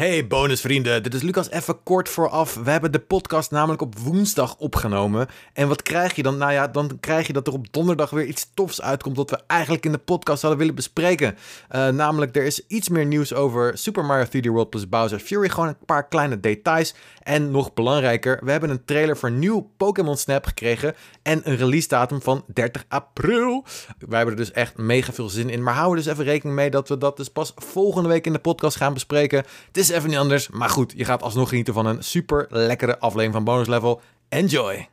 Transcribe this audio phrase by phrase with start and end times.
[0.00, 2.54] Hey bonusvrienden, dit is Lucas even kort vooraf.
[2.54, 5.26] We hebben de podcast namelijk op woensdag opgenomen.
[5.52, 6.36] En wat krijg je dan?
[6.38, 9.16] Nou ja, dan krijg je dat er op donderdag weer iets tofs uitkomt...
[9.16, 11.36] wat we eigenlijk in de podcast hadden willen bespreken.
[11.70, 15.48] Uh, namelijk, er is iets meer nieuws over Super Mario 3D World plus Bowser Fury.
[15.48, 16.94] Gewoon een paar kleine details.
[17.22, 20.94] En nog belangrijker, we hebben een trailer voor nieuw Pokémon Snap gekregen...
[21.22, 23.64] en een release datum van 30 april.
[23.98, 25.62] Wij hebben er dus echt mega veel zin in.
[25.62, 28.32] Maar hou er dus even rekening mee dat we dat dus pas volgende week in
[28.32, 29.44] de podcast gaan bespreken.
[29.66, 32.98] Het is even niet anders, maar goed, je gaat alsnog genieten van een super lekkere
[32.98, 34.00] aflevering van Bonus Level.
[34.28, 34.88] Enjoy!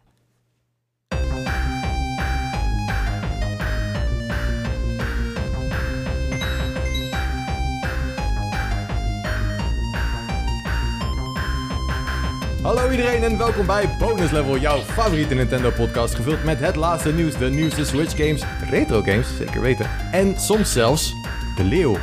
[12.64, 16.16] Hallo iedereen en welkom bij Bonus Level, jouw favoriete Nintendo podcast.
[16.16, 19.90] Gevuld met het laatste nieuws, de nieuwste Switch games, retro games, zeker weten.
[20.12, 21.14] En soms zelfs
[21.56, 21.98] de leeuw.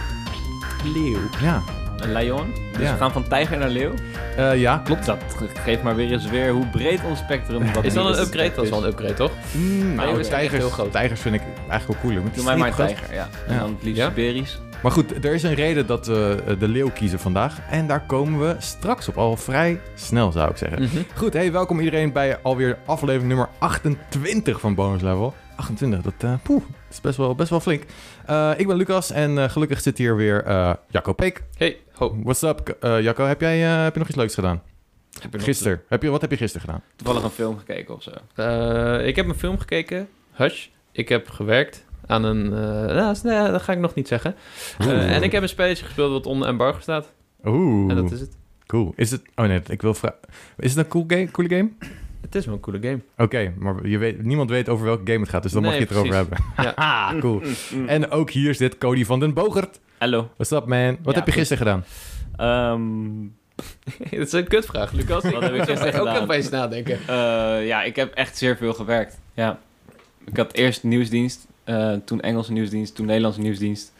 [0.84, 1.18] Leeuw.
[1.40, 1.62] Ja,
[2.08, 2.54] lion.
[2.72, 2.92] Dus Ja.
[2.92, 3.92] we gaan van tijger naar leeuw.
[4.36, 5.06] Eh, ja klopt.
[5.06, 5.18] Dat
[5.64, 8.52] geeft maar weer eens weer hoe breed ons spectrum wat Is dat een upgrade?
[8.54, 9.30] Dat is wel een upgrade, toch?
[9.52, 10.92] Mm, nou, is tijgers, heel groot.
[10.92, 12.22] tijgers vind ik eigenlijk wel cooler.
[12.22, 13.28] Doe die mij maar een tijger, ja.
[13.46, 13.60] En Ja.
[13.60, 14.08] dan het liefst Ja?
[14.08, 14.58] Siberisch.
[14.82, 17.58] Maar goed, er is een reden dat we eh, de leeuw kiezen vandaag.
[17.70, 19.16] En daar komen we straks op.
[19.18, 20.82] Al vrij snel zou ik zeggen.
[20.82, 20.96] Mhm.
[21.14, 25.34] Goed, hey, welkom iedereen bij alweer aflevering nummer 28 van Bonus Level.
[25.56, 27.82] 28, dat eh, poeh, is best wel, best wel flink.
[28.26, 31.42] Eh, ik ben Lucas en gelukkig zit hier weer eh Jacco Peek.
[31.56, 32.16] Hey, ho.
[32.22, 33.24] What's up, eh, Jacco?
[33.24, 34.62] Heb, jij, eh, heb je nog iets leuks gedaan?
[35.20, 35.82] Heb Gisteren.
[35.88, 36.82] Heb je, wat heb je gisteren gedaan?
[36.96, 38.10] Toevallig een film gekeken of zo.
[38.34, 40.66] Eh, ik heb een film gekeken, Hush.
[40.92, 42.44] Ik heb gewerkt aan een...
[42.44, 44.34] eh, nou, nee, dat ga ik nog niet zeggen.
[44.78, 47.12] Eh, en ik heb een spelletje gespeeld wat onder embargo staat.
[47.44, 48.36] Oeh, En dat is het.
[48.66, 48.92] cool.
[48.96, 49.22] Is het...
[49.34, 50.18] Oh nee, ik wil vragen...
[50.56, 51.70] Is het een cool game, coole game?
[52.24, 53.00] Het is wel een coole game.
[53.16, 55.80] Oké, maar je weet, niemand weet over welke game het gaat, dus dan mag je
[55.80, 56.38] het erover hebben.
[56.54, 57.42] Haha, cool.
[57.74, 57.88] Mm.
[57.88, 59.80] En ook hier zit Cody van den Bogert.
[59.98, 60.30] Hallo.
[60.36, 60.96] What's up, man?
[61.02, 61.84] Wat Ja, heb je gisteren gedaan?
[62.36, 63.26] Ehm,
[64.18, 65.22] dat is een kutvraag, Lucas.
[65.30, 66.22] Wat heb ik gisteren ook gedaan?
[66.22, 66.98] even eens nadenken.
[67.06, 69.18] eh, ja, ik heb echt zeer veel gewerkt.
[69.34, 69.58] Ja.
[70.24, 73.92] Ik had eerst nieuwsdienst, eh, toen Engelse nieuwsdienst, toen Nederlandse nieuwsdienst.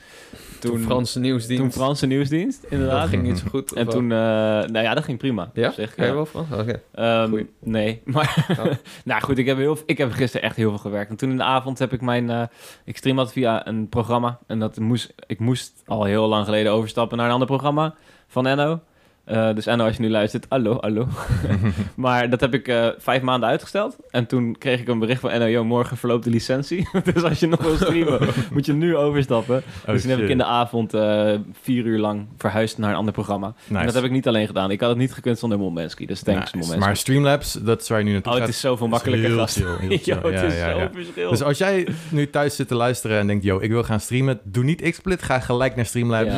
[0.70, 1.62] Toen Franse nieuwsdienst.
[1.62, 3.08] Toen Franse nieuwsdienst, Dat inderdaad.
[3.08, 3.72] ging niet zo goed.
[3.72, 5.50] En toen, eh, nou ja, dat ging prima.
[5.54, 5.70] Ja?
[5.70, 6.46] Zich, Ga je wel Frans?
[6.52, 6.80] Oké.
[6.94, 8.66] Ehm, nee, maar Oh.
[9.04, 11.10] nou goed, ik heb, heel, ik heb gisteren echt heel veel gewerkt.
[11.10, 12.42] En toen in de avond heb ik mijn, eh
[12.84, 14.38] ik stream dat via een programma.
[14.46, 17.94] En dat moest, ik moest al heel lang geleden overstappen naar een ander programma
[18.26, 18.80] van Enno.
[19.24, 21.06] Eh, dus Enno, als je nu luistert, hallo, hallo.
[21.94, 23.96] maar dat heb ik eh, vijf maanden uitgesteld.
[24.10, 26.88] En toen kreeg ik een bericht van Enno, yo, morgen verloopt de licentie.
[27.14, 29.62] dus als je nog wil streamen, moet je nu overstappen.
[29.86, 32.96] Oh, dus toen heb ik in de avond eh, vier uur lang verhuisd naar een
[32.96, 33.54] ander programma.
[33.66, 33.78] Nice.
[33.80, 34.70] En dat heb ik niet alleen gedaan.
[34.70, 36.06] Ik had het niet gekund zonder Momensky.
[36.06, 36.56] Dus thanks, Nice.
[36.56, 36.78] Momensky.
[36.78, 38.46] Maar Streamlabs, dat is waar je nu naartoe Oh, gaat.
[38.46, 39.56] het is zoveel makkelijker, heel gast.
[39.56, 40.14] chill, heel chill.
[40.14, 40.90] Yo, het Ja, is ja, ja.
[40.92, 41.30] verschil.
[41.30, 44.40] Dus als jij nu thuis zit te luisteren en denkt, yo, ik wil gaan streamen,
[44.42, 46.34] doe niet XSplit, ga gelijk naar Streamlabs.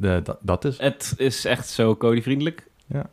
[0.00, 0.78] De, dat, dat is.
[0.78, 2.66] Het is echt zo Cody-vriendelijk.
[2.86, 3.04] Ja.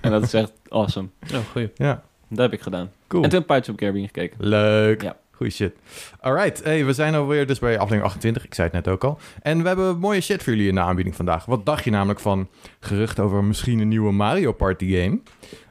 [0.00, 1.08] En dat is echt awesome.
[1.34, 1.70] Oh, goeie.
[1.74, 2.90] Ja, Dat heb ik gedaan.
[3.06, 3.22] cool.
[3.22, 4.36] En toen Pirates of Caribbean gekeken.
[4.48, 5.02] Leuk.
[5.02, 5.16] Ja.
[5.30, 5.72] Goeie shit.
[6.20, 8.44] Alright, hey, we zijn alweer dus bij aflevering 28.
[8.44, 9.18] Ik zei het net ook al.
[9.42, 11.44] En we hebben mooie shit voor jullie in de aanbieding vandaag.
[11.44, 12.48] Wat dacht je namelijk van
[12.80, 15.20] geruchten over misschien een nieuwe Mario Party game?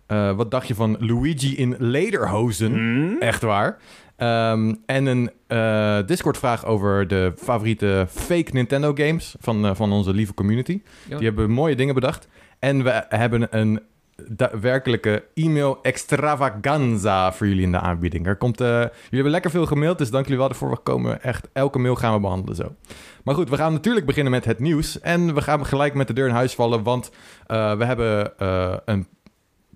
[0.06, 2.72] Eh, wat dacht je van Luigi in lederhozen?
[2.74, 3.22] Hmm?
[3.22, 3.78] Echt waar.
[4.24, 10.14] Ehm, en een eh, Discord-vraag over de favoriete fake Nintendo games van, eh, van onze
[10.14, 10.82] lieve community.
[11.10, 11.18] Ja.
[11.18, 12.28] Die hebben mooie dingen bedacht.
[12.60, 13.82] En we hebben een
[14.28, 18.28] daadwerkelijke e-mail extravaganza voor jullie in de aanbieding.
[18.28, 20.70] Er komt, eh, jullie hebben lekker veel gemaild, dus dank jullie wel ervoor.
[20.70, 22.76] We komen echt, elke mail gaan we behandelen zo.
[23.24, 25.00] Maar goed, we gaan natuurlijk beginnen met het nieuws.
[25.00, 27.12] En we gaan gelijk met de deur in huis vallen, want
[27.48, 28.34] we hebben
[28.86, 29.08] een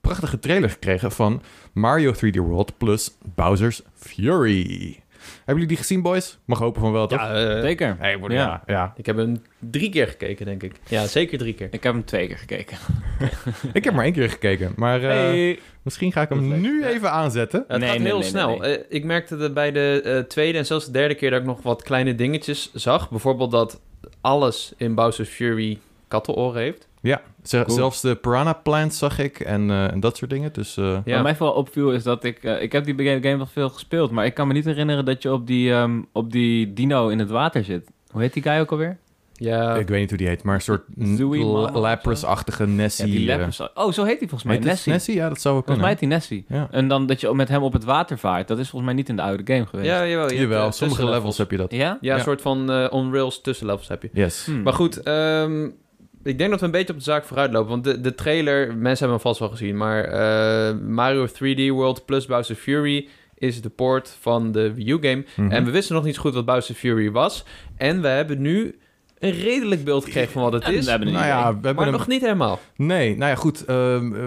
[0.07, 1.41] prachtige trailer gekregen van
[1.73, 4.99] Mario 3D World plus Bowser's Fury.
[5.35, 6.37] Hebben jullie die gezien, boys?
[6.45, 7.19] Mag hopen van wel, toch?
[7.19, 7.95] Ja, eh, Zeker.
[7.99, 8.27] Hey, Ja.
[8.29, 8.93] ja, ja.
[8.97, 10.71] ik heb hem drie keer gekeken, denk ik.
[10.87, 11.67] Ja, zeker drie keer.
[11.71, 12.77] Ik heb hem twee keer gekeken.
[13.73, 15.59] Ik heb maar één keer gekeken, maar eh, Hey.
[15.81, 16.61] misschien ga ik hem Perfect.
[16.61, 16.87] nu Ja.
[16.87, 17.63] even aanzetten.
[17.67, 18.49] Het Nee, gaat nee, heel nee, snel.
[18.49, 18.77] nee, nee.
[18.77, 21.45] Eh, ik merkte dat bij de eh, tweede en zelfs de derde keer dat ik
[21.45, 23.09] nog wat kleine dingetjes zag.
[23.09, 23.81] Bijvoorbeeld dat
[24.21, 26.87] alles in Bowser's Fury kattenoren heeft.
[27.01, 27.69] Ja, Cool.
[27.77, 30.53] zelfs de piranha plants zag ik en, eh, en dat soort dingen.
[30.53, 31.13] Dus eh, Ja.
[31.13, 32.43] Wat mij vooral opviel is dat ik...
[32.43, 35.05] eh, ik heb die game game wel veel gespeeld, maar ik kan me niet herinneren
[35.05, 37.89] dat je op die, ehm, op die dino in het water zit.
[38.11, 38.97] Hoe heet die guy ook alweer?
[39.39, 40.81] Ja, ik weet niet hoe die heet, maar een soort?
[41.73, 43.07] Lapras-achtige Nessie.
[43.07, 43.61] Ja, die Lapras.
[43.73, 44.55] Oh, zo heet hij volgens mij.
[44.55, 44.91] heet Nessie.
[44.91, 45.15] Nessie?
[45.15, 46.17] Ja, dat zou wel Volgens mij kunnen.
[46.19, 46.59] heet hij Nessie.
[46.59, 46.77] Ja.
[46.79, 48.47] En dan dat je met hem op het water vaart.
[48.47, 49.89] Dat is volgens mij niet in de oude game geweest.
[49.89, 50.33] ja jawel.
[50.33, 51.71] Jawel, sommige levels heb je dat.
[51.71, 51.77] Ja?
[51.77, 52.13] Ja, Ja.
[52.15, 54.09] een soort van eh, on-rails tussenlevels heb je.
[54.13, 54.45] Yes.
[54.45, 54.61] Hmm.
[54.61, 55.69] Maar goed, ehm,
[56.27, 57.69] ik denk dat we een beetje op de zaak vooruit lopen.
[57.69, 59.77] Want de, de trailer, mensen hebben hem vast wel gezien.
[59.77, 63.07] Maar eh, Mario 3D World plus Bowser Fury
[63.37, 65.25] is de port van de Wii U game.
[65.35, 65.51] Mhm.
[65.51, 67.43] En we wisten nog niet zo goed wat Bowser Fury was.
[67.77, 68.79] En we hebben nu
[69.19, 70.85] een redelijk beeld gekregen van wat het is.
[70.85, 72.59] we hebben Nou ja, we hebben maar nog niet helemaal.
[72.75, 73.65] Nee, nou ja, goed.
[73.65, 74.25] ehm, eh,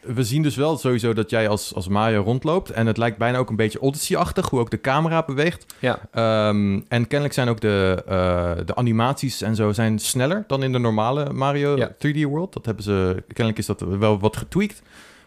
[0.00, 2.70] we zien dus wel sowieso dat jij als, als Mario rondloopt.
[2.70, 5.74] En het lijkt bijna ook een beetje Odyssey-achtig, hoe ook de camera beweegt.
[5.78, 5.98] Ja.
[6.10, 10.72] Ehm, en kennelijk zijn ook de, eh, de animaties en zo zijn sneller dan in
[10.72, 11.90] de normale Mario Ja.
[11.98, 12.52] 3D World.
[12.52, 14.82] Dat hebben ze, kennelijk is dat wel wat getweakt.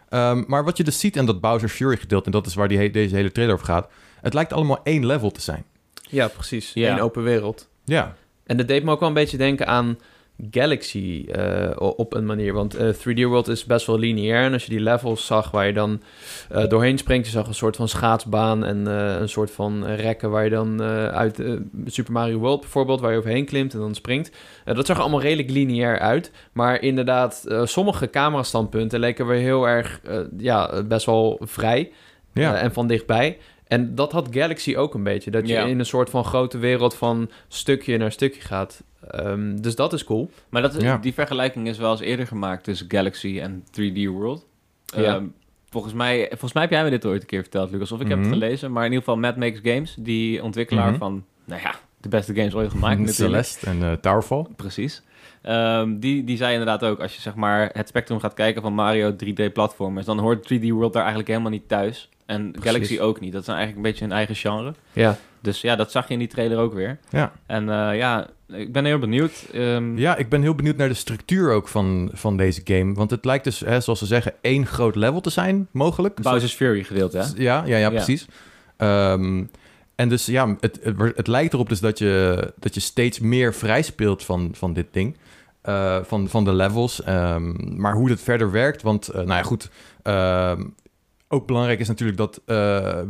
[0.09, 2.67] Ehm, maar wat je dus ziet en dat Bowser Fury gedeelte, en dat is waar
[2.67, 3.89] die he- deze hele trailer over gaat.
[4.21, 5.63] Het lijkt allemaal één level te zijn.
[6.09, 6.71] Ja, precies.
[6.73, 6.91] Ja.
[6.91, 7.67] Eén open wereld.
[7.85, 8.15] Ja,
[8.45, 9.97] En dat deed me ook wel een beetje denken aan
[10.51, 12.53] Galaxy eh, op een manier.
[12.53, 14.43] Want eh, 3D World is best wel lineair.
[14.43, 16.01] En als je die levels zag waar je dan
[16.49, 17.25] eh, doorheen springt...
[17.25, 20.29] je zag een soort van schaatsbaan en eh, een soort van rekken...
[20.29, 21.53] waar je dan eh, uit eh,
[21.85, 22.99] Super Mario World bijvoorbeeld...
[23.01, 24.31] waar je overheen klimt en dan springt.
[24.65, 26.31] Eh, dat zag er allemaal redelijk lineair uit.
[26.51, 29.99] Maar inderdaad, eh, sommige camerastandpunten leken weer heel erg...
[30.03, 31.91] eh, ja, best wel vrij
[32.33, 32.55] ja.
[32.55, 33.37] eh, en van dichtbij.
[33.67, 35.31] En dat had Galaxy ook een beetje.
[35.31, 35.63] Dat je Ja.
[35.65, 38.83] in een soort van grote wereld van stukje naar stukje gaat.
[39.09, 40.29] Ehm, dus dat is cool.
[40.49, 40.97] Maar dat, Ja.
[40.97, 44.45] die vergelijking is wel eens eerder gemaakt tussen Galaxy en 3D World.
[44.85, 45.01] Ja.
[45.15, 45.25] Ehm,
[45.69, 47.91] volgens, mij, volgens mij heb jij me dit ooit een keer verteld, Lucas.
[47.91, 48.25] Of ik heb Mhm.
[48.29, 48.71] het gelezen.
[48.71, 50.97] Maar in ieder geval Mad Makes Games, die ontwikkelaar Mhm.
[50.97, 53.17] van, nou ja, de beste games ooit gemaakt natuurlijk.
[53.45, 54.45] Celeste en eh, Towerfall.
[54.55, 55.03] Precies.
[55.41, 58.73] Ehm, die, die zei inderdaad ook, als je zeg maar het spectrum gaat kijken van
[58.73, 62.09] Mario 3D-platformers, dan hoort 3D World daar eigenlijk helemaal niet thuis.
[62.25, 62.71] En Precies.
[62.71, 63.33] Galaxy ook niet.
[63.33, 64.73] Dat zijn eigenlijk een beetje hun eigen genre.
[64.93, 65.17] Ja.
[65.45, 66.97] Dus ja, dat zag je in die trailer ook weer.
[67.09, 67.31] Ja.
[67.45, 69.45] En eh, ja, ik ben heel benieuwd.
[69.53, 72.93] Ehm, Ja, ik ben heel benieuwd naar de structuur ook van, van deze game.
[72.93, 76.21] Want het lijkt dus, hè, zoals ze zeggen, één groot level te zijn, mogelijk.
[76.21, 77.23] Bowser's Fury gedeelte, hè?
[77.23, 77.89] Ja, ja, ja, Ja.
[77.89, 78.27] precies.
[78.77, 79.43] Ehm,
[79.95, 80.79] en dus ja, het,
[81.15, 84.87] het, lijkt erop dus dat je, dat je steeds meer vrij speelt van, van dit
[84.91, 85.17] ding.
[85.61, 87.03] Eh, van, van de levels.
[87.03, 89.69] Ehm, maar hoe dat verder werkt, want eh, nou ja, goed.
[91.35, 92.55] Ook belangrijk is natuurlijk dat eh,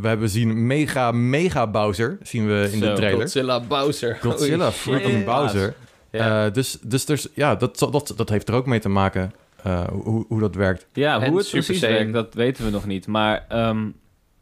[0.01, 3.19] we hebben zien mega, mega Bowser, zien we in de trailer.
[3.21, 4.17] Godzilla Bowser.
[4.21, 5.25] Godzilla, freaking shit.
[5.25, 5.73] Bowser.
[6.11, 6.45] Ja.
[6.45, 9.31] Eh, dus dus dus ja, dat, zal- dat, dat heeft er ook mee te maken
[9.63, 10.87] eh, hoe, hoe dat werkt.
[10.93, 13.07] Ja, En hoe het Super precies werkt, dat weten we nog niet.
[13.07, 13.85] Maar ehm,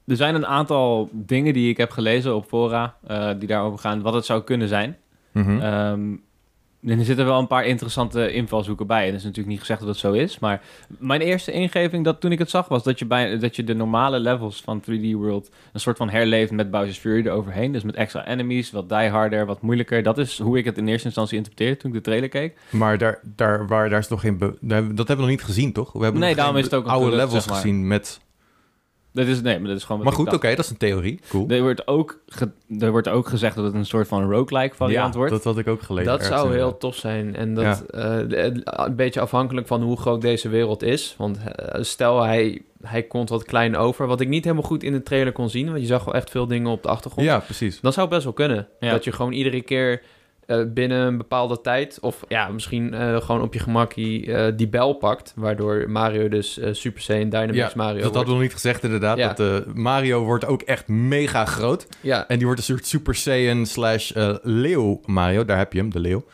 [0.07, 4.01] er zijn een aantal dingen die ik heb gelezen op fora eh, die daarover gaan,
[4.01, 4.97] wat het zou kunnen zijn.
[5.31, 5.59] Mhm.
[5.59, 6.01] Ehm,
[6.85, 8.99] en er zitten wel een paar interessante invalshoeken bij.
[8.99, 10.39] En het is natuurlijk niet gezegd dat het zo is.
[10.39, 13.63] Maar mijn eerste ingeving dat toen ik het zag was dat je, bij, dat je
[13.63, 17.71] de normale levels van 3D World een soort van herleeft met Bowser's Fury eroverheen.
[17.71, 20.03] Dus met extra enemies, wat dieharder, wat moeilijker.
[20.03, 22.57] Dat is hoe ik het in eerste instantie interpreteerde toen ik de trailer keek.
[22.69, 24.37] Maar daar, daar, waar, daar is nog geen...
[24.37, 25.91] dat hebben we nog niet gezien, toch?
[25.91, 27.55] We hebben Nee, daarom is het ook oude levels zeg maar.
[27.55, 28.19] gezien met...
[29.13, 31.19] Dat is, nee, maar dat is gewoon wat Maar goed, oké, dat is een theorie.
[31.29, 31.49] Cool.
[31.49, 32.49] Er wordt, ook ge-
[32.79, 35.33] er wordt ook gezegd dat het een soort van roguelike variant ja, wordt.
[35.33, 36.11] dat had ik ook gelezen.
[36.11, 37.35] Dat zou heel tof zijn.
[37.35, 41.15] En dat eh, de- een beetje afhankelijk van hoe groot deze wereld is.
[41.17, 44.07] Want eh, stel hij, hij komt wat klein over.
[44.07, 45.67] Wat ik niet helemaal goed in de trailer kon zien.
[45.67, 47.27] Want je zag wel echt veel dingen op de achtergrond.
[47.27, 47.79] Ja, precies.
[47.81, 48.67] Dan zou het best wel kunnen.
[48.79, 48.91] Ja.
[48.91, 50.01] Dat je gewoon iedere keer
[50.45, 51.97] eh, binnen een bepaalde tijd...
[52.01, 55.33] of ja, misschien eh, gewoon op je gemakkie eh, die bel pakt...
[55.35, 58.15] waardoor Mario dus eh, Super Saiyan Dynamax Ja, Mario dat wordt.
[58.15, 59.17] hadden we nog niet gezegd inderdaad.
[59.17, 59.33] Ja.
[59.33, 61.87] Dat eh, Mario wordt ook echt mega groot.
[62.01, 65.45] Ja, En die wordt een soort Super Saiyan slash eh, leeuw Mario.
[65.45, 66.25] Daar heb je hem, de leeuw.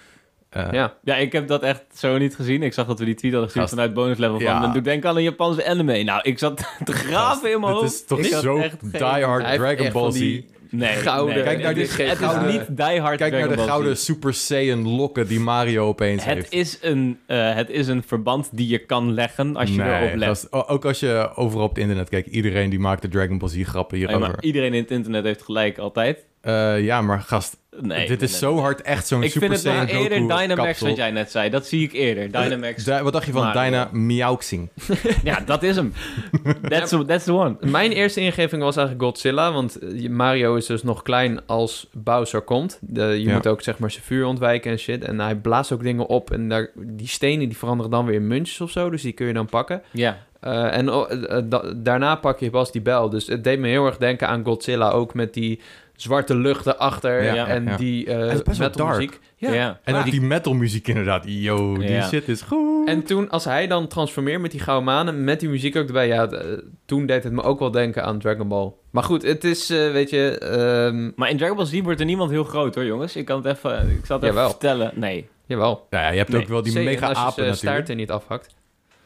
[0.50, 0.94] Eh, ja.
[1.04, 2.64] Ja, ik heb dat echt zo niet gezien.
[2.64, 3.76] Ik zag dat we die tweet hadden gezien Gast.
[3.76, 4.44] vanuit bonus level van.
[4.46, 4.60] Ja.
[4.60, 6.04] Dan doe ik denken aan een Japanse anime.
[6.04, 7.84] Nou, ik zat te graven in mijn hoofd.
[7.94, 10.42] is toch Ik zo echt geen- die hard Hij heeft Dragon Ball van Z.
[10.71, 11.44] Nee, Gouden- nee.
[11.44, 13.98] Kijk naar het die is, het is gouden- niet die hard Kijk naar de gouden
[13.98, 16.51] Super Saiyan lokken die Mario opeens Het heeft.
[16.54, 20.16] is, een, eh, het is een verband die je kan leggen als je Nee, erop
[20.16, 20.48] let.
[20.51, 23.63] ook als je overal op het internet kijkt, iedereen die maakt de Dragon Ball Z
[23.63, 24.32] grappen Nee, hierover.
[24.32, 26.25] maar iedereen in het internet heeft gelijk, altijd.
[26.41, 28.62] Eh, ja, maar gast, Nee, dit is nee, zo nee.
[28.63, 30.88] hard echt zo'n Ik Super vind het Saiyan nou eerder Goku Dynamax, kapsel.
[30.88, 31.50] wat jij net zei.
[31.50, 32.31] Dat zie ik eerder.
[32.31, 32.84] Dynamax.
[32.84, 33.51] Da- wat dacht je van.
[33.51, 33.89] Dyna
[35.24, 35.93] ja, dat is hem.
[36.69, 37.55] That's, that's the one.
[37.62, 42.41] Mijn eerste ingeving was eigenlijk Godzilla, want eh, Mario is dus nog klein als Bowser
[42.41, 42.77] komt.
[42.81, 43.34] De, je Ja.
[43.34, 45.03] moet ook zeg maar zijn vuur ontwijken en shit.
[45.03, 48.27] En hij blaast ook dingen op en daar, die stenen die veranderen dan weer in
[48.27, 49.81] muntjes of zo, dus die kun je dan pakken.
[49.91, 50.17] Ja.
[50.39, 53.10] Eh, en oh, eh, eh, da- daarna pak je pas die bel.
[53.10, 55.60] Dus het deed me heel erg denken aan Godzilla, ook met die
[56.01, 57.77] zwarte lucht erachter Ja, en ja.
[57.77, 59.20] die eh is best wel metalmuziek.
[59.36, 59.53] Ja.
[59.53, 59.79] Ja.
[59.84, 61.24] En ook die metal muziek inderdaad.
[61.27, 62.08] Yo, die Ja.
[62.08, 62.88] shit is goed.
[62.88, 66.08] En toen, als hij dan transformeert met die gouden manen, met die muziek ook erbij,
[66.08, 68.72] ja, eh, toen deed het me ook wel denken aan Dragon Ball.
[68.89, 72.06] Maar goed, het is, eh, weet je, ehm, Maar in Dragon Ball Z wordt er
[72.06, 73.15] niemand heel groot hoor, jongens.
[73.15, 74.91] Ik kan het even, ik zal het even vertellen.
[74.96, 75.27] Nee.
[75.46, 75.88] jawel.
[75.89, 77.58] ja, ja, je hebt Nee, ook wel die mega als je apen natuurlijk.
[77.58, 78.56] staart er niet afhakt.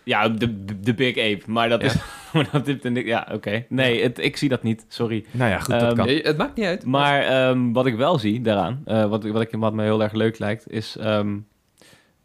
[0.03, 1.41] Ja, de, de, de Big Ape.
[1.51, 1.88] Maar dat Ja.
[1.88, 1.95] is...
[2.33, 2.79] maar dat.
[3.05, 3.65] Ja, oké.
[3.69, 4.86] Nee, het, ik zie dat niet.
[4.88, 5.25] Sorry.
[5.31, 6.05] Nou ja, goed, dat Ehm, kan.
[6.05, 6.86] Nee, het maakt niet uit.
[6.86, 10.13] Maar ehm, wat ik wel zie daaraan, eh, wat, wat, ik, wat me heel erg
[10.13, 10.95] leuk lijkt, is...
[11.00, 11.38] ehm,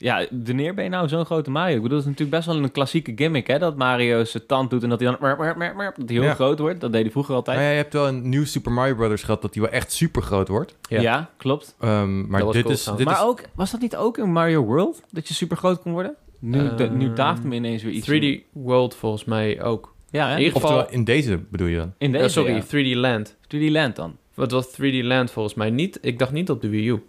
[0.01, 1.77] Ja, wanneer ben je nou zo'n grote Mario?
[1.77, 3.59] Ik bedoel, het is natuurlijk best wel een klassieke gimmick, hè?
[3.59, 5.19] Dat Mario zijn tand doet en dat hij dan...
[5.21, 6.35] merp, merp, merp, merp, dat hij heel Ja.
[6.35, 6.81] groot wordt.
[6.81, 7.57] Dat deed hij vroeger altijd.
[7.57, 9.93] Nou ja, je hebt wel een nieuw Super Mario Brothers gehad dat die wel echt
[9.93, 10.77] super groot wordt.
[10.89, 11.01] Ja.
[11.01, 11.75] Ja, klopt.
[11.81, 12.85] Ehm, maar Dat dit cool is...
[12.85, 15.03] Dit maar is ook, was dat niet ook in Mario World?
[15.11, 16.15] Dat je super groot kon worden?
[16.39, 18.07] Nu, de, nu Ehm, daaft me ineens weer iets.
[18.11, 19.95] 3D World volgens mij ook.
[20.11, 20.33] Ja, hè?
[20.33, 21.93] In ieder geval- Oftewel, in deze bedoel je dan?
[21.99, 22.63] In deze, Eh, sorry, ja.
[22.63, 23.37] 3D Land.
[23.47, 24.17] 3D Land dan.
[24.35, 25.99] Wat was 3D Land volgens mij niet?
[26.03, 27.03] Ik dacht niet op de Wii U.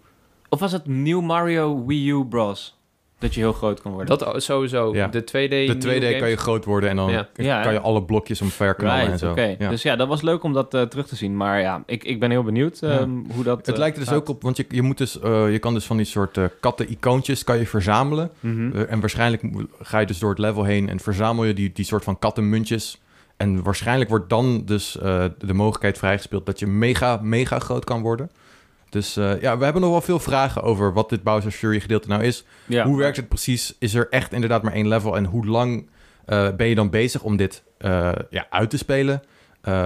[0.48, 2.79] Of was het New Mario Wii U Bros?
[3.20, 4.18] Dat je heel groot kon worden.
[4.18, 4.94] Dat sowieso.
[4.94, 5.06] Ja.
[5.08, 7.62] De 2D De 2D kan je groot worden en dan Ja.
[7.62, 9.30] Kan je alle blokjes omverknallen en Right, zo.
[9.30, 9.56] oké.
[9.58, 9.68] Ja.
[9.70, 11.36] Dus ja, dat was leuk om dat eh, terug te zien.
[11.36, 12.88] Maar ja, ik, ik ben heel benieuwd Ja.
[12.98, 14.18] ehm, hoe dat het eh, lijkt er dus gaat.
[14.20, 16.44] ook op, want je, je, moet dus, eh, je kan dus van die soort eh,
[16.60, 18.30] katten-icoontjes kan je verzamelen.
[18.40, 18.76] Mhm.
[18.76, 19.42] En waarschijnlijk
[19.80, 23.00] ga je dus door het level heen en verzamel je die, die soort van kattenmuntjes.
[23.36, 28.00] En waarschijnlijk wordt dan dus eh, de mogelijkheid vrijgespeeld dat je mega, mega groot kan
[28.02, 28.30] worden.
[28.90, 32.08] Dus eh, ja, we hebben nog wel veel vragen over wat dit Bowser's Fury gedeelte
[32.08, 32.44] nou is.
[32.66, 32.84] ja.
[32.84, 33.74] Hoe werkt het precies?
[33.78, 35.16] Is er echt inderdaad maar één level?
[35.16, 35.88] En hoe lang
[36.24, 39.22] eh, ben je dan bezig om dit eh, ja, uit te spelen?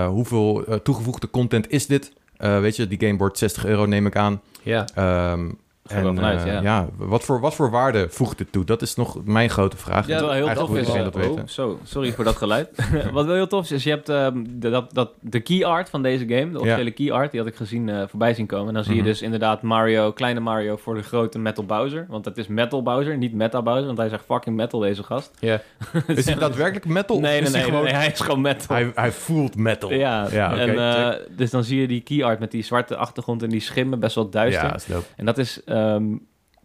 [0.09, 2.13] Hoeveel toegevoegde content is dit?
[2.37, 4.41] Weet je, die game wordt 60 euro, neem ik aan.
[4.63, 4.87] Ja.
[4.95, 5.51] Ehm,
[5.85, 6.89] en vanuit, eh, ja.
[6.97, 8.65] wat, voor, wat voor waarde voegt dit toe?
[8.65, 10.07] Dat is nog mijn grote vraag.
[10.07, 10.87] Ja, Wat wel heel tof is.
[10.87, 11.49] dat oh, weten.
[11.49, 12.69] zo, sorry voor dat geluid.
[13.13, 15.91] Wat wel heel tof is, is je hebt ehm, de, dat, dat, de key art
[15.91, 18.69] van deze game, de officiële key art, die had ik gezien eh, voorbij zien komen.
[18.69, 19.09] En dan zie je Mhm.
[19.09, 22.07] dus inderdaad Mario, kleine Mario voor de grote Metal Bowser.
[22.09, 25.31] Want het is Metal Bowser, niet Meta Bowser, want hij zegt fucking metal deze gast.
[25.39, 25.61] Ja.
[26.07, 27.21] Is hij daadwerkelijk metal?
[27.21, 27.85] Nee, nee, is nee, hij gewoon...
[27.85, 28.77] nee, hij is gewoon metal.
[28.77, 29.93] Hij, hij voelt metal.
[29.93, 33.43] ja, Ja, en, eh, dus dan zie je die key art met die zwarte achtergrond
[33.43, 34.65] en die schimmen, best wel duister.
[34.65, 35.05] Ja, is dope.
[35.17, 36.17] En dat is ehm,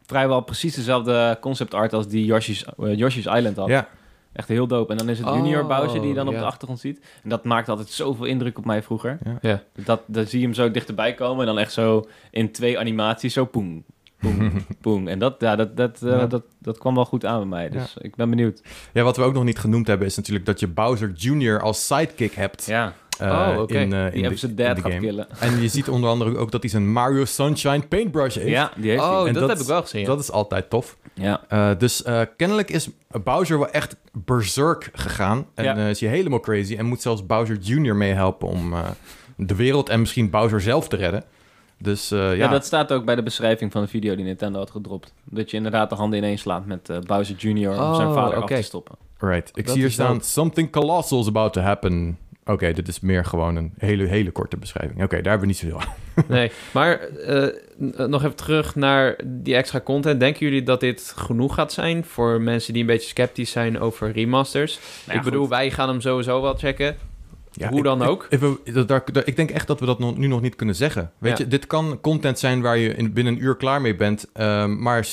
[0.06, 3.68] vrijwel precies dezelfde concept art als die Yoshi's, eh, Yoshi's Island had.
[3.68, 3.88] Ja,
[4.34, 4.92] Echt heel dope.
[4.92, 6.40] En dan is het Oh, Junior Bowser die je dan op ja.
[6.40, 7.00] de achtergrond ziet.
[7.24, 9.18] En dat maakt altijd zoveel indruk op mij vroeger.
[9.42, 9.62] Ja.
[9.86, 13.34] Dat, dan zie je hem zo dichterbij komen en dan echt zo in twee animaties
[13.34, 13.84] zo poeng,
[14.20, 15.08] poeng, poeng.
[15.08, 16.26] En dat, ja, dat, dat, eh, Ja.
[16.28, 17.70] dat, dat kwam wel goed aan bij mij.
[17.70, 18.62] Dus ik ben benieuwd.
[18.94, 21.62] ja, wat we ook nog niet genoemd hebben is natuurlijk dat je Bowser Jr.
[21.62, 22.66] als sidekick hebt.
[22.66, 23.78] Ja, Oh, oké.
[23.80, 25.28] in, eh, in die zijn in dad gaat killen.
[25.40, 28.48] En je ziet onder andere ook dat hij zijn Mario Sunshine paintbrush heeft.
[28.48, 29.28] Ja, die heeft Oh, hij.
[29.28, 30.02] En dat, dat heb ik wel gezien.
[30.02, 30.08] ja.
[30.08, 30.98] Dat is altijd tof.
[31.14, 31.42] Ja.
[31.48, 32.90] Eh, dus eh, kennelijk is
[33.24, 35.46] Bowser wel echt berserk gegaan.
[35.56, 35.76] En Ja.
[35.78, 36.76] eh, is hij helemaal crazy.
[36.76, 37.96] En moet zelfs Bowser Jr.
[37.96, 38.80] meehelpen om eh,
[39.36, 41.24] de wereld en misschien Bowser zelf te redden.
[41.82, 42.48] Dus eh, ja, Ja.
[42.48, 45.14] dat staat ook bij de beschrijving van de video die Nintendo had gedropt.
[45.24, 47.70] Dat je inderdaad de handen ineens slaat met eh, Bowser Jr.
[47.70, 48.54] om Oh, zijn vader oké.
[48.54, 48.96] af te stoppen.
[49.20, 49.50] right.
[49.54, 52.18] Ik Dat zie hier staan, something colossal is about to happen.
[52.52, 55.04] Oké, dit is meer gewoon een hele, hele korte beschrijving.
[55.04, 55.94] Oké, daar hebben we niet zoveel aan.
[56.28, 57.48] Nee, maar eh,
[58.08, 60.20] nog even terug naar die extra content.
[60.20, 64.12] Denken jullie dat dit genoeg gaat zijn voor mensen die een beetje sceptisch zijn over
[64.12, 64.74] remasters?
[64.80, 65.50] Nou ja, ik bedoel, goed.
[65.50, 66.96] wij gaan hem sowieso wel checken.
[67.52, 68.28] Ja, Hoe dan ik- ook?
[68.30, 68.40] Ik,
[68.88, 71.12] daar- daar- ik denk echt dat we dat nu nog niet kunnen zeggen.
[71.18, 71.44] Weet Ja.
[71.44, 74.26] je, dit kan content zijn waar je in, binnen een uur klaar mee bent.
[74.34, 75.06] ehm, maar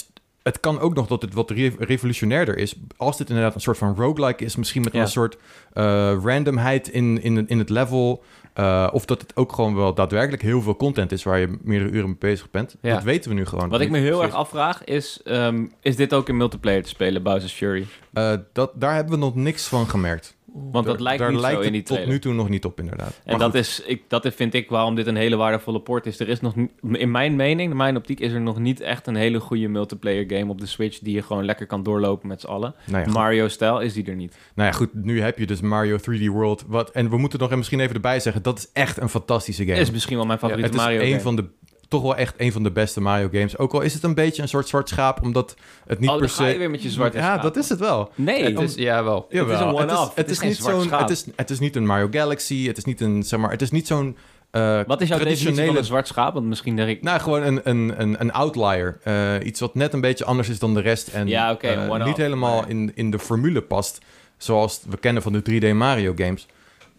[0.47, 2.75] het kan ook nog dat het wat re- revolutionairder is.
[2.97, 5.01] Als dit inderdaad een soort van roguelike is, misschien met Ja.
[5.01, 5.37] een soort
[5.73, 5.85] eh,
[6.25, 8.23] randomheid in, in, in het level.
[8.55, 11.91] eh, of dat het ook gewoon wel daadwerkelijk heel veel content is waar je meerdere
[11.91, 12.77] uren mee bezig bent.
[12.81, 12.95] Ja.
[12.95, 13.69] Dat weten we nu gewoon.
[13.69, 14.27] Wat ik me heel Precies.
[14.27, 17.87] erg afvraag is, ehm, is dit ook in multiplayer te spelen, Bowser's Fury?
[18.13, 20.36] Eh, dat, daar hebben we nog niks van gemerkt.
[20.73, 22.81] Want dat lijkt daar niet lijkt zo in die tot nu toe nog niet op,
[22.81, 23.09] inderdaad.
[23.25, 23.61] En Maar dat goed.
[23.61, 26.21] is, ik, dat vind ik waarom dit een hele waardevolle port is.
[26.21, 29.07] Er is nog, niet- in mijn mening, in mijn optiek, is er nog niet echt
[29.07, 32.41] een hele goede multiplayer game op de Switch die je gewoon lekker kan doorlopen met
[32.41, 32.75] z'n allen.
[32.87, 33.13] Nou ja.
[33.13, 34.37] Mario-stijl is die er niet.
[34.55, 36.65] Nou ja, goed, nu heb je dus Mario 3D World.
[36.67, 39.79] Wat, en we moeten nog misschien even erbij zeggen, dat is echt een fantastische game.
[39.79, 41.21] Is misschien wel mijn favoriete het is Mario een game.
[41.21, 41.45] van de,
[41.89, 43.59] toch wel echt een van de beste Mario games.
[43.59, 46.27] Ook al is het een beetje een soort zwart schaap, omdat het niet oh, per
[46.27, 46.59] dan ga je se...
[46.59, 47.43] weer met je zwarte Ja, schaap.
[47.43, 48.11] dat is het wel.
[48.15, 49.27] Nee, Het is, ja, wel.
[49.29, 50.09] Het is een one-off.
[50.09, 50.85] Het Het is, niet zwart zo'n...
[50.85, 51.01] schaap.
[51.01, 52.67] Het is, het is niet een Mario Galaxy.
[52.67, 54.17] Het is niet een, zeg maar, het is niet zo'n
[54.51, 55.79] eh, Wat is jouw definitie van traditionele...
[55.79, 56.35] een zwart schaap?
[56.35, 57.03] Want misschien denk ik...
[57.03, 58.99] Nou, gewoon een, een, een, een outlier.
[59.03, 61.09] Eh, iets wat net een beetje anders is dan de rest.
[61.09, 63.99] En Ja, oké, eh, niet helemaal maar- in, in de formule past.
[64.37, 66.47] Zoals we kennen van de 3D Mario games.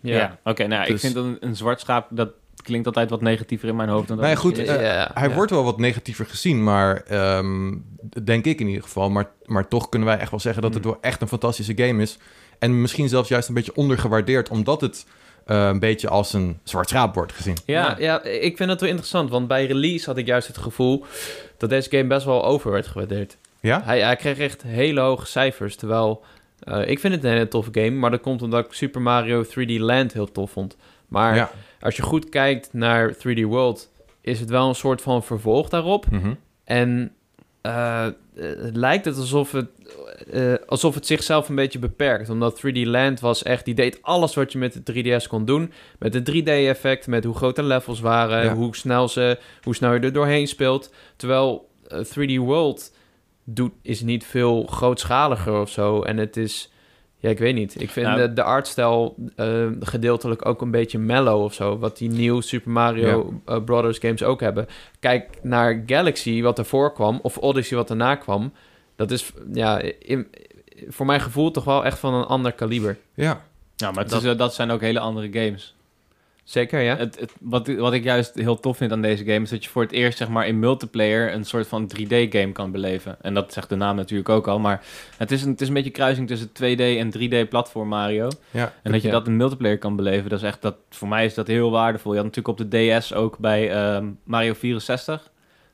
[0.02, 0.38] ja, Ja.
[0.44, 0.68] oké.
[0.68, 2.30] nou, ik Dus- vind een, een zwart schaap, dat
[2.68, 4.08] klinkt altijd wat negatiever in mijn hoofd.
[4.08, 4.68] Dan dat ja, het goed, is.
[4.68, 5.36] eh, Ja, Hij ja.
[5.36, 7.74] wordt wel wat negatiever gezien, maar ehm,
[8.24, 9.10] denk ik in ieder geval.
[9.10, 10.92] Maar, maar toch kunnen wij echt wel zeggen dat het Hmm.
[10.92, 12.18] wel echt een fantastische game is.
[12.60, 15.06] En misschien zelfs juist een beetje ondergewaardeerd, omdat het
[15.46, 17.56] eh, een beetje als een zwart schaap wordt gezien.
[17.66, 20.58] ja, Nou, ja, ik vind het wel interessant, want bij release had ik juist het
[20.58, 21.06] gevoel
[21.58, 23.38] dat deze game best wel over werd gewaardeerd.
[23.60, 23.82] Ja?
[23.84, 26.24] Hij, hij kreeg echt hele hoge cijfers, terwijl
[26.60, 29.44] eh, ik vind het een hele toffe game, maar dat komt omdat ik Super Mario
[29.46, 30.76] 3D Land heel tof vond.
[31.08, 31.52] Maar ja.
[31.80, 33.92] Als je goed kijkt naar 3D World,
[34.22, 36.06] is het wel een soort van vervolg daarop.
[36.12, 36.34] Mhm.
[36.64, 37.12] En
[37.62, 39.68] eh, het lijkt het alsof het,
[40.32, 42.30] eh, alsof het zichzelf een beetje beperkt.
[42.30, 45.72] Omdat 3D Land was echt, die deed alles wat je met de 3DS kon doen.
[46.00, 48.54] Met het 3D-effect, met hoe groot de levels waren, Ja.
[48.56, 50.94] hoe, snel ze, hoe snel je er doorheen speelt.
[51.16, 52.96] Terwijl eh, 3D World
[53.44, 56.02] doet, is niet veel grootschaliger of zo.
[56.02, 56.72] En het is,
[57.20, 57.82] ja, ik weet niet.
[57.82, 61.78] Ik vind Nou- de, de artstijl eh, gedeeltelijk ook een beetje mellow of zo.
[61.78, 64.68] Wat die nieuwe Super Mario eh, Brothers games ook hebben.
[65.00, 68.54] Kijk naar Galaxy, wat ervoor kwam, of Odyssey, wat daarna kwam.
[68.96, 70.28] Dat is, ja, in-
[70.88, 72.98] voor mijn gevoel toch wel echt van een ander kaliber.
[73.14, 73.42] Ja.
[73.76, 75.76] Ja, maar het Dat- is, dat zijn ook hele andere games.
[76.48, 76.96] Zeker, ja?
[76.98, 79.70] Het, het, wat, wat ik juist heel tof vind aan deze game is dat je
[79.70, 83.18] voor het eerst zeg maar in multiplayer een soort van 3D-game kan beleven.
[83.22, 84.84] En dat zegt de naam natuurlijk ook al, maar
[85.18, 88.28] het is een, het is een beetje kruising tussen 2D en 3D-platform Mario.
[88.52, 88.74] Ja.
[88.84, 89.14] En dat je Ja.
[89.14, 92.12] dat in multiplayer kan beleven, dat is echt, dat, voor mij is dat heel waardevol.
[92.14, 95.30] Je had natuurlijk op de DS ook bij ehm, Mario 64.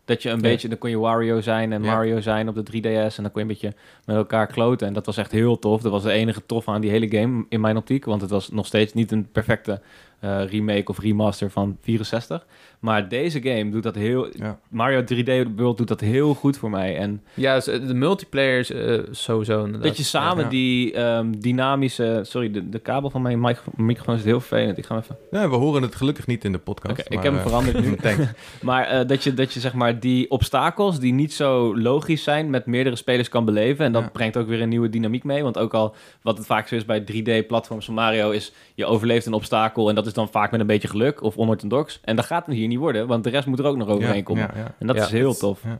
[0.06, 0.42] Dat je een Ja.
[0.42, 1.82] beetje, dan kon je Wario zijn en.
[1.82, 3.18] Mario zijn op de 3DS.
[3.18, 3.74] En dan kon je een beetje
[4.06, 4.88] met elkaar kloten.
[4.88, 5.82] En dat was echt heel tof.
[5.82, 8.06] Dat was de enige tof aan die hele game in mijn optiek.
[8.06, 9.82] Want het was nog steeds niet een perfecte
[10.24, 12.46] remake of remaster van 64.
[12.84, 14.28] Maar deze game doet dat heel...
[14.38, 14.60] Ja.
[14.70, 16.98] Mario 3D World doet dat heel goed voor mij.
[16.98, 19.84] En Ja, dus, eh, de multiplayer is eh, sowieso inderdaad.
[19.84, 20.50] dat je samen Ja.
[20.50, 22.20] die ehm, dynamische...
[22.24, 24.78] Sorry, de, de kabel van mijn mic- microfoon is heel vervelend.
[24.78, 25.18] Ik ga hem even...
[25.32, 27.00] Ja, we horen het gelukkig niet in de podcast.
[27.00, 27.96] Oké, ik maar, heb hem eh, veranderd nu.
[28.62, 32.50] Maar eh, dat, je, dat je zeg maar die obstakels die niet zo logisch zijn
[32.50, 33.86] met meerdere spelers kan beleven.
[33.86, 34.10] En dat Ja.
[34.10, 35.44] brengt ook weer een nieuwe dynamiek mee.
[35.44, 38.52] Want ook al wat het vaak zo is bij 3D-platforms van Mario is...
[38.76, 42.00] je overleeft een obstakel en dat is dan vaak met een beetje geluk of onorthodox.
[42.04, 44.24] En dat gaat het hier niet worden, want de rest moet er ook nog overheen
[44.24, 44.44] komen.
[44.56, 44.76] ja, ja.
[44.80, 45.60] En dat Ja, is heel tof.
[45.64, 45.80] Ja.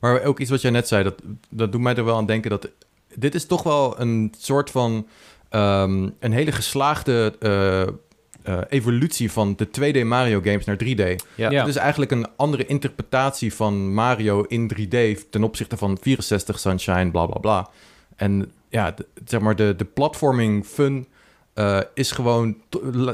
[0.00, 1.14] Maar ook iets wat jij net zei, dat,
[1.48, 2.68] dat doet mij er wel aan denken dat...
[3.14, 5.06] Dit is toch wel een soort van...
[5.48, 10.96] ehm, een hele geslaagde eh, eh, evolutie van de 2D Mario games naar 3D.
[11.34, 11.50] Ja.
[11.50, 11.50] Ja.
[11.60, 15.28] Het is eigenlijk een andere interpretatie van Mario in 3D...
[15.30, 17.70] ten opzichte van 64 Sunshine, bla bla bla.
[18.16, 21.06] En ja, de- zeg maar, de, de platforming fun
[21.54, 22.56] eh, is gewoon...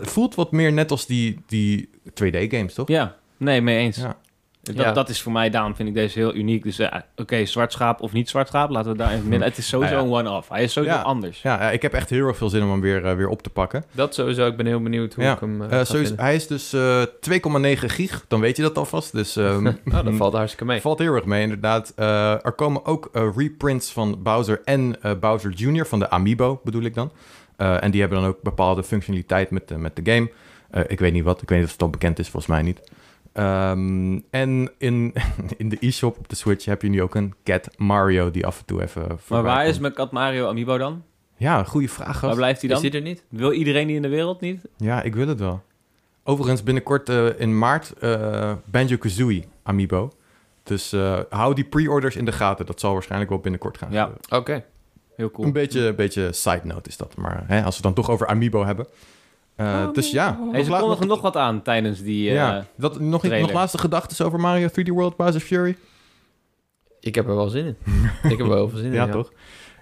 [0.02, 2.88] voelt wat meer net als die, die 2D-games, toch?
[2.88, 3.96] Ja, nee, mee eens.
[3.96, 4.16] Ja.
[4.62, 4.92] Dat, Ja.
[4.92, 6.62] dat is voor mij, daarom vind ik deze heel uniek.
[6.62, 9.48] Dus eh, oké, zwart schaap of niet zwart schaap, laten we daar even midden.
[9.48, 10.00] Het is sowieso ja.
[10.00, 10.48] een one-off.
[10.48, 11.02] Hij is sowieso Ja.
[11.02, 11.42] anders.
[11.42, 13.50] Ja, ik heb echt heel erg veel zin om hem weer, eh, weer op te
[13.50, 13.84] pakken.
[13.92, 14.46] Dat sowieso.
[14.46, 15.32] Ik ben heel benieuwd hoe Ja.
[15.32, 19.12] ik hem sowieso- hij is dus eh 2,9 gig, dan weet je dat alvast.
[19.12, 20.80] Dus ehm, Nou, dat valt hartstikke mee.
[20.80, 21.92] valt heel erg mee, inderdaad.
[21.96, 25.86] Eh, er komen ook reprints van Bowser en eh, Bowser Jr.
[25.86, 27.10] van de Amiibo, bedoel ik dan.
[27.58, 30.30] Eh, en die hebben dan ook bepaalde functionaliteit met, de met de game.
[30.70, 32.62] Eh, ik weet niet wat, ik weet niet of het al bekend is, volgens mij
[32.62, 32.80] niet.
[33.32, 35.14] Ehm, en in,
[35.56, 38.58] in de e-shop op de Switch heb je nu ook een Cat Mario die af
[38.58, 41.02] en toe even Maar waar is mijn kat Mario Amiibo dan?
[41.36, 42.90] Ja, goede vraag, Waar blijft hij Is dan?
[42.90, 43.24] die er niet?
[43.28, 44.62] Wil iedereen die in de wereld niet?
[44.76, 45.62] Ja, ik wil het wel.
[46.24, 50.12] Overigens, binnenkort eh, in maart eh Banjo-Kazooie Amiibo.
[50.62, 52.66] Dus eh, hou die pre-orders in de gaten.
[52.66, 53.92] Dat zal waarschijnlijk wel binnenkort gaan.
[53.92, 54.10] Ja.
[54.28, 54.64] Oké.
[55.18, 55.46] Heel cool.
[55.46, 57.16] Een beetje, een beetje side note is dat.
[57.16, 58.86] Maar hè, als we het dan toch over Amiibo hebben.
[59.56, 60.38] Eh, dus ja.
[60.52, 62.28] Hey, ze kondigen nog wat aan tijdens die...
[62.28, 62.66] eh, ja.
[62.76, 63.46] Dat, nog, trailer.
[63.46, 65.76] nog laatste gedachten over Mario 3D World Bowser's Fury?
[67.00, 67.76] Ik heb er wel zin in.
[68.30, 68.92] ik heb er wel veel zin in.
[68.92, 69.32] Ja, toch?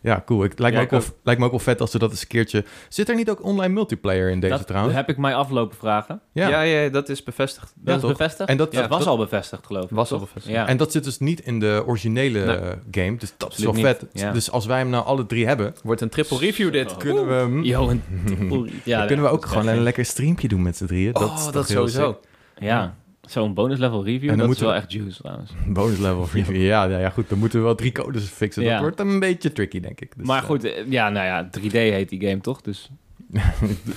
[0.07, 0.45] Ja, cool.
[0.45, 2.21] Ik, lijkt, Ja, me ook wel, lijkt me ook wel vet als ze dat eens
[2.21, 2.65] een keertje...
[2.89, 4.95] Zit er niet ook online multiplayer in deze dat trouwens?
[4.95, 6.21] heb ik mij aflopen vragen.
[6.33, 6.49] Ja.
[6.49, 7.73] Ja, ja, dat is bevestigd.
[7.77, 8.11] Dat is toch?
[8.11, 8.49] bevestigd?
[8.49, 9.91] En dat- Ja, het was dat- al bevestigd, geloof ik.
[9.91, 10.27] Was al toch?
[10.27, 10.57] bevestigd.
[10.57, 10.67] Ja.
[10.69, 13.05] En dat zit dus niet in de originele Nee.
[13.05, 13.17] game.
[13.19, 14.07] Dus dat is wel vet.
[14.33, 15.75] Dus als wij hem nou alle drie hebben...
[15.83, 16.91] Wordt een triple review dit.
[16.91, 16.97] Zo.
[16.97, 17.63] kunnen we hem...
[17.65, 20.87] Yo, een triple- ja, dan kunnen we ook gewoon een lekker streampje doen met z'n
[20.87, 21.13] drieën.
[21.13, 22.21] Dat oh, dat sowieso.
[22.59, 22.95] Ja,
[23.27, 25.51] zo'n bonus level review, En dan dat is wel we- echt juice trouwens.
[25.67, 26.57] Bonus level review.
[26.63, 27.29] Ja, ja, ja, goed.
[27.29, 28.65] Dan moeten we wel drie codes fixen.
[28.65, 30.13] Dat wordt een beetje tricky, denk ik.
[30.17, 32.61] Dus, maar eh, goed, eh, ja, nou ja, 3D heet die game toch?
[32.61, 32.91] Dus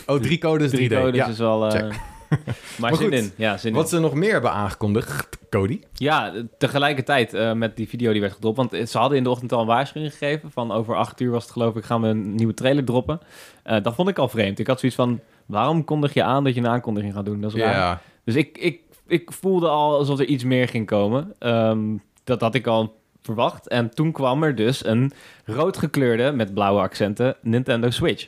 [0.08, 0.76] oh, drie codes 3D.
[0.76, 1.28] drie codes ja.
[1.28, 1.68] is wel...
[1.74, 2.38] eh, maar,
[2.80, 3.76] Maar zin goed, in, ja, zin in.
[3.76, 5.80] Wat ze nog meer hebben aangekondigd, Cody.
[5.94, 8.58] Ja, tegelijkertijd met die video die werd gedropt.
[8.58, 10.52] Want ze hadden in de ochtend al een waarschuwing gegeven.
[10.52, 13.20] Van over acht uur was het geloof ik, gaan we een nieuwe trailer droppen.
[13.64, 14.60] Eh, dat vond ik al vreemd.
[14.60, 17.42] Ik had zoiets van, waarom kondig je aan dat je een aankondiging gaat doen?
[17.42, 17.74] Dat is raar.
[17.74, 21.34] Ja, Dus ik, ik, ik voelde al alsof er iets meer ging komen.
[21.40, 21.80] Ehm,
[22.24, 23.68] dat had ik al verwacht.
[23.68, 25.12] En toen kwam er dus een
[25.46, 28.28] rood gekleurde, met blauwe accenten, Nintendo Switch.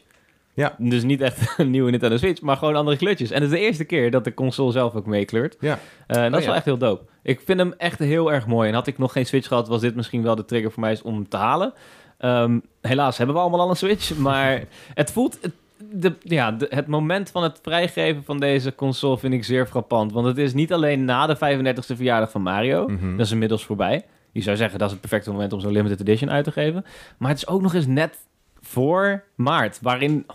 [0.53, 0.75] Ja.
[0.77, 3.31] Dus niet echt een nieuwe Nintendo Switch, maar gewoon andere kleurtjes.
[3.31, 5.57] En het is de eerste keer dat de console zelf ook meekleurt.
[5.59, 5.79] ja.
[6.07, 6.55] Eh, en dat Oh, is wel ja.
[6.55, 7.03] echt heel dope.
[7.23, 8.67] Ik vind hem echt heel erg mooi.
[8.69, 10.99] En had ik nog geen Switch gehad, was dit misschien wel de trigger voor mij
[11.03, 11.73] om hem te halen.
[12.17, 14.17] Ehm, helaas hebben we allemaal al een Switch.
[14.17, 14.63] Maar
[14.93, 15.37] het voelt...
[15.41, 15.53] Het,
[15.93, 20.11] de, ja, de- het moment van het vrijgeven van deze console vind ik zeer frappant.
[20.11, 22.87] Want het is niet alleen na de 35e verjaardag van Mario.
[22.87, 23.17] Mhm.
[23.17, 24.05] Dat is inmiddels voorbij.
[24.31, 26.85] Je zou zeggen, dat is het perfecte moment om zo'n limited edition uit te geven.
[27.17, 28.17] Maar het is ook nog eens net
[28.61, 29.79] voor maart.
[29.81, 30.25] Waarin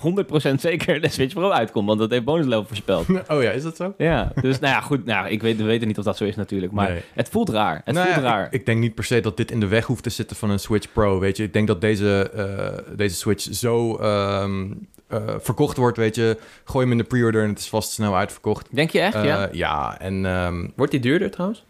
[0.50, 1.86] 100% zeker de Switch Pro uitkomt.
[1.86, 3.06] Want dat heeft bonus level voorspeld.
[3.28, 3.94] Oh ja, is dat zo?
[3.98, 5.04] Ja, dus nou ja, goed.
[5.04, 6.72] Nou, ik weet, we weten niet of dat zo is natuurlijk.
[6.72, 7.02] Maar Nee.
[7.14, 7.80] het voelt raar.
[7.84, 8.46] Het Nou voelt ja, raar.
[8.46, 10.50] Ik, ik denk niet per se dat dit in de weg hoeft te zitten van
[10.50, 11.42] een Switch Pro, weet je.
[11.42, 14.66] Ik denk dat deze, eh, deze Switch zo ehm,
[15.08, 16.38] eh, verkocht wordt, weet je.
[16.64, 18.68] Gooi hem in de pre-order en het is vast snel uitverkocht.
[18.70, 19.48] Denk je echt, Eh, ja?
[19.52, 21.64] ja, en ehm, Wordt die duurder trouwens?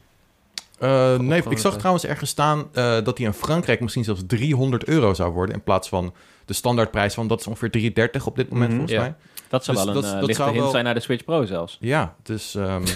[0.79, 4.85] Eh, nee, ik zag trouwens ergens staan eh, dat die in Frankrijk misschien zelfs 300
[4.85, 5.55] euro zou worden.
[5.55, 6.15] In plaats van
[6.47, 8.79] de standaardprijs van dat is ongeveer 330 op dit moment Mhm.
[8.79, 9.05] volgens Ja.
[9.05, 9.15] mij.
[9.49, 11.01] Dat zou Dus wel een dat- eh, dat lichte zou hint wel- zijn naar de
[11.01, 11.77] Switch Pro zelfs.
[11.81, 12.85] Ja, dus ehm,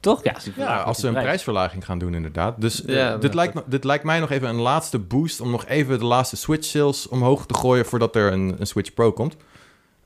[0.00, 0.24] Toch?
[0.24, 1.26] Ja, ja, als ze een prijs.
[1.26, 2.60] prijsverlaging gaan doen inderdaad.
[2.60, 5.50] Dus eh, Ja, dit, lijkt, me- dit lijkt mij nog even een laatste boost om
[5.50, 9.12] nog even de laatste Switch sales omhoog te gooien voordat er een, een Switch Pro
[9.12, 9.36] komt.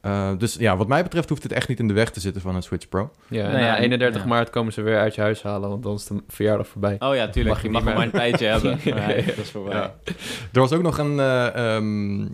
[0.00, 2.42] Eh, dus ja, wat mij betreft hoeft het echt niet in de weg te zitten
[2.42, 3.10] van een Switch Pro.
[3.28, 4.28] Ja, en Nou ja, na en- 31 ja.
[4.28, 6.96] maart komen ze weer uit je huis halen, want dan is de verjaardag voorbij.
[6.98, 7.54] Oh ja, tuurlijk.
[7.54, 8.78] Mag je je mag maar een tijdje hebben.
[8.84, 9.06] Ja.
[9.06, 9.74] Dat is voorbij.
[9.76, 9.94] Ja.
[10.52, 12.26] Er was ook nog een, eh, ehm,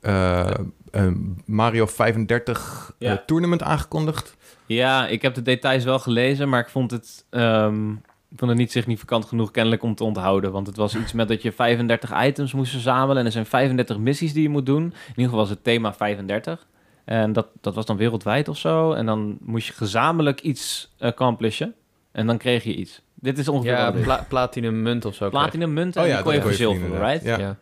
[0.00, 0.50] eh,
[0.90, 3.22] een Mario 35 eh, Ja.
[3.26, 4.36] tournament aangekondigd.
[4.66, 7.90] Ja, ik heb de details wel gelezen, maar ik vond het, ehm,
[8.30, 10.52] ik vond het niet significant genoeg kennelijk om te onthouden.
[10.52, 13.98] Want het was iets met dat je 35 items moest verzamelen en er zijn 35
[13.98, 14.82] missies die je moet doen.
[14.82, 16.66] In ieder geval was het thema 35.
[17.06, 18.92] En dat, dat was dan wereldwijd of zo.
[18.92, 21.74] En dan moest je gezamenlijk iets accomplishen.
[22.12, 23.02] En dan kreeg je iets.
[23.14, 25.28] Dit is ongeveer Ja, pla platinum munt of zo.
[25.28, 27.24] Platinum munten Oh en ja, die kon je verzilveren, right?
[27.24, 27.38] Ja.
[27.38, 27.56] Ja.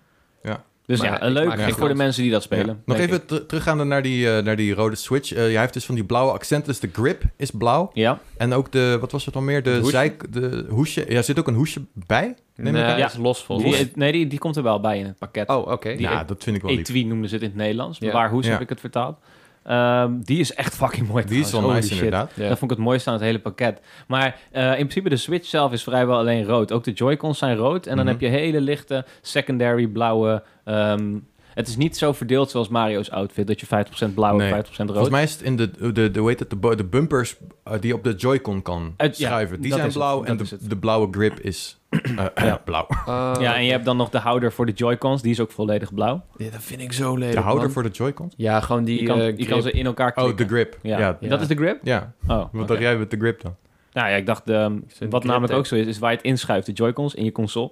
[0.87, 2.67] Dus Maar ja, een leuk voor de mensen die dat spelen.
[2.67, 2.77] Ja.
[2.85, 5.33] Nog even ter- teruggaande naar die, eh, naar die rode Switch.
[5.33, 6.69] Eh, jij heeft dus van die blauwe accenten.
[6.69, 7.91] Dus de grip is blauw.
[7.93, 9.63] Ja, En ook de, wat was het al meer?
[9.63, 11.05] De zijk, de hoesje.
[11.09, 12.35] Ja, zit ook een hoesje bij?
[12.57, 12.83] Neem Nee?
[12.83, 12.97] Ja.
[12.97, 15.49] dat is los volgens die, nee, die, die komt er wel bij in het pakket.
[15.49, 15.89] Oh, oké.
[15.89, 16.81] Ja, dat vind ik wel lief.
[16.89, 17.99] Etui noemden ze het in het Nederlands.
[17.99, 18.13] Ja.
[18.13, 18.53] Waar hoes Ja.
[18.53, 19.17] heb ik het vertaald.
[19.65, 21.25] Ehm, die is echt fucking mooi.
[21.25, 21.97] Die is wel nice shit.
[21.97, 22.31] inderdaad.
[22.37, 23.81] Dat vond ik het mooiste aan het hele pakket.
[24.07, 26.73] Maar eh, in principe de Switch zelf is vrijwel alleen rood.
[26.73, 27.87] Ook de Joy-Cons zijn rood.
[27.87, 28.15] En dan Mhm.
[28.15, 30.43] heb je hele lichte secondary blauwe...
[30.65, 31.15] ehm,
[31.55, 33.47] het is niet zo verdeeld zoals Mario's outfit.
[33.47, 34.47] Dat je 50% blauw Nee.
[34.53, 34.89] en 50% rood.
[34.89, 37.73] Volgens mij is het in de, de, de, hoe heet het, de, de bumpers eh,
[37.81, 39.61] die op de Joy-Con kan ja, schuiven.
[39.61, 41.79] Die zijn blauw en de, de blauwe grip is
[42.35, 42.57] eh, Ja.
[42.65, 42.87] blauw.
[43.07, 43.33] Oh.
[43.41, 45.23] Ja, en je hebt dan nog de houder voor de Joy-Cons.
[45.23, 46.25] Die is ook volledig blauw.
[46.37, 47.73] Ja, dat vind ik zo lelijk, De houder man.
[47.73, 48.35] voor de Joy-Cons?
[48.37, 49.63] Ja, gewoon die Je kan, eh, je kan grip.
[49.63, 50.37] ze in elkaar Oh, klikken.
[50.49, 50.79] de grip.
[50.83, 50.99] Ja.
[50.99, 51.17] Ja.
[51.21, 51.29] Ja.
[51.29, 51.79] Dat is de grip?
[51.83, 52.13] Ja.
[52.29, 53.55] Oh, Wat dacht jij met de grip dan?
[53.93, 56.67] Nou ja, ik dacht, grip wat namelijk ook zo is, is waar je het inschuift.
[56.67, 57.71] De Joy-Cons in je console,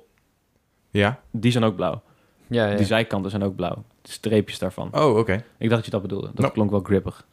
[0.91, 1.21] Ja.
[1.31, 2.03] die zijn ook blauw.
[2.47, 2.77] Ja, ja.
[2.77, 3.85] Die zijkanten zijn ook blauw.
[4.03, 4.89] De streepjes daarvan.
[4.93, 5.33] Oh, oké.
[5.33, 6.27] Ik dacht dat je dat bedoelde.
[6.27, 6.53] Dat Nou.
[6.53, 7.27] klonk wel grippig.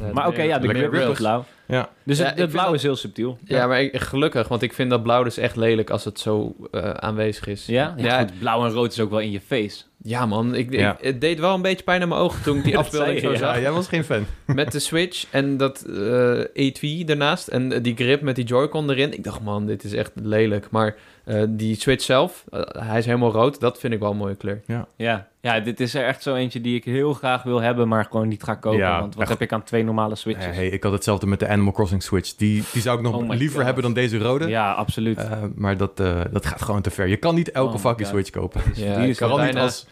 [0.00, 1.44] Ja, Maar oké, ja, de grip is blauw.
[1.66, 1.88] Ja.
[2.02, 3.38] Dus Ja, het, blauw dat- is heel subtiel.
[3.44, 6.54] Ja, maar ik, gelukkig, want ik vind dat blauw dus echt lelijk als het zo
[6.70, 7.66] eh, aanwezig is.
[7.66, 7.94] Ja?
[7.96, 9.82] Ja, ja, goed, blauw en rood is ook wel in je face.
[10.02, 10.54] ja, man.
[10.54, 10.96] Ik, ik- Ja.
[11.00, 13.36] het deed wel een beetje pijn aan mijn ogen toen ik die afbeelding zo je,
[13.36, 13.54] zag.
[13.54, 14.26] Ja, jij was geen fan.
[14.46, 17.48] Met de Switch en dat eh etui ernaast.
[17.48, 19.12] En eh, die grip met die Joy-Con erin.
[19.12, 20.70] Ik dacht, man, dit is echt lelijk.
[20.70, 20.94] Maar
[21.24, 23.60] eh, die Switch zelf, eh, hij is helemaal rood.
[23.60, 24.62] Dat vind ik wel een mooie kleur.
[24.96, 25.26] Ja.
[25.40, 28.28] ja, dit is er echt zo eentje die ik heel graag wil hebben, maar gewoon
[28.28, 28.78] niet ga kopen.
[28.78, 29.30] Ja, want wat echt.
[29.32, 30.44] heb ik aan twee normale Switches?
[30.44, 32.34] Ja, hey, ik had hetzelfde met de Animal Crossing Switch.
[32.34, 33.64] Die, die zou ik nog Oh liever God.
[33.64, 34.48] hebben dan deze rode.
[34.48, 35.18] Ja, absoluut.
[35.18, 37.06] Eh, maar dat, eh, dat gaat gewoon te ver.
[37.08, 38.16] Je kan niet elke Oh fucking God.
[38.16, 38.60] Switch kopen.
[38.74, 39.86] Ja, die ik is had Vooral niet bijna- als,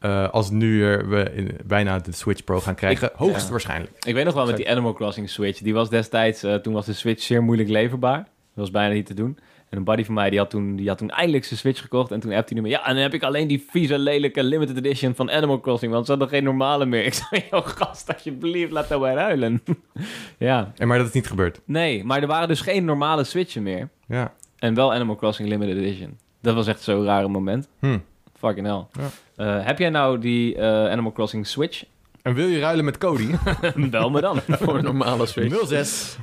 [0.00, 3.08] eh, als nu er we in, bijna de Switch Pro gaan krijgen.
[3.08, 3.92] Ik- Hoogstwaarschijnlijk.
[4.06, 5.58] ik weet nog wel met die Animal Crossing Switch.
[5.60, 8.16] Die was destijds, eh, toen was de Switch zeer moeilijk leverbaar.
[8.18, 9.38] Dat was bijna niet te doen.
[9.72, 12.10] En een buddy van mij, die had toen, die had toen eindelijk zijn Switch gekocht.
[12.10, 14.76] En toen appte hij me, ja, en dan heb ik alleen die vieze, lelijke limited
[14.76, 15.92] edition van Animal Crossing.
[15.92, 17.04] Want ze hadden geen normale meer.
[17.10, 19.62] Ik zei, joh, gast, alsjeblieft, laat nou maar ruilen.
[20.38, 21.60] ja, En maar dat is niet gebeurd.
[21.64, 23.88] nee, maar er waren dus geen normale Switchen meer.
[24.08, 24.32] Ja.
[24.58, 26.18] En wel Animal Crossing limited edition.
[26.40, 27.68] Dat was echt zo'n rare moment.
[27.78, 27.98] Hm.
[28.38, 28.86] Fucking hell.
[28.92, 29.10] Ja.
[29.58, 31.84] Eh, heb jij nou die eh, Animal Crossing Switch?
[32.22, 33.30] En wil je ruilen met Cody?
[33.90, 34.40] Bel me dan.
[34.48, 35.66] Voor een normale Switch.
[35.66, 36.16] 06.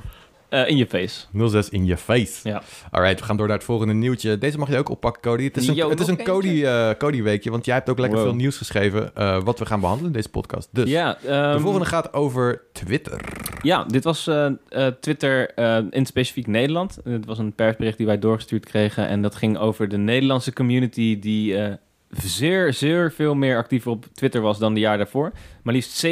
[0.50, 1.26] Eh, in je face.
[1.48, 2.48] 06 in je face.
[2.48, 2.62] Ja.
[2.90, 4.38] Alright, we gaan door naar het volgende nieuwtje.
[4.38, 5.44] Deze mag je ook oppakken, Cody.
[5.44, 7.98] Het is een, Yo, het is een Cody, eh, Cody weekje, want jij hebt ook
[7.98, 8.28] lekker Wow.
[8.28, 10.68] veel nieuws geschreven eh, wat we gaan behandelen in deze podcast.
[10.72, 13.20] Dus ja, de ehm, volgende gaat over Twitter.
[13.62, 15.58] Ja, dit was eh, eh, Twitter
[15.92, 16.98] in specifiek Nederland.
[17.04, 19.08] Het was een persbericht die wij doorgestuurd kregen.
[19.08, 21.74] En dat ging over de Nederlandse community die eh,
[22.10, 25.32] zeer, zeer veel meer actief op Twitter was dan de jaar daarvoor.
[25.62, 26.06] Maar liefst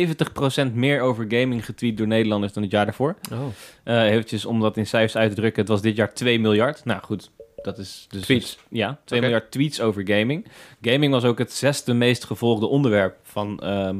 [0.71, 3.17] 70% meer over gaming getweet door Nederlanders dan het jaar daarvoor.
[3.33, 3.39] Oh.
[3.85, 5.61] Eh eventjes om dat in cijfers uit te drukken.
[5.61, 6.85] Het was dit jaar 2 miljard.
[6.85, 7.31] Nou goed,
[7.63, 8.23] dat is dus...
[8.23, 8.59] Tweets.
[8.69, 9.29] ja, 2 Oké.
[9.29, 10.47] miljard tweets over gaming.
[10.83, 13.97] Gaming was ook het zesde meest gevolgde onderwerp van ehm,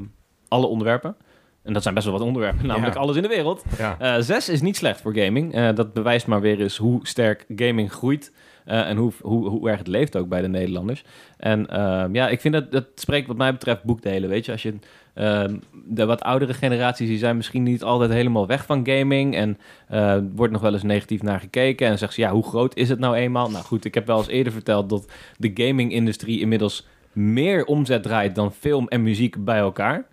[0.49, 1.17] alle onderwerpen.
[1.63, 3.01] En dat zijn best wel wat onderwerpen, namelijk Ja.
[3.01, 3.63] alles in de wereld.
[3.79, 3.97] Ja.
[3.99, 5.55] Eh, zes is niet slecht voor gaming.
[5.55, 8.33] Eh, dat bewijst maar weer eens hoe sterk gaming groeit.
[8.69, 11.05] Eh, en hoe, hoe, hoe erg het leeft ook bij de Nederlanders.
[11.37, 14.29] En ehm, ja, ik vind dat dat spreekt wat mij betreft boekdelen.
[14.29, 14.75] Weet je, als je
[15.15, 19.35] ehm, de wat oudere generaties, die zijn misschien niet altijd helemaal weg van gaming.
[19.35, 21.87] En eh, wordt nog wel eens negatief naar gekeken.
[21.87, 23.51] En zegt ze, ja, hoe groot is het nou eenmaal?
[23.51, 28.35] Nou goed, ik heb wel eens eerder verteld dat de gaming-industrie inmiddels meer omzet draait
[28.35, 30.07] dan film en muziek bij elkaar.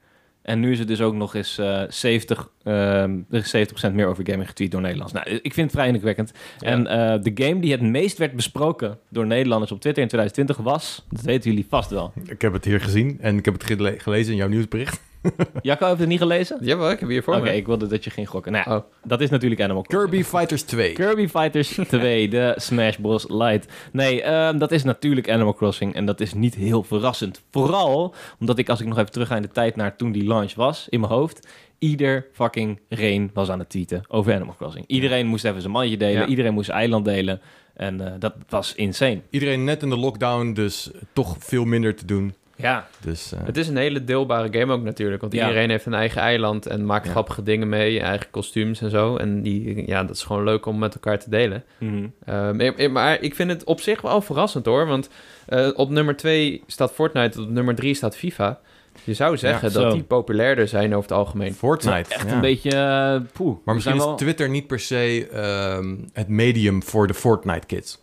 [0.45, 4.07] En nu is het dus ook nog eens eh 70, ehm, er is 70% meer
[4.07, 5.13] over gaming getweet door Nederlands.
[5.13, 6.31] Nou, ik vind het vrij indrukwekkend.
[6.59, 6.67] Ja.
[6.67, 10.73] En eh, de game die het meest werd besproken door Nederlanders op Twitter in 2020
[10.73, 12.13] was, dat weten jullie vast wel.
[12.25, 15.01] Ik heb het hier gezien en ik heb het gele- gelezen in jouw nieuwsbericht.
[15.61, 16.57] Jacco heeft het niet gelezen?
[16.61, 17.55] Jawel, ik heb hier voor Oké, me.
[17.55, 18.51] ik wilde dat je ging gokken.
[18.51, 18.83] Nou, ja, Oh.
[19.03, 20.11] dat is natuurlijk Animal Crossing.
[20.11, 20.93] Kirby Fighters 2.
[20.93, 23.25] Kirby Fighters 2, de Smash Bros.
[23.29, 23.67] Lite.
[23.91, 27.41] Nee, ehm, dat is natuurlijk Animal Crossing en dat is niet heel verrassend.
[27.51, 30.23] Vooral omdat ik, als ik nog even terug ga in de tijd naar toen die
[30.27, 31.47] launch was, in mijn hoofd,
[31.79, 34.83] ieder fucking reen was aan het tweeten over Animal Crossing.
[34.87, 36.27] Iedereen moest even zijn mandje delen, Ja.
[36.27, 37.41] iedereen moest zijn eiland delen
[37.73, 39.21] en eh, dat was insane.
[39.29, 42.33] Iedereen net in de lockdown, dus toch veel minder te doen.
[42.57, 45.21] Ja, Dus eh, Het is een hele deelbare game ook natuurlijk.
[45.21, 45.47] Want Ja.
[45.47, 47.11] iedereen heeft een eigen eiland en maakt Ja.
[47.11, 47.99] grappige dingen mee.
[47.99, 49.15] Eigen kostuums en zo.
[49.17, 51.63] En die, ja, dat is gewoon leuk om met elkaar te delen.
[51.77, 52.07] Mhm.
[52.25, 54.87] Eh, maar- maar ik vind het op zich wel verrassend hoor.
[54.87, 55.09] Want
[55.45, 58.59] eh, op nummer 2 staat Fortnite, op nummer 3 staat FIFA.
[59.03, 61.53] Je zou zeggen Ja, dat die populairder zijn over het algemeen.
[61.53, 62.13] Fortnite.
[62.13, 62.33] echt ja.
[62.35, 63.57] een beetje eh, poeh.
[63.65, 67.99] Maar misschien is Twitter niet per se ehm, het medium voor de Fortnite kids.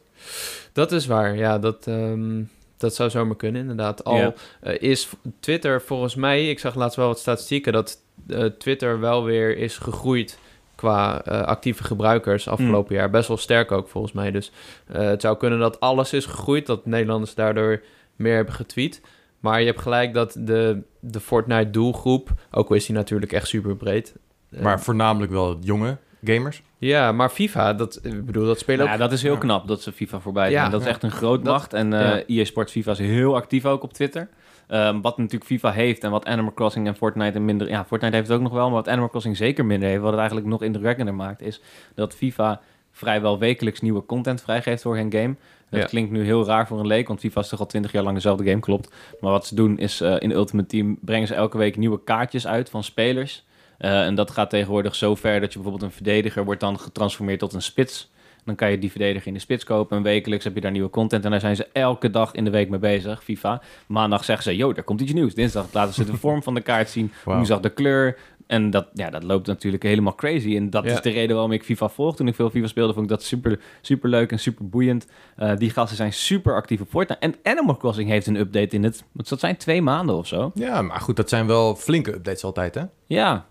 [0.72, 1.58] Dat is waar, ja.
[1.58, 2.42] Dat, ehm,
[2.82, 4.04] dat zou zomaar kunnen inderdaad.
[4.04, 4.34] Al Ja.
[4.60, 5.08] eh, is
[5.40, 7.72] Twitter volgens mij, ik zag laatst wel wat statistieken...
[7.72, 10.38] dat eh, Twitter wel weer is gegroeid
[10.74, 13.10] qua eh, actieve gebruikers afgelopen jaar.
[13.10, 14.30] Best wel sterk ook volgens mij.
[14.30, 14.52] Dus
[14.92, 17.82] het zou kunnen dat alles is gegroeid, dat Nederlanders daardoor
[18.16, 19.00] meer hebben getweet.
[19.40, 23.48] Maar je hebt gelijk dat de, de Fortnite doelgroep, ook al is die natuurlijk echt
[23.48, 24.14] super breed.
[24.60, 26.62] Maar voornamelijk wel jonge gamers.
[26.78, 28.98] ja, maar FIFA, dat, ik bedoel, dat spelen Ja, ook...
[28.98, 29.38] dat is heel Ja.
[29.38, 30.58] knap dat ze FIFA voorbij Ja.
[30.58, 30.70] zijn.
[30.70, 30.92] dat is Ja.
[30.92, 31.72] echt een groot Dat- macht.
[31.72, 32.22] En eh ja.
[32.26, 34.28] EA Sports FIFA is heel actief ook op Twitter.
[34.68, 37.68] Ehm, wat natuurlijk FIFA heeft en wat Animal Crossing en Fortnite en minder...
[37.68, 40.00] Ja, Fortnite heeft het ook nog wel, maar wat Animal Crossing zeker minder heeft...
[40.00, 41.40] wat het eigenlijk nog indrukwekkender maakt...
[41.42, 41.60] is
[41.94, 42.60] dat FIFA
[42.92, 45.34] vrijwel wekelijks nieuwe content vrijgeeft voor hun game.
[45.70, 45.86] Dat Ja.
[45.86, 48.14] klinkt nu heel raar voor een leek, want FIFA is toch al twintig jaar lang
[48.14, 48.94] dezelfde game, klopt.
[49.20, 52.46] Maar wat ze doen is, eh, in Ultimate Team brengen ze elke week nieuwe kaartjes
[52.46, 53.44] uit van spelers...
[53.82, 57.38] Eh, en dat gaat tegenwoordig zo ver dat je bijvoorbeeld een verdediger wordt dan getransformeerd
[57.38, 58.10] tot een spits.
[58.44, 59.96] Dan kan je die verdediger in de spits kopen.
[59.96, 61.24] En wekelijks heb je daar nieuwe content.
[61.24, 63.62] En daar zijn ze elke dag in de week mee bezig, FIFA.
[63.86, 65.34] Maandag zeggen ze, yo, daar komt iets nieuws.
[65.34, 67.12] Dinsdag laten ze de vorm van de kaart zien.
[67.24, 67.36] Wauw.
[67.36, 68.18] Woensdag de kleur.
[68.46, 70.56] En dat, ja, dat loopt natuurlijk helemaal crazy.
[70.56, 70.92] En dat Ja.
[70.92, 72.16] is de reden waarom ik FIFA volg.
[72.16, 75.06] Toen ik veel FIFA speelde, vond ik dat super, super leuk en super boeiend.
[75.36, 77.20] Eh, die gasten zijn super actief op Fortnite.
[77.20, 79.04] En Animal Crossing heeft een update in het...
[79.12, 80.50] wat Dat zijn twee maanden of zo.
[80.54, 82.82] Ja, maar goed, dat zijn wel flinke updates altijd, hè?
[83.06, 83.46] Ja,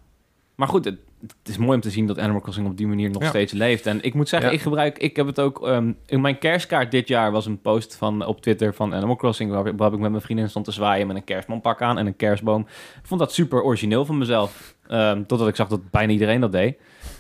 [0.62, 3.10] maar goed, het, het is mooi om te zien dat Animal Crossing op die manier
[3.10, 3.28] nog Ja.
[3.28, 3.86] steeds leeft.
[3.86, 4.56] En ik moet zeggen, Ja.
[4.56, 7.96] ik gebruik, ik heb het ook, ehm, in mijn kerstkaart dit jaar was een post
[7.96, 11.08] van op Twitter van Animal Crossing, waar, waar ik met mijn vriendin stond te zwaaien
[11.08, 12.62] met een kerstmanpak aan en een kerstboom.
[13.02, 16.52] Ik vond dat super origineel van mezelf, Ehm, totdat ik zag dat bijna iedereen dat
[16.52, 16.78] deed.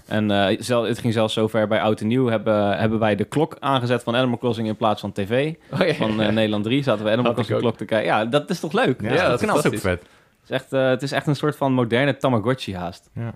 [0.07, 3.55] En zel- het ging zelfs zover bij Oud en Nieuw hebben, hebben wij de klok
[3.59, 5.53] aangezet van Animal Crossing in plaats van tv.
[5.73, 5.93] Oh, ja.
[5.93, 8.07] Van eh, Nederland 3 zaten we Animal Crossing klok te kijken.
[8.07, 9.01] Ja, dat is toch leuk?
[9.01, 10.03] Ja, dat is dat is ook vet.
[10.51, 13.09] Het is, echt, eh, het is echt een soort van moderne Tamagotchi haast.
[13.13, 13.33] Zullen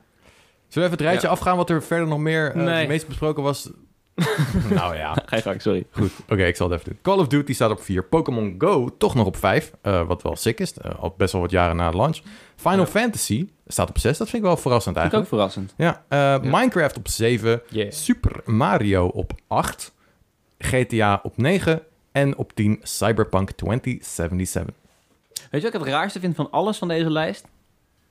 [0.68, 1.34] we even het rijtje Ja.
[1.34, 2.74] afgaan wat er verder nog meer eh, Nee.
[2.80, 3.70] het meest besproken was?
[4.70, 5.86] nou ja, Ga je gang, sorry.
[5.92, 6.12] goed.
[6.30, 7.02] Oké, ik zal het even doen.
[7.02, 8.04] Call of Duty staat op 4.
[8.04, 9.72] Pokémon Go toch nog op 5.
[9.82, 10.74] wat wel sick is.
[10.74, 12.22] eh, al best wel wat jaren na de launch.
[12.56, 12.86] Final Ja.
[12.86, 14.18] Fantasy staat op 6.
[14.18, 15.54] Dat vind ik wel verrassend Vind ik ook eigenlijk.
[15.54, 16.04] verrassend.
[16.10, 17.62] Ja, eh, Minecraft op 7.
[17.70, 17.92] Yeah.
[17.92, 19.94] Super Mario op 8.
[20.58, 21.82] GTA op 9.
[22.12, 24.76] En op 10 Cyberpunk 2077.
[25.52, 27.46] Weet je wat ik het raarste vind van alles van deze lijst?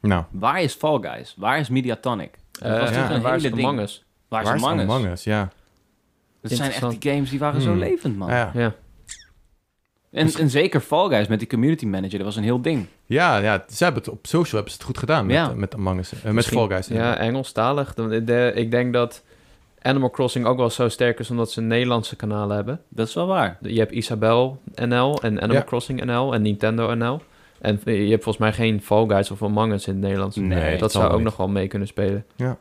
[0.01, 1.35] Nou, Waar is Fall Guys?
[1.37, 2.31] Waar is Mediatonic?
[2.53, 3.89] Dat Eh, was ja, een waar is hele Among ding.
[3.89, 4.05] Us?
[4.29, 4.87] Waar is waar is Among Us?
[4.89, 5.25] Among Us?
[5.25, 5.49] Ja.
[6.41, 7.79] Dat zijn echt die games die waren zo Hmm.
[7.79, 8.31] levend, man.
[8.31, 8.51] Ja.
[8.55, 8.75] Ja.
[10.11, 12.87] En, en zeker Fall Guys met die community manager, dat was een heel ding.
[13.07, 15.49] Ja, ja, ze hebben het op social hebben ze het goed gedaan met, Ja.
[15.51, 16.13] eh, met Among Us.
[16.23, 16.87] eh, met Fall Guys.
[16.87, 17.95] Ja, Engelstalig.
[17.95, 19.23] De, de- ik denk dat
[19.85, 22.81] Animal Crossing ook wel zo sterk is omdat ze Nederlandse kanalen hebben.
[22.89, 23.59] Dat is wel waar.
[23.61, 25.65] Je hebt Isabel NL en Animal Ja.
[25.65, 27.21] Crossing NL en Nintendo NL.
[27.61, 30.37] En je hebt volgens mij geen Fall Guys of Among Us in het Nederlands.
[30.37, 31.25] Nee, dat zou ook niet.
[31.25, 32.25] nog wel mee kunnen spelen.
[32.37, 32.57] Ja,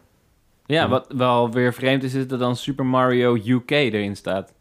[0.66, 0.90] Ja.
[0.90, 4.54] wat wel weer vreemd is, is dat dan Super Mario UK erin staat.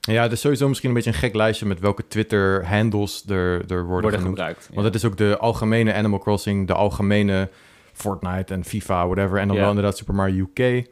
[0.00, 3.60] Ja, het is sowieso misschien een beetje een gek lijstje met welke Twitter-handles er, er
[3.66, 4.26] worden, Worden genoemd.
[4.36, 4.68] gebruikt.
[4.72, 7.48] Want het is ook de algemene Animal Crossing, de algemene
[7.92, 9.38] Fortnite en FIFA, whatever.
[9.38, 9.60] En dan Ja.
[9.62, 10.86] wel inderdaad Super Mario UK.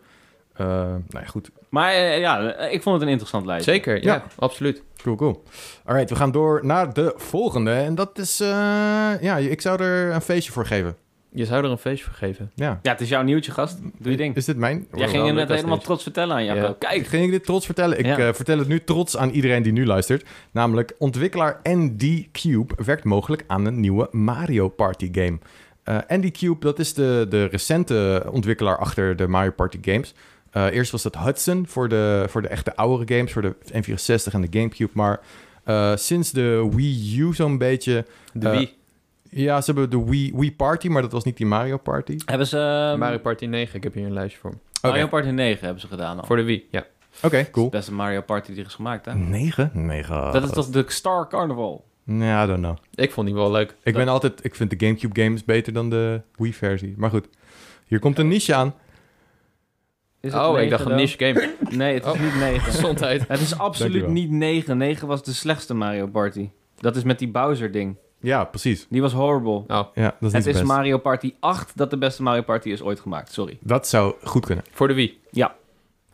[0.57, 1.51] Eh nou ja, goed.
[1.69, 3.73] Maar eh, ja, ik vond het een interessant lijstje.
[3.73, 4.23] Zeker, ja, Ja.
[4.39, 4.83] absoluut.
[5.03, 5.43] Cool, cool.
[5.85, 7.71] Alright, we gaan door naar de volgende.
[7.73, 8.49] En dat is, eh,
[9.21, 10.97] ja, ik zou er een feestje voor geven.
[11.35, 12.51] Je zou er een feestje voor geven.
[12.55, 12.79] Ja.
[12.83, 13.79] Ja, het is jouw nieuwtje, gast.
[13.99, 14.37] Doe je ding.
[14.37, 14.87] Is dit mijn?
[14.95, 16.67] Jij ging leuk net helemaal trots vertellen aan Jacco.
[16.67, 16.75] Ja.
[16.79, 17.99] Kijk, Ging ik dit trots vertellen?
[17.99, 18.35] Ik Ja.
[18.35, 20.25] vertel het nu trots aan iedereen die nu luistert.
[20.51, 25.39] Namelijk, ontwikkelaar ND Cube werkt mogelijk aan een nieuwe Mario Party game.
[25.83, 30.15] Eh ND Cube, dat is de, de recente ontwikkelaar achter de Mario Party games.
[30.53, 34.33] Eh, eerst was dat Hudson voor de, voor de echte oudere games, voor de N64
[34.33, 34.91] en de Gamecube.
[34.95, 35.21] Maar
[35.65, 38.05] eh, sinds de Wii U zo'n beetje...
[38.33, 38.75] De Eh, Wii.
[39.35, 42.17] Ja, ze hebben de Wii, Wii Party, maar dat was niet die Mario Party.
[42.25, 42.89] hebben ze...
[42.91, 44.51] ehm, Mario Party 9, ik heb hier een lijstje voor.
[44.51, 46.25] Oké, Mario Party 9 hebben ze gedaan al.
[46.27, 46.87] Voor de Wii, ja.
[47.23, 47.71] Oké, Dat is cool.
[47.71, 49.15] de beste Mario Party die er is gemaakt, hè?
[49.15, 49.71] 9?
[49.75, 50.33] 9.
[50.33, 51.85] Dat is toch de Star Carnival?
[52.05, 52.77] Nee, I don't know.
[52.95, 53.75] Ik vond die wel leuk.
[53.83, 56.95] Ik ben altijd, ik vind de GameCube games beter dan de Wii-versie.
[56.97, 57.29] Maar goed,
[57.87, 58.75] hier komt een niche aan.
[60.23, 61.51] Is het Oh, ik dacht een niche game.
[61.77, 62.21] Nee, het is Oh.
[62.21, 62.61] niet 9.
[62.73, 63.25] Gezondheid.
[63.29, 64.77] Het is absoluut niet 9.
[64.77, 66.49] 9 was de slechtste Mario Party.
[66.77, 67.97] Dat is met die Bowser-ding.
[68.21, 68.87] Ja, precies.
[68.91, 69.53] Die was horrible.
[69.53, 70.65] Oh, Ja, dat is niet Het het is best.
[70.65, 73.33] Mario Party 8 dat de beste Mario Party is ooit gemaakt.
[73.33, 73.59] Sorry.
[73.61, 74.65] Dat zou goed kunnen.
[74.73, 75.21] voor de Wii.
[75.31, 75.55] Ja.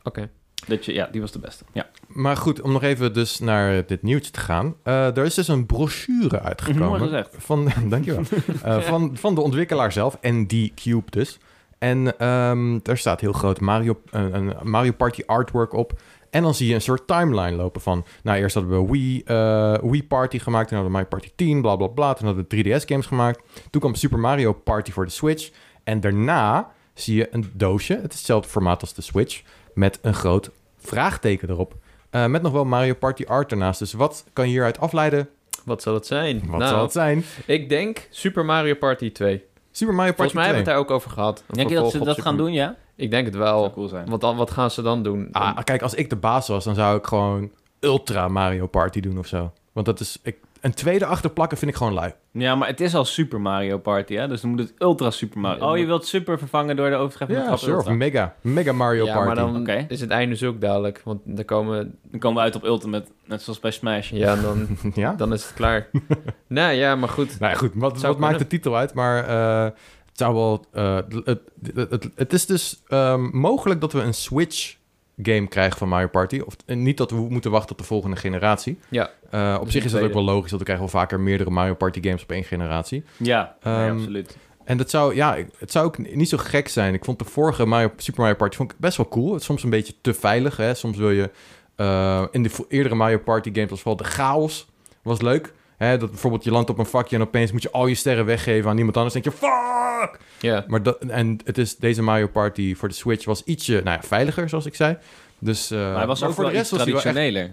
[0.03, 0.29] Oké.
[0.67, 1.65] Dat je, ja, die was de beste.
[1.73, 1.87] Ja.
[2.07, 4.75] Maar goed, om nog even dus naar dit nieuwtje te gaan.
[4.83, 7.01] Eh, er is dus een brochure Mooi uitgekomen.
[7.01, 7.35] gezegd.
[7.39, 8.23] Van, dankjewel.
[8.63, 11.39] Eh, van, van de ontwikkelaar zelf, ND Cube dus.
[11.79, 16.01] En ehm, daar staat heel groot Mario, een Mario Party artwork op.
[16.31, 18.05] En dan zie je een soort timeline lopen van...
[18.23, 20.69] Nou, eerst hadden we Wii, eh, Wii Party gemaakt.
[20.69, 22.13] Toen hadden we Mario Party 10, bla bla bla.
[22.13, 23.43] Toen hadden we 3DS-games gemaakt.
[23.71, 25.51] Toen kwam Super Mario Party voor de Switch.
[25.85, 27.95] En daarna zie je een doosje.
[27.95, 29.43] Het is hetzelfde formaat als de Switch.
[29.75, 31.75] Met een groot vraagteken erop.
[32.11, 33.79] Eh, met nog wel Mario Party art ernaast.
[33.79, 35.29] Dus wat kan je hieruit afleiden?
[35.65, 36.43] Wat zal het zijn?
[36.47, 37.25] Wat nou, zal het zijn?
[37.47, 39.45] ik denk Super Mario Party 2.
[39.79, 40.75] Super Mario Party Volgens mij hebben we 2.
[40.75, 41.39] het daar ook over gehad.
[41.47, 42.77] Een Denk je dat ze op dat gaan doen, ja?
[42.97, 43.73] Ik denk het Dat zou wel.
[43.73, 44.09] cool zijn.
[44.09, 45.29] Want dan, wat gaan ze dan doen?
[45.33, 49.19] Ah, kijk, als ik de baas was, dan zou ik gewoon Ultra Mario Party doen
[49.19, 49.53] of zo.
[49.73, 50.19] Want dat is...
[50.23, 50.37] Ik,
[50.69, 52.13] een tweede achterplakken vind ik gewoon lui.
[52.33, 54.29] Ja, maar het is al Super Mario Party, hè?
[54.29, 55.71] Dus dan moet het Ultra Super Mario...
[55.71, 57.73] Oh, je wilt Super vervangen door de overtreffende Ja, trap sure.
[57.73, 57.95] Of Ultra.
[57.95, 58.35] Mega.
[58.41, 59.27] Mega Mario ja, Party.
[59.27, 59.85] maar dan Oké.
[59.89, 61.01] is het einde zoek dadelijk.
[61.05, 61.99] Want dan komen...
[62.11, 64.11] Dan komen we uit op Ultimate, net zoals bij Smash.
[64.11, 65.15] Ja, dan, ja?
[65.15, 65.89] dan is het klaar.
[66.47, 67.39] nou ja, maar goed.
[67.41, 67.73] Nou ja, goed.
[67.75, 68.95] Wat, Zou wat maakt de titel uit?
[68.95, 69.65] Maar eh,
[70.07, 70.65] het zou wel...
[70.73, 71.41] eh, het,
[71.75, 74.77] het, het, het is dus ehm, mogelijk dat we een Switch
[75.23, 76.41] game krijgen van Mario Party.
[76.47, 78.79] Of niet dat we moeten wachten tot de volgende generatie.
[78.89, 79.11] Ja.
[79.31, 81.51] Eh, op Dus zich is dat ook wel logisch, want we krijgen wel vaker meerdere
[81.51, 83.05] Mario Party games op één generatie.
[83.17, 84.37] Ja, nee, Ehm, absoluut.
[84.65, 86.95] En dat zou, ja, het zou ook niet zo gek zijn.
[86.95, 89.31] Ik vond de vorige Mario, Super Mario Party vond ik best wel cool.
[89.33, 90.57] Het is soms een beetje te veilig.
[90.57, 90.75] Hè?
[90.75, 91.31] Soms wil je...
[91.77, 94.69] eh, in de eerdere Mario Party games was vooral de chaos.
[95.03, 95.53] Was leuk.
[95.79, 95.99] Hè?
[95.99, 98.71] Dat bijvoorbeeld je landt op een vakje en opeens moet je al je sterren weggeven
[98.71, 99.15] aan iemand anders.
[99.15, 100.19] Denk je, fuck!
[100.41, 100.65] Ja.
[100.67, 104.07] Maar dat, en het is, deze Mario Party voor de Switch was ietsje nou ja,
[104.07, 104.97] veiliger, zoals ik zei.
[105.39, 107.51] Dus, eh, maar hij was ook voor wel de iets rest hij wel echt traditioneler.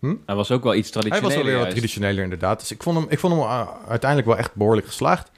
[0.00, 0.14] Hm?
[0.26, 2.60] Hij was ook wel iets hij traditioneler was alweer wat traditioneler inderdaad.
[2.60, 5.30] Dus ik vond hem, ik vond hem uh, uiteindelijk wel echt behoorlijk geslaagd.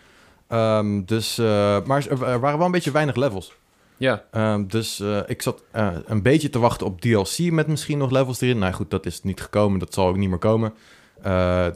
[0.49, 1.47] Ehm, dus, uh,
[1.85, 3.53] maar er er waren wel een beetje weinig levels.
[3.97, 4.25] Ja.
[4.33, 8.11] Um, dus uh, ik zat uh, een beetje te wachten op DLC met misschien nog
[8.11, 8.59] levels erin.
[8.59, 9.79] Nou goed, dat is niet gekomen.
[9.79, 10.75] Dat zal ook niet meer komen.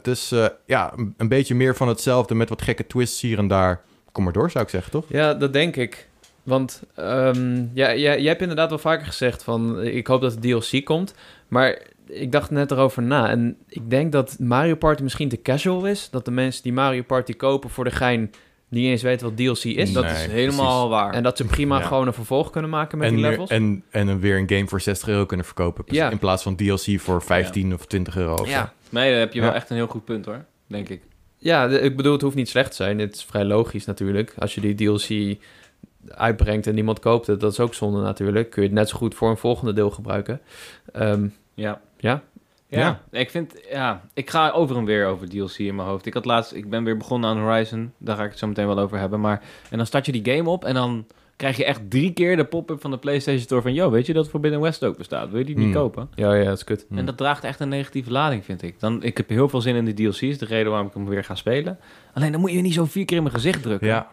[0.01, 0.33] Dus
[0.65, 3.81] ja, een, een, beetje meer van hetzelfde met wat gekke twists hier en daar.
[4.11, 5.05] Kom maar door, zou ik zeggen, toch?
[5.07, 6.07] Ja, dat denk ik.
[6.43, 9.83] Want um, ja, jij, jij hebt inderdaad wel vaker gezegd van...
[9.83, 11.13] ik hoop dat de DLC komt.
[11.47, 13.29] Maar ik dacht net erover na.
[13.29, 16.09] En ik denk dat Mario Party misschien te casual is.
[16.09, 18.31] Dat de mensen die Mario Party kopen voor de gein...
[18.73, 19.93] niet eens weten wat DLC is.
[19.93, 21.03] Dat Nee, is helemaal precies.
[21.03, 21.13] waar.
[21.13, 21.85] En dat ze prima Ja.
[21.85, 23.49] gewoon een vervolg kunnen maken met en, die weer- levels.
[23.49, 25.83] en, en dan weer een game voor 60 euro kunnen verkopen.
[25.87, 26.09] Ja.
[26.09, 28.33] In plaats van DLC voor 15 of 20 euro.
[28.33, 28.45] of zo.
[28.45, 28.73] ja.
[28.89, 31.01] Nee, daar heb je wel echt een heel goed punt hoor, denk ik.
[31.37, 32.99] Ja, ik bedoel, het hoeft niet slecht te zijn.
[32.99, 34.33] Het is vrij logisch natuurlijk.
[34.37, 35.37] Als je die DLC
[36.07, 38.49] uitbrengt en niemand koopt het, dat is ook zonde natuurlijk.
[38.49, 40.41] Kun je het net zo goed voor een volgende deel gebruiken.
[40.93, 41.81] Ehm, Ja.
[41.97, 42.23] ja,
[42.73, 43.19] Ja, Ja.
[43.19, 46.05] ik vind, ja, ik ga over en weer over DLC in mijn hoofd.
[46.05, 48.67] Ik had laatst, ik ben weer begonnen aan Horizon, daar ga ik het zo meteen
[48.67, 49.19] wel over hebben.
[49.19, 51.05] Maar, en dan start je die game op en dan
[51.35, 54.13] krijg je echt drie keer de pop-up van de PlayStation Store van, yo, weet je
[54.13, 55.29] dat Forbidden West ook bestaat?
[55.29, 55.73] Wil je die niet Hmm.
[55.73, 56.09] kopen?
[56.15, 56.85] ja, ja, dat is kut.
[56.89, 56.97] Hmm.
[56.97, 58.79] En dat draagt echt een negatieve lading, vind ik.
[58.79, 61.23] Dan, ik heb heel veel zin in de DLC's, de reden waarom ik hem weer
[61.23, 61.79] ga spelen.
[62.13, 63.87] Alleen dan moet je niet zo vier keer in mijn gezicht drukken.
[63.87, 64.07] Ja,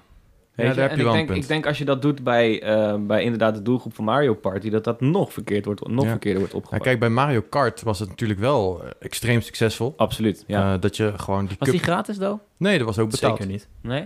[0.61, 0.81] Weet Ja, je?
[0.81, 1.43] daar heb en je wel ik een denk, punt.
[1.43, 4.71] Ik denk als je dat doet bij, eh, bij inderdaad de doelgroep van Mario Party,
[4.71, 6.11] dat dat nog verkeerd wordt, nog Ja.
[6.11, 6.83] verkeerder wordt Nou, opgepakt.
[6.89, 9.95] kijk, bij Mario Kart was het natuurlijk wel eh, extreem succesvol.
[9.97, 10.75] Absoluut, ja.
[10.75, 11.77] Eh, dat je gewoon die Was cup...
[11.77, 12.41] die gratis, though?
[12.57, 13.37] Nee, dat was ook betaald.
[13.39, 13.69] Zeker niet.
[13.81, 14.05] Nee?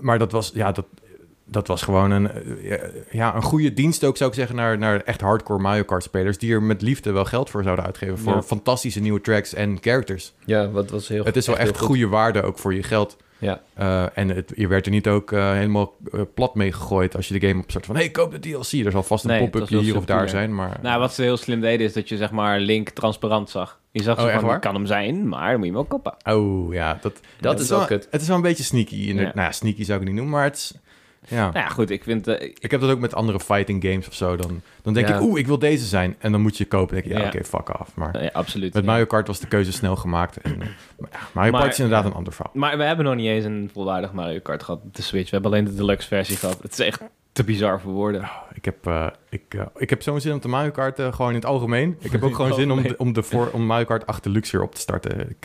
[0.00, 0.84] Maar dat was, ja, dat,
[1.44, 2.30] dat was gewoon een,
[3.10, 6.38] ja, een goede dienst ook, zou ik zeggen, naar, naar echt hardcore Mario Kart spelers.
[6.38, 8.18] Die er met liefde wel geld voor zouden uitgeven.
[8.18, 8.42] Voor Ja.
[8.42, 10.34] fantastische nieuwe tracks en characters.
[10.44, 13.16] Ja, wat was heel Het is wel echt goede waarde ook voor je geld.
[13.46, 13.60] Ja.
[13.74, 17.28] Eh, en het, je werd er niet ook eh, helemaal eh, plat mee gegooid als
[17.28, 17.96] je de game opstart van...
[17.96, 18.72] hey, koop de DLC.
[18.84, 20.78] Er zal vast een Nee, het pop-up was heel hier of daar zijn, maar...
[20.82, 23.80] Nou, wat ze heel slim deden is dat je zeg maar Link transparant zag.
[23.90, 26.14] Je zag Oh, van, kan hem zijn, maar dan moet je hem wel koppen.
[26.24, 28.08] Oh, ja, dat, Dat het is wel kut.
[28.10, 28.94] Het is wel een beetje sneaky.
[29.08, 29.30] In de- Ja.
[29.34, 30.74] Nou sneaky zou ik het niet noemen, maar het is...
[31.28, 31.36] Ja.
[31.50, 32.26] Nou ja, goed, ik vind...
[32.28, 34.36] eh, Ik heb dat ook met andere fighting games of zo.
[34.36, 35.14] Dan, dan denk Ja.
[35.14, 36.16] ik, oeh, ik wil deze zijn.
[36.18, 36.94] En dan moet je kopen.
[36.94, 37.94] Dan denk ik, ja, oké, fuck af.
[37.94, 38.74] Maar ja, absoluut.
[38.74, 38.84] met.
[38.84, 40.36] Mario Kart was de keuze snel gemaakt.
[40.36, 40.66] En, eh,
[40.98, 42.52] maar Mario Kart is inderdaad een ander verhaal.
[42.54, 45.24] Maar we hebben nog niet eens een volwaardig Mario Kart gehad op de Switch.
[45.30, 46.62] We hebben alleen de deluxe versie gehad.
[46.62, 47.00] Het is echt
[47.32, 48.30] te bizar voor woorden.
[48.54, 49.42] Ik heb, eh, ik,
[49.76, 51.96] ik heb zo'n zin om de Mario Kart gewoon in het algemeen.
[52.00, 54.56] Ik heb ook gewoon zin om, de, om, de voor, om Mario Kart 8 Deluxe
[54.56, 55.28] weer op te starten.
[55.40, 55.44] Ik,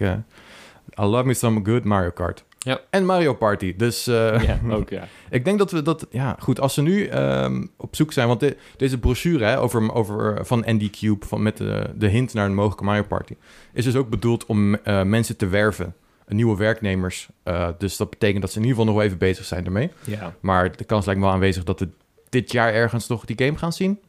[0.99, 2.43] I love me some good Mario Kart.
[2.64, 2.80] Ja.
[2.89, 3.76] En Mario Party.
[3.76, 5.07] Dus eh, Ja, ook ja.
[5.30, 6.07] ik denk dat we dat...
[6.09, 6.59] Ja, goed.
[6.59, 8.28] Als ze nu ehm, op zoek zijn...
[8.28, 11.26] Want de- deze brochure hè, over, over, van Andy Cube...
[11.26, 13.36] Van, met de, de hint naar een mogelijke Mario Party...
[13.74, 15.95] is dus ook bedoeld om eh, mensen te werven.
[16.28, 17.30] Nieuwe werknemers.
[17.43, 19.91] Eh, dus dat betekent dat ze in ieder geval nog wel even bezig zijn ermee.
[20.05, 20.34] ja.
[20.39, 21.89] Maar de kans lijkt me wel aanwezig dat we
[22.30, 23.99] dit jaar ergens nog die game gaan zien.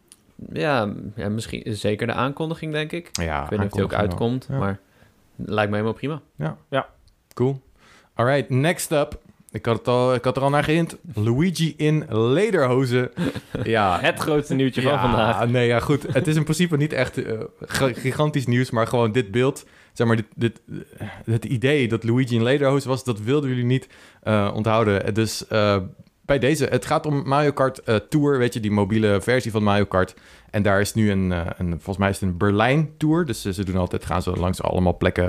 [0.53, 3.09] Ja, ja, misschien zeker de aankondiging, denk ik.
[3.13, 4.59] Ja, ik weet niet of die ook uitkomt, Ja.
[4.59, 4.79] maar
[5.37, 6.23] lijkt me helemaal prima.
[7.35, 7.61] Cool.
[8.23, 9.21] Alright, next up.
[9.51, 10.97] Ik had, het al, ik had er al naar gehint.
[11.15, 13.11] Luigi in lederhozen.
[13.63, 15.49] Ja, Het grootste nieuwtje van vandaag.
[15.49, 16.03] Nee, ja, goed.
[16.13, 17.39] Het is in principe niet echt eh,
[17.93, 19.67] gigantisch nieuws, maar gewoon dit beeld.
[19.93, 20.61] Zeg maar, dit, dit,
[21.25, 23.89] het idee dat Luigi in lederhozen was, dat wilden jullie niet
[24.23, 25.15] eh, onthouden.
[25.15, 25.77] Dus eh,
[26.25, 29.63] bij deze, het gaat om Mario Kart eh, Tour, weet je, die mobiele versie van
[29.63, 30.15] Mario Kart.
[30.51, 33.25] En daar is nu een, eh, een volgens mij is het een Berlijn Tour.
[33.25, 35.29] Dus eh, ze doen altijd, gaan ze langs allemaal plekken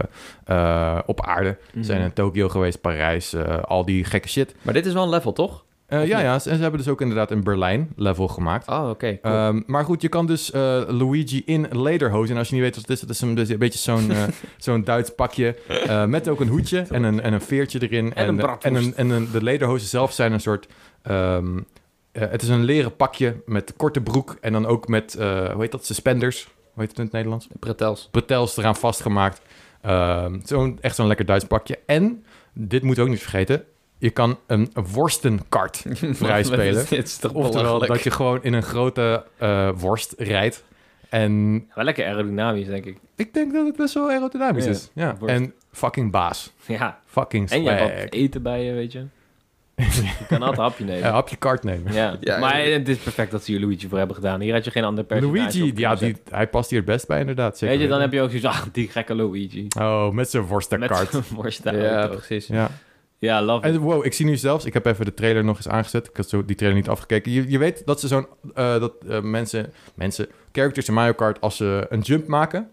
[1.05, 1.57] op aarde.
[1.71, 1.83] Ze Mhm.
[1.85, 4.55] zijn in Tokio geweest, Parijs, al die gekke shit.
[4.61, 5.63] Maar dit is wel een level, toch?
[5.85, 8.67] Eh, ja, ja, en ze hebben dus ook inderdaad een Berlijn level gemaakt.
[8.67, 9.19] Oh, oké.
[9.21, 9.33] cool.
[9.33, 12.31] Ehm, maar goed, je kan dus eh, Luigi in lederhozen.
[12.33, 14.11] En als je niet weet wat het is, dat is een, dus een beetje zo'n
[14.11, 14.23] eh,
[14.57, 15.55] zo'n Duits pakje.
[16.07, 18.13] met ook een hoedje en een, en een veertje erin.
[18.13, 18.91] En een en, bratwurst.
[18.91, 20.67] en een- de lederhozen zelf zijn een soort...
[21.01, 21.57] ehm,
[22.11, 24.37] eh, het is een leren pakje met korte broek.
[24.41, 26.43] En dan ook met, hoe heet dat, suspenders.
[26.73, 27.47] Hoe heet het in het Nederlands?
[27.59, 28.07] Pretels.
[28.11, 29.41] Bretels eraan vastgemaakt.
[29.81, 31.79] Ehm, zo'n, echt zo'n lekker Duits pakje.
[31.85, 33.63] En, dit moet ook niet vergeten...
[34.03, 35.85] Je kan een worstenkart
[36.21, 36.85] vrij spelen.
[36.89, 40.63] Dit is toch Oftewel dat je gewoon in een grote eh, worst rijdt.
[41.09, 42.97] En Wel lekker aerodynamisch, denk ik.
[43.15, 44.89] ik denk dat het best wel aerodynamisch Ja, is.
[44.93, 45.15] Ja.
[45.19, 45.35] worst.
[45.35, 46.53] En fucking baas.
[46.65, 46.99] Ja.
[47.05, 47.79] Fucking En je swag.
[47.79, 49.05] hebt wat eten bij je, weet je.
[49.75, 51.01] Je kan altijd een hapje nemen.
[51.01, 51.93] Ja, hapje kart nemen.
[51.93, 52.77] Ja, Ja, maar ja.
[52.77, 54.41] het is perfect dat ze hier Luigi voor hebben gedaan.
[54.41, 57.19] Hier had je geen ander personage Luigi, ja, die, hij past hier het best bij
[57.19, 57.57] inderdaad.
[57.57, 59.67] Zeker Weet je, dan heb je ook zoiets ah, die gekke Luigi.
[59.79, 61.09] Oh, met zijn Met worstenkart.
[61.11, 62.47] zo'n worst Ja, precies.
[62.47, 62.69] Ja.
[63.23, 63.75] Ja, love it.
[63.75, 66.07] En wow, ik zie nu zelfs, ik heb even de trailer nog eens aangezet.
[66.07, 67.31] Ik had zo die trailer niet afgekeken.
[67.31, 71.41] Je, je weet dat ze zo'n, eh, dat eh, mensen, mensen, characters in Mario Kart,
[71.41, 72.69] als ze een jump maken,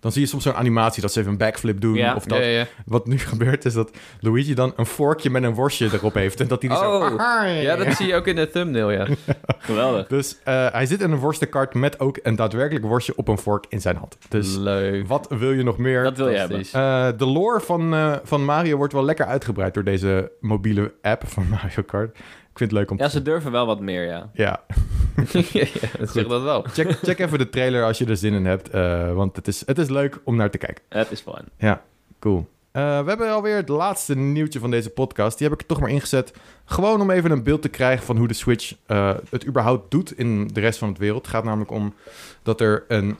[0.00, 1.94] dan zie je soms zo'n animatie dat ze even een backflip doen.
[1.94, 2.14] Ja.
[2.14, 2.66] Of dat, Ja, ja.
[2.86, 3.90] Wat nu gebeurt is dat
[4.20, 6.40] Luigi dan een vorkje met een worstje erop heeft.
[6.40, 6.90] En dat hij die zo...
[6.92, 9.06] Oh, ja, dat zie je ook in de thumbnail, ja.
[9.58, 10.06] Geweldig.
[10.06, 13.64] Dus eh, hij zit in een worstenkart met ook een daadwerkelijk worstje op een vork
[13.68, 14.16] in zijn hand.
[14.28, 15.06] Dus Leuk.
[15.06, 16.02] wat wil je nog meer?
[16.02, 16.60] Dat wil je hebben.
[16.72, 21.22] Eh, de lore van, eh, van Mario wordt wel lekker uitgebreid door deze mobiele app
[21.26, 22.18] van Mario Kart.
[22.50, 24.30] Ik vind het leuk om te Ja, ze durven wel wat meer, ja.
[24.32, 24.60] Ja,
[25.52, 25.66] ja,
[26.12, 26.62] ja, dat wel.
[26.62, 28.70] check, check even de trailer als je er zin in hebt.
[28.70, 30.84] eh, want het is, het is leuk om naar te kijken.
[30.88, 31.44] Het is fun.
[31.58, 31.82] Ja,
[32.18, 32.48] cool.
[32.72, 35.38] Eh, we hebben alweer het laatste nieuwtje van deze podcast.
[35.38, 36.32] Die heb ik er toch maar ingezet.
[36.64, 40.18] Gewoon om even een beeld te krijgen van hoe de Switch eh, het überhaupt doet
[40.18, 41.22] in de rest van het wereld.
[41.22, 41.94] Het gaat namelijk om
[42.42, 43.16] dat er een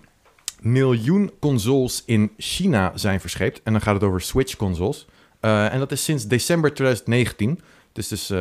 [0.61, 3.61] miljoen consoles in China zijn verscheept.
[3.63, 5.07] En dan gaat het over Switch-consoles.
[5.41, 7.61] En dat is sinds december 2019.
[7.93, 8.33] Dus, dus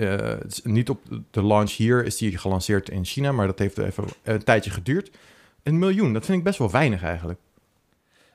[0.00, 4.04] eh, niet op de launch hier is die gelanceerd in China, maar dat heeft even
[4.22, 5.10] een tijdje geduurd.
[5.62, 7.38] Een miljoen, dat vind ik best wel weinig eigenlijk.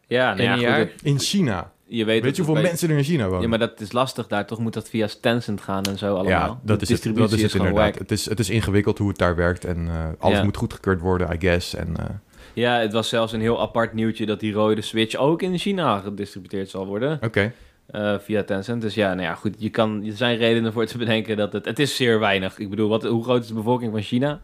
[0.07, 0.78] Ja, nou In ja, goed, jaar?
[0.78, 1.72] het- In China.
[1.88, 3.41] je weet, Weet, je hoeveel mensen er in China wonen?
[3.41, 4.45] Ja, maar dat is lastig daar.
[4.47, 6.30] Toch moet dat via Tencent gaan en zo allemaal.
[6.49, 7.84] Ja, dat De is het, dat is het inderdaad.
[7.86, 7.97] wack.
[7.99, 10.43] Het is, het is ingewikkeld hoe het daar werkt en eh, alles Ja.
[10.43, 11.76] moet goedgekeurd worden, I guess.
[11.76, 12.05] En, eh,
[12.53, 15.99] Ja, het was zelfs een heel apart nieuwtje dat die rode Switch ook in China
[15.99, 17.20] gedistributeerd zal worden.
[17.22, 17.53] Oké,
[17.88, 18.81] eh, via Tencent.
[18.81, 19.55] Dus ja, nou ja, goed.
[19.57, 21.65] Je kan, er zijn redenen voor te bedenken dat het...
[21.65, 22.59] Het is zeer weinig.
[22.59, 24.41] Ik bedoel, wat, hoe groot is de bevolking van China?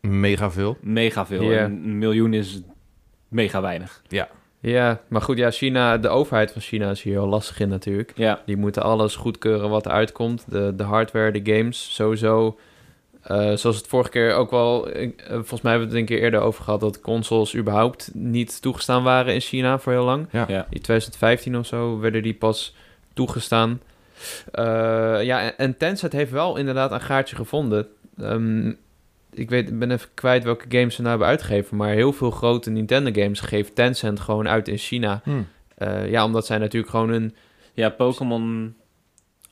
[0.00, 0.76] mega veel.
[0.80, 1.42] Mega veel.
[1.42, 1.58] Ja.
[1.58, 2.60] En Een miljoen is
[3.28, 4.02] mega weinig.
[4.60, 8.12] Ja, maar goed, ja, China, de overheid van China is hier heel lastig in natuurlijk.
[8.14, 10.44] Ja, Die moeten alles goedkeuren wat eruit komt.
[10.50, 12.58] De, de hardware, de games, sowieso.
[13.28, 14.88] Eh, zoals het vorige keer ook wel...
[14.90, 16.80] eh, volgens mij hebben we het een keer eerder over gehad...
[16.80, 20.26] dat consoles überhaupt niet toegestaan waren in China voor heel lang.
[20.30, 20.44] Ja.
[20.48, 20.66] ja.
[20.70, 22.74] In 2015 of zo werden die pas
[23.14, 23.80] toegestaan.
[24.52, 24.64] Eh,
[25.22, 27.86] ja, en- en Tencent heeft wel inderdaad een gaatje gevonden.
[28.18, 28.68] Ehm,
[29.32, 31.76] ik weet, ben even kwijt welke games ze nou hebben uitgegeven...
[31.76, 35.20] maar heel veel grote Nintendo-games geeft Tencent gewoon uit in China.
[35.24, 35.30] Hm.
[35.74, 37.34] Eh, ja, omdat zij natuurlijk gewoon een...
[37.74, 38.74] Ja, Pokémon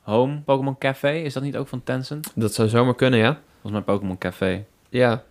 [0.01, 2.31] Home, Pokémon Café, is dat niet ook van Tencent?
[2.35, 3.39] Dat zou zomaar kunnen, ja.
[3.67, 4.65] Volgens mij Pokémon Café.
[4.89, 5.23] Ja,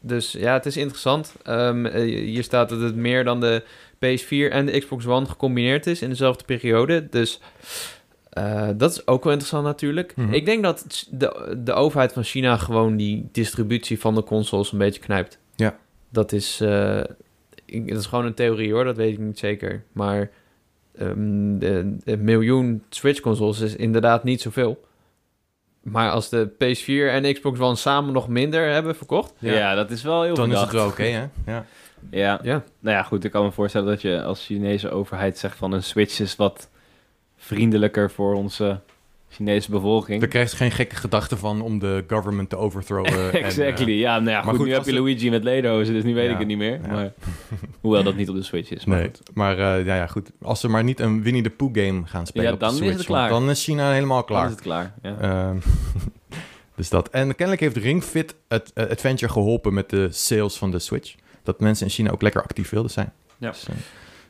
[0.00, 1.34] dus ja, het is interessant.
[1.42, 3.62] Ehm, eh, hier staat dat het meer dan de
[3.98, 7.08] PS4 en de Xbox One gecombineerd is in dezelfde periode.
[7.10, 7.40] Dus
[8.30, 10.16] eh, dat is ook wel interessant natuurlijk.
[10.16, 10.32] Mhm.
[10.32, 14.78] Ik denk dat de, de overheid van China gewoon die distributie van de consoles een
[14.78, 15.38] beetje knijpt.
[15.56, 15.76] Ja.
[16.08, 17.00] Dat is, eh,
[17.64, 19.82] ik- dat is gewoon een theorie hoor, dat weet ik niet zeker.
[19.92, 20.30] Maar
[20.98, 24.80] ehm, de, de miljoen Switch-consoles is inderdaad niet zoveel.
[25.82, 29.32] Maar als de PS4 en Xbox One samen nog minder hebben verkocht...
[29.38, 31.28] Ja, dat is wel heel Dan is het wel oké, hè?
[31.46, 31.64] Ja.
[32.10, 33.24] Ja, Ja, nou ja, goed.
[33.24, 36.68] Ik kan me voorstellen dat je als Chinese overheid zegt van een Switch is wat
[37.36, 38.80] vriendelijker voor onze
[39.32, 40.20] Chinese bevolking.
[40.20, 43.12] Daar krijg je geen gekke gedachten van om de government te overthrowen.
[43.16, 45.94] en, eh, exactly, ja, nou ja, maar goed, nu heb je het- Luigi met Lederhozen,
[45.94, 46.80] dus nu weet Ja, ik het niet meer.
[46.82, 46.92] ja.
[46.92, 47.12] Maar,
[47.80, 49.20] hoewel dat niet op de Switch is, maar nee, goed.
[49.34, 50.30] maar eh, ja, ja, goed.
[50.42, 52.74] Als ze maar niet een Winnie the Pooh game gaan spelen Ja, op de dan
[52.74, 53.40] is Switch, het want klaar.
[53.40, 54.44] dan is China helemaal Dan klaar.
[54.44, 54.94] is het klaar.
[55.02, 55.16] Ja.
[55.20, 55.56] Ehm,
[56.76, 57.08] dus dat.
[57.10, 61.14] En kennelijk heeft Ring Fit het eh, Adventure geholpen met de sales van de Switch.
[61.42, 63.12] Dat mensen in China ook lekker actief wilden zijn.
[63.38, 63.50] Ja.
[63.50, 63.66] Dus,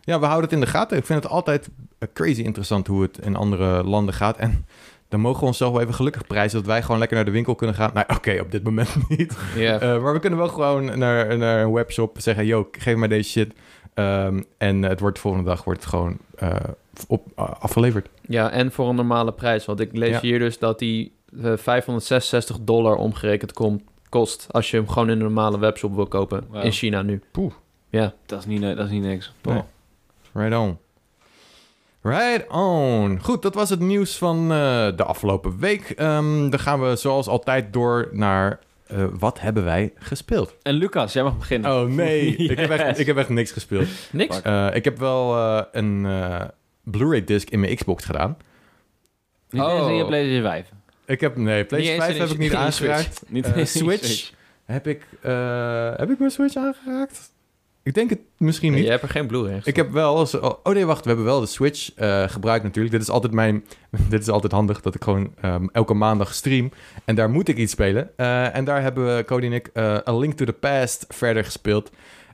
[0.04, 0.96] ja, we houden het in de gaten.
[0.96, 1.68] Ik vind het altijd
[2.12, 4.36] crazy interessant hoe het in andere landen gaat.
[4.36, 4.66] En
[5.10, 7.54] dan mogen we onszelf wel even gelukkig prijzen dat wij gewoon lekker naar de winkel
[7.54, 7.90] kunnen gaan.
[7.94, 9.36] Nou, oké, op dit moment niet.
[9.56, 9.78] Ja.
[9.80, 13.30] Eh, maar we kunnen wel gewoon naar, naar een webshop zeggen: yo, geef mij deze
[13.30, 13.52] shit.
[13.94, 16.54] Ehm, en het wordt de volgende dag wordt het gewoon eh,
[17.08, 18.08] op, eh, afgeleverd.
[18.20, 19.64] Ja, en voor een normale prijs.
[19.64, 20.20] Want ik lees Ja.
[20.20, 24.46] hier dus dat die eh, 566 dollar omgerekend komt, kost...
[24.50, 26.44] als je hem gewoon in een normale webshop wil kopen.
[26.62, 27.22] In China nu.
[27.30, 27.52] Poeh.
[27.88, 28.12] Ja.
[28.26, 29.32] Dat, is niet, dat is niet niks.
[29.42, 29.62] Nee.
[30.32, 30.78] Right on.
[32.02, 33.18] Right on.
[33.22, 35.90] Goed, dat was het nieuws van eh, de afgelopen week.
[35.90, 40.54] Ehm, dan gaan we zoals altijd door naar eh, wat hebben wij gespeeld.
[40.62, 41.70] En Lucas, jij mag beginnen.
[41.72, 43.86] Oh nee, ik, heb echt, ik heb echt niks gespeeld.
[44.12, 44.42] Niks?
[44.42, 46.40] Eh, ik heb wel eh, een eh,
[46.82, 48.36] Blu-ray disc in mijn Xbox gedaan.
[49.50, 50.08] Niet eens in je Oh.
[50.08, 50.68] PlayStation 5.
[51.06, 53.22] Ik heb, nee, PlayStation 5 eens heb ik niet aangeraakt.
[53.28, 54.32] Niet eens in je Switch?
[54.64, 57.30] Heb ik, eh, heb ik mijn Switch aangeraakt?
[57.82, 58.84] Ik denk het misschien niet.
[58.84, 60.14] Je hebt er geen Blu-ray Ik heb wel.
[60.14, 61.02] Oh oh nee, wacht.
[61.02, 62.94] We hebben wel de Switch eh, gebruikt natuurlijk.
[62.94, 63.64] Dit is altijd mijn...
[64.08, 66.70] Dit is altijd handig dat ik gewoon ehm, elke maandag stream.
[67.04, 68.10] En daar moet ik iets spelen.
[68.16, 71.44] Eh, en daar hebben we, Cody en ik, eh, A Link to the Past verder
[71.44, 71.90] gespeeld.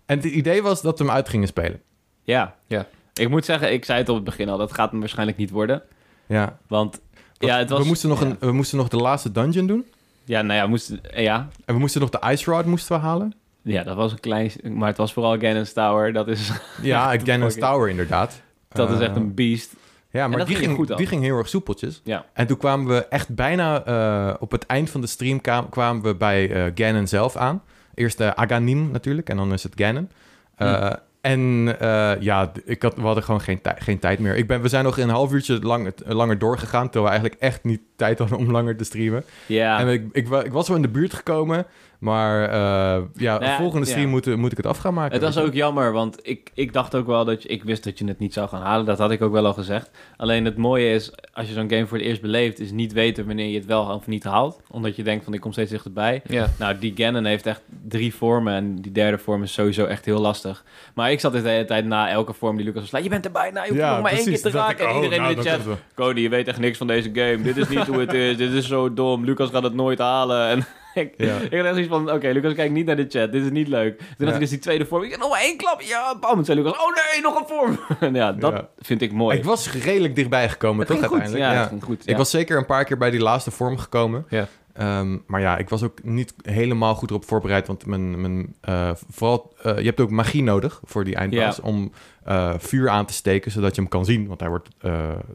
[0.06, 1.80] En het idee was dat we hem uit gingen spelen.
[2.22, 2.56] Ja.
[2.66, 2.86] Ja.
[3.14, 5.50] Ik moet zeggen, ik zei het op het begin al, dat gaat hem waarschijnlijk niet
[5.50, 5.82] worden.
[6.26, 6.58] Ja.
[6.68, 7.00] Want,
[7.38, 7.78] ja, het was...
[7.78, 8.26] we, moesten nog ja.
[8.26, 9.84] een, we moesten nog de laatste dungeon doen.
[10.24, 13.34] Ja, nou ja, moest, ja, En we moesten nog de Ice Rod moesten we halen.
[13.74, 14.50] Ja, dat was een klein...
[14.72, 16.12] Maar het was vooral Gannon's Tower.
[16.12, 16.50] Dat is,
[16.82, 18.40] Ja, Gannon's fucking- Tower inderdaad.
[18.68, 19.74] dat is Eh, echt een beast.
[20.10, 22.00] Ja, maar dat die ging ging, goed die ging heel erg soepeltjes.
[22.04, 22.24] Ja.
[22.32, 26.02] En toen kwamen we echt bijna eh, op het eind van de stream kwam- kwamen
[26.02, 27.62] we bij eh Ganon zelf aan.
[27.94, 30.10] Eerst uh, Aganim natuurlijk en dan is het Ganon.
[30.56, 34.36] Eh, En eh, ja, ik had, we hadden gewoon geen, geen tijd meer.
[34.36, 36.84] Ik ben, we zijn nog een half uurtje lang, langer doorgegaan...
[36.90, 39.24] terwijl we eigenlijk echt niet tijd hadden om langer te streamen.
[39.46, 39.78] Ja.
[39.80, 41.66] En ik, ik, ik was wel in de buurt gekomen...
[41.98, 44.10] maar eh, ja, volgende stream ja.
[44.10, 45.12] moet, moet ik het af gaan maken.
[45.12, 47.48] Het was ook jammer, want ik, ik dacht ook wel dat je...
[47.48, 49.52] Ik wist dat je het niet zou gaan halen, dat had ik ook wel al
[49.52, 49.90] gezegd.
[50.16, 52.60] Alleen het mooie is, als je zo'n game voor het eerst beleeft...
[52.60, 54.60] is niet weten wanneer je het wel of niet haalt.
[54.70, 56.22] Omdat je denkt van, ik kom steeds dichterbij.
[56.28, 56.50] Ja.
[56.58, 60.20] Nou, die Ganon heeft echt drie vormen en die derde vorm is sowieso echt heel
[60.20, 60.64] lastig.
[60.94, 63.50] Maar ik zat de hele tijd na elke vorm die Lucas was je bent erbij,
[63.50, 64.84] nou, je hoeft Ja, nog maar één keer te raken.
[64.84, 66.86] ik, en oh, iedereen nou, in de dat chat, Cody, je weet echt niks van
[66.86, 67.42] deze game.
[67.42, 69.24] Dit is niet hoe het is, dit is zo dom.
[69.24, 70.48] Lucas gaat het nooit halen.
[70.48, 70.66] En
[70.96, 71.36] ik, Ja.
[71.36, 73.68] ik had echt zoiets van, oké, Lucas, kijk niet naar de chat, dit is niet
[73.68, 73.98] leuk.
[73.98, 74.32] Toen had Ja.
[74.34, 76.44] ik dus die tweede vorm, ik zei, nog maar één klap, ja, bam.
[76.44, 77.78] Zei Lucas, oh nee, nog een vorm.
[78.14, 78.68] ja, dat Ja.
[78.78, 79.36] vind ik mooi.
[79.38, 81.52] Ik was redelijk dichtbij gekomen, het toch ging goed, uiteindelijk?
[81.52, 81.60] ja, Ja.
[81.60, 82.08] het ging goed.
[82.08, 84.26] Ik was zeker een paar keer bij die laatste vorm gekomen.
[84.28, 84.48] Ja.
[84.72, 87.66] Ehm, maar ja, ik was ook niet helemaal goed erop voorbereid.
[87.66, 91.56] Want mijn, mijn, eh, vooral, eh, je hebt ook magie nodig voor die eindbaas.
[91.56, 91.62] Ja.
[91.62, 91.92] Om
[92.24, 94.26] eh, vuur aan te steken, zodat je hem kan zien.
[94.26, 94.68] Want hij wordt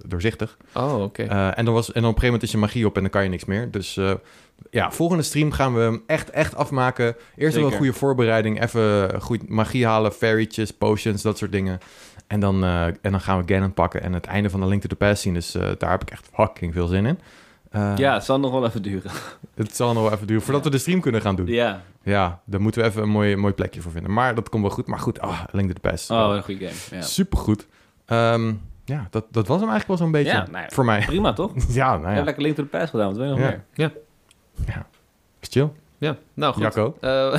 [0.05, 0.57] doorzichtig.
[0.73, 1.23] Oh, oké.
[1.23, 3.11] En, dan was, en dan op een gegeven moment is je magie op en dan
[3.11, 3.71] kan je niks meer.
[3.71, 3.99] Dus
[4.69, 7.15] ja, volgende stream gaan we hem echt, echt afmaken.
[7.35, 7.71] Eerst Zeker.
[7.71, 8.61] een goede voorbereiding.
[8.61, 11.79] Even goed magie halen, fairytjes, potions, dat soort dingen.
[12.27, 14.81] En dan, eh, en dan gaan we Ganon pakken en het einde van de Link
[14.81, 15.33] to the Past zien.
[15.33, 17.19] Dus eh, daar heb ik echt fucking veel zin in.
[17.69, 19.11] Eh, ja, het zal nog wel even duren.
[19.55, 21.47] Het zal nog wel even duren voordat we de stream kunnen gaan doen.
[21.47, 24.13] Ja, ja, daar moeten we even een mooi, mooi plekje voor vinden.
[24.13, 24.87] Maar dat komt wel goed.
[24.87, 26.09] Maar goed, ah, Link to the Past.
[26.11, 26.99] oh, een goede game.
[26.99, 27.01] Ja.
[27.01, 27.67] Supergoed.
[28.05, 28.53] Ehm,
[28.85, 30.69] ja, dat, dat was hem eigenlijk wel zo'n beetje Ja, nou ja.
[30.69, 31.05] voor mij.
[31.05, 31.51] Prima, toch?
[31.79, 32.23] ja, nou Ik ja.
[32.23, 33.91] lekker Link to the Past gedaan, wat wil je nog Ja.
[35.39, 35.69] Is chill.
[35.97, 36.61] Ja, nou goed.
[36.63, 36.97] Jacco?
[37.01, 37.33] Eh,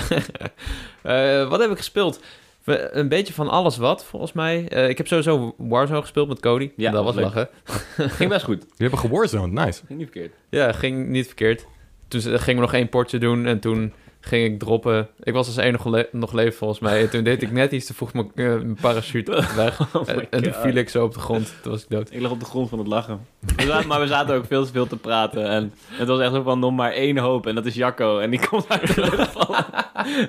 [1.43, 2.20] eh, wat heb ik gespeeld?
[2.64, 4.68] We- Een beetje van alles wat, volgens mij.
[4.68, 6.70] Eh, ik heb sowieso Warzone gespeeld met Cody.
[6.77, 7.25] Ja, dat was leuk.
[7.25, 7.49] lachen.
[8.18, 8.62] Ging best goed.
[8.77, 9.83] Je hebt een gewarzoned, nice.
[9.87, 10.35] Ging niet verkeerd.
[10.49, 11.66] Ja, ging niet verkeerd.
[12.09, 13.93] Toen gingen we nog één potje doen en toen
[14.25, 15.09] ging ik droppen.
[15.23, 17.01] Ik was als enige le- nog leven volgens mij.
[17.01, 19.81] En toen deed ik net iets te vroeg mijn, eh, mijn parachute weg.
[19.95, 21.55] Oh my en, en toen viel ik zo op de grond.
[21.62, 22.09] Toen was ik dood.
[22.12, 23.20] Ik lag op de grond van het lachen.
[23.57, 25.47] We zaten, maar we zaten ook veel te veel te praten.
[25.49, 27.47] En het was echt zo van nog maar één hoop.
[27.47, 28.18] En dat is Jacco.
[28.18, 29.64] En die komt uit de lucht vallen.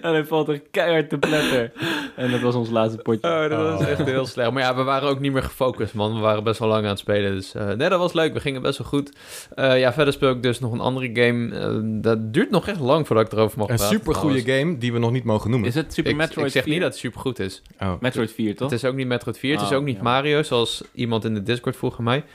[0.02, 1.72] En hij valt er keihard te pletter.
[2.16, 3.28] En dat was ons laatste potje.
[3.44, 3.88] Oh, dat was Oh.
[3.88, 4.52] echt heel slecht.
[4.52, 6.14] Maar ja, we waren ook niet meer gefocust, man.
[6.16, 7.32] We waren best wel lang aan het spelen.
[7.36, 8.34] Dus eh, nee, dat was leuk.
[8.34, 9.12] We gingen best wel goed.
[9.56, 12.00] Eh, ja, verder speel ik dus nog een andere game.
[12.02, 13.83] Dat duurt nog echt lang voordat ik erover mag praten.
[13.88, 15.68] Super goede game die we nog niet mogen noemen.
[15.70, 16.72] Is het Super Ik, Metroid ik zeg 4?
[16.72, 17.62] niet dat het super goed is.
[17.80, 17.94] Oh.
[18.00, 18.70] Metroid 4, toch?
[18.70, 19.52] Het is ook niet Metroid 4.
[19.54, 20.02] het is Oh, ook niet ja.
[20.04, 22.24] Mario, zoals iemand in de Discord vroeg aan mij.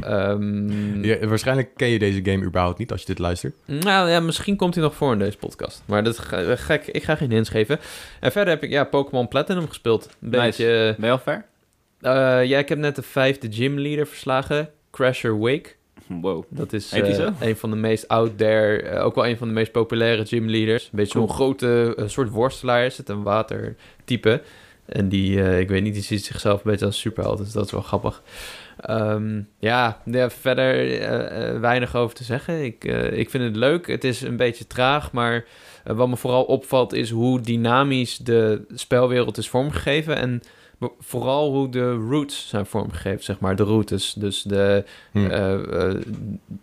[0.00, 3.54] Ehm, Ja, waarschijnlijk ken je deze game überhaupt niet als je dit luistert.
[3.64, 5.82] Nou ja, misschien komt hij nog voor in deze podcast.
[5.86, 6.86] Maar dat is ge- gek.
[6.86, 7.78] Ik ga geen hints geven.
[8.20, 10.04] En verder heb ik ja, Pokémon Platinum gespeeld.
[10.22, 10.42] Een Nice.
[10.42, 10.94] beetje...
[10.98, 11.44] Ben je al ver?
[12.00, 14.70] Eh, ja, ik heb net de vijfde gymleader verslagen.
[14.90, 15.68] Crasher Wake.
[16.06, 16.44] Wow.
[16.48, 19.54] Dat is eh, een van de meest out there, eh, ook wel een van de
[19.54, 20.84] meest populaire gymleaders.
[20.84, 24.42] Een beetje zo'n grote eh, soort worstelaar is het, een watertype.
[24.86, 27.70] En die, ik weet niet, die ziet zichzelf een beetje als superheld, dus dat is
[27.70, 28.22] wel grappig.
[28.80, 30.74] Ehm, ja, ja, verder
[31.60, 32.64] weinig over te zeggen.
[32.64, 33.86] Ik, ik vind het leuk.
[33.86, 35.44] Het is een beetje traag, maar
[35.84, 40.16] wat me vooral opvalt is hoe dynamisch de spelwereld is vormgegeven.
[40.16, 40.42] En
[40.98, 44.12] vooral hoe de routes zijn vormgegeven, zeg maar, de routes.
[44.12, 45.26] Dus de, Hm.
[45.26, 46.00] eh, eh,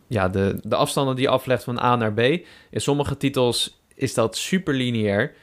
[0.08, 2.20] ja, de, de afstanden die je aflegt van A naar B.
[2.20, 5.34] In sommige titels is dat super lineair.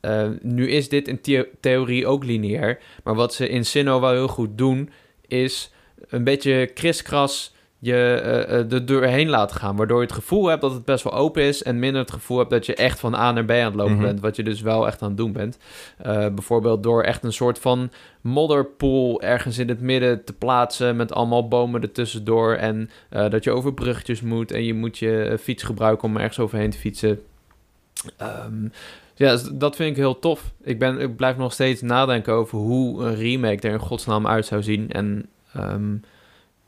[0.00, 2.78] Eh, nu is dit in theo- theorie ook lineair.
[3.04, 4.90] Maar wat ze in Sinnoh wel heel goed doen,
[5.26, 5.72] is
[6.08, 7.54] een beetje kriskras
[7.84, 9.76] je eh, eh, er doorheen laten gaan.
[9.76, 11.62] Waardoor je het gevoel hebt dat het best wel open is.
[11.62, 13.94] En minder het gevoel hebt dat je echt van A naar B aan het lopen
[13.94, 14.02] Mhm.
[14.02, 14.20] bent.
[14.20, 15.58] Wat je dus wel echt aan het doen bent.
[15.98, 20.96] Eh, bijvoorbeeld door echt een soort van modderpool ergens in het midden te plaatsen.
[20.96, 22.52] Met allemaal bomen ertussendoor.
[22.54, 24.52] En dat je over bruggetjes moet.
[24.52, 27.20] En je moet je fiets gebruiken om ergens overheen te fietsen.
[28.16, 28.64] Ehm,
[29.14, 30.52] ja, dus dat vind ik heel tof.
[30.62, 34.46] Ik, ben, ik blijf nog steeds nadenken over hoe een remake er in godsnaam uit
[34.46, 34.90] zou zien.
[34.92, 35.94] En, ehm,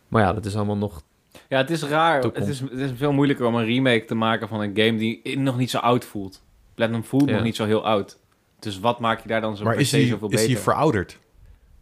[0.08, 1.02] maar ja, dat is allemaal nog...
[1.48, 2.22] Ja, het is raar.
[2.22, 5.38] Het is, het is veel moeilijker om een remake te maken van een game die
[5.38, 6.42] nog niet zo oud voelt.
[6.74, 7.34] Platinum voelt Ja.
[7.34, 8.18] nog niet zo heel oud.
[8.58, 10.46] Dus wat maak je daar dan zo maar per is se hij, zoveel is hij
[10.48, 10.62] beter?
[10.62, 11.18] verouderd?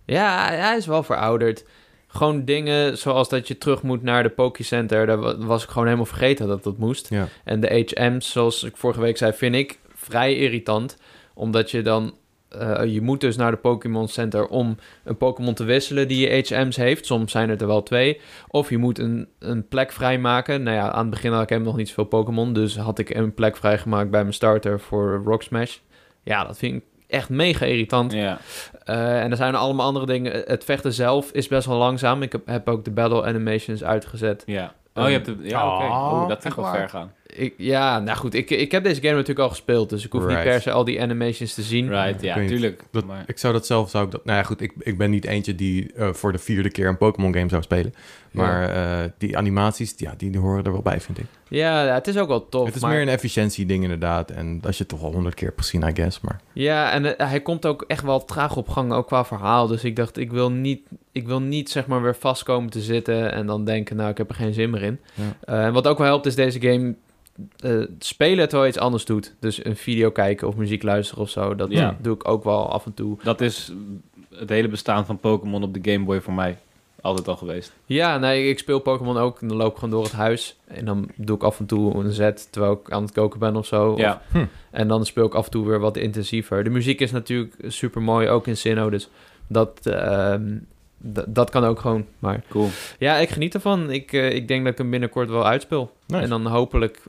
[0.04, 1.64] Ja, hij is wel verouderd.
[2.06, 5.06] Gewoon dingen zoals dat je terug moet naar de Pokécenter.
[5.06, 7.08] Daar wa- was ik gewoon helemaal vergeten dat dat moest.
[7.10, 7.28] Ja.
[7.44, 10.96] En de HM's, zoals ik vorige week zei, vind ik vrij irritant.
[11.34, 12.14] Omdat je dan...
[12.54, 16.54] eh, je moet dus naar de Pokémon Center om een Pokémon te wisselen die je
[16.54, 17.06] HM's heeft.
[17.06, 18.20] Soms zijn het er wel twee.
[18.48, 20.62] Of je moet een, een plek vrijmaken.
[20.62, 22.52] Nou ja, aan het begin had ik helemaal nog niet zoveel Pokémon.
[22.52, 25.76] Dus had ik een plek vrijgemaakt bij mijn starter voor Rock Smash.
[26.22, 28.12] Ja, dat vind ik echt mega irritant.
[28.12, 28.38] Ja.
[28.84, 30.42] Eh, en er zijn allemaal andere dingen.
[30.46, 32.22] Het vechten zelf is best wel langzaam.
[32.22, 34.42] Ik heb, heb ook de battle animations uitgezet.
[34.46, 34.74] ja.
[34.96, 35.36] Oh, je hebt de...
[35.42, 35.84] Ja, oké.
[35.84, 37.12] Oh, Oh, dat vind ik wel ver gaan.
[37.36, 38.34] Ik, ja, nou goed.
[38.34, 39.90] Ik, ik heb deze game natuurlijk al gespeeld.
[39.90, 41.88] Dus ik hoef niet per se al die animations te zien.
[41.88, 42.84] Right, ik ja, tuurlijk.
[42.90, 44.24] Dat, maar, Ik zou dat zelf, zou ik dat...
[44.24, 46.96] Nou ja, goed, ik, ik ben niet eentje die eh, voor de vierde keer een
[46.96, 47.94] Pokémon game zou spelen.
[48.34, 51.24] Maar eh, die animaties, ja, die, die horen er wel bij, vind ik.
[51.48, 52.66] Ja, ja, het is ook wel tof.
[52.66, 54.30] het is maar, meer een efficiëntie ding inderdaad.
[54.30, 56.20] En als je het toch al honderd keer hebt gezien, I guess.
[56.20, 59.66] Maar Ja, en eh, hij komt ook echt wel traag op gang, ook qua verhaal.
[59.66, 60.80] Dus ik dacht, ik wil niet,
[61.12, 64.18] ik wil niet zeg maar weer vast komen te zitten en dan denken, nou, ik
[64.18, 65.00] heb er geen zin meer in.
[65.14, 65.36] Ja.
[65.40, 66.94] Eh, en wat ook wel helpt, is deze game
[67.58, 69.34] eh, spelen terwijl je iets anders doet.
[69.40, 71.54] Dus een video kijken of muziek luisteren of zo.
[71.54, 71.96] Dat Ja.
[72.00, 73.16] doe ik ook wel af en toe.
[73.22, 73.72] dat is
[74.34, 76.58] het hele bestaan van Pokémon op de Game Boy voor mij.
[77.00, 77.72] Altijd al geweest.
[77.86, 79.40] Ja, nee, ik speel Pokémon ook.
[79.40, 80.56] En dan loop ik gewoon door het huis.
[80.64, 83.56] En dan doe ik af en toe een zet terwijl ik aan het koken ben
[83.56, 83.90] of zo.
[83.90, 84.22] Of- Ja.
[84.70, 86.64] en dan speel ik af en toe weer wat intensiever.
[86.64, 88.90] De muziek is natuurlijk super mooi, ook in Sinnoh.
[88.90, 89.08] Dus
[89.46, 90.56] dat, ehm,
[91.12, 92.06] d- dat kan ook gewoon.
[92.18, 92.68] Maar Cool.
[92.98, 93.90] ja, ik geniet ervan.
[93.90, 95.92] Ik, eh, ik denk dat ik hem binnenkort wel uitspeel.
[96.06, 96.22] Nice.
[96.22, 97.02] En dan hopelijk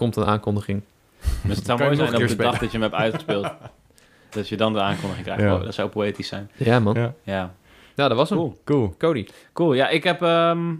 [0.00, 0.82] komt een aankondiging.
[1.46, 3.46] Dus het zou mooi zijn op de dag dat je hem hebt uitgespeeld.
[4.30, 5.42] dat je dan de aankondiging krijgt.
[5.42, 5.54] Ja.
[5.54, 6.50] Oh, dat zou poëtisch zijn.
[6.56, 6.94] Ja, man.
[6.94, 7.14] Ja.
[7.22, 7.54] Ja.
[7.94, 8.38] Nou, dat was hem.
[8.38, 8.56] Cool.
[8.64, 8.94] cool.
[8.98, 9.26] Cody.
[9.52, 9.74] Cool.
[9.74, 10.74] Ja, ik heb ehm,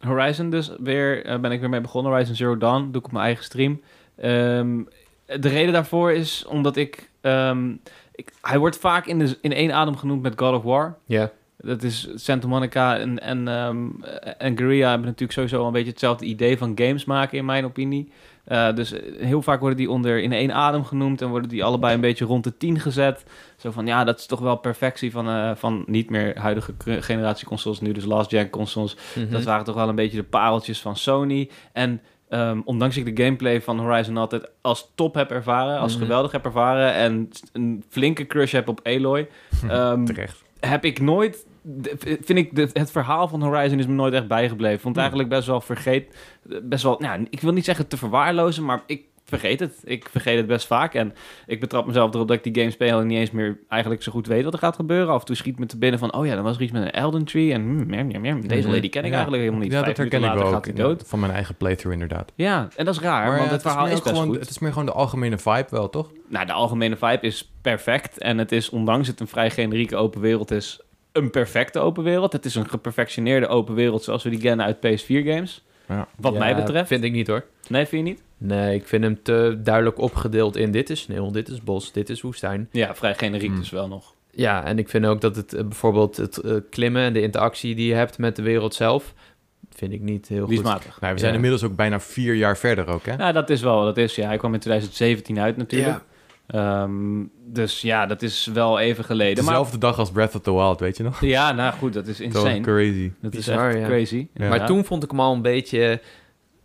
[0.00, 2.12] Horizon dus weer, eh, ben ik weer mee begonnen.
[2.12, 3.80] Horizon Zero Dawn, doe ik op mijn eigen stream.
[4.16, 4.82] Ehm,
[5.26, 7.70] de reden daarvoor is omdat ik, ehm,
[8.12, 10.98] ik hij wordt vaak in, de, in één adem genoemd met God of War.
[11.04, 11.30] Ja.
[11.56, 13.86] Dat is Santa Monica en, en, ehm,
[14.38, 18.12] en Guerrilla hebben natuurlijk sowieso een beetje hetzelfde idee van games maken, in mijn opinie.
[18.46, 21.94] Eh, dus heel vaak worden die onder in één adem genoemd en worden die allebei
[21.94, 23.24] een beetje rond de 10 gezet.
[23.56, 27.46] Zo van ja, dat is toch wel perfectie van, eh, van niet meer huidige generatie
[27.46, 28.96] consoles, nu dus last gen consoles.
[29.14, 29.30] Mhm.
[29.30, 31.50] Dat waren toch wel een beetje de pareltjes van Sony.
[31.72, 36.02] En ehm, ondanks ik de gameplay van Horizon altijd als top heb ervaren, als Mhm.
[36.02, 39.28] geweldig heb ervaren en een flinke crush heb op Aloy,
[39.68, 40.42] ehm, Terecht.
[40.60, 41.46] heb ik nooit.
[42.00, 44.80] Vind ik de, het verhaal van Horizon is me nooit echt bijgebleven.
[44.80, 45.12] Vond het Hmm.
[45.14, 46.16] eigenlijk best wel vergeet.
[46.62, 49.80] Best wel, nou, ik wil niet zeggen te verwaarlozen, maar ik vergeet het.
[49.84, 50.94] Ik vergeet het best vaak.
[50.94, 51.14] En
[51.46, 54.12] ik betrap mezelf erop dat ik die game speel en niet eens meer eigenlijk zo
[54.12, 55.12] goed weet wat er gaat gebeuren.
[55.14, 56.82] Af en toe schiet me te binnen van, oh ja, dan was er iets met
[56.82, 57.52] een Elden Tree.
[57.52, 59.12] En hmm, deze lady ken ik Ja.
[59.12, 59.72] eigenlijk helemaal niet.
[59.72, 61.02] Ja, dat herken ik ook gaat hij dood.
[61.06, 62.32] van mijn eigen playthrough inderdaad.
[62.34, 64.38] Ja, en dat is raar, Maar want ja, het verhaal is gewoon, goed.
[64.40, 66.10] Het is meer gewoon de algemene vibe wel, toch?
[66.28, 68.18] Nou, de algemene vibe is perfect.
[68.18, 70.80] En het is, ondanks het een vrij generieke open wereld is,
[71.16, 72.32] een perfecte open wereld.
[72.32, 75.64] Het is een geperfectioneerde open wereld zoals we die kennen uit PS4-games.
[75.88, 76.08] Ja.
[76.16, 76.88] Wat Ja, mij betreft.
[76.88, 77.44] Vind ik niet hoor.
[77.68, 78.22] Nee, vind je niet?
[78.38, 82.08] Nee, ik vind hem te duidelijk opgedeeld in dit is sneeuw, dit is bos, dit
[82.10, 82.68] is woestijn.
[82.72, 83.58] Ja, vrij generiek Hmm.
[83.58, 84.14] dus wel nog.
[84.30, 87.74] Ja, en ik vind ook dat het eh, bijvoorbeeld het eh, klimmen en de interactie
[87.74, 89.14] die je hebt met de wereld zelf,
[89.74, 90.62] vind ik niet heel goed.
[90.62, 91.00] matig.
[91.00, 91.36] Nou, we zijn Ja.
[91.36, 93.12] inmiddels ook bijna vier jaar verder ook, hè?
[93.14, 94.14] Ja, dat is wel wat het is.
[94.14, 95.90] Ja, hij kwam in 2017 uit natuurlijk.
[95.92, 96.02] Ja.
[96.46, 99.44] Ehm, dus ja, dat is wel even geleden.
[99.44, 101.20] Maar, Dezelfde dag als Breath of the Wild, weet je nog?
[101.20, 102.60] ja, nou goed, dat is insane.
[102.60, 103.10] crazy.
[103.20, 103.86] Dat is echt ja.
[103.86, 104.26] crazy.
[104.34, 104.48] Ja.
[104.48, 106.00] Maar toen vond ik hem al een beetje,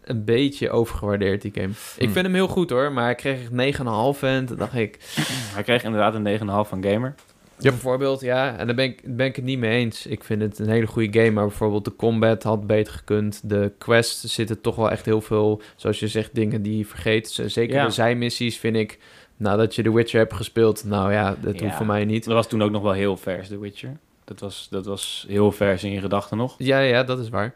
[0.04, 1.68] een beetje overgewaardeerd, die game.
[1.98, 2.12] Ik Hm.
[2.14, 4.98] vind hem heel goed hoor, maar ik kreeg echt 9,5 en toen dacht ik...
[5.56, 7.16] Hij kreeg inderdaad een 9,5 van Gamer.
[7.58, 10.06] Bijvoorbeeld, ja, en daar ben ik, ben ik het niet mee eens.
[10.06, 13.42] Ik vind het een hele goede game, maar bijvoorbeeld de combat had beter gekund.
[13.50, 17.40] De quest zitten toch wel echt heel veel, zoals je zegt, dingen die je vergeet.
[17.46, 17.86] Zeker Ja.
[17.86, 19.00] de zijmissies vind ik,
[19.42, 21.64] nadat je The Witcher hebt gespeeld, nou ja, dat Ja.
[21.66, 22.26] hoeft voor mij niet.
[22.26, 23.98] Dat was toen ook nog wel heel vers, The Witcher.
[24.26, 26.56] Dat was, dat was heel vers in je gedachten nog.
[26.58, 27.54] Ja, ja, dat is waar.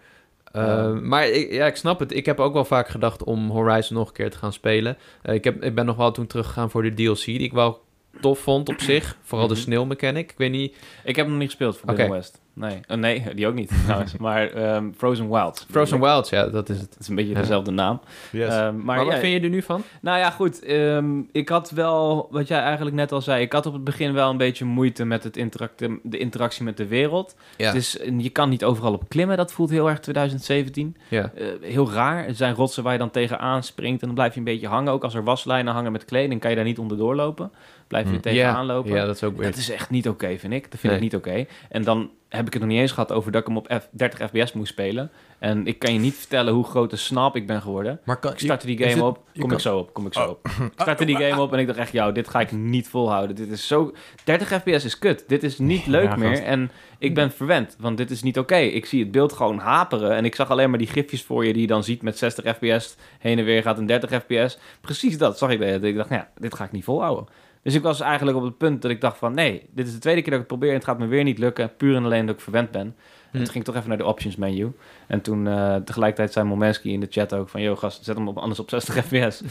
[0.56, 0.88] Uh, Ja.
[0.88, 2.14] Maar ik, ja, ik snap het.
[2.16, 4.98] Ik heb ook wel vaak gedacht om Horizon nog een keer te gaan spelen.
[5.24, 7.82] Uh, ik, heb, ik ben nog wel toen teruggegaan voor de DLC, die ik wel
[8.22, 9.18] tof vond op zich.
[9.22, 9.64] Vooral de Mhm.
[9.64, 10.32] sneeuwmechanic.
[10.32, 10.76] Ik weet niet...
[11.04, 11.94] Ik heb hem nog niet gespeeld voor.
[11.94, 12.42] Bill West.
[12.56, 12.80] Nee.
[12.88, 14.18] Eh, nee, die ook niet trouwens.
[14.28, 15.66] maar ehm, Frozen Wilds.
[15.70, 16.90] Frozen Wilds, ja, dat is het.
[16.94, 17.40] Het is een beetje Ja.
[17.40, 18.00] dezelfde naam.
[18.32, 18.48] Yes.
[18.50, 19.84] Ehm, maar Maar, wat ja, vind je er nu van?
[20.02, 20.64] Nou ja, goed.
[20.64, 24.14] ehm, ik had wel, wat jij eigenlijk net al zei, ik had op het begin
[24.14, 27.36] wel een beetje moeite met het interacte, de interactie met de wereld.
[27.58, 27.72] Ja.
[27.72, 30.98] Dus je kan niet overal op klimmen, dat voelt heel erg 2017.
[31.10, 31.32] Ja.
[31.36, 32.26] Eh, heel raar.
[32.28, 34.94] Er zijn rotsen waar je dan tegenaan springt en dan blijf je een beetje hangen.
[34.94, 37.52] Ook als er waslijnen hangen met kleding, kan je daar niet onderdoor lopen.
[37.88, 38.22] Blijf je Hmm.
[38.22, 38.92] tegenaan lopen.
[38.94, 39.46] Ja, dat is ook weer...
[39.46, 40.72] Dat is echt niet oké, vind ik.
[40.72, 40.96] Dat vind Nee.
[40.96, 41.46] ik niet oké.
[41.70, 43.88] En dan heb ik het nog niet eens gehad over dat ik hem op F
[43.92, 45.12] 30 fps moest spelen.
[45.40, 48.00] En ik kan je niet vertellen hoe groot de snap ik ben geworden.
[48.06, 50.24] maar kan, Ik startte die game op, kom kan- ik zo op, kom ik zo
[50.24, 50.30] Oh.
[50.30, 50.48] op.
[50.48, 53.36] Ik startte die game op en ik dacht echt, jou, dit ga ik niet volhouden.
[53.36, 53.92] Dit is zo...
[54.24, 55.24] 30 fps is kut.
[55.28, 56.44] Dit is niet leuk Ja, meer.
[56.44, 58.56] En ik ben verwend, want dit is niet oké.
[58.56, 60.12] Ik zie het beeld gewoon haperen.
[60.16, 62.56] En ik zag alleen maar die gifjes voor je die je dan ziet met 60
[62.56, 62.96] fps.
[63.20, 64.58] Heen en weer gaat een 30 fps.
[64.82, 65.62] Precies dat zag ik.
[65.84, 67.26] Ik dacht, nou ja, dit ga ik niet volhouden.
[67.66, 69.34] Dus ik was eigenlijk op het punt dat ik dacht van...
[69.34, 71.24] nee, dit is de tweede keer dat ik het probeer en het gaat me weer
[71.24, 71.76] niet lukken.
[71.78, 72.82] Puur en alleen dat ik verwend ben.
[72.82, 72.96] En
[73.32, 73.38] Hm.
[73.38, 74.72] toen ging ik toch even naar de options menu.
[75.08, 77.62] En toen eh, tegelijkertijd zei Momenski in de chat ook van...
[77.62, 79.42] yo gast, zet hem op, anders op 60 fps.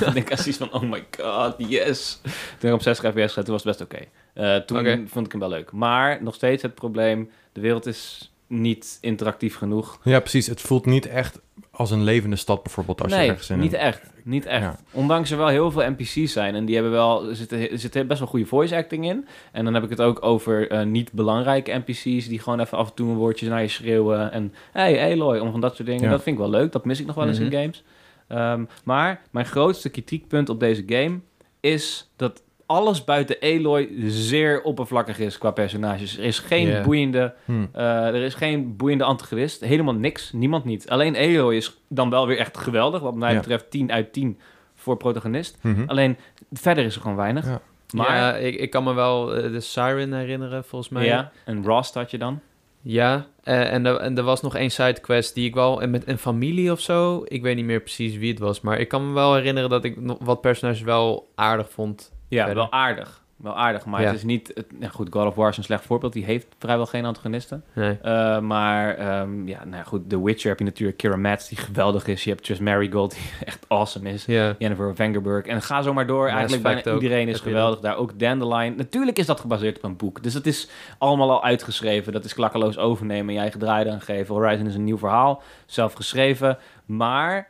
[0.00, 2.20] dan denk ik als iets van, oh my god, yes.
[2.58, 4.04] Toen ik op 60 fps gezet, toen was het best oké.
[4.32, 5.72] Eh, toen vond ik hem wel leuk.
[5.72, 9.98] Maar nog steeds het probleem, de wereld is niet interactief genoeg.
[10.04, 10.46] Ja, precies.
[10.46, 11.40] Het voelt niet echt
[11.78, 14.10] als een levende stad bijvoorbeeld als je nee, ergens in niet echt.
[14.24, 14.62] Niet echt.
[14.62, 14.76] Ja.
[14.92, 16.54] Ondanks er wel heel veel NPC's zijn.
[16.54, 19.26] En die hebben wel, er zit, er zit best wel goede voice acting in.
[19.52, 22.28] En dan heb ik het ook over eh, niet belangrijke NPC's...
[22.28, 24.32] die gewoon even af en toe een woordje naar je schreeuwen.
[24.32, 26.02] En hey, Aloy, om van dat soort dingen.
[26.04, 26.10] Ja.
[26.10, 26.72] Dat vind ik wel leuk.
[26.72, 27.52] Dat mis ik nog wel eens Mhm.
[27.52, 27.84] in games.
[28.28, 31.20] Ehm, maar mijn grootste kritiekpunt op deze game...
[31.60, 36.18] is dat alles buiten Aloy zeer oppervlakkig is qua personages.
[36.18, 36.82] Er is geen Ja.
[36.82, 37.34] boeiende...
[37.44, 37.64] Hm.
[37.72, 39.60] Eh, er is geen boeiende antagonist.
[39.64, 40.32] Helemaal niks.
[40.32, 40.88] Niemand niet.
[40.90, 43.00] Alleen Aloy is dan wel weer echt geweldig.
[43.00, 43.38] Wat mij Ja.
[43.38, 44.38] betreft 10 uit 10
[44.74, 45.58] voor protagonist.
[45.60, 45.82] Mhm.
[45.86, 46.16] Alleen
[46.52, 47.44] verder is er gewoon weinig.
[47.46, 47.60] Ja.
[47.94, 51.28] Maar ja, ja, ik, ik kan me wel eh, de Siren herinneren, volgens mij.
[51.44, 52.40] en Rost had je dan.
[52.82, 55.82] Ja, eh, en, er, en er was nog één sidequest die ik wel...
[55.82, 58.60] En met een familie of zo, ik weet niet meer precies wie het was.
[58.60, 62.12] Maar ik kan me wel herinneren dat ik nog wat personages wel aardig vond.
[62.28, 62.62] Ja, Verder.
[62.62, 63.26] wel aardig.
[63.36, 64.06] Wel aardig, maar Ja.
[64.06, 64.52] het is niet...
[64.54, 66.12] Het, goed, God of War is een slecht voorbeeld.
[66.12, 67.64] Die heeft vrijwel geen antagonisten.
[67.74, 67.98] Nee.
[68.02, 70.08] Eh, maar ehm, ja, nou goed.
[70.10, 72.24] The Witcher heb je natuurlijk Kira Mats, die geweldig is.
[72.24, 74.24] Je hebt Just Marigold, die echt awesome is.
[74.24, 74.54] Ja.
[74.58, 75.46] Jennifer Vangerberg.
[75.46, 76.28] En ga zo maar door.
[76.28, 77.02] Eigenlijk bijna ook.
[77.02, 77.96] iedereen is geweldig daar.
[77.96, 78.76] Ook Dandelion.
[78.76, 80.22] Natuurlijk is dat gebaseerd op een boek.
[80.22, 80.68] Dus dat is
[80.98, 82.12] allemaal al uitgeschreven.
[82.12, 84.34] Dat is klakkeloos overnemen eigen draai aan geven.
[84.34, 85.42] Horizon is een nieuw verhaal.
[85.66, 86.58] Zelf geschreven.
[86.86, 87.48] Maar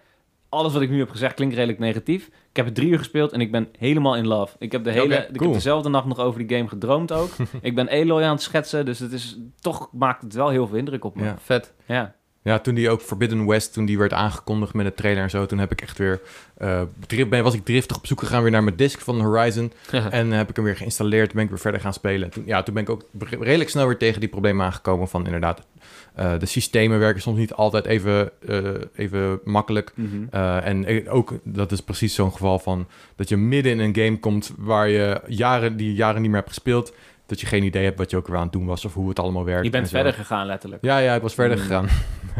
[0.48, 2.30] alles wat ik nu heb gezegd klinkt redelijk negatief.
[2.58, 4.56] Ik heb het drie uur gespeeld en ik ben helemaal in love.
[4.58, 7.30] Ik heb, de hele, ik heb dezelfde nacht nog over die game gedroomd ook.
[7.60, 8.84] ik ben Aloy aan het schetsen.
[8.84, 11.24] Dus het is, toch maakt het wel heel veel indruk op me.
[11.24, 11.36] Ja.
[11.38, 11.72] Vet.
[11.86, 12.14] ja.
[12.42, 15.46] Ja, toen die ook Forbidden West, toen die werd aangekondigd met de trailer en zo,
[15.46, 16.20] toen heb ik echt weer,
[16.56, 19.72] eh, was ik driftig op zoek gegaan weer naar mijn disc van Horizon.
[20.10, 22.24] En heb ik hem weer geïnstalleerd, ben ik weer verder gaan spelen.
[22.24, 23.04] En toen, ja, toen ben ik ook
[23.40, 25.77] redelijk snel weer tegen die problemen aangekomen van inderdaad, eh,
[26.38, 28.60] de systemen werken soms niet altijd even, eh,
[28.96, 29.92] even makkelijk.
[29.94, 30.08] Mhm.
[30.30, 32.86] Eh, en eh, ook, dat is precies zo'n geval van
[33.16, 36.52] dat je midden in een game komt waar je jaren, die jaren niet meer hebt
[36.52, 36.94] gespeeld,
[37.28, 39.08] dat je geen idee hebt wat je ook weer aan het doen was of hoe
[39.08, 39.64] het allemaal werkt.
[39.64, 39.94] Je bent en zo.
[39.96, 40.84] verder gegaan letterlijk.
[40.84, 41.62] Ja, ja, ik was verder Mm.
[41.62, 41.88] gegaan.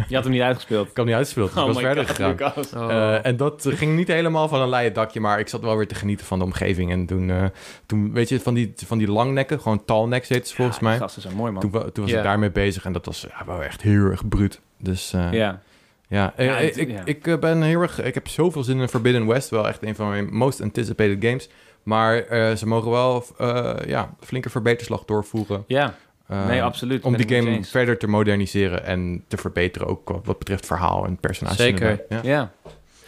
[0.09, 0.81] Je had hem niet uitgespeeld.
[0.83, 2.85] Ik had hem niet uitgespeeld, dus ik was my verder God, gegaan.
[2.85, 2.91] Oh.
[3.15, 5.87] Eh, en dat ging niet helemaal van een leien dakje, maar ik zat wel weer
[5.89, 6.91] te genieten van de omgeving.
[6.91, 7.45] En toen, eh,
[7.87, 10.91] toen weet je, van die, van die langnekken, gewoon tallnecks heet het volgens Ja, die
[10.91, 10.99] mij.
[10.99, 11.61] gasten zijn mooi, man.
[11.61, 14.61] Toen, toen was ik daarmee bezig en dat was ja, wel echt heel erg bruut.
[14.79, 15.61] Dus eh, ja,
[16.09, 16.33] ja.
[16.37, 17.01] Ja, het- ik, ja.
[17.05, 19.95] ik eh, ben heel erg, ik heb zoveel zin in Forbidden West, wel echt een
[19.95, 21.49] van mijn most anticipated games.
[21.89, 25.65] Maar eh, ze mogen wel eh, ja, flinke verbeterslag doorvoeren.
[25.67, 25.95] Ja,
[26.27, 27.05] eh, nee, absoluut.
[27.05, 31.59] Om die game verder te moderniseren en te verbeteren, ook wat, betreft verhaal en personages.
[31.59, 32.05] Zeker.
[32.09, 32.21] Ja.
[32.23, 32.53] Ja,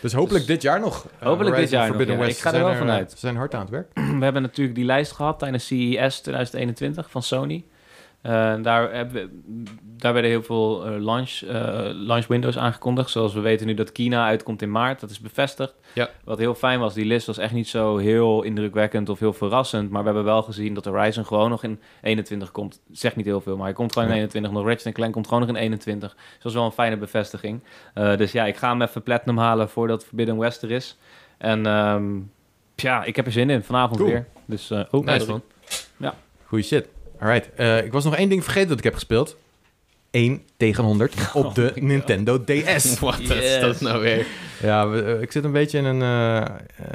[0.01, 1.07] Dus hopelijk dit jaar nog.
[1.19, 2.25] Hopelijk dit jaar nog, ja.
[2.25, 3.11] Ik ga er wel vanuit.
[3.11, 3.89] Ze zijn hard aan het werk.
[4.19, 7.65] we hebben natuurlijk die lijst gehad tijdens CES 2021 van Sony.
[8.23, 9.45] Eh, daar, hebben
[9.83, 13.11] daar werden heel veel eh, launch, eh, launch windows aangekondigd.
[13.11, 15.01] Zoals we weten nu dat Kina uitkomt in maart.
[15.01, 15.75] Dat is bevestigd.
[15.95, 16.09] Ja.
[16.25, 19.91] Wat heel fijn was, die list was echt niet zo heel indrukwekkend of heel verrassend.
[19.91, 22.81] Maar we hebben wel gezien dat Horizon gewoon nog in 21 komt.
[22.93, 24.21] Zegt niet heel veel, maar hij komt gewoon in Ja.
[24.21, 24.53] 21.
[24.53, 26.15] Nog Ratchet Clank komt gewoon nog in 21.
[26.15, 27.63] Dus dat is wel een fijne bevestiging.
[27.95, 30.97] Dus ja, ik ga hem even platinum halen voordat Forbidden West er is.
[31.39, 32.19] En ehm,
[32.75, 33.63] ja, ik heb er zin in.
[33.63, 34.11] Vanavond Cool.
[34.11, 34.27] weer.
[34.45, 35.43] Dus, eh oh, Nice, man.
[36.45, 36.89] Goeie shit.
[37.21, 37.51] Alright.
[37.55, 39.37] Eh, ik was nog één ding vergeten dat ik heb gespeeld.
[40.11, 41.81] 1 tegen 100 op de my God.
[41.83, 42.99] Nintendo DS.
[42.99, 43.31] Wat Yes.
[43.31, 44.27] is dat nou weer?
[44.63, 46.47] Ja, we- eh, ik zit een beetje in een eh, eh,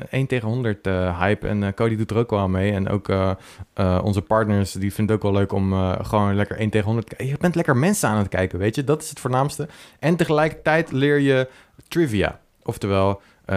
[0.10, 1.48] 1 tegen 100 eh, hype.
[1.48, 2.72] En Cody doet er ook wel aan mee.
[2.72, 3.32] En ook eh,
[3.74, 6.86] eh, onze partners, die vinden het ook wel leuk om eh, gewoon lekker 1 tegen
[6.86, 7.36] 100 te kijken.
[7.36, 8.84] Je bent lekker mensen aan het kijken, weet je.
[8.84, 9.68] Dat is het voornaamste.
[10.00, 11.48] En tegelijkertijd leer je
[11.88, 12.40] trivia.
[12.64, 13.56] Oftewel, eh,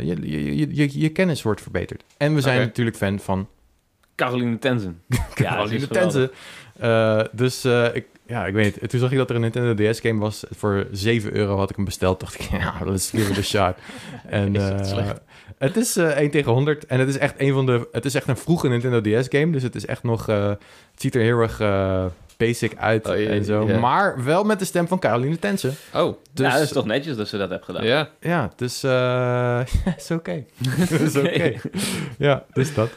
[0.00, 2.02] je, je, je, je, je kennis wordt verbeterd.
[2.16, 3.48] En we zijn natuurlijk fan van
[4.16, 5.02] Caroline Tenzen.
[5.34, 6.30] Caroline Tenzen.
[6.78, 8.90] Eh, dus eh, ik, ja, ik weet niet.
[8.90, 10.44] Toen zag ik dat er een Nintendo DS-game was.
[10.50, 12.20] Voor 7 euro had ik hem besteld.
[12.20, 13.74] Dacht ik, ja, dat is give it a shot.
[14.28, 15.08] En, Is eh,
[15.58, 16.86] het is eh 1 tegen 100.
[16.86, 17.88] En het is echt een van de...
[17.92, 19.50] Het is echt een vroege Nintendo DS-game.
[19.52, 20.28] Dus het is echt nog...
[20.28, 20.60] eh, het
[20.96, 21.58] ziet er heel erg
[22.36, 23.66] basic uit Oh, en zo.
[23.66, 25.74] Maar wel met de stem van Caroline Tenzen.
[25.94, 27.84] Oh, Dus, ja, dat is toch netjes dat ze dat hebben gedaan.
[27.84, 28.08] ja.
[28.20, 28.82] Ja, dus...
[28.82, 29.60] eh
[29.96, 30.44] is oké.
[30.88, 31.52] is oké.
[32.18, 32.90] Ja, dus dat.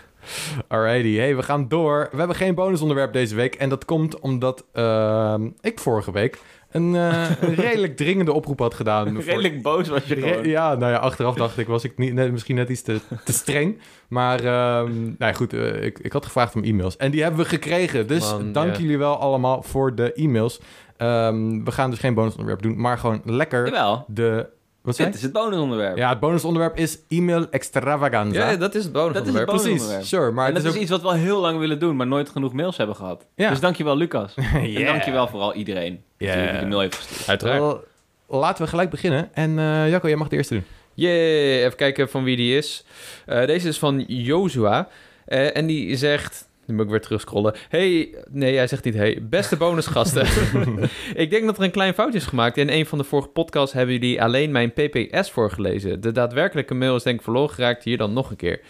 [0.68, 2.08] Alrighty, hey, we gaan door.
[2.12, 3.56] We hebben geen bonusonderwerp deze week.
[3.56, 6.38] En dat komt omdat ehm, ik vorige week
[6.72, 7.32] een, eh,
[7.66, 9.14] redelijk dringende oproep had gedaan.
[9.14, 10.44] voor- Redelijk boos was je gewoon.
[10.48, 13.34] ja, nou ja, achteraf dacht ik, was ik niet, net, misschien net iets te, te
[13.34, 13.78] streng.
[14.08, 16.98] Maar ehm, nou ja, goed, eh, ik, ik had gevraagd om e-mails.
[16.98, 18.08] En die hebben we gekregen.
[18.08, 20.60] Dus Man, dank jullie wel allemaal voor de e-mails.
[20.98, 24.48] Ehm, we gaan dus geen bonusonderwerp doen, maar gewoon lekker Jawel, de...
[24.86, 25.98] Wat zei dit is het bonusonderwerp.
[25.98, 28.50] Ja, het bonusonderwerp is e-mail extravaganza.
[28.50, 29.64] ja, dat is het bonus Dat is het onderwerp.
[29.64, 29.86] bonus.
[29.88, 30.32] Precies, sure.
[30.32, 30.82] Maar en dat het is, is ook...
[30.82, 33.26] iets wat we al heel lang willen doen, maar nooit genoeg mails hebben gehad.
[33.36, 33.50] Ja.
[33.50, 34.34] Dus dankjewel Lucas.
[34.54, 34.86] En Yeah.
[34.86, 36.52] dankjewel vooral iedereen die Yeah.
[36.52, 37.30] die de mail heeft gestuurd.
[37.30, 37.60] Uiteraard.
[37.60, 37.84] Wel,
[38.28, 39.30] Laten we gelijk beginnen.
[39.34, 40.64] En eh Jacco, jij mag de eerste doen.
[40.94, 42.86] Yay, even kijken van wie die is.
[43.26, 44.88] Eh, deze is van Joshua.
[45.26, 46.48] Eh, en die zegt...
[46.66, 47.56] Nu moet ik weer terug scrollen.
[47.70, 49.20] Hey, nee, hij zegt niet hey.
[49.22, 50.28] Beste bonusgasten.
[51.24, 52.58] ik denk dat er een klein foutje is gemaakt.
[52.58, 56.02] In een van de vorige podcasts hebben jullie alleen mijn PPS voorgelezen.
[56.02, 57.84] De daadwerkelijke mail is denk ik verloren geraakt.
[57.84, 58.62] Hier dan nog een keer.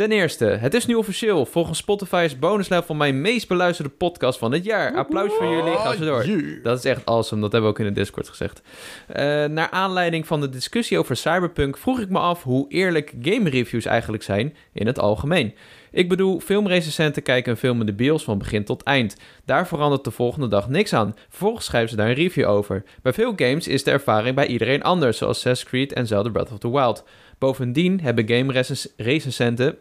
[0.00, 1.46] Ten eerste, het is nu officieel.
[1.46, 2.28] Volgens Spotify
[2.58, 4.94] is Level mijn meest beluisterde podcast van het jaar.
[4.94, 5.76] Applaus voor jullie.
[5.76, 6.26] Ga zo door.
[6.62, 8.62] Dat is echt awesome, dat hebben we ook in de Discord gezegd.
[9.06, 13.50] Eh, naar aanleiding van de discussie over Cyberpunk vroeg ik me af hoe eerlijk game
[13.50, 15.54] reviews eigenlijk zijn in het algemeen.
[15.92, 19.16] Ik bedoel, filmrecensenten kijken een film in de bios van begin tot eind.
[19.44, 21.14] Daar verandert de volgende dag niks aan.
[21.28, 22.84] Vervolgens schrijven ze daar een review over.
[23.02, 26.52] Bij veel games is de ervaring bij iedereen anders, zoals Assassin's Creed en Zelda Breath
[26.52, 27.04] of the Wild.
[27.38, 29.76] Bovendien hebben game reces- recensenten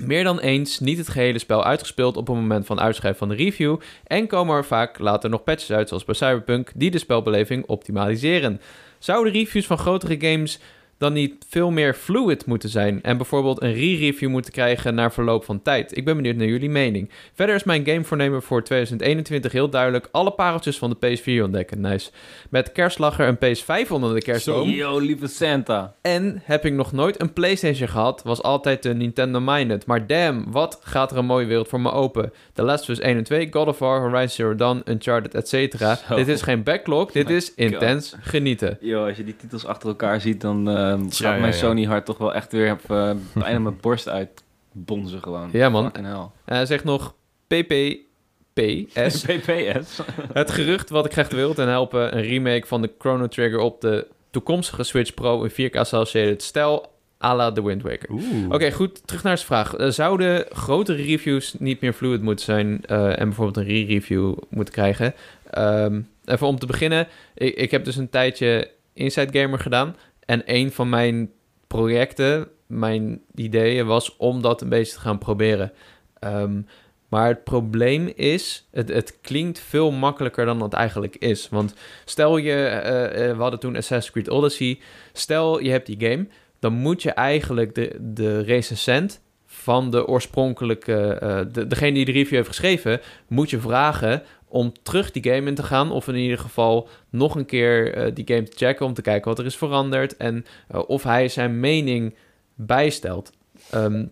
[0.00, 3.34] meer dan eens niet het gehele spel uitgespeeld op het moment van uitschrijven van de
[3.34, 7.66] review en komen er vaak later nog patches uit, zoals bij Cyberpunk, die de spelbeleving
[7.66, 8.60] optimaliseren.
[8.98, 10.60] Zouden reviews van grotere games
[11.04, 15.44] dan niet veel meer fluid moeten zijn en bijvoorbeeld een re-review moeten krijgen na verloop
[15.44, 15.96] van tijd?
[15.96, 17.10] Ik ben benieuwd naar jullie mening.
[17.34, 21.80] Verder is mijn gamevoornemen voor 2021 heel duidelijk alle pareltjes van de PS4 ontdekken.
[21.80, 22.10] Nice.
[22.50, 24.68] Met kerstlager een PS5 onder de kerstboom.
[24.68, 25.94] Yo, lieve Santa.
[26.00, 29.86] En heb ik nog nooit een PlayStation gehad, was altijd de Nintendo Minded.
[29.86, 32.32] Maar damn, wat gaat er een mooie wereld voor me open.
[32.52, 35.78] The Last of Us 1 en 2, God of War, Horizon Zero Dawn, Uncharted, etc.
[36.16, 38.78] Dit is geen backlog, dit My is intens genieten.
[38.80, 41.54] Yo, als je die titels achter elkaar ziet, dan eh, gaat ja, mijn.
[41.54, 45.48] Sony hart toch wel echt weer op, eh, bijna mijn borst uitbonzen gewoon.
[45.52, 45.92] Ja, man.
[45.92, 47.14] En hij zegt nog
[47.46, 49.22] PPPS.
[49.30, 50.00] PPS.
[50.32, 53.80] Het gerucht wat ik graag wil en helpen, een remake van de Chrono Trigger op
[53.80, 56.92] de toekomstige Switch Pro in 4K associated stijl
[57.24, 58.08] à la The Wind Waker.
[58.48, 59.06] Oké, goed.
[59.06, 59.74] Terug naar zijn vraag.
[59.74, 64.74] Eh, zouden grotere reviews niet meer fluid moeten zijn eh, en bijvoorbeeld een re-review moeten
[64.74, 65.14] krijgen?
[65.50, 67.08] Ehm, even om te beginnen.
[67.34, 69.96] Ik, ik heb dus een tijdje Inside Gamer gedaan.
[70.26, 71.30] En een van mijn
[71.66, 75.72] projecten, mijn ideeën was om dat een beetje te gaan proberen.
[76.18, 76.60] Ehm,
[77.08, 81.48] maar het probleem is, het, het klinkt veel makkelijker dan het eigenlijk is.
[81.48, 84.78] Want stel je, eh, eh, we hadden toen Assassin's Creed Odyssey.
[85.12, 86.26] Stel je hebt die game,
[86.58, 92.12] dan moet je eigenlijk de, de recensent van de oorspronkelijke, eh, de, degene die de
[92.12, 94.22] review heeft geschreven, moet je vragen
[94.54, 95.90] om terug die game in te gaan.
[95.92, 99.28] Of in ieder geval nog een keer eh, die game te checken om te kijken
[99.28, 100.16] wat er is veranderd.
[100.16, 102.14] En eh, of hij zijn mening
[102.54, 103.30] bijstelt.
[103.70, 104.06] Ehm,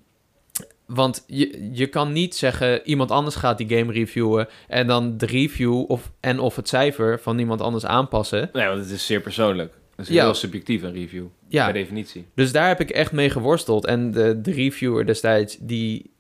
[0.87, 5.27] want je, je kan niet zeggen, iemand anders gaat die game reviewen en dan de
[5.27, 8.51] review of, en of het cijfer van iemand anders aanpassen.
[8.53, 9.73] Nee, want het is zeer persoonlijk.
[9.97, 10.25] Het is Ja.
[10.25, 11.25] heel subjectief, een review.
[11.49, 12.27] Ja, Per definitie.
[12.35, 13.85] Dus daar heb ik echt mee geworsteld.
[13.87, 16.11] En de, de reviewer destijds, die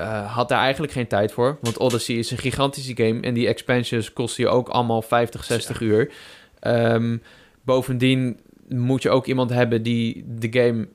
[0.00, 1.58] eh, had daar eigenlijk geen tijd voor.
[1.60, 3.20] Want Odyssey is een gigantische game.
[3.20, 6.12] En die expansions kosten je ook allemaal 50, 60 uur.
[6.60, 7.16] Ehm,
[7.62, 10.88] bovendien moet je ook iemand hebben die de game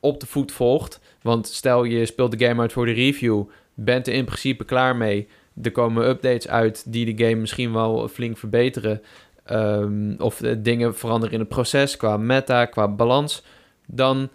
[0.00, 1.00] op de voet volgt.
[1.22, 3.42] Want stel je speelt de game uit voor de review.
[3.74, 5.28] Bent er in principe klaar mee.
[5.62, 9.02] Er komen updates uit die de game misschien wel flink verbeteren.
[9.44, 13.42] Ehm, of eh, dingen veranderen in het proces qua meta, qua balans.
[13.86, 14.28] Dan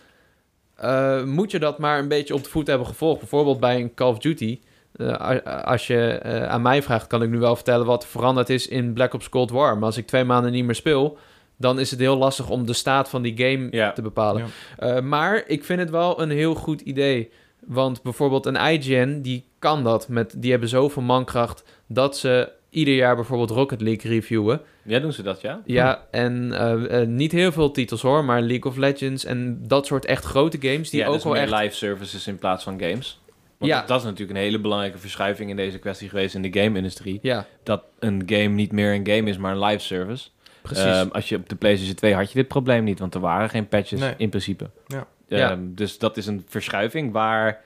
[0.81, 3.19] eh, moet je dat maar een beetje op de voet hebben gevolgd.
[3.19, 4.59] Bijvoorbeeld bij een Call of Duty.
[4.95, 8.49] Eh, als je eh, aan mij vraagt, kan ik nu wel vertellen wat er veranderd
[8.49, 9.75] is in Black Ops Cold War.
[9.75, 11.17] Maar als ik twee maanden niet meer speel,
[11.57, 13.91] dan is het heel lastig om de staat van die game Ja.
[13.91, 14.47] te bepalen.
[14.79, 15.01] Ja.
[15.01, 17.31] Maar ik vind het wel een heel goed idee.
[17.65, 20.07] Want bijvoorbeeld een IGN, die kan dat.
[20.07, 24.61] Met, die hebben zoveel mankracht dat ze ieder jaar bijvoorbeeld Rocket League reviewen.
[24.81, 25.61] Ja, doen ze dat, ja?
[25.65, 29.85] Ja, en eh, eh, niet heel veel titels hoor, maar League of Legends en dat
[29.85, 31.61] soort echt grote games die ja, ook dus wel meer echt...
[31.61, 33.21] live services in plaats van games.
[33.57, 33.83] Want Ja.
[33.85, 37.19] dat, is natuurlijk een hele belangrijke verschuiving in deze kwestie geweest in de game-industrie.
[37.21, 40.27] Ja, Dat een game niet meer een game is, maar een live service.
[40.61, 40.83] precies.
[40.83, 43.49] Ehm, als je op de PlayStation 2 had je dit probleem niet, want er waren
[43.49, 44.13] geen patches Nee.
[44.17, 44.69] in principe.
[44.87, 45.07] Ja.
[45.27, 45.49] Ja.
[45.51, 47.61] Ehm, Dus dat is een verschuiving waar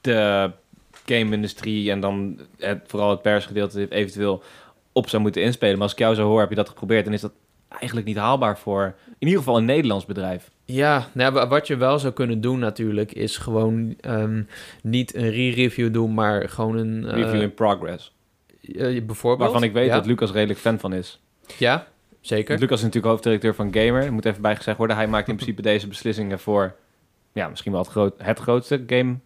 [0.00, 0.50] de
[1.14, 4.42] game-industrie en dan het, vooral het persgedeelte eventueel
[4.92, 5.74] op zou moeten inspelen.
[5.74, 7.32] Maar als ik jou zo hoor, heb je dat geprobeerd, dan is dat
[7.68, 10.50] eigenlijk niet haalbaar voor in ieder geval een Nederlands bedrijf.
[10.64, 14.42] Ja, nou, ja, wat je wel zou kunnen doen natuurlijk, is gewoon ehm,
[14.82, 17.04] niet een re-review doen, maar gewoon een...
[17.06, 18.14] eh, Review in progress.
[18.62, 19.50] eh, bijvoorbeeld.
[19.50, 19.94] Waarvan ik weet ja?
[19.94, 21.20] dat Lucas redelijk fan van is.
[21.58, 21.86] Ja,
[22.20, 22.58] zeker.
[22.58, 24.02] Lucas is natuurlijk hoofddirecteur van Gamer.
[24.02, 24.96] Er moet even bijgezegd worden.
[24.96, 26.74] Hij maakt in principe deze beslissingen voor...
[27.32, 29.16] Ja, misschien wel het, groot, het grootste game.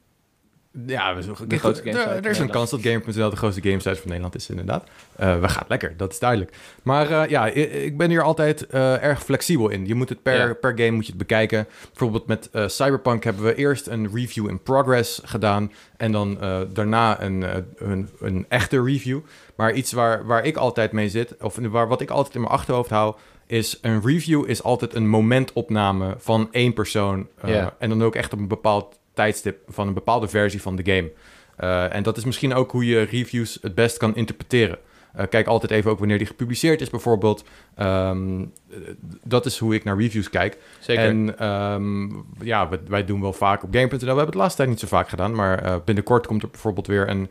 [0.87, 4.09] Ja, we, De grootste er, er is een kans dat Gamer.nl de grootste gamesite van
[4.09, 4.89] Nederland is, inderdaad.
[5.17, 6.57] Eh, we gaan lekker, dat is duidelijk.
[6.83, 9.87] Maar eh, ja, ik ben hier altijd eh, erg flexibel in.
[9.87, 10.55] Je moet het per, Ja.
[10.55, 11.67] per game moet je het bekijken.
[11.89, 15.73] Bijvoorbeeld met Cyberpunk hebben we eerst een review in progress gedaan.
[15.97, 16.39] En dan
[16.73, 17.45] daarna een,
[17.77, 19.21] een, een echte review.
[19.57, 22.53] Maar iets waar, waar ik altijd mee zit, of waar, wat ik altijd in mijn
[22.53, 23.15] achterhoofd hou,
[23.47, 27.29] is een review is altijd een momentopname van één persoon.
[27.45, 27.75] Ja.
[27.79, 31.13] En dan ook echt op een bepaald tijdstip van een bepaalde versie van de game.
[31.57, 34.79] Eh, en dat is misschien ook hoe je reviews het best kan interpreteren.
[35.15, 37.45] Eh, kijk altijd even ook wanneer die gepubliceerd is, bijvoorbeeld.
[37.75, 38.77] Ehm, eh,
[39.25, 40.59] dat is hoe ik naar reviews kijk.
[40.81, 41.05] Zeker.
[41.05, 42.09] En ehm,
[42.41, 43.99] ja, wij, wij doen wel vaak op Game.nl.
[43.99, 45.35] We hebben het laatste tijd niet zo vaak gedaan.
[45.35, 47.29] Maar eh, binnenkort komt er bijvoorbeeld weer een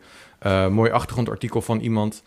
[0.72, 2.22] mooi achtergrondartikel van iemand,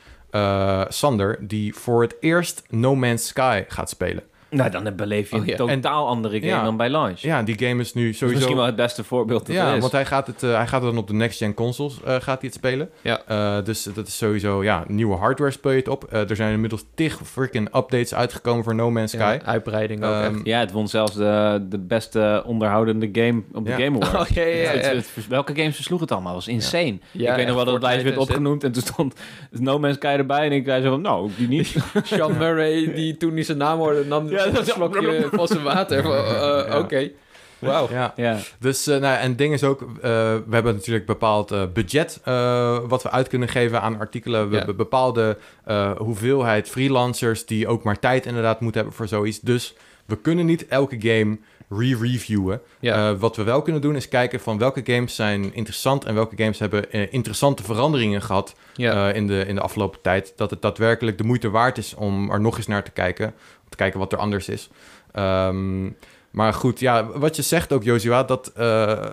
[0.88, 4.24] Sander, die voor het eerst No Man's Sky gaat spelen.
[4.50, 5.56] Nou, dan beleef je Oh, een ja.
[5.56, 6.64] totaal andere game Ja.
[6.64, 7.20] dan bij launch.
[7.20, 8.36] Ja, die game is nu Dat is sowieso...
[8.40, 9.80] misschien wel het beste voorbeeld dat er Ja, is.
[9.80, 12.26] want hij gaat, het, eh, hij gaat het dan op de next-gen consoles eh, gaat
[12.26, 12.90] hij het spelen.
[13.02, 13.22] Ja.
[13.28, 16.04] Eh, dus dat is sowieso, ja, nieuwe hardware speel je het op.
[16.04, 19.38] Eh, er zijn inmiddels tig freaking updates uitgekomen voor No Man's Sky.
[19.40, 20.46] Ja, uitbreiding ook Ehm, echt.
[20.46, 23.78] Ja, het won zelfs de, de beste onderhoudende game op de Ja.
[23.78, 24.30] Game Awards.
[24.30, 24.90] Oh, ja, ja, ja, Het- ja.
[24.96, 26.34] het- het- welke games versloeg het allemaal?
[26.34, 26.98] Dat was insane.
[27.12, 29.14] Ja, ik weet nog wel dat het lijstje werd opgenoemd en toen stond
[29.52, 31.76] No Man's Sky erbij en ik zei zo van, nou, die niet.
[32.04, 35.98] Sean Murray, die toen hij zijn naam hoorde, nam Ja, een dat- slokje zijn water.
[36.06, 36.80] Eh, Ja.
[36.80, 37.10] Oké.
[37.60, 37.88] Wauw.
[37.92, 38.38] Ja, ja.
[38.60, 42.80] dus eh, nou, en het ding is ook, eh, we hebben natuurlijk bepaald budget eh,
[42.88, 44.46] wat we uit kunnen geven aan artikelen.
[44.46, 44.58] We Ja.
[44.58, 49.40] hebben bepaalde eh, hoeveelheid freelancers die ook maar tijd inderdaad moeten hebben voor zoiets.
[49.40, 49.76] Dus
[50.06, 51.38] we kunnen niet elke game
[51.70, 52.62] re-reviewen.
[52.80, 53.10] Ja.
[53.12, 56.36] Eh, wat we wel kunnen doen is kijken van welke games zijn interessant en welke
[56.38, 59.10] games hebben interessante veranderingen gehad ja.
[59.10, 60.34] eh, in, de, in de afgelopen tijd.
[60.36, 63.34] Dat het daadwerkelijk de moeite waard is om er nog eens naar te kijken.
[63.70, 64.70] Te kijken wat er anders is.
[65.12, 65.86] Ehm,
[66.32, 69.12] maar goed, ja, wat je zegt ook, Joshua, dat eh, eh,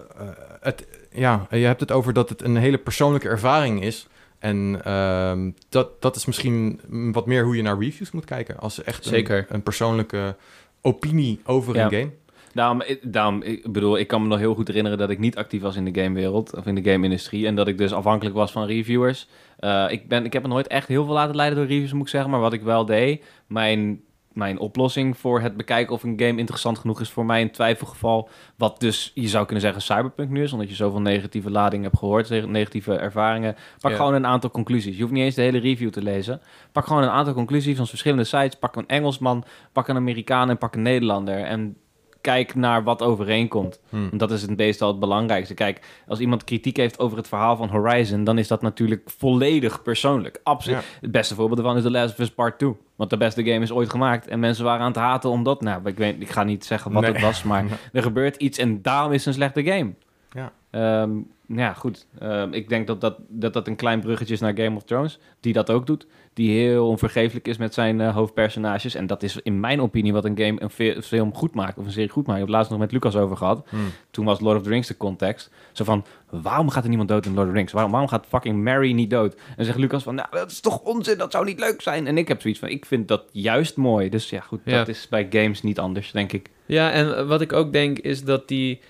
[0.60, 4.06] het, ja, je hebt het over dat het een hele persoonlijke ervaring is.
[4.38, 6.80] En ehm, dat, dat is misschien
[7.12, 8.58] wat meer hoe je naar reviews moet kijken.
[8.58, 9.46] Als echt een, Zeker.
[9.48, 10.36] een persoonlijke
[10.82, 11.84] opinie over Ja.
[11.84, 12.10] een game.
[12.52, 15.36] Daarom, ik- daarom, ik bedoel, ik kan me nog heel goed herinneren dat ik niet
[15.36, 18.52] actief was in de gamewereld of in de game-industrie en dat ik dus afhankelijk was
[18.52, 19.28] van reviewers.
[19.58, 22.02] Eh, ik, ben, ik heb me nooit echt heel veel laten leiden door reviews, moet
[22.02, 24.00] ik zeggen, maar wat ik wel deed, mijn,
[24.34, 28.28] mijn oplossing voor het bekijken of een game interessant genoeg is voor mij in twijfelgeval,
[28.56, 31.98] wat dus je zou kunnen zeggen Cyberpunk nu is, omdat je zoveel negatieve lading hebt
[31.98, 33.56] gehoord, negatieve ervaringen.
[33.80, 33.96] Pak Ja.
[33.96, 34.94] gewoon een aantal conclusies.
[34.96, 36.40] Je hoeft niet eens de hele review te lezen.
[36.72, 38.54] Pak gewoon een aantal conclusies van verschillende sites.
[38.54, 41.38] Pak een Engelsman, pak een Amerikaan en pak een Nederlander.
[41.42, 41.76] En
[42.24, 43.80] kijk naar wat overeenkomt.
[43.88, 44.08] Hmm.
[44.12, 45.54] Dat is het meestal het belangrijkste.
[45.54, 49.82] Kijk, als iemand kritiek heeft over het verhaal van Horizon, dan is dat natuurlijk volledig
[49.82, 50.40] persoonlijk.
[50.42, 50.78] Absoluut.
[50.78, 50.84] Ja.
[51.00, 52.76] Het beste voorbeeld ervan is The Last of Us Part 2.
[52.96, 54.26] Want de beste game is ooit gemaakt.
[54.28, 55.60] En mensen waren aan het haten omdat...
[55.60, 57.12] Nou, ik, weet, ik ga niet zeggen wat Nee.
[57.12, 59.92] het was, maar er gebeurt iets en daarom is het een slechte game.
[60.30, 60.52] Ja.
[60.70, 61.10] Ehm,
[61.46, 62.06] ja, goed.
[62.18, 65.18] Ehm, ik denk dat dat, dat dat een klein bruggetje is naar Game of Thrones.
[65.40, 66.06] Die dat ook doet.
[66.34, 68.94] Die heel onvergeeflijk is met zijn eh, hoofdpersonages.
[68.94, 71.78] En dat is in mijn opinie wat een game, een fi- film goed maakt.
[71.78, 72.38] Of een serie goed maakt.
[72.40, 73.66] Ik heb het laatst nog met Lucas over gehad.
[73.68, 73.80] Hmm.
[74.10, 75.50] Toen was Lord of the Rings de context.
[75.72, 77.72] Zo van, waarom gaat er niemand dood in Lord of the Rings?
[77.72, 79.36] Waarom, waarom gaat fucking Mary niet dood?
[79.56, 82.06] En zegt Lucas van, nou, dat is toch onzin, dat zou niet leuk zijn.
[82.06, 84.08] En ik heb zoiets van, ik vind dat juist mooi.
[84.08, 84.76] Dus ja, goed, Ja.
[84.76, 86.50] dat is bij games niet anders, denk ik.
[86.66, 88.80] Ja, en wat ik ook denk is dat die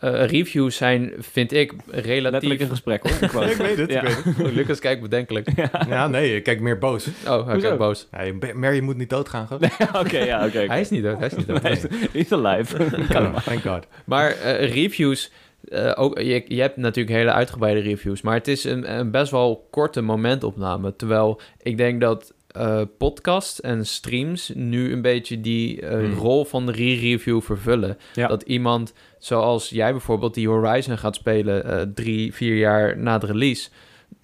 [0.00, 2.30] eh, reviews zijn, vind ik, relatief...
[2.30, 3.12] Letterlijk een gesprek hoor.
[3.44, 4.02] Ik ik weet het, Ja.
[4.02, 4.46] ik weet het.
[4.46, 5.48] Oh, Lucas kijkt bedenkelijk.
[5.88, 7.08] Ja, nee, kijk meer boos.
[7.26, 8.08] Oh, hij kijkt boos.
[8.10, 9.70] Nee, Ba- Mary moet niet doodgaan, gewoon.
[10.04, 10.58] Oké, ja, oké.
[10.66, 11.62] Hij is niet dood, hij is niet dood.
[11.62, 12.76] Hij is niet alive.
[13.18, 13.86] Oh, thank God.
[14.04, 15.32] Maar eh, reviews,
[15.68, 19.30] eh, ook, je, je hebt natuurlijk hele uitgebreide reviews, maar het is een, een best
[19.30, 20.96] wel korte momentopname.
[20.96, 26.12] Terwijl ik denk dat eh podcasts en streams nu een beetje die eh, Hmm.
[26.14, 27.98] rol van de re-review vervullen.
[28.14, 28.26] Ja.
[28.28, 33.26] Dat iemand zoals jij bijvoorbeeld die Horizon gaat spelen eh, drie, vier jaar na de
[33.26, 33.68] release.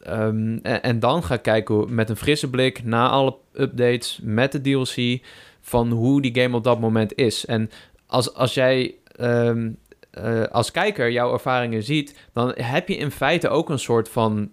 [0.01, 4.53] ehm, en, en dan gaat kijken hoe- met een frisse blik na alle updates, met
[4.53, 5.23] de DLC,
[5.61, 7.47] van hoe die game op dat moment is.
[7.47, 7.71] En
[8.07, 9.71] als, als jij ehm,
[10.11, 14.51] eh, als kijker jouw ervaringen ziet, dan heb je in feite ook een soort van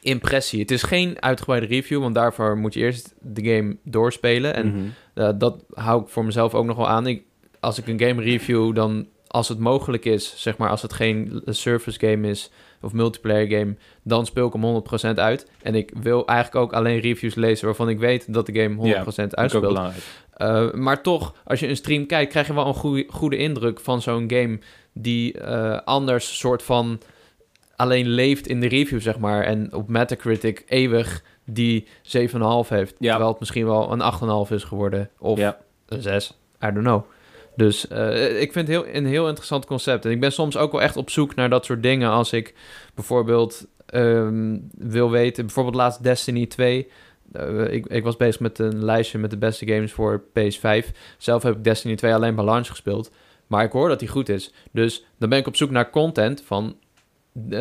[0.00, 0.60] impressie.
[0.60, 4.54] Het is geen uitgebreide review, want daarvoor moet je eerst de game doorspelen.
[4.54, 4.84] En Mhm.
[5.14, 7.06] eh, dat hou ik voor mezelf ook nog wel aan.
[7.06, 7.22] Ik,
[7.60, 11.42] als ik een game review, dan als het mogelijk is, zeg maar, als het geen
[11.46, 15.50] service game is of multiplayer game, dan speel ik hem 100% uit.
[15.62, 19.14] En ik wil eigenlijk ook alleen reviews lezen waarvan ik weet dat de game 100%
[19.14, 19.64] Vind ik ook uitspeelt.
[19.66, 20.02] belangrijk.
[20.38, 23.80] Uh, maar toch, als je een stream kijkt, krijg je wel een goede, goede indruk
[23.80, 24.58] van zo'n game
[24.92, 27.00] die uh, anders soort van
[27.76, 29.42] alleen leeft in de review, zeg maar.
[29.42, 32.94] En op Metacritic eeuwig die 7,5 heeft.
[32.98, 33.10] Ja.
[33.10, 35.10] Terwijl het misschien wel een 8,5 is geworden.
[35.18, 35.58] Of Ja.
[35.88, 36.38] een 6.
[36.64, 37.04] I don't know.
[37.56, 40.04] Dus uh, ik vind het heel, een heel interessant concept.
[40.04, 42.10] En ik ben soms ook wel echt op zoek naar dat soort dingen.
[42.10, 42.54] Als ik
[42.94, 46.88] bijvoorbeeld um, wil weten, bijvoorbeeld laatst Destiny 2.
[47.32, 50.86] Uh, ik, ik, was bezig met een lijstje met de beste games voor PS5.
[51.18, 53.10] Zelf heb ik Destiny 2 alleen bij launch gespeeld.
[53.46, 54.52] Maar ik hoor dat die goed is.
[54.72, 56.76] Dus dan ben ik op zoek naar content van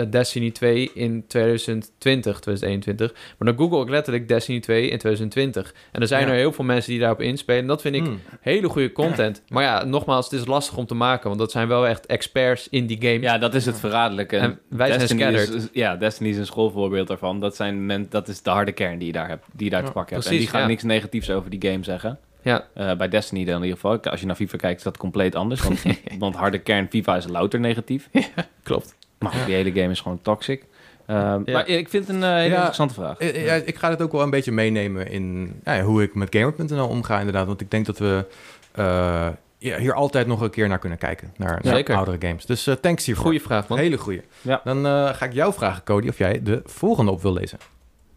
[0.09, 3.13] Destiny 2 in 2020, 2021.
[3.37, 5.73] Maar dan google ik letterlijk Destiny 2 in 2020.
[5.91, 6.31] En er zijn Ja.
[6.31, 7.65] er heel veel mensen die daarop inspelen.
[7.65, 8.19] Dat vind ik Hmm.
[8.41, 9.41] hele goede content.
[9.47, 11.27] Maar ja, nogmaals, het is lastig om te maken.
[11.27, 13.19] Want dat zijn wel echt experts in die game.
[13.19, 14.37] Ja, dat is het verraderlijke.
[14.37, 15.53] En wij zijn Destiny scattered.
[15.53, 17.39] is, ja, Destiny is een schoolvoorbeeld daarvan.
[17.39, 19.83] Dat, zijn men, dat is de harde kern die je daar, hebt, die je daar
[19.85, 20.25] te pakken hebt.
[20.25, 20.67] En precies, die gaan ja.
[20.67, 22.19] niks negatiefs over die game zeggen.
[22.41, 22.67] Ja.
[22.73, 23.99] Eh, bij Destiny dan in ieder geval.
[24.11, 25.61] Als je naar FIFA kijkt, is dat compleet anders.
[25.61, 25.83] Want,
[26.19, 28.09] want harde kern FIFA is louter negatief.
[28.63, 28.95] Klopt.
[29.23, 30.65] Maar die hele game is gewoon toxic.
[31.07, 31.41] Ja.
[31.45, 32.55] Maar ik vind het een eh, hele Ja.
[32.55, 33.17] interessante vraag.
[33.17, 36.35] Eh, Ja, ik ga het ook wel een beetje meenemen in ja, hoe ik met
[36.35, 37.47] Gamer.nl omga, inderdaad.
[37.47, 38.25] Want ik denk dat we
[38.71, 41.33] eh, ja, hier altijd nog een keer naar kunnen kijken.
[41.37, 41.61] Naar,
[41.95, 42.45] oudere games.
[42.45, 43.25] Dus eh, thanks hiervoor.
[43.25, 43.77] Goeie vraag, man.
[43.77, 44.21] Hele goeie.
[44.63, 47.57] Dan eh, ga ik jou vragen, Cody, of jij de volgende op wil lezen.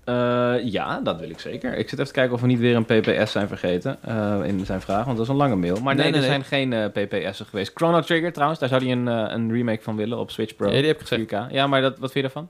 [0.07, 1.73] Eh, ja, dat wil ik zeker.
[1.75, 4.67] Ik zit even te kijken of we niet weer een PPS zijn vergeten eh, in
[4.67, 5.81] zijn vraag, want dat is een lange mail.
[5.81, 6.45] Maar nee, Nee, nee, er nee.
[6.45, 7.71] zijn geen eh, PPS'en geweest.
[7.75, 10.67] Chrono Trigger trouwens, daar zou hij een, een remake van willen op Switch Pro.
[10.67, 11.49] Ja, die heb ik gezegd.
[11.49, 11.53] 4K.
[11.53, 12.49] Ja, maar dat, wat vind je ervan?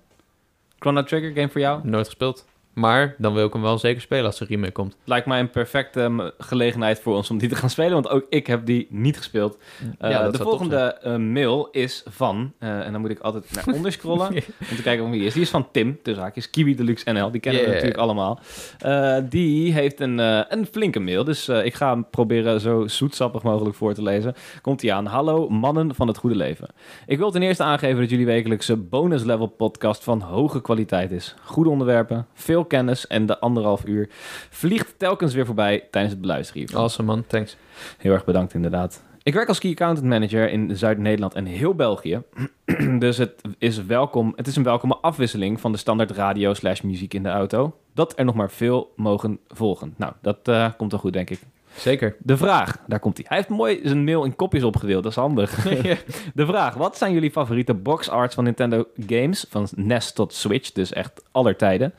[0.78, 1.80] Chrono Trigger, game voor jou?
[1.82, 2.46] Nooit gespeeld.
[2.76, 4.96] Maar dan wil ik hem wel zeker spelen als er remake komt.
[5.04, 8.26] Lijkt mij een perfecte em, gelegenheid voor ons om die te gaan spelen, want ook
[8.28, 9.58] ik heb die niet gespeeld.
[9.98, 13.74] Eh, Ja, de volgende eh, mail is van, eh, en dan moet ik altijd naar
[13.76, 14.28] onder scrollen
[14.70, 15.32] om te kijken wie is.
[15.32, 18.40] Die is van Tim, dus haakjes Kiwi Deluxe NL, die kennen we natuurlijk allemaal.
[18.78, 20.18] Eh, die heeft een,
[20.52, 24.34] een flinke mail, dus ik ga hem proberen zo zoetsappig mogelijk voor te lezen.
[24.62, 25.06] Komt hij aan.
[25.06, 26.68] Hallo mannen van het goede leven.
[27.06, 31.34] Ik wil ten eerste aangeven dat jullie wekelijkse bonus level podcast van hoge kwaliteit is.
[31.44, 34.08] Goede onderwerpen, veel kennis en de anderhalf uur
[34.50, 36.80] vliegt telkens weer voorbij tijdens het beluisteren hiervan.
[36.80, 37.24] Awesome, man.
[37.26, 37.56] Thanks.
[37.98, 39.02] Heel erg bedankt inderdaad.
[39.26, 42.22] Ik werk als key accountant manager in Zuid-Nederland en heel België.
[42.98, 47.14] dus het is, welkom, het is een welkome afwisseling van de standaard radio slash muziek
[47.14, 47.76] in de auto.
[47.94, 49.94] Dat er nog maar veel mogen volgen.
[49.96, 51.40] Nou, dat eh, komt wel goed, denk ik.
[51.76, 52.16] Zeker.
[52.18, 53.26] De vraag, daar komt hij.
[53.28, 55.62] Hij heeft mooi zijn mail in kopjes opgedeeld, dat is handig.
[56.34, 59.46] De vraag, wat zijn jullie favoriete box arts van Nintendo games?
[59.50, 61.94] Van NES tot Switch, dus echt aller tijden.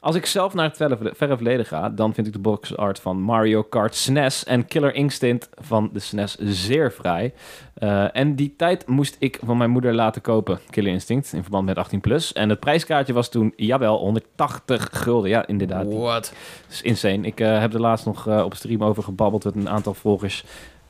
[0.00, 3.00] Als ik zelf naar het verre, verre verleden ga, dan vind ik de box art
[3.00, 7.32] van Mario Kart SNES en Killer Instinct van de SNES zeer fraai.
[7.74, 11.64] Eh, en die tijd moest ik van mijn moeder laten kopen, Killer Instinct, in verband
[11.64, 12.00] met 18+.
[12.00, 12.32] Plus.
[12.32, 15.30] En het prijskaartje was toen, jawel, 180 gulden.
[15.30, 15.86] Ja, inderdaad.
[15.86, 16.22] What?
[16.22, 16.34] Dat
[16.70, 17.26] is insane.
[17.26, 20.44] Ik eh, heb er laatst nog eh, op stream over gebabbeld met een aantal volgers.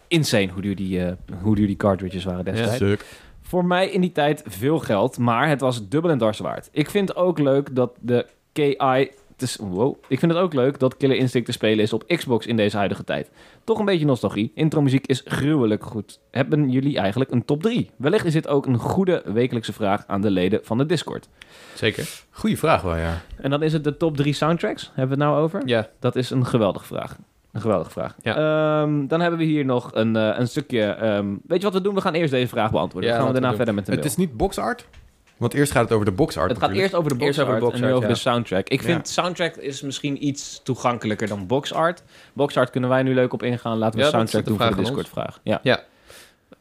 [0.08, 1.02] Insane hoe duur die,
[1.42, 2.76] hoe duur die cartridges waren destijds.
[2.76, 3.04] Suk.
[3.40, 6.68] Voor mij in die tijd veel geld, maar het was dubbel en dwars waard.
[6.72, 9.10] Ik vind ook leuk dat de KI
[9.58, 9.96] wow.
[10.08, 12.76] ik vind het ook leuk dat Killer Instinct te spelen is op Xbox in deze
[12.76, 13.30] huidige tijd.
[13.64, 14.52] Toch een beetje nostalgie.
[14.54, 16.20] Intro-muziek is gruwelijk goed.
[16.30, 17.90] Hebben jullie eigenlijk een top 3?
[17.96, 21.28] Wellicht is dit ook een goede wekelijkse vraag aan de leden van de Discord.
[21.74, 22.08] Zeker.
[22.30, 23.20] Goeie vraag wel, ja.
[23.36, 24.90] En dan is het de top 3 soundtracks.
[24.94, 25.62] Hebben we het nou over?
[25.64, 25.88] Ja.
[25.98, 27.16] Dat is een geweldige vraag.
[27.52, 28.14] Een geweldige vraag.
[28.22, 28.34] Ja.
[28.36, 30.82] Ehm, dan hebben we hier nog een, eh, een stukje...
[30.82, 31.94] ehm, weet je wat we doen?
[31.94, 33.10] We gaan eerst deze vraag beantwoorden.
[33.10, 34.12] Ja, dan gaan we daarna we verder met de Het mail.
[34.12, 34.86] is niet boxart.
[35.40, 36.92] Want eerst gaat het over de boxart Het gaat natuurlijk.
[36.92, 38.68] eerst over de Eerst boxart over de en nu over de soundtrack.
[38.68, 39.12] Ik vind Ja.
[39.12, 42.02] soundtrack is misschien iets toegankelijker dan boxart.
[42.32, 43.78] Boxart kunnen wij nu leuk op ingaan.
[43.78, 45.40] Laten we Ja, soundtrack doen voor de vraag aan Discord-vraag.
[45.42, 45.60] Ja.
[45.62, 45.82] Ja.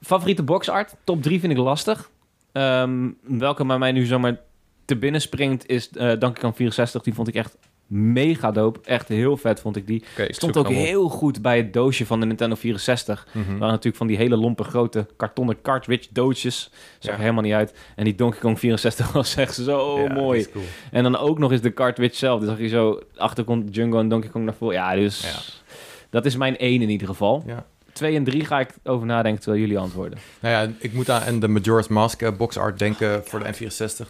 [0.02, 0.96] Favoriete boxart?
[1.04, 2.10] Top 3 vind ik lastig.
[2.52, 4.38] Ehm, welke bij mij nu zomaar
[4.86, 7.02] te binnen springt is eh Donkey Kong 64.
[7.02, 7.58] Die vond ik echt
[7.90, 8.80] mega dope.
[8.84, 10.04] Echt heel vet vond ik die.
[10.18, 10.74] Ik Stond ook op.
[10.74, 13.28] heel goed bij het doosje van de Nintendo 64.
[13.32, 13.40] Mhm.
[13.40, 16.72] Er waren natuurlijk van die hele lompe grote kartonnen cartridge doosjes.
[17.00, 17.18] Zag er Ja.
[17.24, 17.74] helemaal niet uit.
[17.96, 20.48] En die Donkey Kong 64 was echt zo Ja, mooi.
[20.52, 20.64] cool.
[20.92, 22.40] En dan ook nog eens de cartridge zelf.
[22.40, 24.76] Dus zag je zo achtergrond Jungle en Donkey Kong naar voren.
[24.76, 25.40] Ja, dus Ja.
[26.10, 27.44] dat is mijn één in ieder geval.
[27.48, 27.66] Ja.
[27.94, 30.20] Twee en drie ga ik over nadenken terwijl jullie antwoorden.
[30.40, 34.08] Nou ja, ik moet aan de Majora's Mask eh, boxart denken voor de N64.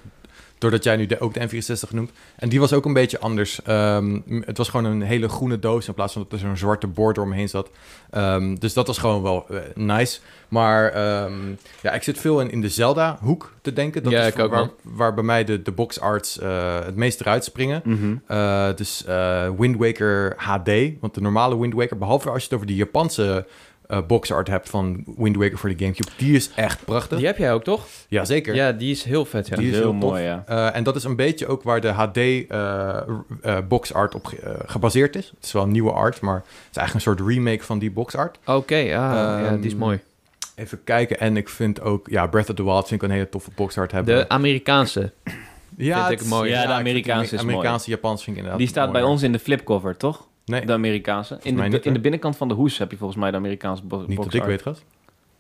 [0.60, 2.12] Doordat jij nu de, ook de N64 noemt.
[2.36, 3.62] En die was ook een beetje anders.
[3.62, 6.88] Ehm, het was gewoon een hele groene doos in plaats van dat er zo'n zwarte
[6.88, 7.70] border omheen zat.
[8.10, 10.20] Ehm, dus dat was gewoon wel eh, nice.
[10.48, 11.34] Maar ehm,
[11.82, 14.04] ja, ik zit veel in, in de Zelda-hoek te denken.
[14.04, 17.82] Dat Ja, is waar, waar bij mij de, de boxarts eh, het meest eruit springen.
[17.86, 18.16] Mhm.
[18.28, 19.04] Eh, dus
[19.58, 20.70] Wind Waker HD.
[21.00, 23.46] Want de normale Wind Waker, behalve als je het over die Japanse
[23.90, 27.18] eh boxart hebt van Wind Waker voor de Gamecube, die is echt prachtig.
[27.18, 27.86] Die heb jij ook, toch?
[28.08, 28.56] Jazeker.
[28.56, 29.56] Ja, die is heel vet, ja.
[29.56, 30.44] Die is heel, mooi, ja.
[30.48, 32.98] Eh, en dat is een beetje ook waar de HD eh,
[33.42, 35.32] eh, boxart op ge- gebaseerd is.
[35.36, 37.92] Het is wel een nieuwe art, maar het is eigenlijk een soort remake van die
[37.92, 38.38] boxart.
[38.46, 40.00] Oké, ah, ja, Ehm, die is mooi.
[40.56, 41.20] Even kijken.
[41.20, 43.92] En ik vind ook, ja, Breath of the Wild vind ik een hele toffe boxart
[43.92, 44.16] hebben.
[44.16, 45.12] De Amerikaanse.
[45.78, 46.50] ja, vind ik mooi.
[46.50, 47.54] Ja, de ik vind Amerikaanse is mooi.
[47.56, 50.28] Amerikaanse, Japans vind ik inderdaad Die staat bij ons in de flipcover, toch?
[50.50, 51.40] Nee, De Amerikaanse.
[51.42, 53.84] In de, niet, in de binnenkant van de hoes heb je volgens mij de Amerikaanse
[53.84, 54.86] bo niet dat ik weet, gast.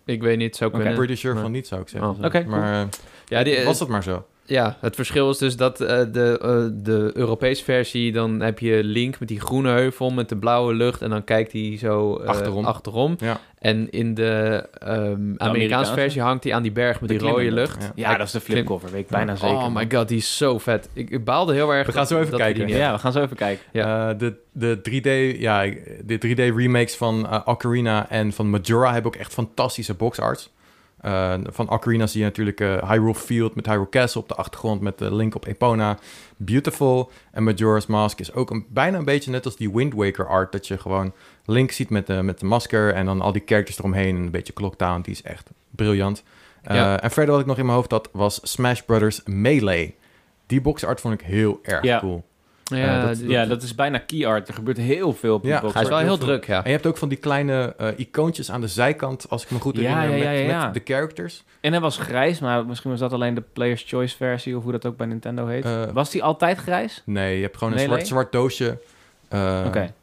[0.05, 0.93] Ik weet niet, zou kunnen.
[0.93, 2.09] Pretty sure Maar- van niet, zou ik zeggen.
[2.09, 2.87] Oh, oké, maar
[3.27, 4.25] Ja, die, was dat maar zo.
[4.49, 8.83] Ja, het verschil is dus dat eh, de, eh, de Europese versie, dan heb je
[8.83, 12.27] Link met die groene heuvel met de blauwe lucht en dan kijkt hij zo eh,
[12.27, 12.65] Achterom.
[12.65, 13.15] achterom.
[13.19, 13.39] Ja.
[13.59, 15.93] En in de ehm, Amerikaanse Amerikaanse?
[15.93, 17.91] versie hangt hij aan die berg met De die rode lucht.
[17.95, 18.17] Ja.
[18.17, 19.55] Dat is de flipcover, weet ik bijna zeker.
[19.55, 20.89] Oh my god, die is zo vet.
[20.93, 21.85] Ik, ik baalde heel erg.
[21.85, 22.67] We gaan dat- zo even kijken.
[22.67, 23.65] Ja, we gaan zo even kijken.
[23.71, 24.09] Ja.
[24.09, 25.65] Eh, de, de 3D, ja,
[26.05, 30.49] de 3D remakes van Ocarina en van Majora hebben ook echt fantastische boxarts.
[31.01, 34.81] Eh, van Ocarina zie je natuurlijk eh, Hyrule Field met Hyrule Castle op de achtergrond
[34.81, 35.97] met de Link op Epona.
[36.37, 37.11] Beautiful.
[37.31, 40.51] En Majora's Mask is ook een, bijna een beetje net als die Wind Waker art.
[40.51, 41.13] Dat je gewoon
[41.45, 44.31] Link ziet met de, met de masker en dan al die characters eromheen en een
[44.31, 45.01] beetje Clocktown.
[45.01, 46.23] Die is echt briljant.
[46.63, 47.01] Eh, Ja.
[47.01, 49.95] En verder wat ik nog in mijn hoofd had was Smash Brothers Melee.
[50.45, 51.99] Die boxart vond ik heel erg Ja.
[51.99, 52.23] cool.
[52.69, 54.47] Ja, Eh, dat- die- Ja, dat is bijna key art.
[54.47, 56.57] Er gebeurt heel veel op die Ja, hij is wel heel druk, ja.
[56.57, 59.59] En je hebt ook van die kleine eh, icoontjes aan de zijkant, als ik me
[59.59, 60.65] goed Ja, herinner, ja, ja, met, ja, ja.
[60.65, 61.43] met de characters.
[61.61, 64.71] En hij was grijs, maar misschien was dat alleen de Player's Choice versie, of hoe
[64.71, 65.65] dat ook bij Nintendo heet.
[65.65, 67.01] Eh, was die altijd grijs?
[67.05, 67.91] Nee, je hebt gewoon een Melee?
[67.93, 68.77] zwart, zwart doosje.
[69.29, 69.93] Eh, Oké.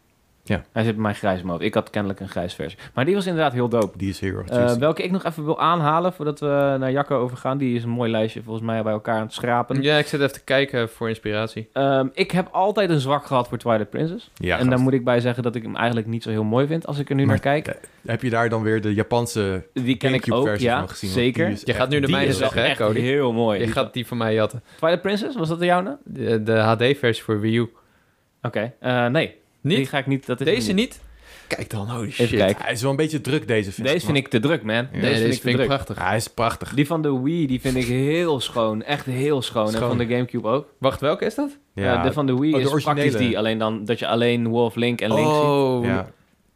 [0.48, 0.64] Ja.
[0.73, 1.64] Hij zit bij mij grijs mode.
[1.64, 2.78] Ik had kennelijk een grijs versie.
[2.94, 3.98] Maar die was inderdaad heel dope.
[3.98, 4.78] Die is heel erg Eh, juicy.
[4.78, 7.59] welke ik nog even wil aanhalen voordat we naar Jacco overgaan.
[7.59, 9.82] Die is een mooi lijstje volgens mij bij elkaar aan het schrapen.
[9.82, 11.68] Ja, ik zit even te kijken voor inspiratie.
[11.73, 14.31] Ehm, ik heb altijd een zwak gehad voor Twilight Princess.
[14.35, 16.66] ja, en daar moet ik bij zeggen dat ik hem eigenlijk niet zo heel mooi
[16.66, 17.66] vind als ik er nu Maar, naar kijk.
[17.66, 17.74] eh,
[18.06, 21.10] Heb je daar dan weer de Japanse Die ken ik ook, Gamecube-versie ja, van gezien?
[21.10, 21.48] Zeker.
[21.51, 23.01] Je echt gaat nu de mijne zeggen, hè, echt Cody?
[23.01, 23.59] heel mooi.
[23.59, 24.62] Je Die- gaat die van mij jatten.
[24.77, 25.97] Twilight Princess, was dat de jouwe?
[26.05, 27.70] De, de HD-versie voor Wii U.
[28.43, 29.35] Oké, eh, nee.
[29.74, 30.26] Die ga ik niet.
[30.26, 31.01] Dat is Deze niet?
[31.48, 32.38] Kijk dan, holy Even shit.
[32.38, 32.64] kijken.
[32.64, 34.88] Hij is wel een beetje druk, deze vind Deze vind ik te druk, man.
[35.01, 35.66] Deze vind ik te druk.
[35.66, 35.98] prachtig.
[35.98, 36.74] hij is prachtig.
[36.74, 38.82] Die van de Wii, die vind ik heel schoon.
[38.82, 39.66] Echt heel schoon.
[39.74, 40.66] En van de Gamecube ook.
[40.78, 41.59] Wacht, welke is dat?
[41.74, 42.02] Ja.
[42.02, 43.28] de van de Wii Oh, de is praktisch originele.
[43.28, 43.38] die.
[43.38, 45.36] Alleen dan dat je alleen Wolf Link en Link ziet.
[45.43, 46.09] Oh, ja.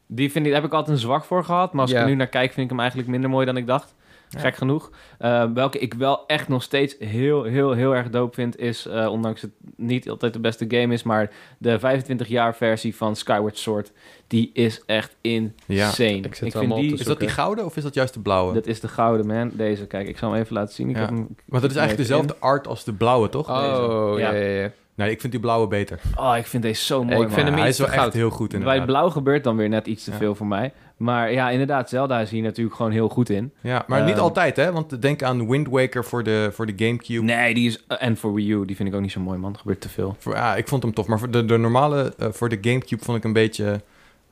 [0.07, 1.73] Die vind ik, daar heb ik altijd een zwak voor gehad.
[1.73, 2.03] Maar als ik Ja.
[2.03, 3.95] er nu naar kijk, vind ik hem eigenlijk minder mooi dan ik dacht.
[4.33, 4.41] Ja.
[4.41, 4.91] Gek genoeg.
[5.19, 9.07] Eh, welke ik wel echt nog steeds heel, heel, heel erg dope vind, is, eh,
[9.11, 13.59] ondanks het niet altijd de beste game is, maar de 25 jaar versie van Skyward
[13.59, 13.93] Sword,
[14.27, 16.17] die is echt insane.
[16.17, 18.21] ik zit ik vind maar die, Is dat die gouden of is dat juist de
[18.21, 18.55] blauwe?
[18.55, 19.51] dat is de gouden man.
[19.55, 20.89] Deze, kijk, ik zal hem even laten zien.
[20.89, 21.01] Ik Ja.
[21.01, 23.49] heb hem, Want dat is eigenlijk dezelfde art als de blauwe, toch?
[23.49, 24.21] Oh, Deze.
[24.21, 24.39] ja, Ja.
[24.41, 24.71] ja, ja.
[24.95, 26.01] Nee, ik vind die blauwe beter.
[26.17, 27.31] Oh, ik vind deze zo mooi, ik man.
[27.31, 28.87] vind hem hij is wel echt heel goed Bij inderdaad.
[28.87, 30.17] blauw gebeurt dan weer net iets te Ja.
[30.17, 30.73] veel voor mij.
[30.97, 33.53] Maar ja, inderdaad, Zelda is hier natuurlijk gewoon heel goed in.
[33.61, 34.73] Ja, maar niet Ehm, altijd, hè?
[34.73, 37.23] Want denk aan Wind Waker voor de, voor de Gamecube.
[37.23, 37.85] Nee, die is...
[37.87, 39.53] En voor Wii U, die vind ik ook niet zo mooi, man.
[39.53, 40.17] Er gebeurt te veel.
[40.19, 41.07] Voor, ja, ik vond hem tof.
[41.07, 43.81] Maar voor de, de normale, eh, voor de Gamecube vond ik een beetje...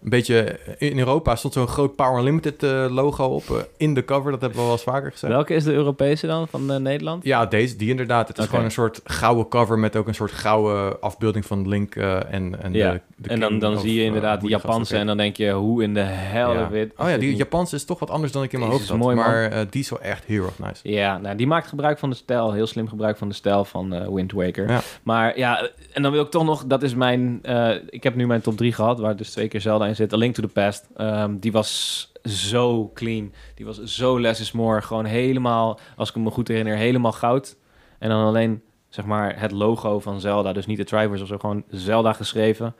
[0.02, 0.58] een beetje...
[0.78, 4.30] In Europa stond zo'n groot Power Unlimited eh, logo op eh, in de cover.
[4.30, 5.32] Dat hebben we wel eens vaker gezegd.
[5.32, 7.24] Welke is de Europese dan van eh, Nederland?
[7.24, 8.28] Ja, deze, die inderdaad.
[8.28, 11.94] Het is gewoon een soort gouden cover met ook een soort gouden afbeelding van Link
[11.94, 14.50] eh, en, en Ja, de, de en dan, dan of, zie je eh, inderdaad die
[14.50, 16.68] Japanse en dan denk je, hoe in de hel Ja.
[16.70, 16.92] heet.
[16.96, 18.98] Oh ja, die Japanse is toch wat anders dan ik in mijn hoofd had.
[18.98, 20.88] mooi, maar eh, die is wel echt heel erg nice.
[20.92, 22.52] Ja, nou, die maakt gebruik van de stijl.
[22.52, 24.68] Heel slim gebruik van de stijl van eh, Wind Waker.
[24.70, 24.80] Ja.
[25.02, 26.64] Maar ja, en dan wil ik toch nog...
[26.66, 27.38] Dat is mijn...
[27.42, 30.12] eh, ik heb nu mijn top 3 gehad, waar dus twee keer Zelda in zit.
[30.12, 30.88] A Link to the Past.
[30.96, 33.32] Ehm, die was zo clean.
[33.54, 34.82] Die was zo less is more.
[34.82, 37.56] Gewoon helemaal, als ik me goed herinner, helemaal goud.
[37.98, 40.52] En dan alleen, zeg maar, het logo van Zelda.
[40.52, 42.74] Dus niet de Triforce of zo, gewoon Zelda geschreven.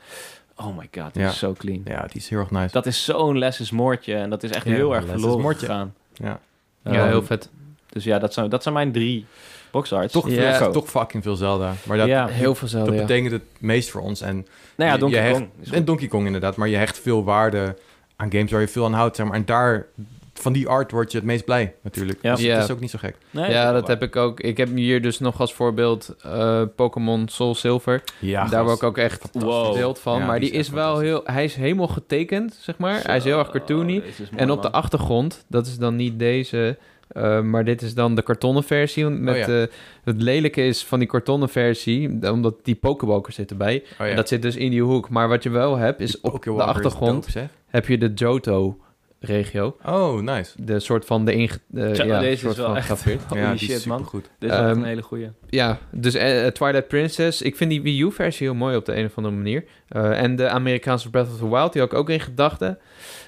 [0.57, 1.29] Oh my god, die Ja.
[1.29, 1.81] is zo clean.
[1.85, 2.73] Ja, die is heel erg nice.
[2.73, 4.15] Dat is zo'n less is more'tje.
[4.15, 5.67] En dat is echt Ja, heel erg less is verloren more'tje.
[5.67, 5.95] gegaan.
[6.15, 6.41] Ja.
[6.85, 7.51] Ja, Ehm, heel vet.
[7.89, 9.27] dus ja, dat zijn, dat zijn mijn drie
[9.71, 10.13] boxarts.
[10.13, 10.55] Toch, Ja.
[10.55, 11.73] veel- toch fucking veel Zelda.
[11.85, 12.27] Maar dat, Ja.
[12.27, 13.01] Heel veel Zelda, dat ja.
[13.01, 14.21] betekent het meest voor ons.
[14.21, 14.47] En,
[14.77, 15.51] Nou ja, Donkey je hecht- Kong.
[15.61, 15.85] is en.
[15.85, 16.57] Donkey Kong inderdaad.
[16.57, 17.77] Maar je hecht veel waarde
[18.17, 19.17] aan games waar je veel aan houdt.
[19.17, 19.35] Zeg maar.
[19.35, 19.87] En daar,
[20.35, 22.19] van die art word je het meest blij natuurlijk.
[22.23, 22.35] Ja.
[22.35, 22.55] Dus Ja.
[22.55, 23.17] dat is ook niet zo gek.
[23.31, 24.41] Nee, ja, dat heb ik ook.
[24.41, 28.03] Ik heb hier dus nog als voorbeeld eh, Pokémon Soul Silver.
[28.19, 29.75] Ja, Daar word ik ook echt Wow.
[29.75, 30.19] beeld van.
[30.19, 31.21] Ja, maar die die is wel heel...
[31.25, 33.01] Hij is helemaal getekend, zeg maar.
[33.03, 34.03] hij is heel erg cartoony.
[34.37, 36.79] En op de achtergrond, dat is dan niet deze...
[37.09, 39.09] eh, maar dit is dan de kartonnen versie.
[39.09, 39.61] Met, Oh ja.
[39.63, 39.67] eh,
[40.05, 43.83] het lelijke is van die kartonnen versie, omdat die Pokewalker zit erbij.
[43.93, 44.07] Oh, ja.
[44.07, 45.09] En dat zit dus in die hoek.
[45.09, 49.77] Maar wat je wel hebt, is op de is achtergrond dope, heb je de Johto-regio.
[49.87, 50.53] Oh, nice.
[50.65, 51.59] De soort van de inge...
[51.73, 53.05] ja, deze is soort wel van echt-.
[53.29, 53.99] Holy ja, die shit, is man.
[53.99, 54.31] supergoed.
[54.39, 55.31] Dit is wel echt Ehm, een hele goeie.
[55.49, 57.43] Ja, dus eh, Twilight Princess.
[57.43, 59.65] Ik vind die Wii U-versie heel mooi op de een of andere manier.
[59.89, 62.79] Eh, en de Amerikaanse Breath of the Wild, die had ik ook in gedachten.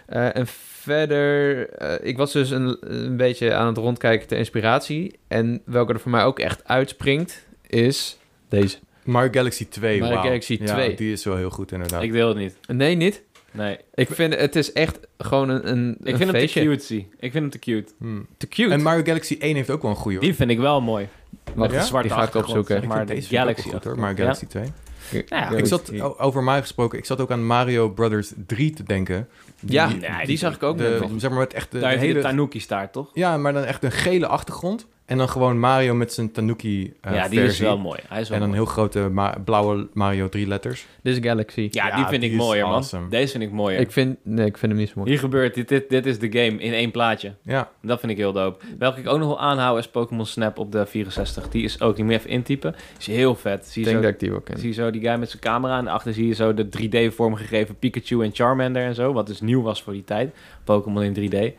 [0.06, 0.46] Eh, en
[0.94, 5.18] verder, eh, ik was dus een, een beetje aan het rondkijken ter inspiratie.
[5.28, 8.18] En welke er voor mij ook echt uitspringt, is
[8.48, 8.78] deze.
[9.04, 10.20] Mario Galaxy 2, Mario.
[10.20, 10.94] Galaxy Ja, 2.
[10.96, 12.02] die is wel heel goed inderdaad.
[12.02, 12.56] Ik deel het niet.
[12.66, 13.22] Nee, niet?
[13.52, 13.78] Nee.
[13.94, 17.06] Ik vind het is echt gewoon een, een, Ik een vind hem te cutesy.
[17.18, 17.92] Ik vind hem te cute.
[17.98, 18.26] Hmm.
[18.36, 18.70] Te cute.
[18.72, 20.26] En Mario Galaxy 1 heeft ook wel een goede hoor.
[20.26, 21.08] Die vind ik wel mooi.
[21.54, 21.78] Met Ja?
[21.78, 22.86] de zwarte Die ga ik opzoeken.
[22.86, 24.14] maar deze Galaxy goed hoor, Ja?
[24.14, 24.64] Galaxy 2.
[25.12, 28.82] Nou ja, Ik zat, over Mario gesproken, ik zat ook aan Mario Brothers 3 te
[28.82, 29.28] denken.
[29.66, 31.10] Ja, Die- die, die- zag ik ook de, nog.
[31.16, 32.34] zeg maar met echt de, Daar de heeft hij de hele...
[32.36, 33.10] Tanuki staart, toch?
[33.12, 34.86] Ja, maar dan echt een gele achtergrond.
[35.10, 37.46] En dan gewoon Mario met zijn Tanuki eh ja, die versie.
[37.52, 38.00] is wel mooi.
[38.08, 38.62] Hij is wel En dan mooi.
[38.62, 40.86] heel grote ma- blauwe Mario 3 letters.
[41.02, 41.68] Dit is Galaxy.
[41.70, 42.84] Ja, Ja, die vind die ik is mooier, man.
[43.10, 43.80] Deze vind ik mooier.
[43.80, 45.10] Ik vind, nee, ik vind hem niet zo mooi.
[45.10, 45.88] Hier gebeurt dit, dit.
[45.90, 47.32] Dit is de game in één plaatje.
[47.42, 48.64] Ja, Dat vind ik heel dope.
[48.78, 51.48] Welke ik ook nog wel aanhoud is Pokémon Snap op de 64.
[51.48, 52.74] Die is ook, die moet je even intypen.
[52.98, 53.66] Is heel vet.
[53.66, 54.58] Zie Ik je, denk zo, dat ik die ken.
[54.58, 55.78] zie je zo die guy met zijn camera.
[55.78, 56.68] En daarachter zie je zo de
[57.10, 59.12] 3D vormgegeven Pikachu en Charmander en zo.
[59.12, 60.34] Wat dus nieuw was voor die tijd.
[60.64, 61.34] Pokémon in 3D.
[61.34, 61.52] Eh,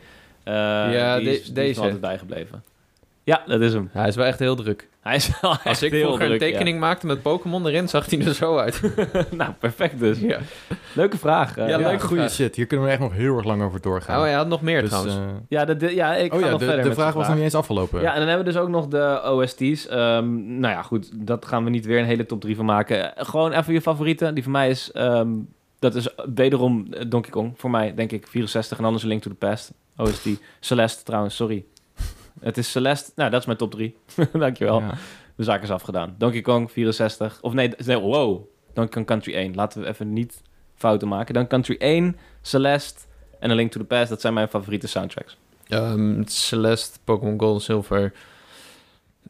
[0.44, 1.78] Ja, die de- is, die is deze.
[1.78, 2.62] me altijd bijgebleven.
[3.24, 3.88] Ja, dat is hem.
[3.92, 4.88] Hij is wel echt heel druk.
[5.00, 7.88] Hij is wel echt Als ik heel vroeger druk, een tekening maakte met Pokémon erin,
[7.88, 8.80] zag hij er zo uit.
[8.96, 9.06] ja.
[9.30, 10.18] nou, perfect dus.
[10.20, 10.38] ja.
[10.94, 11.56] Leuke vraag.
[11.56, 11.68] eh.
[11.68, 12.32] Ja, ja, leuke goede vraag.
[12.34, 12.56] shit.
[12.56, 14.16] Hier kunnen we echt nog heel erg lang over doorgaan.
[14.16, 15.16] Oh, hij had nog meer Dus, trouwens.
[15.16, 17.12] eh, Ja, de, de- ja, ik oh ga ja, nog de, verder de met vraag
[17.12, 18.00] de was nog niet eens afgelopen.
[18.00, 19.86] Ja, en dan hebben we dus ook nog de OST's.
[19.88, 23.12] Ehm, nou ja, goed, dat gaan we niet weer een hele top 3 van maken.
[23.16, 24.34] Gewoon even je favorieten.
[24.34, 25.28] Die van mij is, ehm,
[25.78, 27.52] dat is wederom Donkey Kong.
[27.56, 29.72] Voor mij, denk ik, 64 en anders een Link to the Past.
[29.96, 30.28] OST.
[30.60, 31.64] Celeste trouwens, sorry.
[32.42, 33.12] Het is Celeste.
[33.14, 33.96] Nou, dat is mijn top 3.
[34.32, 34.80] Dankjewel.
[34.80, 34.94] Ja.
[35.36, 36.14] De zaak is afgedaan.
[36.18, 37.38] Donkey Kong 64.
[37.40, 38.44] Of nee, nee wow.
[38.72, 39.54] Donkey Kong Country 1.
[39.54, 40.42] Laten we even niet
[40.74, 41.34] fouten maken.
[41.34, 43.00] Donkey Country 1, Celeste
[43.38, 44.08] en A Link to the Past.
[44.08, 45.36] Dat zijn mijn favoriete soundtracks.
[45.68, 48.12] Ehm, Celeste, Pokémon Gold en Silver.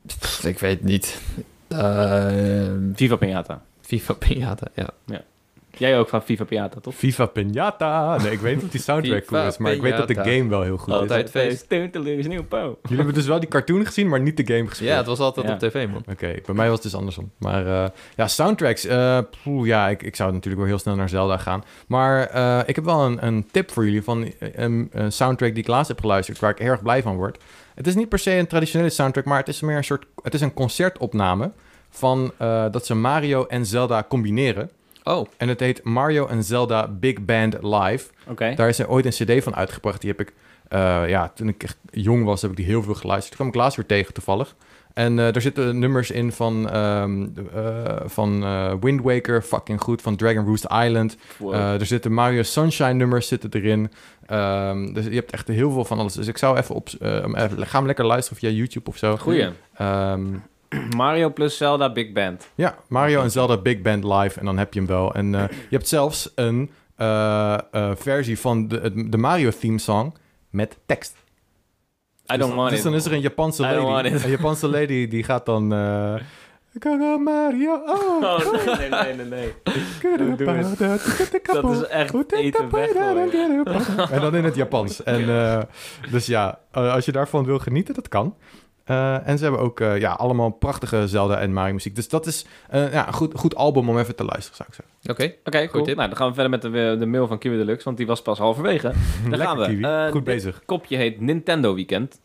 [0.06, 1.20] Pff, ik weet het niet.
[1.68, 3.62] Ehm, Viva Pinata.
[3.80, 4.88] FIFA Pinata, ja.
[5.82, 6.94] Jij ook van Viva Pinata, toch?
[6.94, 8.16] Viva Pinata.
[8.22, 10.48] Nee, ik weet niet of die soundtrack cool is, maar ik weet dat de game
[10.48, 11.30] wel heel goed Altijd is.
[11.30, 11.70] feest.
[12.28, 12.56] Nieuw po.
[12.82, 14.90] Jullie hebben dus wel die cartoon gezien, maar niet de game gespeeld.
[14.90, 15.52] Ja, het was altijd Ja.
[15.52, 16.02] op tv, man.
[16.10, 17.30] Oké, bij mij was het dus andersom.
[17.38, 18.84] Maar eh, ja, soundtracks.
[18.84, 21.64] eh, poeh, ja, ik, ik zou natuurlijk wel heel snel naar Zelda gaan.
[21.86, 25.62] Maar eh, ik heb wel een, een tip voor jullie van een, een soundtrack die
[25.62, 27.38] ik laatst heb geluisterd, waar ik erg blij van word.
[27.74, 30.04] Het is niet per se een traditionele soundtrack, maar het is meer een soort.
[30.22, 31.50] Het is een concertopname
[31.90, 34.70] van eh, dat ze Mario en Zelda combineren.
[35.04, 38.10] Oh, En het heet Mario en Zelda Big Band Live.
[38.28, 38.54] Oké.
[38.54, 40.00] Daar is er ooit een CD van uitgebracht.
[40.00, 40.32] Die heb ik,
[40.68, 43.28] eh, ja, toen ik echt jong was, heb ik die heel veel geluisterd.
[43.28, 44.56] Die kwam ik laatst weer tegen toevallig.
[44.94, 47.04] En eh daar zitten nummers in van, eh,
[48.04, 48.40] van
[48.80, 51.16] Wind Waker, fucking goed, van Dragon Roost Island.
[51.38, 51.54] Wow.
[51.54, 53.90] Er zitten Mario Sunshine nummers zitten erin.
[54.26, 56.12] Ehm, dus je hebt echt heel veel van alles.
[56.12, 59.16] Dus ik zou even op, even, ga hem lekker luisteren via YouTube of zo.
[59.16, 59.48] Goeie.
[59.74, 60.24] Ehm,
[60.96, 62.48] Mario plus Zelda Big Band.
[62.54, 65.14] ja, Mario en Zelda Big Band Live en dan heb je hem wel.
[65.14, 70.14] En eh, je hebt zelfs een eh, eh, versie van de, de Mario theme song
[70.50, 71.14] met tekst.
[72.32, 72.84] I don't dus, want dus it.
[72.84, 74.08] dan is er een Japanse lady.
[74.08, 75.72] Een Japanse lady die gaat dan.
[75.72, 76.14] eh,
[76.78, 78.22] Gaga Mario, oh.
[78.22, 79.52] Oh, nee, nee, nee, nee.
[81.42, 83.64] Dat is echt eten weggooien.
[84.10, 85.02] En dan in het Japans.
[85.02, 85.26] En,
[86.10, 88.34] dus ja, als je daarvan wil genieten, dat kan.
[88.84, 91.94] Eh, en ze hebben ook eh, ja, allemaal prachtige Zelda en Mario muziek.
[91.94, 94.74] Dus dat is eh, ja, een goed, goed album om even te luisteren, zou ik
[94.74, 94.94] zeggen.
[95.10, 95.34] Oké.
[95.44, 95.84] Oké, cool.
[95.84, 95.96] tip.
[95.96, 98.22] Nou, dan gaan we verder met de, de mail van Kiwi Deluxe, want die was
[98.22, 98.92] pas halverwege.
[99.30, 99.64] Daar gaan we.
[99.64, 99.82] Kiwi.
[99.82, 100.62] Eh, goed bezig.
[100.64, 102.20] kopje heet Nintendo Weekend.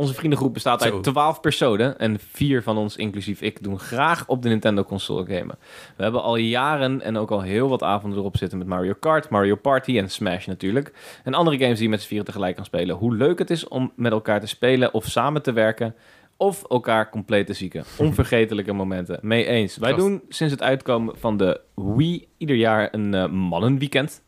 [0.00, 0.92] Onze vriendengroep bestaat Zo.
[0.94, 5.26] uit 12 personen en vier van ons, inclusief ik, doen graag op de Nintendo console
[5.26, 5.58] gamen.
[5.96, 9.28] We hebben al jaren en ook al heel wat avonden erop zitten met Mario Kart,
[9.28, 10.92] Mario Party en Smash natuurlijk.
[11.24, 12.96] En andere games die je met z'n vieren tegelijk kan spelen.
[12.96, 15.94] Hoe leuk het is om met elkaar te spelen of samen te werken
[16.36, 17.84] of elkaar compleet te zieken.
[17.98, 19.18] Onvergetelijke momenten.
[19.22, 19.76] Mee eens.
[19.76, 20.02] Wij Gast.
[20.02, 24.22] doen sinds het uitkomen van de Wii ieder jaar een eh, mannenweekend.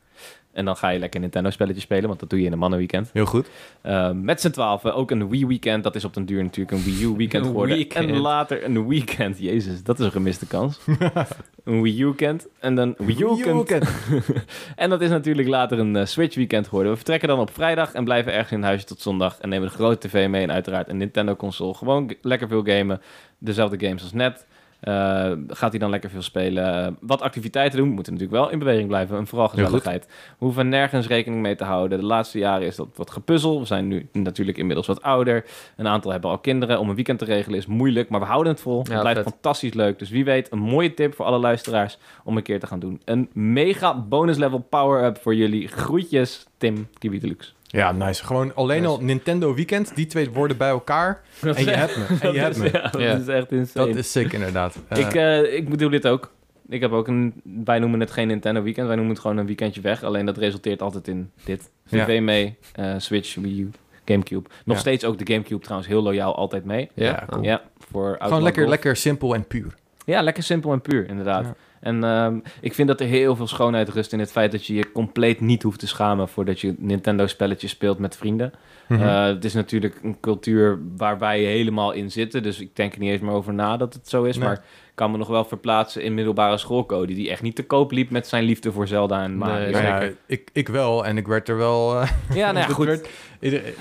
[0.52, 3.10] En dan ga je lekker Nintendo-spelletjes spelen, want dat doe je in een mannenweekend.
[3.12, 3.48] Heel goed.
[3.82, 5.84] Uh, met z'n twaalf ook een Wii-weekend.
[5.84, 7.76] Dat is op den duur natuurlijk een Wii U-weekend geworden.
[7.76, 8.10] weekend.
[8.10, 9.38] En later een weekend.
[9.38, 10.80] Jezus, dat is een gemiste kans.
[11.64, 12.48] een Wii U-weekend.
[12.60, 13.88] En dan Wii U-weekend.
[14.76, 16.90] en dat is natuurlijk later een eh, Switch-weekend geworden.
[16.90, 19.38] We vertrekken dan op vrijdag en blijven ergens in huis tot zondag.
[19.38, 21.74] En nemen de grote tv mee en uiteraard een Nintendo-console.
[21.74, 23.00] Gewoon lekker veel gamen.
[23.38, 24.46] Dezelfde games als net.
[24.82, 26.86] Eh, gaat hij dan lekker veel spelen.
[26.86, 27.88] Eh, wat activiteiten doen.
[27.88, 29.16] We moeten natuurlijk wel in beweging blijven.
[29.16, 30.06] En vooral gezelligheid.
[30.06, 31.98] We hoeven nergens rekening mee te houden.
[31.98, 33.60] De laatste jaren is dat wat gepuzzel.
[33.60, 35.44] We zijn nu natuurlijk inmiddels wat ouder.
[35.76, 36.78] Een aantal hebben al kinderen.
[36.78, 38.08] Om een weekend te regelen is moeilijk.
[38.08, 38.78] Maar we houden het vol.
[38.78, 39.28] het blijft vet.
[39.28, 39.98] fantastisch leuk.
[39.98, 43.00] Dus wie weet, een mooie tip voor alle luisteraars om een keer te gaan doen.
[43.04, 45.68] Een mega bonus level power-up voor jullie.
[45.68, 47.52] Groetjes, Tim Kiwi Deluxe.
[47.72, 48.24] Ja, nice.
[48.24, 51.20] Gewoon alleen al Nintendo Weekend, die twee woorden bij elkaar.
[51.42, 52.04] En je hebt me.
[52.20, 52.68] En je hebt me.
[52.72, 53.14] Ja, dat Ja.
[53.16, 53.86] is echt insane.
[53.86, 54.76] Dat is sick inderdaad.
[54.94, 56.32] Ik, eh, ik bedoel dit ook.
[56.68, 57.40] Ik heb ook een...
[57.64, 58.86] Wij noemen het geen Nintendo weekend.
[58.86, 60.02] Wij noemen het gewoon een weekendje weg.
[60.02, 61.70] Alleen dat resulteert altijd in dit.
[61.86, 62.04] Ja.
[62.04, 63.70] VV mee, eh, Switch, Wii U,
[64.04, 64.48] Gamecube.
[64.64, 64.80] Nog Ja.
[64.82, 66.90] steeds ook de Gamecube trouwens heel loyaal altijd mee.
[66.94, 67.42] Ja, Ja, cool.
[67.42, 68.74] Ja, voor gewoon lekker, Golf.
[68.74, 69.74] lekker simpel en puur.
[70.06, 71.46] Ja, lekker simpel en puur, inderdaad.
[71.82, 74.74] En ehm, ik vind dat er heel veel schoonheid rust in het feit dat je
[74.74, 78.52] je compleet niet hoeft te schamen voordat je Nintendo-spelletjes speelt met vrienden.
[78.88, 79.02] Mhm.
[79.02, 82.98] Eh, het is natuurlijk een cultuur waar wij helemaal in zitten, dus ik denk er
[82.98, 84.36] niet eens meer over na dat het zo is.
[84.36, 84.48] Nee.
[84.48, 84.64] Maar
[84.94, 88.26] kan me nog wel verplaatsen in middelbare schoolcode, die echt niet te koop liep met
[88.26, 89.54] zijn liefde voor Zelda en Mario.
[89.58, 92.00] Nee, Nou ja, ik, ik wel en ik werd er wel...
[92.00, 92.86] eh, Ja, nou ja, goed.
[92.86, 93.08] werd-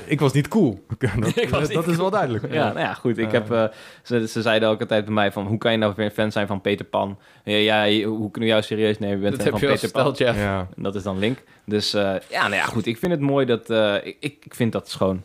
[0.05, 0.83] ik was niet cool.
[1.19, 2.53] dat Ik was dat niet is wel duidelijk.
[2.53, 3.17] Ja, nou ja, goed.
[3.17, 3.31] Ik Eh.
[3.31, 3.63] heb, eh,
[4.03, 5.45] ze, ze zeiden ook altijd bij mij van...
[5.47, 7.17] hoe kan je nou weer een fan zijn van Peter Pan?
[7.43, 7.55] Ja,
[7.85, 9.15] ja, hoe kunnen we jou serieus nemen?
[9.15, 9.69] Je bent Dat fan heb van
[10.13, 10.35] Peter Pan.
[10.43, 10.67] ja.
[10.75, 11.38] En dat is dan Link.
[11.65, 12.85] Dus eh, ja, nou ja, goed.
[12.85, 13.69] Ik vind het mooi dat...
[13.69, 15.23] eh, ik, ik ik vind dat schoon.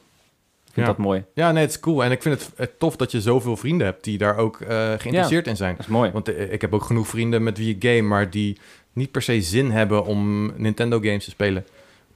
[0.76, 1.02] Ik vind Ja.
[1.02, 1.24] dat mooi.
[1.34, 2.04] ja, nee, het is cool.
[2.04, 5.46] En ik vind het tof dat je zoveel vrienden hebt die daar ook eh, geïnteresseerd
[5.46, 5.72] in zijn.
[5.76, 6.10] Dat is mooi.
[6.10, 8.58] Want eh, ik heb ook genoeg vrienden met wie ik game, maar die
[8.92, 11.66] niet per se zin hebben om Nintendo games te spelen.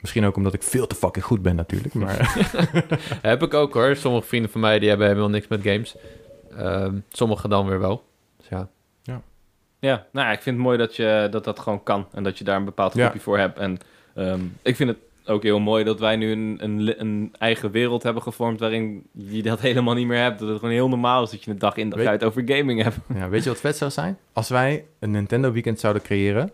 [0.01, 1.95] Misschien ook omdat ik veel te fucking goed ben natuurlijk.
[1.95, 2.35] Maar
[3.23, 3.97] Heb ik ook hoor.
[3.97, 5.97] Sommige vrienden van mij die hebben helemaal niks met games.
[6.57, 8.05] Ehm sommigen dan weer wel.
[8.37, 8.69] Dus ja.
[9.83, 12.07] Ja, nou ja, ik vind het mooi dat, je, dat dat gewoon kan.
[12.13, 13.01] En dat je daar een bepaald Ja.
[13.01, 13.59] groepje voor hebt.
[13.59, 13.79] En
[14.15, 14.99] ehm, ik vind het
[15.31, 18.61] ook heel mooi dat wij nu een, een, een eigen wereld hebben gevormd...
[18.61, 20.39] waarin je dat helemaal niet meer hebt.
[20.39, 22.43] Dat het gewoon heel normaal is dat je een dag in dag Weet- uit over
[22.47, 22.97] gaming hebt.
[23.19, 24.19] ja, weet je wat vet zou zijn?
[24.33, 26.51] Als wij een Nintendo weekend zouden creëren,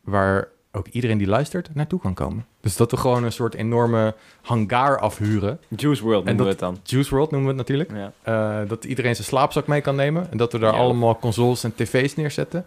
[0.00, 2.46] waar ook iedereen die luistert naartoe kan komen.
[2.60, 5.60] Dus dat we gewoon een soort enorme hangar afhuren.
[5.76, 6.78] Juice World En noemen we het dan.
[6.82, 8.12] Juice World noemen we het natuurlijk.
[8.22, 8.62] Ja.
[8.62, 10.30] Eh, dat iedereen zijn slaapzak mee kan nemen.
[10.30, 10.78] En dat we daar Ja.
[10.78, 12.64] allemaal consoles en tv's neerzetten.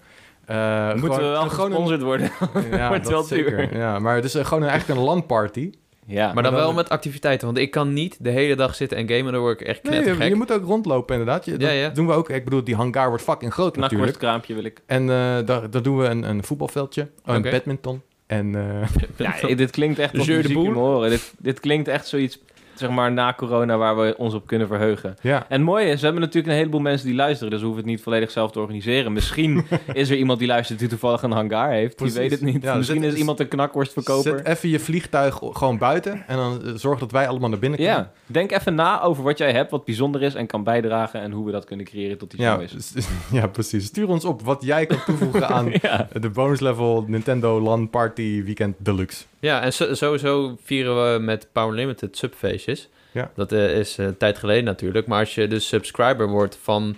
[0.48, 2.32] Eh, Moeten gewoon- we wel gewoon een- gesponsord worden.
[2.78, 3.58] Ja, Wordt dat wel zeker.
[3.58, 3.78] duur.
[3.78, 5.72] Ja, maar het is eh, gewoon een- eigenlijk een LAN-party.
[6.10, 7.46] Ja, Maar dan dan- wel met activiteiten.
[7.48, 9.32] Want ik kan niet de hele dag zitten en gamen.
[9.32, 10.24] Dan word ik echt Nee, knettergek.
[10.24, 11.46] je, je moet ook rondlopen inderdaad.
[11.46, 11.90] Je, dat Ja, ja.
[11.90, 12.30] doen we ook.
[12.30, 13.92] Ik bedoel, die hangar wordt fucking groot natuurlijk.
[13.92, 14.82] knakworstkraampje wil ik.
[14.86, 17.08] En eh, daar, daar doen we een, een voetbalveldje.
[17.26, 18.02] Oh, een badminton.
[18.28, 18.88] En eh,
[19.50, 20.64] Ja, dit klinkt echt als muziek in Boer?
[20.64, 21.10] mijn oren.
[21.10, 22.40] Dit, dit klinkt echt zoiets,
[22.80, 25.16] zeg maar, na corona waar we ons op kunnen verheugen.
[25.22, 27.66] ja, En het mooie is, we hebben natuurlijk een heleboel mensen die luisteren, dus we
[27.66, 29.14] hoeven het niet volledig zelf te organiseren.
[29.14, 31.96] Misschien is er iemand die luistert die toevallig een hangar heeft.
[31.96, 32.14] Precies.
[32.14, 32.64] Die weet het niet.
[32.64, 34.38] Ja, Misschien zet- is iemand een knakworstverkoper.
[34.38, 36.24] zet even je vliegtuig gewoon buiten.
[36.28, 37.96] En dan eh, zorg dat wij allemaal naar binnen kunnen.
[37.98, 41.32] Ja, denk even na over wat jij hebt, wat bijzonder is en kan bijdragen en
[41.32, 42.94] hoe we dat kunnen creëren tot iets Ja, dus-
[43.32, 43.86] ja, precies.
[43.86, 46.08] Stuur ons op wat jij kan toevoegen aan Ja.
[46.20, 49.24] de bonus level Nintendo LAN Party Weekend Deluxe.
[49.40, 52.90] Ja, en so- sowieso vieren we met Power Limited subfeestjes.
[53.12, 53.32] Ja.
[53.36, 55.08] Dat eh, is eh, een tijd geleden natuurlijk.
[55.08, 56.96] Maar als je dus subscriber wordt van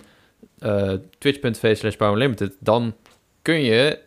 [0.58, 2.52] eh twitch.tv slash Power Limited...
[2.58, 2.94] dan
[3.42, 3.98] kun je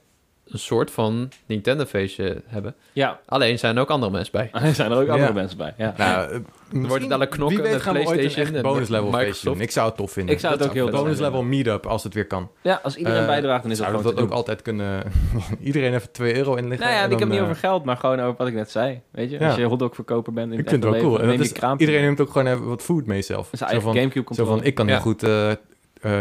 [0.54, 2.76] een soort van Nintendo feestje hebben.
[2.94, 4.50] ja, Alleen zijn er ook andere mensen bij.
[4.52, 5.34] er zijn er ook andere Ja.
[5.34, 5.74] mensen bij.
[5.78, 5.94] Ja.
[5.98, 6.40] Nou, eh,
[6.72, 9.12] misschien- dadelijk knokken Wie weet met gaan we ooit een PlayStation echt en bonus level
[9.14, 9.62] feestje doen.
[9.62, 10.34] Ik zou het tof vinden.
[10.34, 12.50] Ik zou het Dat ook zou heel tof bonus level meetup als het weer kan.
[12.62, 15.04] Ja, als iedereen Eh, bijdraagt, dan is we gewoon dat ook altijd kunnen...
[15.62, 16.88] iedereen even 2 euro inleggen?
[16.88, 19.02] Nou ja, ik heb niet eh, over geld, maar gewoon over wat ik net zei.
[19.12, 19.48] Weet je, Ja.
[19.48, 21.28] als je hotdogverkoper bent in Ik het vind het echte wel cool.
[21.30, 23.46] leven, En iedereen neemt ook gewoon even wat food mee zelf.
[23.52, 25.58] Zijn Zo eigen van, Gamecube komt zo van, ik kan heel goed eh, eh,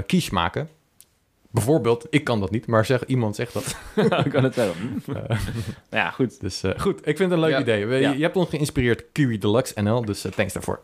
[0.07, 0.69] quiche maken.
[1.53, 3.77] Bijvoorbeeld, ik kan dat niet, maar zeg, iemand zegt dat.
[4.25, 5.03] ik kan het zeggen.
[5.29, 5.39] Eh,
[5.91, 6.41] ja, goed.
[6.41, 7.61] dus eh, goed, ik vind het een leuk Ja.
[7.61, 7.87] idee.
[7.87, 8.11] We- Ja.
[8.13, 10.81] Je hebt ons geïnspireerd, Kiwi Deluxe NL, dus eh, thanks daarvoor.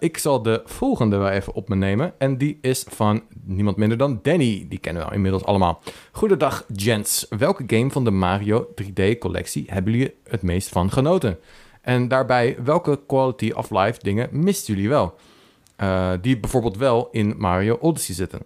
[0.00, 2.12] Ik zal de volgende wel even op me nemen.
[2.18, 4.66] En die is van niemand minder dan Danny.
[4.68, 5.82] Die kennen we inmiddels allemaal.
[6.12, 7.26] Goedendag, gents.
[7.38, 11.38] Welke game van de Mario 3D-collectie hebben jullie het meest van genoten?
[11.80, 15.14] En daarbij, welke quality of life dingen misten jullie wel?
[16.20, 18.40] Die bijvoorbeeld wel in Mario Odyssey zitten.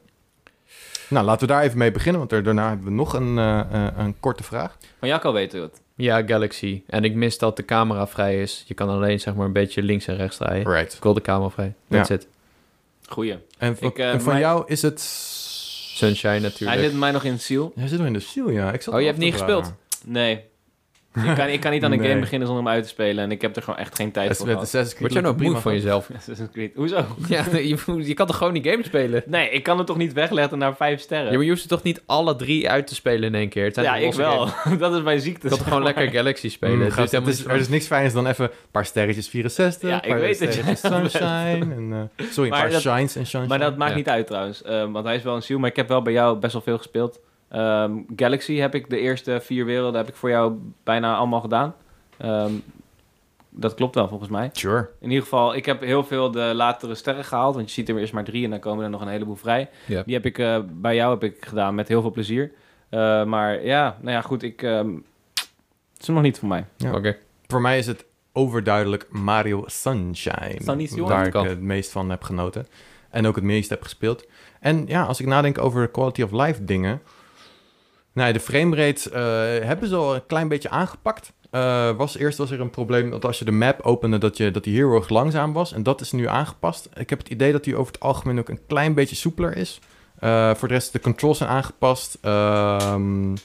[1.09, 3.61] Nou, laten we daar even mee beginnen, want er, daarna hebben we nog een, eh,
[3.61, 4.77] eh, een korte vraag.
[4.99, 5.81] Van Jacco weten we het.
[5.95, 6.83] Ja, Galaxy.
[6.87, 8.65] En ik mis dat de camera vrij is.
[8.67, 10.71] Je kan alleen zeg maar een beetje links en rechts draaien.
[10.73, 10.95] Right.
[10.95, 11.75] Ik wil de camera vrij.
[11.89, 12.27] That's it.
[13.09, 13.39] Goeie.
[13.59, 15.01] En, van- Ik, eh, en van mijn- jou is het...
[15.01, 16.79] Sunshine natuurlijk.
[16.81, 17.73] Hij zit mij nog in het ziel.
[17.77, 18.73] Jij zit nog in de ziel, ja.
[18.73, 19.55] Ik zat Oh, je hebt niet vragen.
[19.55, 19.77] gespeeld?
[20.05, 20.45] Nee.
[21.25, 22.09] Ik kan, ik kan niet aan een Nee.
[22.09, 23.25] game beginnen zonder hem uit te spelen.
[23.25, 24.97] En ik heb er gewoon echt geen tijd voor gehad.
[24.99, 26.09] Word jij nou prima moe van jezelf?
[26.17, 26.73] Assassin's Creed.
[26.75, 26.97] Hoezo?
[27.29, 29.23] ja, je, je kan toch gewoon die game spelen?
[29.27, 31.27] Nee, ik kan het toch niet wegleggen naar vijf sterren?
[31.27, 33.65] Ja, maar je hoeft ze toch niet alle drie uit te spelen in één keer?
[33.65, 34.47] Het zijn Ja, ik wel.
[34.47, 34.79] games?
[34.85, 35.43] dat is mijn ziekte.
[35.43, 36.77] Je kan toch gewoon lekker Galaxy spelen?
[36.77, 39.89] Mm, Het gast, is het er is niks fijns dan even een paar sterretjes 64.
[39.89, 40.79] Ja, een ik paar weet het.
[40.79, 41.75] Sunshine.
[41.75, 43.47] En, eh, sorry, een Maar paar dat- shines en sunshine.
[43.47, 43.97] Maar dat maakt Ja.
[43.97, 44.63] niet uit trouwens.
[44.63, 45.59] Ehm, want hij is wel een ziel.
[45.59, 47.21] Maar ik heb wel bij jou best wel veel gespeeld.
[47.57, 51.75] Ehm, Galaxy heb ik de eerste vier werelden heb ik voor jou bijna allemaal gedaan.
[52.17, 52.53] Ehm,
[53.51, 54.51] dat klopt wel volgens mij.
[54.53, 54.89] Sure.
[55.01, 57.55] In ieder geval, ik heb heel veel de latere sterren gehaald.
[57.55, 59.69] Want je ziet er eerst maar drie en dan komen er nog een heleboel vrij.
[59.87, 62.53] Die heb ik eh, bij jou heb ik gedaan met heel veel plezier.
[62.89, 64.43] Eh, maar ja, nou ja, goed.
[64.43, 64.95] Ik, ehm,
[65.93, 66.65] het is nog niet voor mij.
[66.77, 66.95] Ja.
[66.95, 67.17] Oké.
[67.47, 70.57] Voor mij is het overduidelijk Mario Sunshine.
[70.63, 71.03] Sunshine.
[71.03, 72.67] Waar ik het meest van heb genoten.
[73.11, 74.27] En ook het meest heb gespeeld.
[74.61, 77.01] En ja, als ik nadenk over quality of life dingen.
[78.17, 81.33] Nou, de framerate eh hebben ze al een klein beetje aangepakt.
[81.51, 84.51] Eh, was, eerst was er een probleem dat als je de map opende, dat, je,
[84.51, 85.73] dat die hero erg langzaam was.
[85.73, 86.89] En dat is nu aangepast.
[86.95, 89.81] Ik heb het idee dat die over het algemeen ook een klein beetje soepeler is.
[90.19, 92.19] Eh, voor de rest, de controls zijn aangepast.
[92.21, 93.37] Ehm,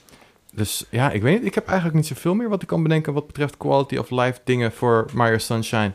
[0.53, 1.47] dus ja, ik weet niet.
[1.47, 4.39] Ik heb eigenlijk niet zoveel meer wat ik kan bedenken wat betreft quality of life
[4.43, 5.91] dingen voor Mario Sunshine.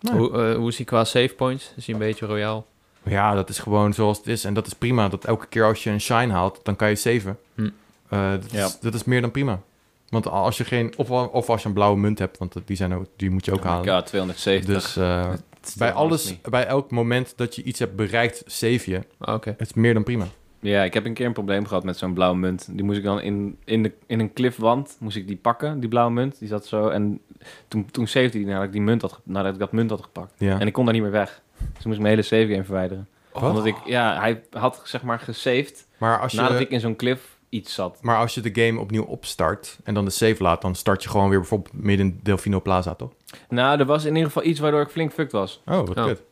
[0.00, 0.16] Nee.
[0.16, 1.72] Hoe, hoe is hij qua save points?
[1.76, 2.66] Is hij een beetje royaal?
[3.02, 4.44] Ja, dat is gewoon zoals het is.
[4.44, 5.08] En dat is prima.
[5.08, 7.38] Dat elke keer als je een shine haalt, dan kan je saven.
[7.54, 7.68] Hm.
[8.12, 8.64] Eh, dat, Ja.
[8.64, 9.60] is, dat is meer dan prima.
[10.08, 10.92] Want als je geen...
[10.96, 13.52] Of, of als je een blauwe munt hebt, want die, zijn ook, die moet je
[13.52, 13.84] ook halen.
[13.84, 14.74] Ja, 270.
[14.82, 15.32] Dus eh,
[15.78, 16.42] bij alles, niet.
[16.42, 19.00] bij elk moment dat je iets hebt bereikt, save je.
[19.18, 19.50] Ah, Oké.
[19.58, 20.24] Het is meer dan prima.
[20.60, 22.68] Ja, ik heb een keer een probleem gehad met zo'n blauwe munt.
[22.70, 25.88] Die moest ik dan in, in, de, in een cliffwand, moest ik die pakken, die
[25.88, 26.38] blauwe munt.
[26.38, 27.20] Die zat zo en
[27.68, 30.32] toen, toen savede die nadat ik die munt had, nadat ik dat munt had gepakt.
[30.38, 30.58] Ja.
[30.60, 31.42] En ik kon daar niet meer weg.
[31.58, 33.08] Dus moest ik mijn hele save game verwijderen.
[33.32, 33.42] Wat?
[33.42, 36.96] Omdat ik, ja, hij had zeg maar gesaved Maar als, nadat je, ik in zo'n
[36.96, 37.98] cliff iets zat.
[38.02, 41.08] maar als je de game opnieuw opstart en dan de save laat, dan start je
[41.08, 43.10] gewoon weer bijvoorbeeld midden in Delfino Plaza, toch?
[43.48, 45.62] Nou, er was in ieder geval iets waardoor ik flink fucked was.
[45.66, 46.04] Oh, wat Oh.
[46.04, 46.22] kut.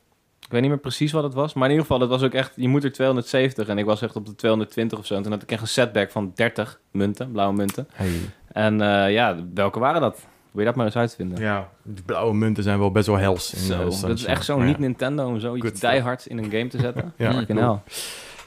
[0.41, 2.33] Ik weet niet meer precies wat het was, maar in ieder geval, dat was ook
[2.33, 5.15] echt, je moet er 270 en ik was echt op de 220 of zo.
[5.15, 7.89] En toen had ik echt een setback van 30 munten, blauwe munten.
[7.93, 8.11] Hey.
[8.53, 10.27] En eh, ja, welke waren dat?
[10.51, 11.39] Wil je dat maar eens uitvinden?
[11.41, 13.55] Ja, die blauwe munten zijn wel best wel hels.
[13.55, 14.65] In, Zo, eh, dat is echt zo ja.
[14.65, 17.13] niet Nintendo om zoiets diehards in een game te zetten.
[17.17, 17.81] Ja, cool.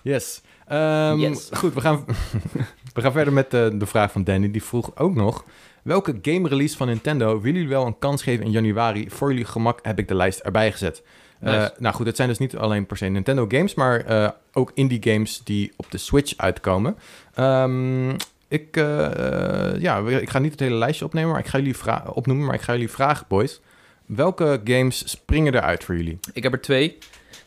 [0.01, 0.41] Yes.
[0.67, 1.49] Ehm, Yes.
[1.53, 2.05] Goed, we gaan,
[2.93, 4.51] we gaan verder met de, de vraag van Danny.
[4.51, 5.43] Die vroeg ook nog...
[5.83, 9.09] Welke game release van Nintendo willen jullie wel een kans geven in januari?
[9.09, 11.03] Voor jullie gemak heb ik de lijst erbij gezet.
[11.39, 13.73] Eh, nou goed, het zijn dus niet alleen per se Nintendo games...
[13.73, 16.97] maar eh, ook indie games die op de Switch uitkomen.
[17.33, 18.09] Ehm,
[18.47, 21.75] ik, eh, ja, ik ga niet het hele lijstje opnemen, maar ik ga jullie
[22.13, 22.45] opnoemen...
[22.45, 23.61] maar ik ga jullie vragen, boys.
[24.05, 26.19] Welke games springen eruit voor jullie?
[26.33, 26.97] Ik heb er twee.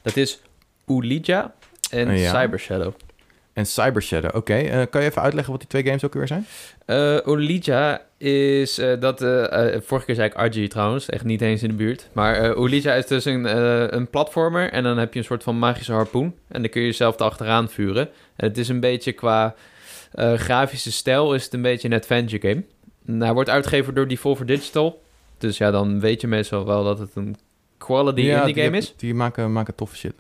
[0.03, 0.41] Dat is
[0.87, 1.55] Ulija
[1.91, 2.31] en Eh, ja.
[2.41, 2.95] Cyber Shadow.
[3.57, 4.55] En Cyber Shadow, oké.
[4.55, 6.47] Eh, kan je even uitleggen wat die twee games ook weer zijn?
[7.25, 9.19] Olija is eh, dat.
[9.85, 12.09] vorige keer zei ik RG trouwens, echt niet eens in de buurt.
[12.13, 13.45] Maar Olija is dus een,
[13.97, 14.71] een platformer.
[14.71, 16.35] En dan heb je een soort van magische harpoen.
[16.49, 18.09] En dan kun je jezelf erachteraan vuren.
[18.37, 19.55] En het is een beetje qua
[20.37, 22.63] grafische stijl, is het een beetje een adventure game.
[23.03, 25.03] Nou, hij wordt uitgegeven door Devolver Digital.
[25.39, 27.37] Dus ja, dan weet je meestal wel dat het een
[27.79, 28.95] quality indie die, game is.
[28.97, 30.15] Die maken, maken toffe shit.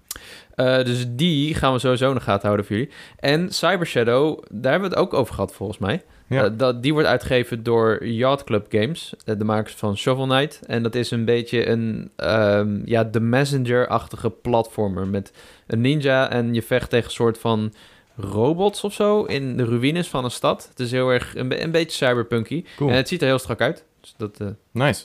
[0.56, 2.92] Eh, dus die gaan we sowieso in de gaten houden voor jullie.
[3.16, 6.02] En Cyber Shadow, daar hebben we het ook over gehad volgens mij.
[6.26, 6.44] Ja.
[6.44, 10.60] Eh, dat, die wordt uitgegeven door Yacht Club Games, eh, de makers van Shovel Knight.
[10.66, 15.32] En dat is een beetje een, ehm, ja, de Messenger-achtige platformer met
[15.66, 17.72] een ninja en je vecht tegen een soort van
[18.16, 20.66] robots of zo in de ruïnes van een stad.
[20.70, 22.64] Het is heel erg een, een beetje cyberpunky.
[22.76, 22.90] Cool.
[22.90, 23.84] En het ziet er heel strak uit.
[24.00, 25.04] Dus dat eh, Nice.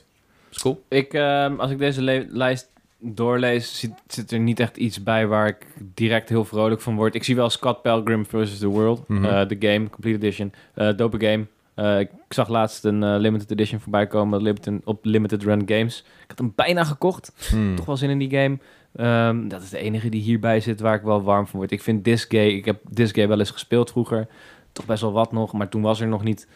[0.52, 0.84] is cool.
[0.88, 2.70] Ik, ehm, als ik deze lijst
[3.02, 7.16] doorlees, zit, zit er niet echt iets bij waar ik direct heel vrolijk van word.
[7.16, 8.60] Ik zie wel Scott Pilgrim vs.
[8.60, 9.26] The World, Mhm.
[9.26, 10.52] eh, de game, complete edition.
[10.74, 11.46] Eh dope game.
[11.74, 16.00] Eh, ik zag laatst een limited edition voorbij komen limited, op Limited Run Games.
[16.00, 17.34] Ik had hem bijna gekocht.
[17.50, 17.76] Hmm.
[17.76, 18.58] Toch wel zin in die game.
[18.96, 21.72] Ehm, dat is de enige die hierbij zit waar ik wel warm van word.
[21.72, 24.28] Ik vind Disgay, ik heb Disgay wel eens gespeeld vroeger.
[24.72, 26.48] Toch best wel wat nog, maar toen was er nog niet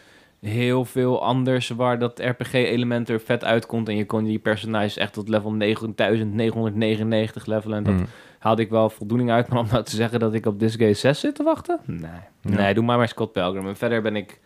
[0.46, 3.88] heel veel anders waar dat RPG-element er vet uitkomt.
[3.88, 7.76] En je kon die personages echt tot level 9999 levelen.
[7.78, 8.06] En dat Hmm.
[8.38, 9.48] haalde ik wel voldoening uit.
[9.48, 11.78] Maar om nou te zeggen dat ik op Disgay 6 zit te wachten?
[11.84, 12.00] Nee.
[12.40, 12.50] Ja.
[12.56, 13.66] Nee, doe maar maar Scott Pilgrim.
[13.68, 14.40] En verder ben ik,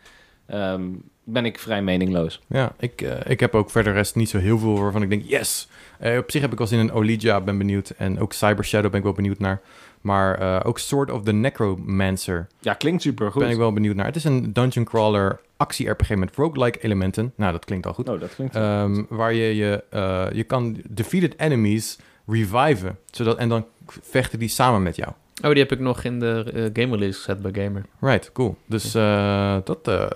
[0.47, 0.83] ehm,
[1.25, 2.41] ben ik vrij meningloos.
[2.47, 5.23] Ja, ik, eh, ik heb ook verder rest niet zo heel veel waarvan ik denk,
[5.25, 5.69] yes!
[5.99, 7.91] Eh, op zich heb ik wel zin in Olija, ben benieuwd.
[7.91, 9.61] En ook Cyber Shadow ben ik wel benieuwd naar.
[10.01, 13.43] Maar eh, ook Sword of the Necromancer Ja, klinkt super goed.
[13.43, 14.07] ben ik wel benieuwd naar.
[14.07, 17.33] Het is een dungeon crawler actie-RPG met roguelike elementen.
[17.37, 18.09] Nou, dat klinkt al goed.
[18.09, 22.99] Oh, dat klinkt Ehm, waar je je, eh, je kan defeated enemies reviven.
[23.11, 25.11] Zodat, en dan vechten die samen met jou.
[25.45, 27.83] Oh, die heb ik nog in de eh, game release gezet bij Gamer.
[28.01, 28.57] Right, cool.
[28.67, 30.11] Dus eh, dat,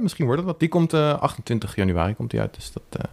[0.00, 0.60] misschien wordt het wat.
[0.60, 2.54] Die komt eh, 28 januari komt die uit.
[2.54, 3.12] Dus dat eh,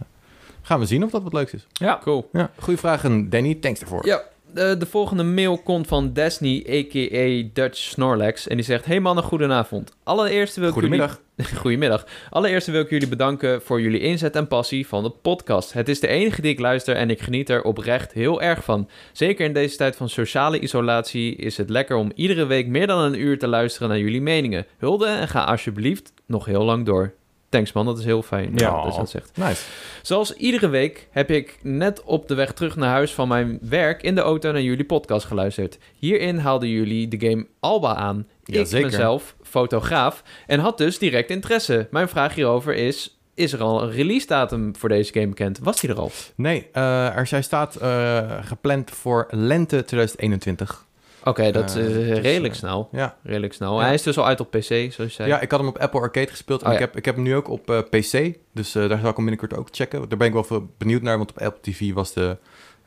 [0.62, 1.66] gaan we zien of dat wat leuks is.
[1.72, 2.28] Ja, Cool.
[2.32, 4.06] Ja, goede vraag en Danny, thanks ervoor.
[4.06, 4.22] Ja,
[4.54, 7.48] de, de volgende mail komt van Destiny, a.k.a.
[7.52, 8.48] Dutch Snorlax.
[8.48, 9.92] En die zegt, hey mannen, goedenavond.
[10.02, 11.20] Allereerst wil ik Goedemiddag.
[11.36, 11.56] Jullie...
[11.62, 12.06] Goedemiddag.
[12.30, 15.72] Allereerst wil ik jullie bedanken voor jullie inzet en passie van de podcast.
[15.72, 18.88] Het is de enige die ik luister en ik geniet er oprecht heel erg van.
[19.12, 23.00] Zeker in deze tijd van sociale isolatie is het lekker om iedere week meer dan
[23.00, 24.66] een uur te luisteren naar jullie meningen.
[24.78, 27.14] Hulde en ga alsjeblieft nog heel lang door.
[27.54, 28.68] Thanks man, dat is heel fijn Ja.
[28.68, 28.82] ja.
[28.82, 29.30] dat je dat zegt.
[29.36, 29.62] Nice.
[30.02, 34.02] Zoals iedere week heb ik net op de weg terug naar huis van mijn werk
[34.02, 35.78] in de auto naar jullie podcast geluisterd.
[35.98, 38.26] Hierin haalden jullie de game Alba aan.
[38.44, 38.86] Ja, ik zeker.
[38.86, 41.88] mezelf fotograaf en had dus direct interesse.
[41.90, 45.58] Mijn vraag hierover is: is er al een release datum voor deze game bekend?
[45.58, 46.10] Was die er al?
[46.34, 50.86] Nee, eh, er zij staat eh, gepland voor lente 2021.
[51.24, 52.88] Oké, dat Eh, is dus, redelijk eh, snel.
[52.92, 53.16] Ja.
[53.22, 53.78] Redelijk snel.
[53.78, 53.84] Ja.
[53.84, 55.28] Hij is dus al uit op PC, zoals je zei.
[55.28, 56.62] ja, ik had hem op Apple Arcade gespeeld.
[56.62, 56.84] En Oh, ik, ja.
[56.84, 58.36] heb, ik heb hem nu ook op eh, PC.
[58.52, 60.08] Dus eh, daar zal ik hem binnenkort ook checken.
[60.08, 61.16] Daar ben ik wel veel benieuwd naar.
[61.16, 62.36] Want op Apple TV was de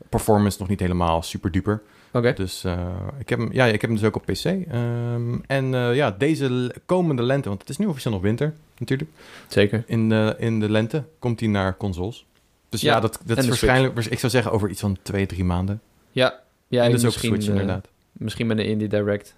[0.08, 1.82] performance nog niet helemaal super duper.
[2.12, 2.32] Oké.
[2.32, 2.88] Dus eh,
[3.18, 4.44] ik, heb hem, ja, ik heb hem dus ook op PC.
[4.44, 9.10] Ehm, en eh, ja, deze komende lente, want het is nu officieel nog winter natuurlijk.
[9.48, 9.84] Zeker.
[9.86, 12.26] In de, in de lente komt hij naar consoles.
[12.68, 15.44] Dus ja, dat, dat en is waarschijnlijk, ik zou zeggen over iets van twee, drie
[15.44, 15.80] maanden.
[16.10, 17.88] Ja, ja en dus ook Switch eh, inderdaad.
[18.18, 19.36] Misschien met een Indie Direct.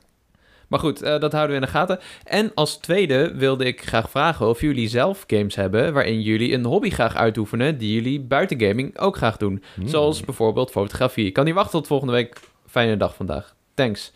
[0.68, 1.98] Maar goed, eh, dat houden we in de gaten.
[2.24, 6.64] En als tweede wilde ik graag vragen of jullie zelf games hebben waarin jullie een
[6.64, 9.62] hobby graag uitoefenen die jullie buiten gaming ook graag doen.
[9.74, 9.88] Hmm.
[9.88, 11.26] Zoals bijvoorbeeld fotografie.
[11.26, 12.40] Ik kan niet wachten tot volgende week.
[12.66, 13.54] Fijne dag vandaag.
[13.74, 14.12] Thanks.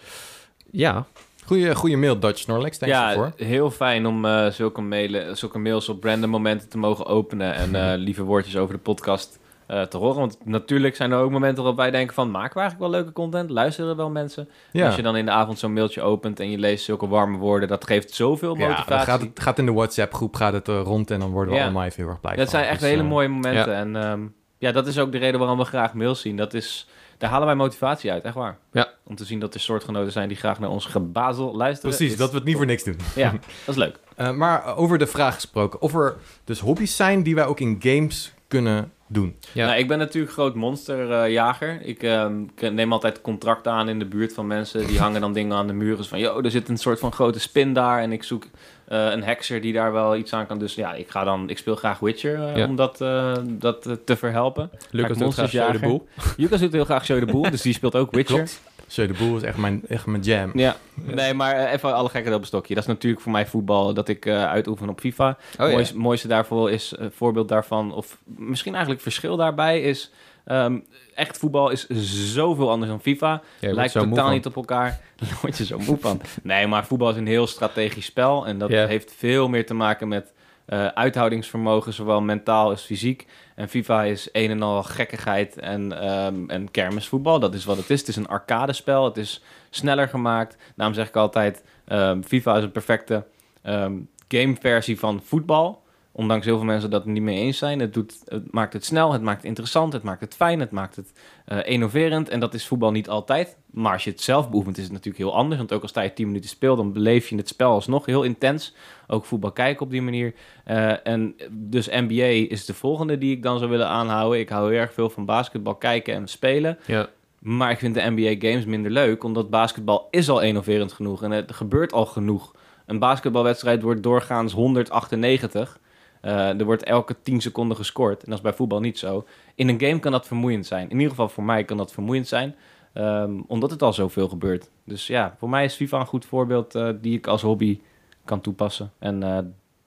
[0.71, 1.07] Ja,
[1.47, 2.79] Goeie, goeie mail, Dutch Snorlax.
[2.79, 3.33] Thanks ja, ervoor.
[3.37, 7.55] heel fijn om eh, zulke, mailen, zulke mails op random momenten te mogen openen.
[7.55, 10.17] En eh, lieve woordjes over de podcast eh, te horen.
[10.19, 12.31] Want natuurlijk zijn er ook momenten waarop wij denken van...
[12.31, 13.51] maken we eigenlijk wel leuke content?
[13.51, 14.49] Luisteren er wel mensen?
[14.73, 17.39] Ja, Als je dan in de avond zo'n mailtje opent en je leest zulke warme
[17.39, 17.69] woorden...
[17.69, 18.91] dat geeft zoveel ja motivatie.
[18.97, 21.59] dan gaat, het gaat in de WhatsApp-groep gaat het, eh, rond en dan worden we
[21.59, 21.65] Ja.
[21.65, 22.59] allemaal even heel erg blij dat van.
[22.59, 23.75] zijn echt Dus, hele eh, mooie momenten.
[23.75, 24.21] En ehm,
[24.59, 26.37] ja, dat is ook de reden waarom we graag mails zien.
[26.37, 26.89] Dat is,
[27.19, 28.59] daar halen wij motivatie uit, echt waar.
[28.73, 28.89] Ja.
[29.05, 31.97] Om te zien dat er soortgenoten zijn die graag naar ons gebazel luisteren.
[31.97, 32.97] Precies, dat we het niet voor niks doen.
[33.15, 33.31] Ja,
[33.67, 33.99] dat is leuk.
[34.37, 38.33] Maar over de vraag gesproken, of er dus hobby's zijn die wij ook in games
[38.49, 39.37] kunnen doen.
[39.53, 39.67] Ja.
[39.67, 41.81] Nou, ik ben natuurlijk groot monsterjager.
[41.83, 42.35] ik ehm,
[42.73, 44.87] neem altijd contracten aan in de buurt van mensen.
[44.87, 46.05] Die hangen dan dingen aan de muren.
[46.05, 48.01] Van, yo, er zit een soort van grote spin daar.
[48.01, 48.45] En ik zoek
[48.89, 50.59] eh, een hekser die daar wel iets aan kan.
[50.59, 52.67] Dus ja, ik, ga dan, ik speel graag Witcher eh, Ja.
[52.67, 54.71] om dat, eh, dat te verhelpen.
[54.91, 56.07] Lucas doet graag Show de boel.
[56.37, 58.37] Lucas doet heel graag Show de Boel, dus die speelt ook Witcher.
[58.37, 58.61] Klopt.
[58.91, 60.51] Show de Boel is echt mijn, echt mijn jam.
[60.55, 62.75] Ja, nee, maar eh, even alle gekken op een stokje.
[62.75, 65.37] Dat is natuurlijk voor mij voetbal dat ik eh uitoefen op FIFA.
[65.59, 65.73] Oh, ja.
[65.73, 70.11] mooiste, mooiste daarvoor is, een voorbeeld daarvan, of misschien eigenlijk verschil daarbij is...
[70.45, 70.79] ehm,
[71.15, 71.89] echt voetbal is
[72.33, 73.43] zoveel anders dan FIFA.
[73.59, 75.01] Ja, Lijkt totaal niet op elkaar.
[75.17, 76.21] Daar word je zo moe van.
[76.43, 78.47] Nee, maar voetbal is een heel strategisch spel.
[78.47, 80.33] En dat heeft veel meer te maken met
[80.65, 83.27] eh, uithoudingsvermogen, zowel mentaal als fysiek.
[83.55, 87.39] En FIFA is een en al gekkigheid en, ehm en kermisvoetbal.
[87.39, 88.01] Dat is wat het is.
[88.01, 89.05] Het is een arcadespel.
[89.05, 90.57] Het is sneller gemaakt.
[90.77, 93.27] Daarom zeg ik altijd, ehm, FIFA is een perfecte
[93.63, 93.93] ehm,
[94.29, 95.83] gameversie van voetbal.
[96.17, 97.81] Ondanks heel veel mensen dat het niet mee eens zijn.
[97.81, 100.71] Het, doet, het maakt het snel, het maakt het interessant, het maakt het fijn, het
[100.71, 101.13] maakt het
[101.45, 102.29] eh, innoverend.
[102.29, 103.57] En dat is voetbal niet altijd.
[103.71, 105.59] Maar als je het zelf beoefent, is het natuurlijk heel anders.
[105.59, 108.75] Want ook als je 10 minuten speelt, dan beleef je het spel alsnog heel intens.
[109.07, 110.35] Ook voetbal kijken op die manier.
[110.65, 114.41] Eh, en dus NBA is de volgende die ik dan zou willen aanhouden.
[114.41, 116.79] Ik hou heel erg veel van basketbal kijken en spelen.
[116.87, 117.09] Ja.
[117.39, 121.23] Maar ik vind de NBA games minder leuk, omdat basketbal is al innoverend genoeg.
[121.23, 122.55] En het gebeurt al genoeg.
[122.87, 125.79] Een basketbalwedstrijd wordt doorgaans 198.
[126.25, 128.23] Eh, er wordt elke 10 seconden gescoord.
[128.23, 129.27] En dat is bij voetbal niet zo.
[129.55, 130.85] In een game kan dat vermoeiend zijn.
[130.85, 132.55] In ieder geval voor mij kan dat vermoeiend zijn.
[132.93, 134.71] ehm, omdat het al zoveel gebeurt.
[134.85, 137.81] Dus ja, voor mij is FIFA een goed voorbeeld eh, die ik als hobby
[138.25, 138.93] kan toepassen.
[138.99, 139.39] En eh,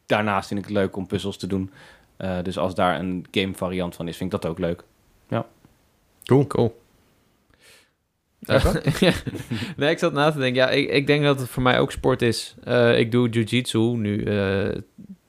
[0.05, 1.71] daarnaast vind ik het leuk om puzzels te doen.
[2.17, 4.83] Eh, dus als daar een game variant van is, vind ik dat ook leuk.
[6.23, 6.47] Cool.
[6.47, 6.79] Cool.
[8.99, 9.13] Ja.
[9.77, 10.61] nee, ik zat na te denken.
[10.61, 12.55] Ja, ik, ik denk dat het voor mij ook sport is.
[12.63, 14.77] Eh, ik doe jiu-jitsu nu eh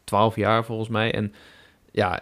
[0.08, 1.12] 12 jaar volgens mij.
[1.14, 1.34] En
[1.90, 2.20] ja,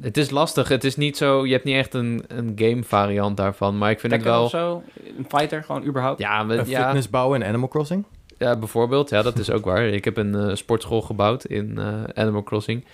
[0.00, 0.68] het is lastig.
[0.68, 1.46] Het is niet zo...
[1.46, 3.78] Je hebt niet echt een, een game variant daarvan.
[3.78, 4.44] Maar ik vind het wel...
[4.44, 4.82] of zo?
[5.18, 6.18] Een fighter, gewoon überhaupt?
[6.20, 8.04] Ja, we- Een ja, fitness bouwen in Animal Crossing?
[8.38, 9.10] Ja, bijvoorbeeld.
[9.10, 9.84] Ja, dat is ook waar.
[9.86, 12.84] Ik heb een eh, sportschool gebouwd in eh, Animal Crossing.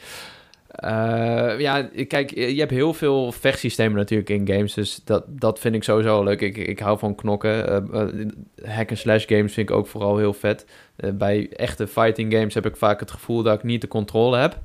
[0.69, 4.75] Eh, ja, kijk, je hebt heel veel vechtsystemen natuurlijk in games.
[4.75, 6.41] Dus dat, dat vind ik sowieso leuk.
[6.41, 7.69] Ik, ik hou van knokken.
[7.69, 8.29] Eh, eh,
[8.77, 10.67] hack-and-slash games vind ik ook vooral heel vet.
[11.15, 14.59] Bij echte fighting games heb ik vaak het gevoel dat ik niet de controle heb.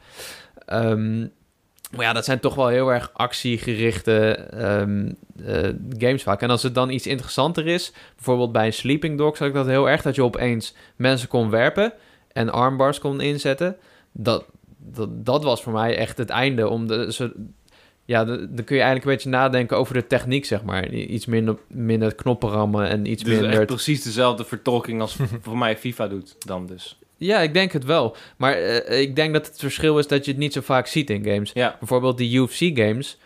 [0.66, 1.20] Ehm,
[1.96, 5.12] maar ja, dat zijn toch wel heel erg actiegerichte ehm,
[5.46, 6.42] eh, games vaak.
[6.42, 9.66] En als het dan iets interessanter is, bijvoorbeeld bij een Sleeping Dog, zag ik dat
[9.66, 11.94] heel erg, dat je opeens mensen kon werpen
[12.32, 13.78] en armbars kon inzetten.
[14.12, 14.46] Dat,
[14.94, 16.68] dat, dat was voor mij echt het einde.
[16.70, 17.32] Om de,
[18.06, 20.90] ja, de- dan kun je eigenlijk een beetje nadenken over de techniek, zeg maar.
[20.90, 23.66] Iets minder, minder knoppen rammen en iets Dus minder...
[23.66, 26.98] precies dezelfde vertolking als voor mij FIFA doet dan dus.
[27.18, 28.16] Ja, ik denk het wel.
[28.38, 31.10] Maar eh, ik denk dat het verschil is dat je het niet zo vaak ziet
[31.10, 31.52] in games.
[31.54, 33.18] Ja, Bijvoorbeeld die UFC-games.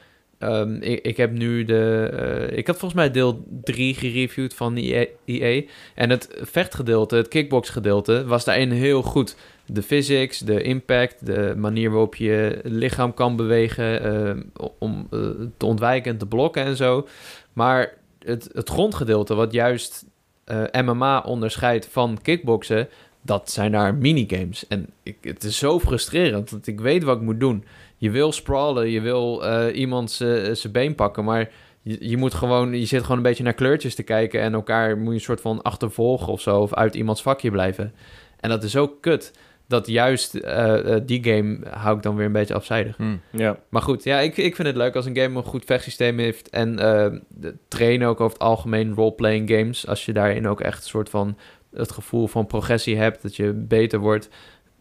[0.80, 2.10] ik, ik heb nu de...
[2.50, 5.62] eh, ik had volgens mij deel 3 gereviewd van EA, EA.
[5.96, 9.36] En het vechtgedeelte, het kickbox-gedeelte, was daarin heel goed.
[9.68, 14.04] De physics, de impact, de manier waarop je lichaam kan bewegen...
[14.04, 14.44] eh,
[14.80, 15.20] om eh,
[15.58, 17.08] te ontwijken en te blokken en zo.
[17.54, 20.06] Maar het, het grondgedeelte, wat juist
[20.44, 22.88] eh, MMA onderscheidt van kickboksen...
[23.22, 24.68] dat zijn daar minigames.
[24.68, 27.64] En ik, het is zo frustrerend, want ik weet wat ik moet doen...
[27.98, 31.50] Je wil sprawlen, je wil eh, iemand zijn been pakken, maar
[31.82, 34.98] je, je moet gewoon, je zit gewoon een beetje naar kleurtjes te kijken en elkaar
[34.98, 37.94] moet je een soort van achtervolgen of zo, of uit iemands vakje blijven.
[38.40, 39.32] En dat is ook kut.
[39.68, 42.98] Dat juist eh, eh, die game hou ik dan weer een beetje afzijdig.
[43.32, 43.60] Ja.
[43.70, 46.50] Maar goed, ja, ik, ik vind het leuk als een game een goed vechtsysteem heeft.
[46.50, 49.88] En eh, de trainen ook over het algemeen role-playing games.
[49.88, 51.38] Als je daarin ook echt een soort van
[51.74, 54.30] het gevoel van progressie hebt, dat je beter wordt,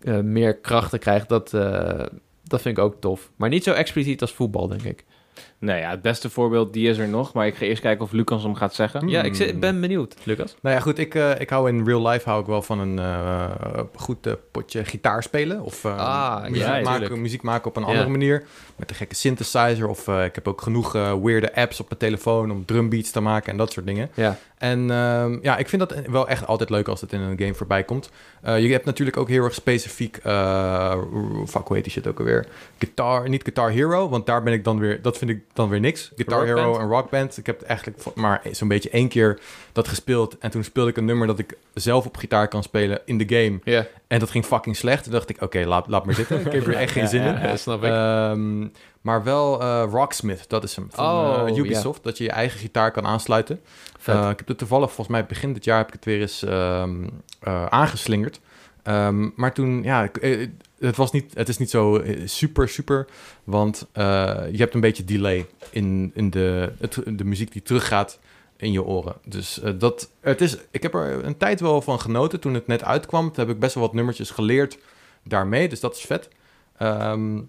[0.01, 2.07] eh, meer krachten krijgt, dat, eh,
[2.43, 3.31] dat vind ik ook tof.
[3.37, 5.05] Maar niet zo expliciet als voetbal, denk ik.
[5.59, 7.33] Nou ja, het beste voorbeeld, die is er nog.
[7.33, 9.01] Maar ik ga eerst kijken of Lucas hem gaat zeggen.
[9.01, 9.09] Hmm.
[9.09, 10.57] Ja, ik ben benieuwd, Lucas.
[10.63, 12.99] Nou ja, goed, ik, eh, ik hou in real life hou ik wel van een
[12.99, 13.45] eh,
[13.95, 15.61] goed eh, potje gitaar spelen.
[15.61, 17.89] Of eh, Ah, muziek, ja, maken, muziek maken op een Ja.
[17.89, 18.45] andere manier.
[18.77, 19.89] Met een gekke synthesizer.
[19.89, 20.93] Of eh, ik heb ook genoeg
[21.23, 24.11] weirde apps op mijn telefoon om drumbeats te maken en dat soort dingen.
[24.15, 27.39] Ja, En ehm, ja, ik vind dat wel echt altijd leuk als het in een
[27.39, 28.11] game voorbij komt.
[28.43, 30.97] Eh, je hebt natuurlijk ook heel erg specifiek, eh,
[31.47, 32.47] fuck, hoe heet die shit ook alweer?
[32.79, 35.81] Guitar, niet Guitar Hero, want daar ben ik dan weer, dat vind ik dan weer
[35.81, 36.13] niks.
[36.17, 36.83] Guitar Rock Hero Band?
[36.83, 37.37] en Rock Band.
[37.37, 39.41] Ik heb eigenlijk maar zo'n beetje één keer
[39.73, 40.39] dat gespeeld.
[40.39, 43.37] En toen speelde ik een nummer dat ik zelf op gitaar kan spelen in de
[43.37, 43.61] game.
[43.65, 43.87] ja.
[44.07, 45.03] En dat ging fucking slecht.
[45.03, 46.41] Toen dacht ik, oké, laat, laat maar zitten.
[46.47, 47.49] Ik heb er echt geen zin ja, in.
[47.49, 47.91] ja, snap ik.
[47.91, 48.67] Ehm,
[49.01, 50.87] maar wel eh, Rocksmith, dat is hem.
[50.91, 53.61] Van Oh, eh, Ubisoft, dat je je eigen gitaar kan aansluiten.
[54.05, 56.43] Eh, ik heb het toevallig, volgens mij begin dit jaar heb ik het weer eens
[56.43, 57.07] ehm,
[57.41, 58.41] eh, aangeslingerd.
[58.87, 60.49] Ehm, maar toen, ja, eh,
[60.79, 63.07] het, was niet, het is niet zo eh, super, super.
[63.45, 64.05] Want eh,
[64.51, 68.19] je hebt een beetje delay in, in de, het, de muziek die teruggaat
[68.57, 69.17] in je oren.
[69.25, 72.85] Dus dat, het is, ik heb er een tijd wel van genoten toen het net
[72.85, 73.33] uitkwam.
[73.33, 74.79] Toen heb ik best wel wat nummertjes geleerd
[75.23, 76.29] daarmee, dus dat is vet.
[76.77, 77.41] Ehm,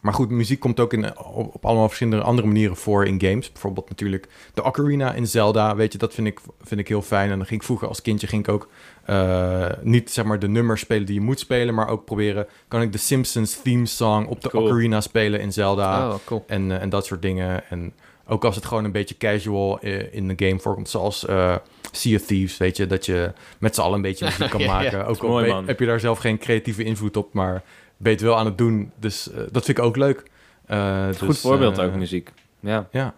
[0.00, 3.52] maar goed, muziek komt ook in, op, op allemaal verschillende andere manieren voor in games.
[3.52, 7.30] Bijvoorbeeld natuurlijk de ocarina in Zelda, weet je, dat vind ik, vind ik heel fijn.
[7.30, 8.68] En dan ging ik vroeger als kindje ging ik ook
[9.04, 12.82] eh, niet zeg maar de nummers spelen die je moet spelen, maar ook proberen, kan
[12.82, 14.64] ik de Simpsons theme song op de Cool.
[14.64, 16.44] ocarina spelen in Zelda oh, cool.
[16.46, 17.70] en, eh, en dat soort dingen.
[17.70, 17.92] En
[18.26, 21.56] ook als het gewoon een beetje casual eh, in de game voorkomt, zoals eh
[21.92, 24.66] Sea of Thieves, weet je, dat je met z'n allen een beetje muziek kan Ja,
[24.66, 24.72] ja.
[24.72, 25.06] maken.
[25.06, 25.66] Ook al mooi, weet- man.
[25.66, 27.62] heb je daar zelf geen creatieve invloed op, maar
[27.98, 28.92] je het wel aan het doen.
[28.96, 30.22] Dus eh, dat vind ik ook leuk.
[30.66, 32.32] Eh, Goed dus, voorbeeld eh, ook, muziek.
[32.60, 32.88] Ja.
[32.90, 33.14] Ja,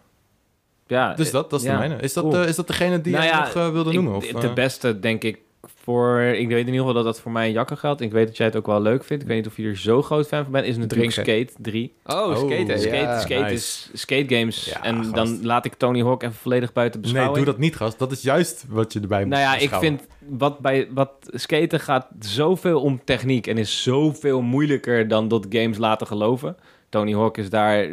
[0.87, 1.73] ja dus dat, dat is ja.
[1.73, 2.03] de mijne.
[2.03, 2.43] Is dat, Cool.
[2.45, 4.15] is dat degene die Nou jij ja, nog eh, wilde ik- noemen?
[4.15, 6.21] Of, de beste, denk ik, voor...
[6.21, 8.01] Ik weet in ieder geval dat dat voor mij een jakker geldt.
[8.01, 9.23] Ik weet dat jij het ook wel leuk vindt.
[9.23, 10.67] Ik weet niet of je er zo groot fan van bent.
[10.67, 11.13] Is natuurlijk.
[11.13, 11.95] Skate 3.
[12.05, 12.81] Oh, Oh, skaten.
[12.81, 13.21] Skate, ja.
[13.21, 13.55] skate nice.
[13.55, 14.65] is skate games.
[14.65, 15.15] Ja, en gast.
[15.15, 17.45] dan laat ik Tony Hawk even volledig buiten nee, beschouwing.
[17.45, 17.99] doe dat niet, gast.
[17.99, 21.81] Dat is juist wat je erbij moet Nou ja, ik vind wat bij wat skaten
[21.81, 26.57] gaat zoveel om techniek en is zoveel moeilijker dan dat games laten geloven.
[26.89, 27.89] Tony Hawk is daar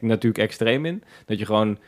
[0.00, 1.02] natuurlijk extreem in.
[1.26, 1.78] Dat je gewoon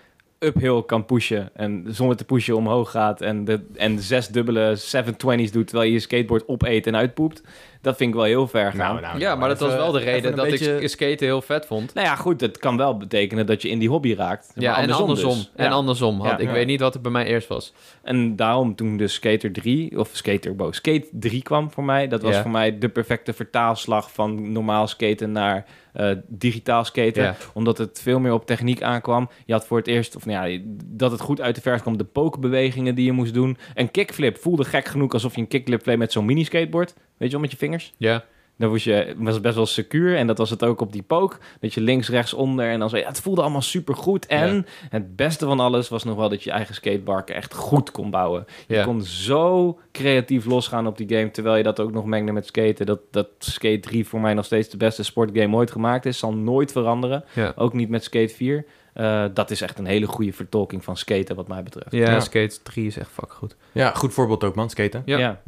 [0.45, 4.77] uphill kan pushen en zonder te pushen omhoog gaat en de, en de zes dubbele
[4.79, 7.43] 720's doet terwijl je je skateboard opeet en uitpoept.
[7.83, 8.79] Dat vind ik wel heel ver gaan.
[8.95, 11.67] Nou, nou, ja, maar dat was wel de reden dat beetje- ik skaten heel vet
[11.67, 11.95] vond.
[11.95, 14.53] Nou ja, goed, het kan wel betekenen dat je in die hobby raakt.
[14.55, 15.35] Maar Ja, en andersom.
[15.35, 15.51] dus.
[15.57, 15.71] En Ja.
[15.71, 16.21] andersom.
[16.21, 16.31] Had.
[16.31, 16.39] Ja.
[16.39, 16.53] Ik Ja.
[16.53, 17.73] weet niet wat er bij mij eerst was.
[18.03, 22.23] En daarom toen de Skater 3, of Skater Bo, Skate 3 kwam voor mij, dat
[22.23, 22.43] was Ja.
[22.43, 27.23] voor mij de perfecte vertaalslag van normaal skaten naar eh, digitaal skaten.
[27.23, 27.37] Ja.
[27.53, 29.29] Omdat het veel meer op techniek aankwam.
[29.47, 31.97] Je had voor het eerst, of nou ja, dat het goed uit de verf kwam,
[31.97, 33.57] de pokebewegingen die je moest doen.
[33.75, 36.95] Een kickflip voelde gek genoeg alsof je een kickflip deed met zo'n mini-skateboard.
[36.95, 37.93] Weet je wel, met je vingers.
[37.97, 38.25] Ja.
[38.61, 40.17] Dan was je was best wel secuur.
[40.17, 41.37] En dat was het ook op die poke.
[41.61, 42.71] Dat je links, rechts, onder.
[42.71, 42.97] En dan zo.
[42.97, 44.27] Ja, het voelde allemaal super goed.
[44.27, 44.63] En Ja.
[44.91, 48.47] het beste van alles was nog wel dat je eigen skateparken echt goed kon bouwen.
[48.67, 48.85] Je Ja.
[48.85, 51.31] kon zo creatief losgaan op die game.
[51.31, 52.87] Terwijl je dat ook nog mengde met skaten.
[52.87, 56.19] Dat, dat Skate 3 voor mij nog steeds de beste sportgame ooit gemaakt is.
[56.19, 57.25] Zal nooit veranderen.
[57.35, 57.53] Ja.
[57.57, 58.65] Ook niet met Skate 4.
[58.93, 61.93] Eh, dat is echt een hele goede vertolking van skaten wat mij betreft.
[61.93, 62.21] Ja, Ja.
[62.21, 63.57] skate 3 is echt fuck goed.
[63.73, 64.71] Ja, goed voorbeeld ook, man.
[64.71, 65.03] Skaten.
[65.05, 65.41] Ja.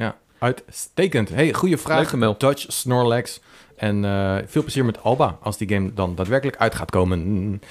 [0.42, 1.28] Uitstekend.
[1.28, 2.36] Hey, goede vraag.
[2.36, 3.40] Dutch Snorlax.
[3.76, 7.62] En eh, veel plezier met Alba als die game dan daadwerkelijk uit gaat komen.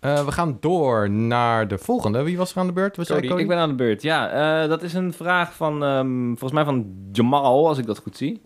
[0.00, 2.22] Eh, we gaan door naar de volgende.
[2.22, 2.96] Wie was er aan de beurt?
[2.96, 3.42] Was jij, Cody, Cody?
[3.42, 4.02] ik ben aan de beurt.
[4.02, 4.30] Ja,
[4.62, 8.16] eh, dat is een vraag van, ehm, volgens mij van Jamal, als ik dat goed
[8.16, 8.40] zie.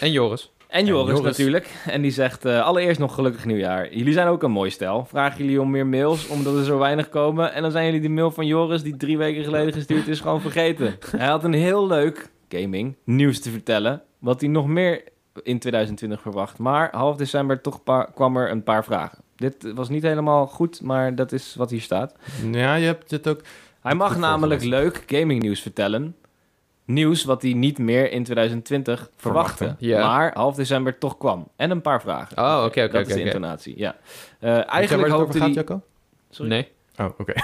[0.00, 0.52] En Joris.
[0.68, 1.36] En Joris, Joris.
[1.36, 1.68] natuurlijk.
[1.86, 3.94] En die zegt, eh, allereerst nog gelukkig nieuwjaar.
[3.94, 5.06] Jullie zijn ook een mooi stel.
[5.08, 7.52] Vragen jullie om meer mails, omdat er zo weinig komen.
[7.52, 10.40] En dan zijn jullie die mail van Joris, die drie weken geleden gestuurd is, gewoon
[10.40, 10.96] vergeten.
[11.16, 14.02] Hij had een heel leuk gaming nieuws te vertellen.
[14.18, 15.02] Wat hij nog meer
[15.42, 16.58] in 2020 verwacht.
[16.58, 17.80] Maar half december toch
[18.14, 19.18] kwam er een paar vragen.
[19.36, 22.14] Dit was niet helemaal goed, maar dat is wat hier staat.
[22.52, 23.40] Ja, je hebt het ook...
[23.80, 26.16] Hij mag namelijk leuk gaming nieuws vertellen.
[26.84, 29.76] Nieuws wat hij niet meer in 2020 verwachtte.
[29.80, 31.48] Maar half december toch kwam.
[31.56, 32.38] En een paar vragen.
[32.38, 33.96] Oh, oké, oké, Dat oké, is de intonatie, ja.
[34.38, 35.64] Eh, eigenlijk hoopte hij...
[36.30, 36.50] Sorry.
[36.50, 36.68] Nee.
[36.98, 37.32] Oh, oké.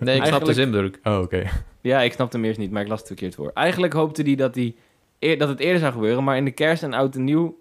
[0.00, 0.98] Nee, ik snap de Eigenlijk- zin bedoel ik.
[1.02, 1.42] Oh, oké.
[1.80, 3.50] Ja, ik snapte hem eerst niet, maar ik las het verkeerd voor.
[3.54, 4.56] Eigenlijk hoopte hij dat,
[5.18, 7.58] eer- dat het eerder zou gebeuren, maar in de kerst en oud en nieuw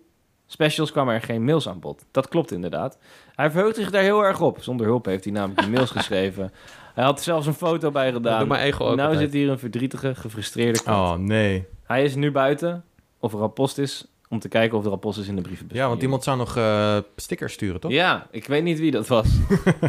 [0.47, 2.05] specials kwamen er geen mails aan bod.
[2.11, 2.97] Dat klopt inderdaad.
[3.35, 4.57] Hij verheugde zich daar heel erg op.
[4.61, 6.51] Zonder hulp heeft hij namelijk die mails geschreven.
[6.95, 8.39] Hij had er zelfs een foto bij gedaan.
[8.39, 9.19] Doe mijn ego ook nou altijd.
[9.31, 11.19] zit hier een verdrietige, gefrustreerde klant.
[11.19, 11.65] Oh, nee.
[11.83, 12.83] Hij is nu buiten,
[13.19, 15.41] of er al post is, om te kijken of er al post is in de
[15.41, 15.77] brievenbus.
[15.77, 17.91] Ja, want iemand zou nog eh, stickers sturen, toch?
[17.91, 19.27] Ja, ik weet niet wie dat was.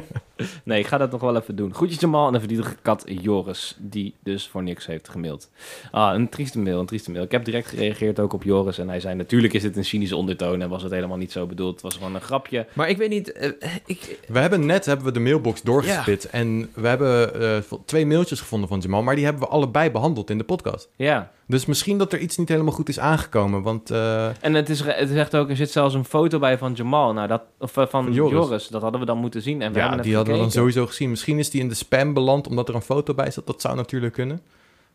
[0.64, 1.74] nee, ik ga dat nog wel even doen.
[1.74, 5.50] Groetjes Jamal en de verdietige kat Joris, die dus voor niks heeft gemaild.
[5.90, 7.24] Ah, een trieste mail, een trieste mail.
[7.24, 9.14] Ik heb direct gereageerd ook op Joris en hij zei...
[9.14, 11.72] natuurlijk is dit een cynische ondertoon en was het helemaal niet zo bedoeld.
[11.72, 12.66] Het was gewoon een grapje.
[12.72, 13.32] Maar ik weet niet...
[13.32, 13.50] eh,
[13.86, 16.24] ik, We hebben net hebben we de mailbox doorgespit.
[16.24, 19.02] En we hebben eh, twee mailtjes gevonden van Jamal.
[19.02, 20.88] Maar die hebben we allebei behandeld in de podcast.
[20.96, 23.62] Ja, Dus misschien dat er iets niet helemaal goed is aangekomen.
[23.62, 25.50] Want eh, en het is, het echt ook...
[25.50, 28.32] er zit zelfs een foto bij van Jamal, nou, dat, of eh, van Van Joris.
[28.32, 28.68] Joris.
[28.68, 31.10] Dat hadden we dan moeten zien en we ja, die hadden we dan sowieso gezien.
[31.10, 33.46] Misschien is die in de spam beland omdat er een foto bij zat.
[33.46, 34.40] Dat zou natuurlijk kunnen.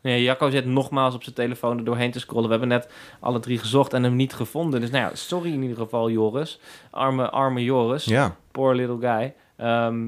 [0.02, 2.45] Nee, Jacco zit nogmaals op zijn telefoon er doorheen te scrollen.
[2.45, 4.82] We hebben net alle drie gezocht en hem niet gevonden.
[4.82, 6.60] Dus nou ja, sorry in ieder geval, Joris.
[6.91, 8.06] Arme, arme Joris.
[8.06, 9.34] Ja, Poor little guy.
[9.57, 10.07] Ehm,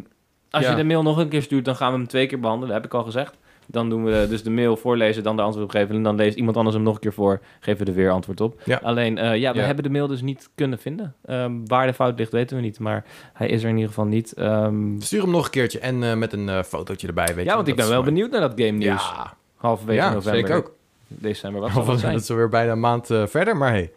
[0.49, 0.69] als Ja.
[0.69, 2.73] je de mail nog een keer stuurt, dan gaan we hem twee keer behandelen.
[2.73, 3.37] Dat heb ik al gezegd.
[3.69, 5.95] Dan doen we dus de mail voorlezen, dan de antwoord op geven.
[5.95, 7.39] En dan leest iemand anders hem nog een keer voor.
[7.60, 8.61] Geven we er weer antwoord op.
[8.65, 8.80] Ja.
[8.84, 9.65] Alleen, eh, ja, we Ja.
[9.65, 11.15] hebben de mail dus niet kunnen vinden.
[11.26, 12.80] Ehm, waar de fout ligt, weten we niet.
[12.80, 14.34] Maar hij is er in ieder geval niet.
[14.34, 15.80] Ehm, stuur hem nog een keertje.
[15.80, 17.26] En eh, met een eh, fotootje erbij.
[17.35, 18.14] Weet ja, je, want ik dat ben wel mooi.
[18.14, 19.10] benieuwd naar dat game nieuws.
[19.15, 20.39] Ja, Halverwege ja november.
[20.39, 20.76] zeker ook.
[21.07, 22.15] December, wat zal het dat zijn?
[22.15, 23.57] is alweer bijna een maand verder.
[23.57, 23.91] Maar hey,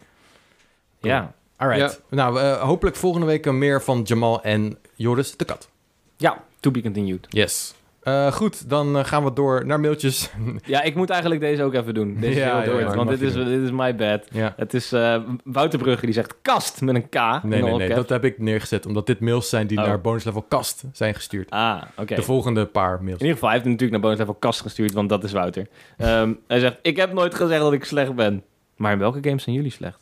[0.99, 1.33] Ja.
[1.57, 2.01] alright.
[2.09, 5.69] Nou, hopelijk volgende week meer van Jamal en Joris de Kat.
[6.17, 7.25] ja, to be continued.
[7.29, 7.73] Yes.
[8.01, 10.29] Eh, goed, dan eh, gaan we door naar mailtjes.
[10.65, 12.17] Ja, ik moet eigenlijk deze ook even doen.
[12.19, 13.45] Deze Ja, heel ja, door, ja, want dit is, doen.
[13.45, 14.27] dit is my bad.
[14.31, 14.53] ja.
[14.57, 17.43] Het is eh, Wouter Brugge die zegt kast met een K.
[17.43, 17.89] Nee, nee, nee.
[17.93, 18.85] Dat heb ik neergezet.
[18.85, 19.85] Omdat dit mails zijn die Oh.
[19.85, 21.49] naar bonus level kast zijn gestuurd.
[21.49, 22.15] Ah, oké.
[22.15, 23.19] De volgende paar mails.
[23.19, 25.31] In ieder geval, hij heeft hem natuurlijk naar Bonus Level Kast gestuurd, want dat is
[25.31, 25.67] Wouter.
[25.97, 28.43] Ehm, hij zegt, ik heb nooit gezegd dat ik slecht ben.
[28.75, 29.99] Maar in welke games zijn jullie slecht?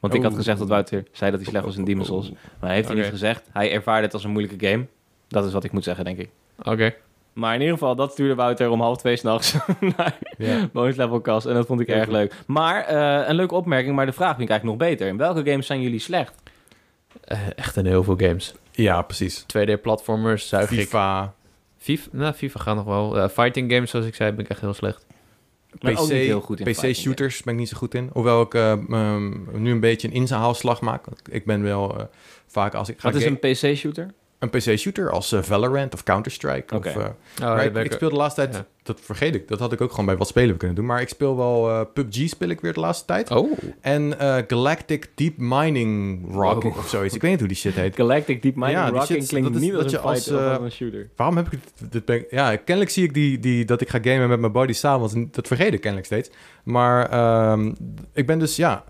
[0.00, 0.36] Want ik had Oh.
[0.38, 2.30] gezegd dat Wouter zei dat hij slecht was in Demon's Souls.
[2.30, 2.98] Maar hij heeft Oké.
[2.98, 3.48] niet gezegd.
[3.52, 4.86] Hij ervaarde het als een moeilijke game.
[5.28, 6.28] Dat is wat ik moet zeggen, denk ik.
[6.62, 6.94] Oké.
[7.32, 9.56] Maar in ieder geval, dat stuurde Wouter om half twee s'nachts
[9.96, 10.18] naar
[10.72, 11.46] Level Kast.
[11.46, 12.12] En dat vond ik erg goed.
[12.12, 12.34] leuk.
[12.46, 15.06] Maar, eh, een leuke opmerking, maar de vraag vind ik eigenlijk nog beter.
[15.06, 16.34] In welke games zijn jullie slecht?
[17.24, 18.54] Eh, echt in heel veel games.
[18.70, 19.42] ja, precies.
[19.46, 20.78] 2D-platformers zuig ik.
[20.78, 21.34] FIFA,
[21.78, 23.18] FIFA, nou, FIFA gaat nog wel.
[23.18, 25.06] Eh, fighting games, zoals ik zei, ben ik echt heel slecht.
[25.80, 28.10] Maar ook PC, niet heel goed in fighting PC-shooters ben ik niet zo goed in.
[28.12, 31.04] Hoewel ik eh, ehm, nu een beetje een inzaalslag maak.
[31.30, 32.04] Ik ben wel eh,
[32.46, 33.10] vaak als ik ga...
[33.10, 34.10] Wat is een PC-shooter?
[34.38, 36.76] Een PC-shooter als eh, Valorant of Counter-Strike.
[36.76, 37.06] Of, eh,
[37.42, 38.66] Oh, ik, ik speel de laatste tijd, ja.
[38.82, 40.86] dat vergeet ik, dat had ik ook gewoon bij wat spelen we kunnen doen.
[40.86, 43.30] Maar ik speel wel eh, PUBG speel ik weer de laatste tijd.
[43.30, 44.14] Oh, En
[44.46, 46.76] Galactic Deep Mining Rock Oh.
[46.78, 47.14] of zoiets.
[47.14, 47.96] Ik weet niet hoe die shit heet.
[47.96, 50.60] Galactic Deep Mining Ja, Rocking shit- klinkt dat is niet dat als je een als,
[50.62, 51.08] een shooter.
[51.16, 51.58] Waarom heb ik
[51.90, 54.72] dit, ben ja, kennelijk zie ik die, die, dat ik ga gamen met mijn buddy
[54.72, 55.14] s'avonds.
[55.14, 56.30] En dat vergeet ik kennelijk steeds.
[56.64, 57.72] Maar ehm,
[58.12, 58.84] ik ben dus, ja,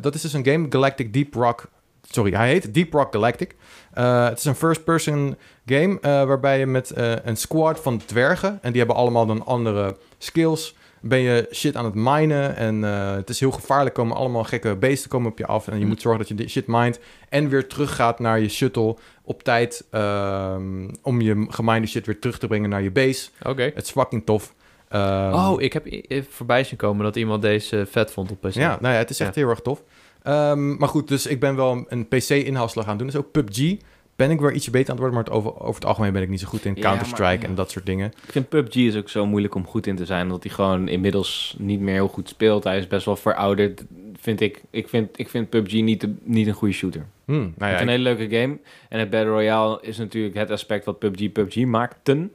[0.00, 1.72] dat is dus een game, Galactic Deep Rock.
[2.10, 3.54] Sorry, hij heet Deep Rock Galactic.
[3.92, 5.36] Eh, het is een first-person
[5.66, 9.46] game eh, waarbij je met eh, een squad van dwergen, en die hebben allemaal dan
[9.46, 12.82] andere skills, ben je shit aan het minen en
[13.16, 15.86] het is heel gevaarlijk, komen allemaal gekke beesten komen op je af en je Hm.
[15.88, 19.84] moet zorgen dat je die shit mined en weer teruggaat naar je shuttle op tijd
[19.90, 23.28] ehm, om je geminde shit weer terug te brengen naar je base.
[23.42, 23.62] oké.
[23.62, 24.54] Het is fucking tof.
[24.88, 25.86] Ehm, oh, ik heb
[26.28, 28.54] voorbij zien komen dat iemand deze vet vond op PC.
[28.54, 29.82] ja, nou ja, het is echt heel erg tof.
[30.24, 33.06] Ehm, maar goed, dus ik ben wel een PC-inhaalslag aan het doen.
[33.06, 33.76] Dus ook PUBG
[34.16, 36.22] ben ik weer ietsje beter aan het worden, maar het over, over het algemeen ben
[36.22, 38.06] ik niet zo goed in Ja, Counter-Strike en dat soort dingen.
[38.26, 40.88] Ik vind PUBG is ook zo moeilijk om goed in te zijn, omdat hij gewoon
[40.88, 42.64] inmiddels niet meer heel goed speelt.
[42.64, 43.84] Hij is best wel verouderd,
[44.20, 44.62] vind ik.
[44.70, 47.06] Ik vind, ik vind PUBG niet, de- niet een goede shooter.
[47.24, 48.58] Hmm, nou het ja, is een hele leuke game.
[48.88, 52.32] En het Battle Royale is natuurlijk het aspect wat PUBG PUBG maakten.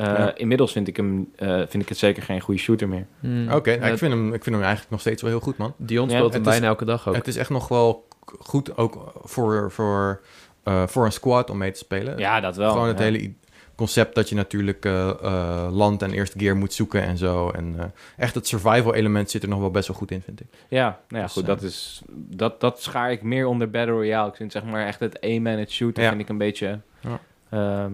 [0.00, 0.34] Eh, Ja.
[0.34, 3.06] Inmiddels vind ik, hem, eh, vind ik het zeker geen goede shooter meer.
[3.20, 3.52] Hmm.
[3.52, 5.56] Oké, nou, Ja, ik, vind hem, ik vind hem eigenlijk nog steeds wel heel goed,
[5.56, 5.74] man.
[5.76, 7.14] Dion Ja, speelt hem het is- bijna elke dag ook.
[7.14, 8.06] Het is echt nog wel
[8.38, 10.20] goed, ook voor, voor,
[10.62, 12.18] eh, voor een squad om mee te spelen.
[12.18, 12.70] Ja, dat wel.
[12.72, 13.04] Gewoon het ja.
[13.04, 13.32] hele
[13.74, 17.50] concept dat je natuurlijk eh, eh, land en eerst gear moet zoeken en zo.
[17.50, 17.84] En eh,
[18.16, 20.46] echt het survival element zit er nog wel best wel goed in, vind ik.
[20.68, 23.92] Ja, nou ja, Dus, goed, eh, dat, is, dat, dat schaar ik meer onder Battle
[23.94, 24.28] Royale.
[24.28, 26.08] Ik vind zeg maar echt het aim-managed shooter Ja.
[26.08, 26.78] vind ik een beetje...
[27.00, 27.88] Ja.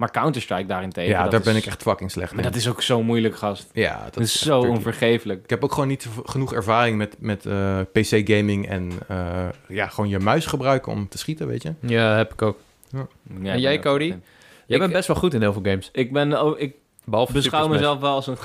[0.00, 1.10] Maar Counter-Strike daarentegen...
[1.10, 2.50] ja, daar is- ben ik echt fucking slecht Maar in.
[2.50, 3.70] dat is ook zo moeilijk, gast.
[3.72, 4.76] ja, Dat, is zo tricky.
[4.76, 5.42] onvergeeflijk.
[5.44, 10.10] Ik heb ook gewoon niet genoeg ervaring met, met eh, PC-gaming en eh, ja, gewoon
[10.10, 11.74] je muis gebruiken om te schieten, weet je.
[11.80, 12.58] Ja, heb ik ook.
[12.90, 13.06] Ja,
[13.52, 14.04] En jij, Cody?
[14.04, 14.18] Jij
[14.66, 15.88] Ik- bent best wel goed in heel veel games.
[15.92, 16.42] Ik ben...
[16.42, 16.74] Oh, ik
[17.10, 18.36] Behalve beschouw mezelf wel als een...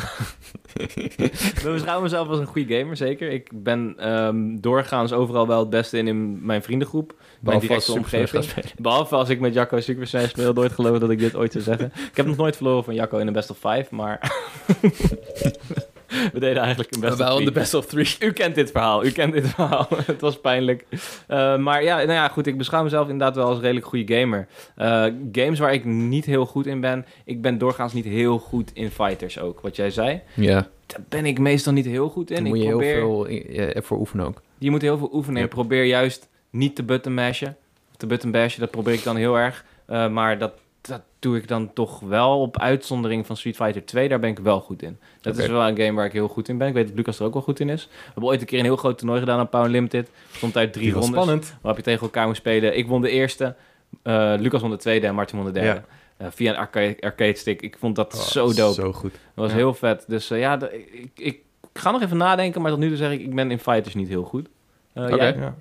[0.84, 3.32] ik beschouw mezelf als een goede gamer, zeker.
[3.32, 7.14] Ik ben ehm, doorgaans overal wel het beste in in mijn vriendengroep.
[7.40, 8.74] Mijn Behalve als directe omgeving.
[8.78, 11.64] Behalve als ik met Jacco Super Smash speel, nooit geloven dat ik dit ooit zou
[11.64, 11.92] zeggen.
[12.12, 14.20] Ik heb nog nooit verloren van Jacco in een best of five, maar...
[16.34, 17.46] We deden eigenlijk een best of three.
[17.46, 18.16] de best of three.
[18.20, 19.88] U kent dit verhaal, u kent dit verhaal.
[20.06, 20.86] het was pijnlijk.
[21.28, 24.48] Eh, maar ja, nou ja, goed, ik beschouw mezelf inderdaad wel als redelijk goede gamer.
[24.76, 28.72] Eh, games waar ik niet heel goed in ben, ik ben doorgaans niet heel goed
[28.74, 29.60] in fighters ook.
[29.62, 32.36] Wat jij zei, Ja, daar ben ik meestal niet heel goed in.
[32.36, 34.42] daar ik moet je heel probeer, veel i- eh, voor oefenen ook.
[34.58, 35.42] Je moet heel veel oefenen.
[35.42, 35.50] Yep.
[35.50, 37.56] Ik probeer juist niet te button mashen.
[37.92, 39.66] Of te button bashen, dat probeer ik dan heel erg.
[39.86, 40.54] Eh, maar dat,
[40.88, 44.10] dat doe ik dan toch wel op uitzondering van Street Fighter 2.
[44.10, 44.98] Daar ben ik wel goed in.
[45.22, 46.68] Dat is wel een game waar ik heel goed in ben.
[46.68, 47.86] Ik weet dat Lucas er ook wel goed in is.
[47.92, 50.10] We hebben ooit een keer een heel groot toernooi gedaan aan Power Limited.
[50.32, 51.10] Stond uit drie rondes.
[51.10, 51.56] spannend.
[51.62, 52.78] Waarop je tegen elkaar moest spelen.
[52.78, 53.56] Ik won de eerste.
[54.04, 55.82] eh, Lucas won de tweede en Martin won de derde.
[56.18, 57.62] Eh, via een arcade, arcade stick.
[57.62, 58.74] Ik vond dat Oh, zo dope.
[58.74, 59.12] Zo goed.
[59.12, 59.56] Dat was Ja.
[59.56, 60.04] heel vet.
[60.08, 61.40] Dus eh, ja, de- ik, ik, ik
[61.74, 62.62] ga nog even nadenken.
[62.62, 64.48] Maar tot nu toe zeg ik, ik ben in fighters niet heel goed.
[64.94, 65.26] Eh Oké.
[65.26, 65.56] Ja.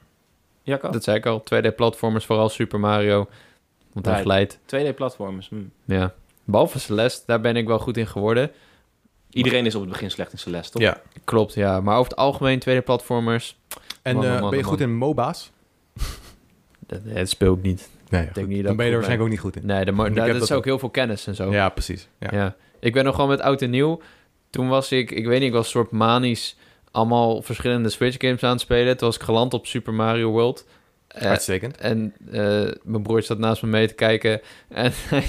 [0.62, 0.90] Jacco?
[0.90, 1.42] Dat zei ik al.
[1.55, 3.26] 2D-platformers, vooral Super Mario.
[3.94, 4.58] Want hij glijdt.
[4.66, 5.48] 2D-platformers.
[5.48, 5.56] hm.
[5.84, 6.14] Ja.
[6.44, 8.50] Behalve Celeste, daar ben ik wel goed in geworden.
[9.30, 10.82] Iedereen is op het begin slecht in Celeste, toch?
[10.82, 11.00] ja.
[11.24, 11.80] Klopt, ja.
[11.80, 13.56] Maar over het algemeen 2D-platformers,
[14.02, 14.72] En Man, eh, man, man, ben je man.
[14.72, 15.50] goed in MOBA's?
[16.86, 17.88] dat, dat speel ik niet.
[18.08, 19.66] Nee, denk niet dat dan ben je er waarschijnlijk ook niet goed in.
[19.66, 21.52] Nee, de, daar- heb dat is ook heel veel kennis en zo.
[21.52, 22.08] Ja, precies.
[22.18, 22.28] Ja.
[22.32, 22.56] Ja.
[22.80, 24.00] Ik ben nog gewoon met oud en nieuw.
[24.50, 26.56] Toen was ik, ik weet niet, ik was een soort manisch
[26.90, 28.96] allemaal verschillende Switch games aan het spelen.
[28.96, 30.66] Toen was ik geland op Super Mario World.
[31.15, 31.77] Eh, Uitstekend.
[31.77, 32.41] en eh,
[32.82, 34.41] mijn broertje zat naast me mee te kijken.
[34.69, 35.24] En hij,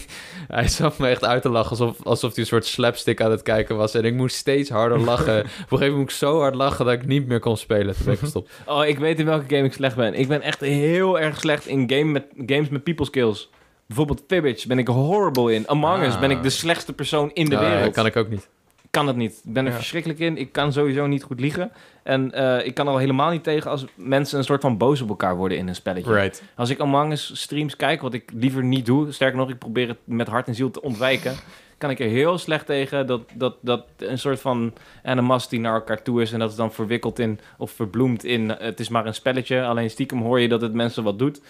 [0.48, 1.70] hij zat me echt uit te lachen.
[1.70, 3.94] Alsof, alsof hij een soort slapstick aan het kijken was.
[3.94, 5.40] En ik moest steeds harder lachen.
[5.40, 7.96] Op een gegeven moment moest ik zo hard lachen dat ik niet meer kon spelen.
[7.96, 8.52] Toen ben ik gestopt.
[8.66, 10.14] Oh, ik weet in welke game ik slecht ben.
[10.14, 13.50] Ik ben echt heel erg slecht in game met, games met people skills.
[13.88, 15.68] Bijvoorbeeld Fibbage ben ik horrible in.
[15.68, 16.20] Among Us Ah.
[16.20, 17.94] ben ik de slechtste persoon in de Ah, wereld.
[17.94, 18.48] kan ik ook niet.
[18.96, 19.42] Kan het niet.
[19.46, 19.78] Ik ben er Ja.
[19.78, 20.38] verschrikkelijk in.
[20.38, 21.72] Ik kan sowieso niet goed liegen.
[22.04, 25.02] En eh, ik kan er al helemaal niet tegen als mensen een soort van boos
[25.02, 26.14] op elkaar worden in een spelletje.
[26.14, 26.44] Right.
[26.56, 29.88] Als ik Among Us streams kijk, wat ik liever niet doe, sterker nog, ik probeer
[29.88, 31.34] het met hart en ziel te ontwijken,
[31.78, 34.74] kan ik er heel slecht tegen dat, dat, dat een soort van
[35.04, 38.66] animosity naar elkaar toe is en dat is dan verwikkeld in of verbloemd in eh,
[38.66, 41.42] het is maar een spelletje, alleen stiekem hoor je dat het mensen wat doet.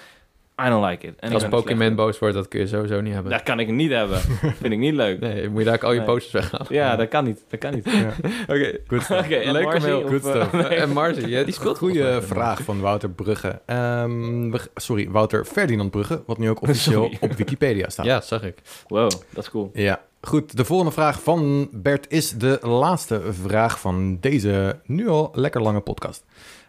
[0.61, 1.13] I don't like it.
[1.19, 3.31] En Als Pokémon boos wordt, dat kun je sowieso niet hebben.
[3.31, 4.19] Dat kan ik niet hebben.
[4.61, 5.19] Vind ik niet leuk.
[5.19, 6.07] Nee, moet je daar ook al je Nee.
[6.07, 6.67] posters weghalen.
[6.69, 7.43] Ja, dat kan niet.
[7.49, 7.85] Dat kan niet.
[7.91, 8.13] Ja.
[8.53, 9.35] Oké.
[9.35, 10.07] En Leuke mail.
[10.07, 10.63] Good eh, nee.
[10.63, 12.21] En Marzi, ja, die speelt mij.
[12.21, 13.61] vraag van Wouter Brugge.
[13.65, 18.05] Ehm, sorry, Wouter Ferdinand Brugge, wat nu ook officieel op Wikipedia staat.
[18.05, 18.57] Ja, zag ik.
[18.87, 19.71] Wow, dat is cool.
[19.73, 20.01] Ja.
[20.21, 25.61] Goed, de volgende vraag van Bert is de laatste vraag van deze nu al lekker
[25.61, 26.23] lange podcast.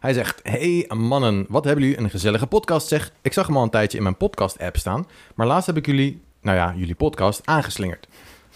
[0.06, 2.88] Hij zegt: Hey mannen, wat hebben jullie een gezellige podcast?
[2.88, 5.86] Zeg, ik zag hem al een tijdje in mijn podcast-app staan, maar laatst heb ik
[5.86, 8.08] jullie, nou ja, jullie podcast aangeslingerd.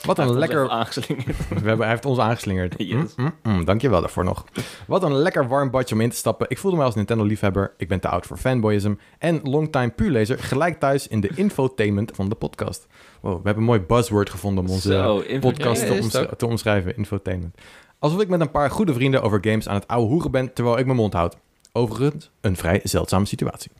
[0.05, 1.27] Wat een lekker aangeslingerd.
[1.49, 2.75] we hebben, hij heeft ons aangeslingerd.
[2.77, 3.15] Yes.
[3.17, 4.45] Mm, mm, mm, dankjewel daarvoor nog.
[4.87, 6.47] Wat een lekker warm badje om in te stappen.
[6.51, 7.73] Ik voelde me als Nintendo-liefhebber.
[7.77, 8.95] Ik ben te oud voor fanboyism.
[9.19, 12.87] En longtime puurlezer gelijk thuis in de infotainment van de podcast.
[13.21, 16.97] Wow, we hebben een mooi buzzword gevonden om onze Zo, podcast Ja, te omschrijven.
[16.97, 17.55] Infotainment.
[18.01, 20.53] Alsof ik met een paar goede vrienden over games aan het ouwe hoeren ben...
[20.53, 21.37] terwijl ik mijn mond houd.
[21.73, 23.71] Overigens, een vrij zeldzame situatie.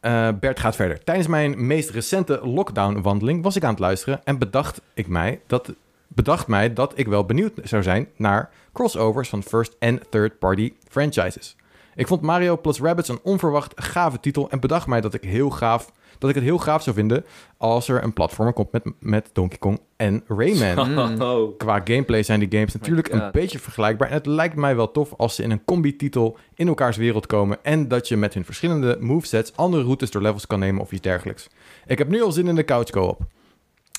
[0.00, 1.04] Eh, Bert gaat verder.
[1.04, 5.72] Tijdens mijn meest recente lockdown-wandeling was ik aan het luisteren en bedacht, ik mij dat,
[6.08, 11.56] bedacht mij dat ik wel benieuwd zou zijn naar crossovers van first- en third-party franchises.
[11.94, 15.50] Ik vond Mario plus Rabbids een onverwacht gave titel en bedacht mij dat ik, heel
[15.50, 17.24] gaaf, dat ik het heel gaaf zou vinden
[17.56, 20.96] als er een platformer komt met, met Donkey Kong en Rayman.
[21.28, 21.58] Oh.
[21.58, 24.08] Qua gameplay zijn die games natuurlijk een beetje vergelijkbaar.
[24.08, 27.58] En het lijkt mij wel tof als ze in een combi-titel in elkaars wereld komen.
[27.62, 31.02] En dat je met hun verschillende movesets andere routes door levels kan nemen of iets
[31.02, 31.48] dergelijks.
[31.86, 33.20] Ik heb nu al zin in de couch co-op.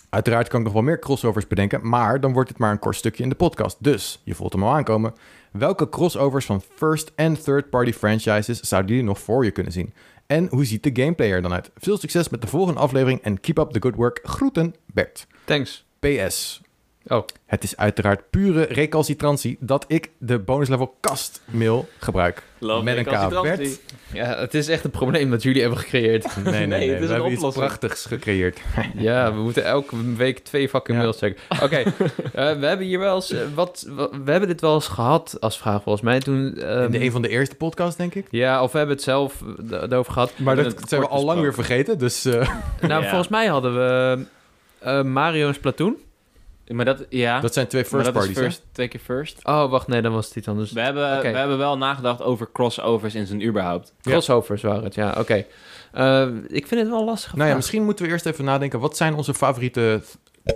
[0.09, 2.95] Uiteraard kan ik nog wel meer crossovers bedenken, maar dan wordt het maar een kort
[2.95, 3.77] stukje in de podcast.
[3.79, 5.13] Dus, je voelt hem al aankomen.
[5.51, 9.93] Welke crossovers van first- en third-party franchises zouden jullie nog voor je kunnen zien?
[10.29, 11.71] En hoe ziet de gameplay er dan uit?
[11.75, 14.19] Veel succes met de volgende aflevering en keep up the good work.
[14.23, 15.27] Groeten, Bert.
[15.45, 15.85] Thanks.
[15.99, 16.61] PS.
[17.09, 17.25] Oh.
[17.45, 22.43] Het is uiteraard pure recalcitrantie dat ik de bonuslevel kastmail gebruik.
[22.57, 23.07] Love Met een K.
[23.07, 23.57] recalcitrantie.
[23.57, 23.79] Bert?
[24.13, 26.25] Ja, het is echt een probleem dat jullie hebben gecreëerd.
[26.43, 26.79] Nee, nee, nee.
[26.79, 28.59] Nee, het is we een hebben iets prachtigs gecreëerd.
[28.97, 31.03] Ja, we moeten elke week twee fucking Ja.
[31.03, 31.41] mails checken.
[31.63, 31.75] Oké,
[32.33, 33.31] eh, we hebben hier wel eens...
[33.31, 36.19] eh, wat, wat- we hebben dit wel eens gehad als vraag volgens mij.
[36.19, 38.27] Toen, ehm, In de een van de eerste podcasts, denk ik.
[38.31, 40.31] Ja, of we hebben het zelf eh, d- erover gehad.
[40.37, 41.97] Maar dat zijn we al lang weer vergeten.
[41.97, 42.49] Dus eh,
[42.81, 43.07] Nou, Ja.
[43.09, 44.19] volgens mij hadden we
[44.79, 45.95] eh, Mario en Splatoon.
[46.69, 47.39] Maar dat, ja.
[47.39, 48.35] dat zijn twee maar first dat is parties.
[48.37, 48.43] hè?
[48.43, 49.39] first, twee keer first.
[49.45, 50.71] Oh, wacht, nee, dan was het iets anders.
[50.71, 53.93] We hebben, we hebben wel nagedacht over crossovers in zijn überhaupt.
[54.01, 54.11] Ja.
[54.11, 55.45] Crossovers waren het, ja, oké.
[55.91, 57.35] Eh, ik vind het wel lastig.
[57.35, 58.79] Nou ja, misschien moeten we eerst even nadenken.
[58.79, 60.01] Wat zijn onze favoriete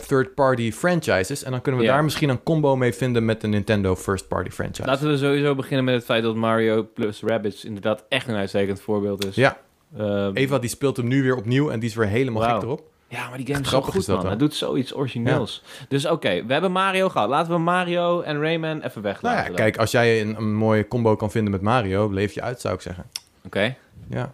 [0.08, 1.44] third-party franchises?
[1.44, 1.94] En dan kunnen we Ja.
[1.94, 4.88] daar misschien een combo mee vinden met de Nintendo first-party franchise.
[4.88, 8.82] Laten we sowieso beginnen met het feit dat Mario plus Rabbids inderdaad echt een uitstekend
[8.82, 9.36] voorbeeld is.
[9.36, 9.58] Ja,
[9.98, 12.82] Ehm, Eva die speelt hem nu weer opnieuw en die is weer helemaal gek erop.
[13.14, 14.26] Ja, maar die game is zo goed, is dat, man.
[14.26, 15.64] Hij doet zoiets origineels.
[15.88, 17.30] Dus oké, we hebben Mario gehad.
[17.30, 19.42] Laten we Mario en Rayman even Nou weglaten.
[19.42, 19.56] ja, dan.
[19.56, 22.74] kijk, als jij een, een mooie combo kan vinden met Mario, leef je uit, zou
[22.76, 23.06] ik zeggen.
[23.46, 23.76] Oké.
[24.10, 24.32] Ja.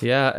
[0.00, 0.34] Ja,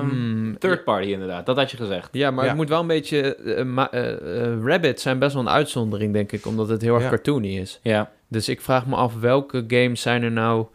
[0.00, 2.08] hmm, third party inderdaad, dat had je gezegd.
[2.12, 2.48] Ja, maar Ja.
[2.50, 3.34] het moet wel een beetje...
[3.36, 6.46] eh, eh, Rabbits zijn best wel een uitzondering, denk ik.
[6.46, 7.08] Omdat het heel erg Ja.
[7.08, 7.78] cartoony is.
[7.82, 8.10] Ja.
[8.28, 10.66] Dus ik vraag me af, welke games zijn er nou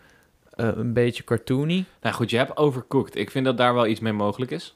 [0.49, 1.86] eh, een beetje cartoony?
[2.02, 3.16] Nou goed, je hebt Overcooked.
[3.16, 4.76] Ik vind dat daar wel iets mee mogelijk is.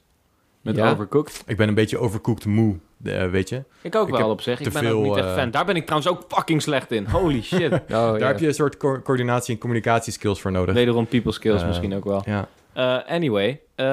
[0.64, 0.92] Met Ja?
[0.92, 1.44] Overcooked.
[1.46, 3.64] Ik ben een beetje overcooked moe, eh, weet je.
[3.82, 4.60] Ik ook Ik wel op zich.
[4.60, 5.52] Ik te ben veel, ook niet echt eh, fan.
[5.52, 7.06] Daar ben ik trouwens ook fucking slecht in.
[7.06, 7.72] Holy shit.
[7.74, 8.26] Oh, Daar ja.
[8.28, 10.76] heb je een soort co- coördinatie en communicatieskills voor nodig.
[10.76, 12.22] Wederom people skills Eh, misschien ook wel.
[12.26, 12.48] Ja.
[12.74, 13.86] Eh, anyway, eh,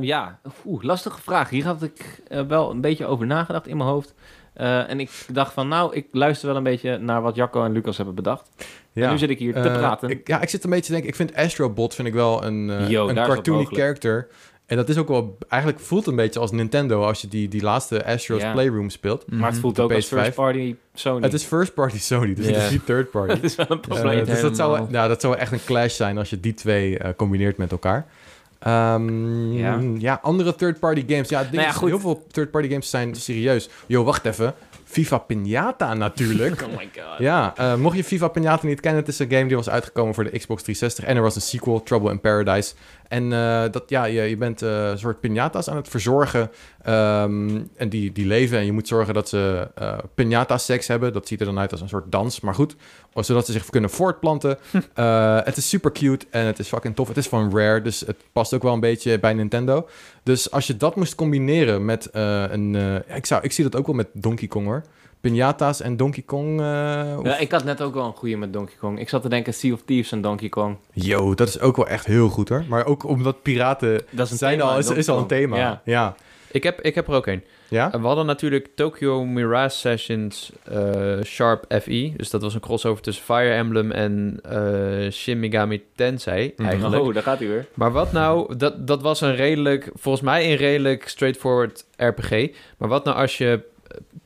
[0.00, 1.50] ja, Oeh, lastige vraag.
[1.50, 4.14] Hier had ik wel een beetje over nagedacht in mijn hoofd.
[4.54, 7.72] Eh, en ik dacht van, nou, ik luister wel een beetje naar wat Jacco en
[7.72, 8.50] Lucas hebben bedacht.
[8.92, 9.04] ja.
[9.04, 10.08] En nu zit ik hier te praten.
[10.10, 12.88] ik, ja, ik zit een beetje te denken, ik vind Astrobot vind ik wel een,
[12.88, 14.28] Yo, een cartoony character.
[14.66, 17.62] En dat is ook wel, eigenlijk voelt een beetje als Nintendo als je die, die
[17.62, 18.42] laatste Astro's.
[18.52, 19.24] Playroom speelt.
[19.30, 19.60] maar het Mhm.
[19.60, 20.08] voelt ook als PS5.
[20.22, 21.22] first party Sony.
[21.22, 23.34] Het is first party Sony, dus het is niet third party.
[23.34, 24.24] dat is wel een Eh, probleem.
[24.24, 27.10] dus dat zou, nou, dat zou echt een clash zijn als je die twee eh,
[27.16, 28.06] combineert met elkaar.
[28.58, 29.80] Ehm, Ja.
[29.98, 30.18] ja.
[30.22, 31.28] andere third-party games.
[31.28, 31.88] Ja, Nou ja, is, goed.
[31.88, 33.68] heel veel third-party games zijn serieus.
[33.86, 34.54] Yo, wacht even.
[34.84, 36.62] FIFA Pinata natuurlijk.
[36.66, 37.18] oh my god.
[37.18, 40.14] ja, eh, mocht je FIFA Pinata niet kennen, het is een game die was uitgekomen
[40.14, 41.04] voor de Xbox 360.
[41.04, 42.74] En er was een sequel, Trouble in Paradise.
[43.08, 46.50] En eh, dat, ja, je, je bent eh, een soort pinata's aan het verzorgen.
[46.82, 51.12] Ehm, en die, die leven en je moet zorgen dat ze eh pinata-seks hebben.
[51.12, 52.76] Dat ziet er dan uit als een soort dans, maar goed.
[53.14, 54.58] Zodat ze zich kunnen voortplanten.
[55.44, 57.08] Het is super cute en het is fucking tof.
[57.08, 59.88] Het is van Rare, dus het past ook wel een beetje bij Nintendo.
[60.22, 62.74] Dus als je dat moest combineren met een...
[63.14, 64.82] ik, zou, ik zie dat ook wel met Donkey Kong hoor.
[65.20, 66.60] Pinata's en Donkey Kong.
[66.60, 66.66] eh,
[67.22, 69.00] Ja, ik had net ook wel een goede met Donkey Kong.
[69.00, 70.76] Ik zat te denken Sea of Thieves en Donkey Kong.
[70.92, 72.64] Yo, dat is ook wel echt heel goed hoor.
[72.68, 75.56] Maar ook omdat piraten Dat is een zijn thema al, is, is al een thema.
[75.56, 75.80] Ja.
[75.84, 76.14] Ja.
[76.50, 77.42] Ik, heb, ik heb er ook een.
[77.68, 77.90] Ja?
[77.90, 82.12] We hadden natuurlijk Tokyo Mirage Sessions eh, Sharp FE.
[82.16, 86.68] Dus dat was een crossover tussen Fire Emblem en eh, Shin Megami Tensei Mhm.
[86.68, 87.02] eigenlijk.
[87.02, 87.66] Oh, daar gaat hij weer.
[87.74, 92.30] Maar wat nou, dat, dat was een redelijk, volgens mij een redelijk straightforward RPG.
[92.78, 93.60] Maar wat nou als je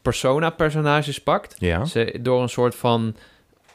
[0.03, 1.85] Persona-personages pakt, Ja.
[1.85, 3.15] ze door een soort van,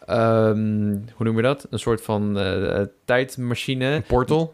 [0.06, 1.68] ehm, hoe noem je dat?
[1.70, 4.54] Een soort van eh, tijdmachine, Portal.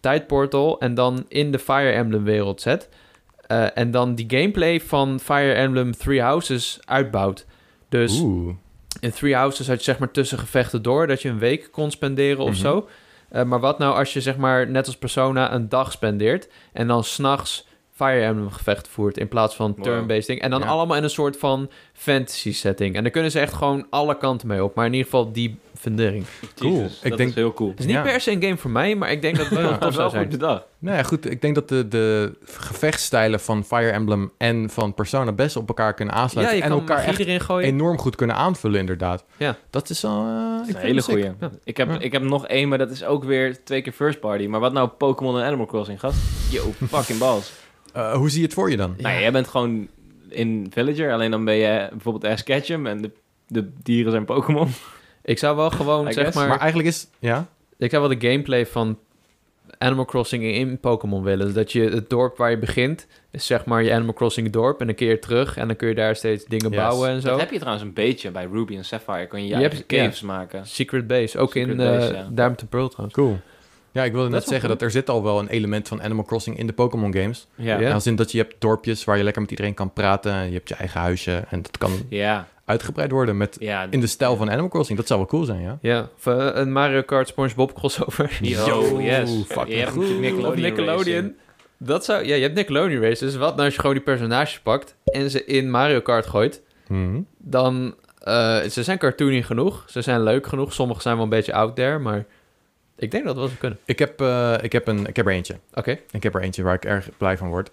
[0.00, 2.88] tijdportal en dan in de Fire Emblem wereld zet.
[3.46, 7.46] Eh, en dan die gameplay van Fire Emblem Three Houses uitbouwt.
[7.88, 8.54] Dus Oeh.
[9.00, 11.90] in Three Houses had je zeg maar tussen gevechten door dat je een week kon
[11.90, 12.58] spenderen of Mhm.
[12.60, 12.88] zo.
[13.28, 16.86] Eh, maar wat nou als je zeg maar net als Persona een dag spendeert en
[16.86, 17.66] dan s'nachts
[18.04, 20.40] Fire Emblem gevecht voert in plaats van turn-based ding.
[20.40, 20.66] En dan Ja.
[20.66, 22.94] allemaal in een soort van fantasy setting.
[22.96, 24.74] En daar kunnen ze echt gewoon alle kanten mee op.
[24.74, 26.24] Maar in ieder geval die fundering.
[26.58, 26.84] Cool.
[27.02, 27.70] Ik dat denk- is heel cool.
[27.70, 28.02] Het is niet Ja.
[28.02, 29.78] per se een game voor mij, maar ik denk dat het wel Ja.
[29.78, 30.22] tof zou wel zijn.
[30.22, 30.64] goed bedacht.
[30.78, 31.30] Nou ja, goed.
[31.30, 35.94] Ik denk dat de, de gevechtsstijlen van Fire Emblem en van Persona best op elkaar
[35.94, 36.56] kunnen Ja, aansluiten.
[36.56, 37.68] je en kan elkaar echt erin gooien.
[37.68, 39.24] enorm goed kunnen aanvullen, inderdaad.
[39.36, 39.56] Ja.
[39.70, 40.26] Dat is al...
[40.26, 41.34] eh, Dat is een hele.
[41.40, 41.50] Ja.
[41.64, 41.98] Ik, heb, Ja.
[41.98, 44.46] ik heb nog één, maar dat is ook weer twee keer first party.
[44.46, 46.16] Maar wat nou Pokémon en Animal Crossing, gast?
[46.50, 47.52] Yo, fucking balls.
[47.92, 48.94] Eh, hoe zie je het voor je dan?
[48.96, 49.02] Ja.
[49.08, 49.88] Nou, jij bent gewoon
[50.28, 53.10] in Villager, alleen dan ben je bijvoorbeeld Ash Ketchum en de,
[53.46, 54.68] de dieren zijn Pokémon.
[55.22, 56.48] Ik zou wel gewoon, zeg maar...
[56.48, 57.06] Maar eigenlijk is...
[57.18, 57.46] Ja?
[57.78, 58.98] Ik zou wel de gameplay van
[59.78, 61.54] Animal Crossing in Pokémon willen.
[61.54, 64.80] Dat je het dorp waar je begint, is zeg maar je Animal Crossing dorp.
[64.80, 66.76] En dan keer terug en dan kun je daar steeds dingen Yes.
[66.78, 67.28] bouwen en zo.
[67.28, 69.26] Dat heb je trouwens een beetje bij Ruby en Sapphire.
[69.26, 70.02] Kun je je, Je eigen hebt- ja.
[70.04, 70.66] caves maken.
[70.66, 72.28] Secret Base, ook Secret in Base, eh ja.
[72.30, 73.14] Diamond and Pearl trouwens.
[73.16, 73.38] Cool.
[73.92, 76.24] Ja, ik wilde Dat net zeggen dat er zit al wel een element van Animal
[76.24, 77.46] Crossing in de Pokémon games.
[77.54, 77.78] Ja.
[77.80, 77.92] Ja.
[77.92, 80.32] Als in dat je hebt dorpjes waar je lekker met iedereen kan praten.
[80.32, 81.44] en Je hebt je eigen huisje.
[81.50, 82.48] En dat kan Ja.
[82.64, 83.86] uitgebreid worden met ja.
[83.90, 84.98] in de stijl van Animal Crossing.
[84.98, 85.78] Dat zou wel cool zijn, ja?
[85.80, 88.38] Ja, of eh, een Mario Kart SpongeBob crossover.
[88.42, 89.30] Yo, yes.
[89.46, 90.20] fucking je hebt goed.
[90.20, 91.34] Nickelodeon, Of Nickelodeon.
[91.78, 93.18] Dat zou, ja, je hebt Nickelodeon Races.
[93.18, 96.62] Dus wat nou als je gewoon die personages pakt en ze in Mario Kart gooit,
[96.88, 97.20] Mhm.
[97.38, 97.94] dan...
[98.18, 99.84] eh, ze zijn cartoony genoeg.
[99.86, 100.72] Ze zijn leuk genoeg.
[100.72, 102.24] Sommige zijn wel een beetje out there, maar
[102.96, 103.78] ik denk dat het wel zou kunnen.
[103.84, 105.58] Ik, heb, eh, ik, heb een, ik heb er eentje.
[105.74, 105.98] Oké.
[106.10, 107.70] Ik heb er eentje waar ik erg blij van word.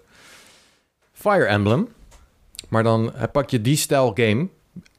[1.12, 1.88] Fire Emblem.
[2.68, 4.48] Maar dan eh, pak je die stijl game.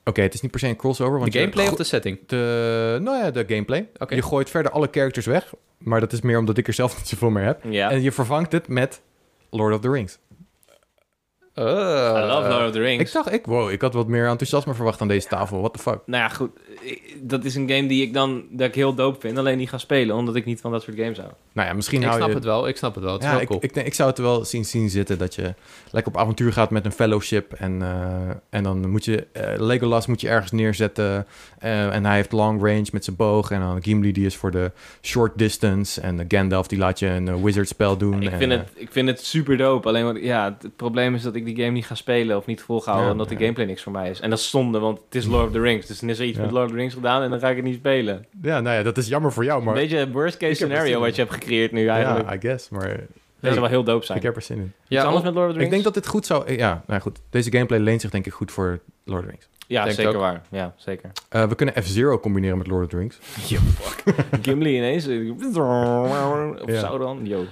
[0.05, 1.19] Oké, het is niet per se een crossover.
[1.19, 2.19] Want De gameplay of de setting?
[2.27, 3.89] de, nou ja, de gameplay.
[3.97, 4.15] Oké.
[4.15, 5.53] Je gooit verder alle characters weg.
[5.77, 7.63] Maar dat is meer omdat ik er zelf niet zoveel meer heb.
[7.63, 7.91] Ja.
[7.91, 9.01] En je vervangt het met
[9.49, 10.19] Lord of the Rings.
[11.55, 11.65] Oh.
[11.65, 13.03] I love Lord of the Rings.
[13.03, 15.59] Ik dacht, ik, wow, ik had wat meer enthousiasme verwacht aan deze tafel.
[15.59, 15.99] What the fuck?
[16.05, 16.51] Nou ja, goed.
[16.81, 19.37] Ik- Dat is een game die ik dan dat ik heel dope vind.
[19.37, 21.29] Alleen niet ga spelen, omdat ik niet van dat soort games hou.
[21.53, 22.35] Nou ja, misschien Ik hou snap je...
[22.35, 23.13] het wel, ik snap het wel.
[23.13, 23.59] Het ja, wel ik, cool.
[23.63, 25.53] ik, denk- ik zou het wel zien, zien zitten dat je
[25.91, 27.53] lekker op avontuur gaat met een fellowship.
[27.53, 29.27] En, eh, en dan moet je...
[29.31, 31.25] eh, Legolas moet je ergens neerzetten.
[31.59, 33.51] eh, en hij heeft long range met zijn boog.
[33.51, 34.71] En dan Gimli die is voor de
[35.01, 36.01] short distance.
[36.01, 38.21] En Gandalf die laat je een eh, wizard spel doen.
[38.21, 39.87] Ik en, vind, eh, het, ik vind het super dope.
[39.87, 42.45] Alleen wat, ja, het, het probleem is dat ik die game niet ga spelen of
[42.45, 43.05] niet volhouden.
[43.05, 44.19] Ja, omdat de gameplay niks voor mij is.
[44.19, 45.87] En dat is zonde, want het is Lord of the Rings.
[45.87, 46.43] Dus dan is er iets Ja.
[46.43, 48.25] met Lord of the Rings gedaan en dan ga ik het niet spelen.
[48.41, 49.75] Ja, nou ja, dat is jammer voor jou, maar...
[49.75, 52.29] Een beetje een worst case Ik scenario wat je hebt gecreëerd nu eigenlijk.
[52.29, 52.69] ja, I guess.
[52.69, 52.87] Maar
[53.39, 54.17] dat zou wel heel dope zijn.
[54.17, 54.63] ik heb er zin in.
[54.63, 55.71] Iets Ja, anders met Lord of the Ik Rings?
[55.71, 56.53] denk dat dit goed zou...
[56.53, 57.19] Ja, nou goed.
[57.29, 59.49] Deze gameplay leent zich denk ik goed voor Lord of the Rings.
[59.67, 60.41] Ja, denk zeker waar.
[60.49, 61.11] Ja, zeker.
[61.29, 63.17] Eh, we kunnen F-Zero combineren met Lord of the Rings.
[63.49, 64.03] Yo, fuck.
[64.41, 65.07] Gimli ineens.
[65.07, 66.79] Of Ja.
[66.79, 67.25] Sauron.
[67.25, 67.43] Yo.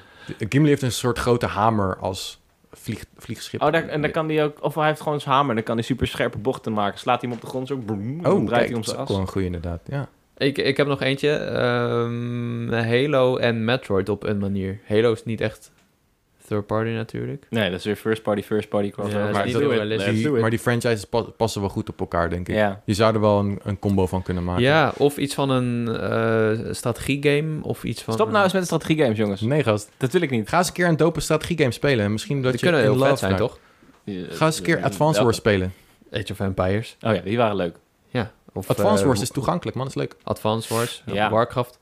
[0.49, 2.39] Gimli heeft een soort grote hamer als
[2.71, 3.61] vlieg, vliegschip.
[3.61, 4.63] Oh, daar, en dan kan hij ook...
[4.63, 5.55] Of hij heeft gewoon zijn hamer.
[5.55, 6.99] Dan kan hij super scherpe bochten maken.
[6.99, 7.77] Slaat hij hem op de grond zo.
[7.77, 9.21] Boom, Oh, dan draait kijk, hij om dat is zijn ook wel as.
[9.23, 9.81] een goede inderdaad.
[9.87, 10.09] Ja.
[10.37, 11.29] Ik, ik heb nog eentje.
[11.31, 14.79] ehm, Halo en Metroid op een manier.
[14.87, 15.71] Halo is niet echt
[16.49, 17.45] third party natuurlijk.
[17.49, 19.25] Nee, dat is weer first party, first party crossover.
[19.25, 19.53] Ja, maar Die-
[20.23, 20.41] do it.
[20.41, 22.55] maar die franchises pa- passen wel goed op elkaar, denk ik.
[22.55, 22.81] Ja.
[22.85, 24.63] Je zou er wel een, een combo van kunnen maken.
[24.63, 28.13] Ja, of iets van een eh strategiegame of iets van...
[28.13, 29.41] Stop nou eens met de strategiegames, jongens.
[29.41, 29.89] Nee, gast.
[29.97, 30.49] Dat wil ik niet.
[30.49, 32.05] Ga eens een keer een dope strategiegame spelen.
[32.05, 33.59] En misschien dat Die je kunnen in heel vet zijn, toch?
[34.29, 35.73] Ga eens een keer Advance Wars spelen.
[36.11, 36.97] Age of Empires.
[37.01, 37.75] Oh ja, die waren leuk.
[38.07, 38.31] Ja.
[38.53, 39.85] Of, Advance eh, Wars is toegankelijk, man.
[39.85, 40.15] Dat is leuk.
[40.23, 41.03] Advance Wars.
[41.05, 41.29] Ja.
[41.29, 41.79] Warcraft.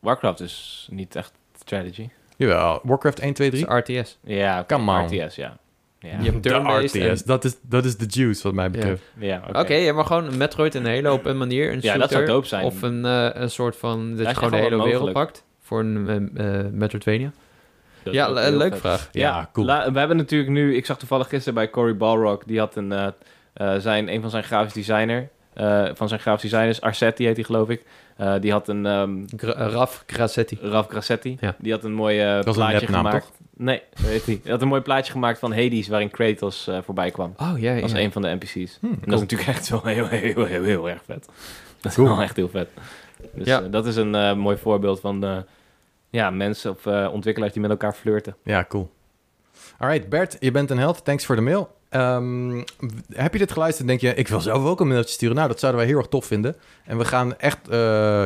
[0.00, 2.08] Warcraft is niet echt strategy.
[2.36, 2.80] Jawel.
[2.82, 3.64] Warcraft 1, 2, 3.
[3.66, 4.18] Dat is RTS.
[4.24, 5.06] Ja, oké, Come on.
[5.06, 5.56] RTS, ja.
[5.98, 7.22] Ja, Je hebt De RTS.
[7.24, 9.02] Dat is, dat is de juice, wat mij betreft.
[9.18, 9.58] ja oké.
[9.60, 11.72] Oké, ja, maar gewoon een Metroid en Halo op een manier.
[11.72, 12.64] Een Ja, dat zou shooter, dope zijn.
[12.64, 14.16] Of een, eh, een soort van...
[14.16, 15.14] Dat je gewoon de hele wereld mogelijk.
[15.14, 15.44] pakt.
[15.60, 17.32] Voor een eh, Metroidvania.
[18.02, 19.08] Dat Ja, le- heel leuke vraag.
[19.12, 19.66] Ja, cool.
[19.66, 20.76] la- we hebben natuurlijk nu...
[20.76, 22.42] Ik zag toevallig gisteren bij Cory Balrog...
[22.44, 23.12] Die had een...
[23.78, 25.28] zijn, een van zijn grafisch designer...
[25.54, 26.80] eh, van zijn grafisch designers...
[26.80, 27.82] Arsetti heet hij, geloof ik.
[28.16, 28.86] Eh, die had een...
[28.86, 30.58] ehm eh, Raf Grassetti.
[30.62, 31.36] Raf Grassetti.
[31.40, 31.54] Ja.
[31.58, 33.30] Die had een mooi eh, is een plaatje nepnaam, gemaakt.
[33.56, 34.40] Nee, dat weet hij.
[34.42, 35.88] Hij had een mooi plaatje gemaakt van Hades...
[35.88, 37.34] waarin Kratos eh, voorbij kwam.
[37.36, 38.78] Oh, ja, is een van de NPC's.
[38.80, 41.26] Hmm, En dat is natuurlijk echt wel heel, heel, heel, heel, heel erg vet.
[41.80, 42.08] Dat is Cool.
[42.08, 42.68] wel echt heel vet.
[43.34, 43.62] Dus Ja.
[43.62, 45.36] eh, dat is een eh, mooi voorbeeld van eh,
[46.10, 48.36] ja, mensen of eh, ontwikkelaars die met elkaar flirten.
[48.44, 48.90] Ja, cool.
[49.78, 51.04] Alright, Bert, je bent een held.
[51.04, 51.76] Thanks voor de mail.
[51.92, 55.14] Ehm, w- heb je dit geluisterd en denk je, ik wil zelf ook een mailtje
[55.14, 55.36] sturen?
[55.36, 56.56] Nou, dat zouden wij heel erg tof vinden.
[56.84, 57.78] En we gaan echt, eh,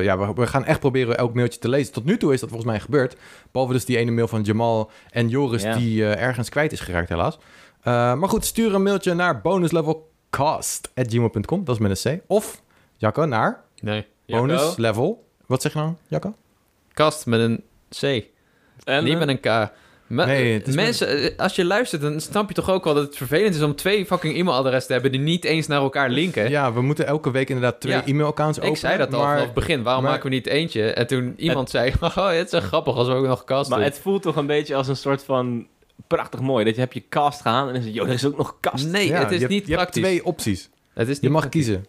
[0.03, 1.93] ja, we, we gaan echt proberen elk mailtje te lezen.
[1.93, 3.17] Tot nu toe is dat volgens mij gebeurd.
[3.53, 5.77] Behalve dus die ene mail van Jamal en Joris Ja.
[5.77, 7.39] die eh, ergens kwijt is geraakt helaas.
[7.83, 11.65] Eh, maar goed, stuur een mailtje naar bonuslevelcast.gmail.com.
[11.65, 12.23] Dat is met een C.
[12.27, 12.63] Of,
[12.97, 14.07] Jacco, naar Nee.
[14.27, 15.25] bonuslevel...
[15.47, 16.35] Wat zeg je nou, Jacco?
[16.93, 17.63] Kast met een
[18.01, 18.25] C.
[18.85, 19.71] En, Niet met een K.
[20.07, 22.95] Me- Nee, het is mensen, eh, als je luistert, dan snap je toch ook wel
[22.95, 26.11] dat het vervelend is om twee fucking e-mailadressen te hebben die niet eens naar elkaar
[26.11, 26.51] linken.
[26.51, 28.07] Ja, we moeten elke week inderdaad twee Ja.
[28.07, 28.75] e-mailaccounts openen.
[28.75, 29.83] ik zei dat al maar vanaf het begin.
[29.83, 30.91] Waarom maar- maken we niet eentje?
[30.93, 33.79] En toen iemand zei, oh, het is echt grappig als we ook nog cast Maar
[33.79, 33.89] doen.
[33.89, 35.67] het voelt toch een beetje als een soort van
[36.07, 36.65] prachtig mooi.
[36.65, 38.57] Dat je hebt je cast gehaald en dan is het, joh, er is ook nog
[38.61, 38.87] kast.
[38.87, 40.03] Nee, Ja, het is je hebt- niet je hebt praktisch.
[40.03, 40.69] twee opties.
[40.95, 41.65] Het is Je mag praktisch.
[41.65, 41.87] kiezen.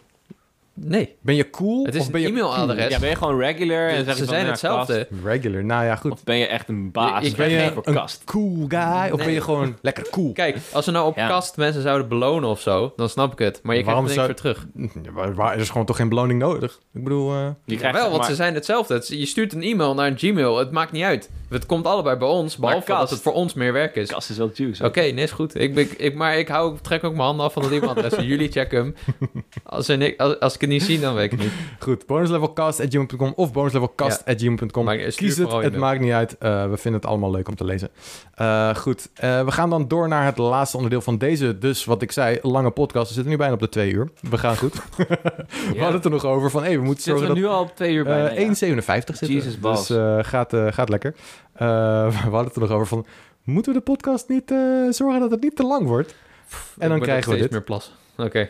[0.80, 2.92] Nee, Ben je cool het is of ben een je e-mailadres.
[2.94, 5.08] Ja, ben je gewoon regular en Ze zeg je van, zijn ja, hetzelfde.
[5.24, 5.64] Regular.
[5.66, 6.12] Nou ja, goed.
[6.12, 7.24] Of ben je echt een baas?
[7.24, 8.24] Ik- ik ben ben je een kast?
[8.24, 10.32] cool guy of ben je gewoon lekker cool?
[10.34, 11.28] Kijk, als we nou op Ja.
[11.28, 13.60] kast mensen zouden belonen of zo, dan snap ik het.
[13.64, 15.04] Maar je Waarom krijgt er niks zou- voor terug.
[15.06, 16.80] Ja, maar waar- er is gewoon toch geen beloning nodig?
[16.94, 17.32] Ik bedoel...
[17.32, 18.94] eh, Je Ja, krijgt wel, want maar- ze zijn hetzelfde.
[18.94, 20.58] Het- je stuurt een e-mail naar een Gmail.
[20.58, 21.30] Het maakt niet uit.
[21.50, 24.10] Het komt allebei bij ons, behalve kast- dat het voor ons meer werk is.
[24.10, 24.86] Kast is wel juice.
[24.86, 25.60] Oké, nee, is goed.
[25.60, 28.26] Ik, ben- ik, maar ik hou, trek ook mijn handen af van het e-mailadres.
[28.26, 28.96] Jullie checken hem.
[29.64, 31.52] Als, als, als ik het niet zie, dan weet ik het niet.
[31.80, 34.88] Goed, bonuslevelcast.gmail.com of bonuslevelcast.gmail.com.
[34.90, 36.38] Stuur Kies het, het maakt niet uit.
[36.38, 37.90] Eh, we vinden het allemaal leuk om te lezen.
[38.34, 42.02] Eh, goed, Eh, we gaan dan door naar het laatste onderdeel van deze, dus wat
[42.02, 43.08] ik zei, lange podcast.
[43.08, 44.10] We zitten nu bijna op de twee uur.
[44.22, 44.74] We gaan goed.
[45.74, 47.52] we hadden het er nog over van, hey, we moeten Zitten zorgen we dat...
[47.52, 48.30] nu al op twee uur bijna?
[48.30, 48.48] ja.
[48.48, 49.28] 1,57 zitten.
[49.28, 49.60] Jesus.
[49.60, 51.16] Dus gaat, gaat lekker.
[51.58, 51.64] We
[52.24, 53.06] hadden het er nog over van,
[53.44, 54.54] moeten we de podcast niet
[54.96, 56.16] zorgen dat het niet te lang wordt?
[56.78, 57.52] En dan krijgen we dit.
[57.52, 57.94] meer plas.
[58.18, 58.50] Oké.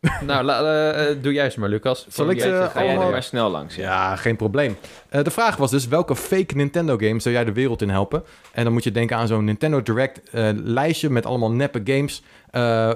[0.26, 2.06] nou, la- eh, doe jij eens maar, Lucas.
[2.08, 3.74] Zal ik ze er allemaal- maar snel langs.
[3.74, 3.82] Ja.
[3.82, 4.76] Ja, geen probleem.
[5.08, 8.24] Eh, de vraag was dus, welke fake Nintendo game zou jij de wereld in helpen?
[8.52, 10.20] En dan moet je denken aan zo'n Nintendo Direct
[10.64, 12.22] lijstje met allemaal neppe games.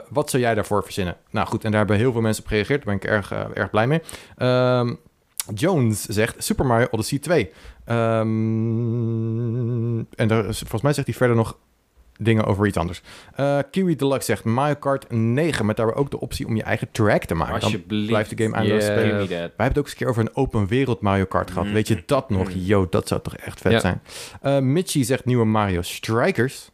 [0.09, 1.17] Wat zou jij daarvoor verzinnen?
[1.31, 2.85] Nou goed, en daar hebben heel veel mensen op gereageerd.
[2.85, 4.01] Daar ben ik erg, erg blij mee.
[4.37, 4.95] Ehm,
[5.55, 7.51] Jones zegt Super Mario Odyssey 2.
[7.85, 8.29] Ehm,
[9.99, 11.57] en daar, volgens mij zegt hij verder nog
[12.21, 13.03] dingen over iets anders.
[13.35, 16.89] Eh, Kiwi Deluxe zegt Mario Kart 9, met daar ook de optie om je eigen
[16.93, 17.61] track te maken.
[17.61, 18.99] Dan blijft de game eindeloos Yeah.
[18.99, 19.29] spelen.
[19.29, 21.67] Wij hebben het ook eens een keer over een open wereld Mario Kart gehad.
[21.67, 21.73] Mm.
[21.73, 22.49] Weet je dat nog?
[22.55, 22.61] Mm.
[22.61, 23.99] Yo, dat zou toch echt vet Ja.
[24.41, 24.73] zijn.
[24.73, 26.71] Mitchie zegt nieuwe Mario Strikers.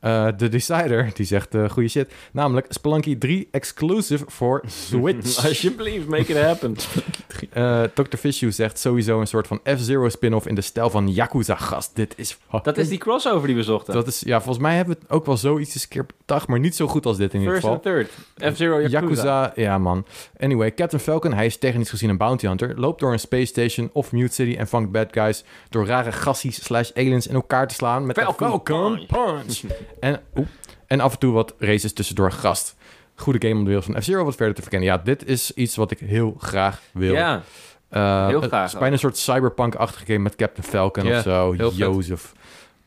[0.00, 2.12] Eh De Decider, die zegt eh goede shit.
[2.32, 5.44] Namelijk Spelunky 3 exclusive voor Switch.
[5.46, 6.76] Alsjeblieft, make it happen.
[7.52, 8.16] Eh Dr.
[8.16, 11.54] Fishu zegt sowieso een soort van F-Zero spin-off in de stijl van Yakuza.
[11.54, 12.38] Gast, dit is...
[12.62, 13.94] Dat is die crossover die we zochten.
[13.94, 16.48] Dat is, ja, volgens mij hebben we het ook wel zoiets eens een keer bedacht,
[16.48, 17.92] maar niet zo goed als dit in ieder First geval.
[17.94, 18.08] and
[18.38, 18.52] third.
[18.54, 18.98] F-Zero Yakuza.
[19.00, 20.06] Yakuza, ja man.
[20.38, 23.90] Anyway, Captain Falcon, hij is technisch gezien een bounty hunter, loopt door een space station
[23.92, 27.74] of Mute City en vangt bad guys door rare gassies slash aliens in elkaar te
[27.74, 29.06] slaan met Falcon een Falcon punch.
[29.06, 29.60] punch.
[30.00, 30.46] en, oep,
[30.86, 32.76] en af en toe wat races tussendoor gast.
[33.14, 34.88] Goede game om de wereld van F-Zero wat verder te verkennen.
[34.88, 37.12] Ja, dit is iets wat ik heel graag wil.
[37.12, 37.42] Ja,
[37.88, 41.22] Eh, heel Het graag is bijna een soort cyberpunk-achtige game met Captain Falcon Ja, of
[41.22, 41.52] zo.
[41.56, 41.76] vet.
[41.76, 42.32] Jozef.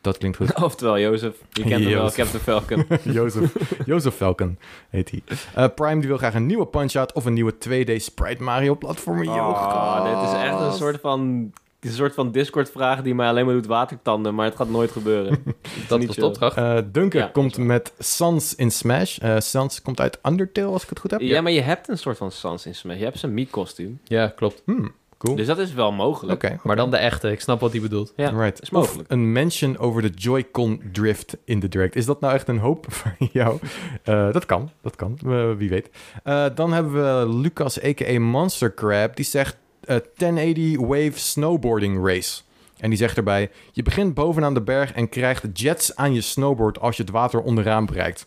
[0.00, 0.54] Dat klinkt goed.
[0.62, 1.34] oftewel Jozef.
[1.50, 2.10] Je kent hem wel.
[2.10, 2.86] Captain Falcon.
[3.14, 3.52] Jozef,
[3.86, 4.58] Jozef Falcon
[4.90, 5.22] heet hij.
[5.54, 9.28] Eh, Prime die wil graag een nieuwe Punch-Out of een nieuwe 2D Sprite Mario platformer.
[9.28, 11.52] Oh, dit is echt een soort van...
[11.84, 15.42] Een soort van Discord-vraag die mij alleen maar doet watertanden, maar het gaat nooit gebeuren.
[15.88, 16.30] Dat niet was de chill.
[16.30, 16.56] opdracht.
[16.56, 19.18] Eh, Duncan Ja, komt is met Sans in Smash.
[19.18, 21.20] Eh Sans komt uit Undertale, als ik het goed heb.
[21.20, 22.98] Ja, maar je hebt een soort van Sans in Smash.
[22.98, 24.00] Je hebt zijn Mii-kostuum.
[24.04, 24.62] Ja, klopt.
[24.64, 25.36] Hmm, cool.
[25.36, 25.96] Dus dat is wel Oké.
[25.96, 26.58] mogelijk.
[26.64, 27.30] Maar dan de echte.
[27.30, 28.12] Ik snap wat hij bedoelt.
[28.16, 28.62] Ja, right.
[28.62, 29.08] is mogelijk.
[29.10, 31.96] Of een mention over de Joy-Con drift in de direct.
[31.96, 33.58] Is dat nou echt een hoop voor jou?
[34.02, 35.18] Eh, dat kan, dat kan.
[35.26, 35.90] Eh, wie weet.
[36.24, 38.20] Eh, dan hebben we Lucas, a.k.a.
[38.20, 39.16] Monster Crab.
[39.16, 39.56] Die zegt
[39.86, 42.42] eh, 1080 Wave Snowboarding Race.
[42.78, 43.50] En die zegt erbij...
[43.72, 46.80] Je begint bovenaan de berg en krijgt jets aan je snowboard...
[46.80, 48.26] als je het water onderaan bereikt.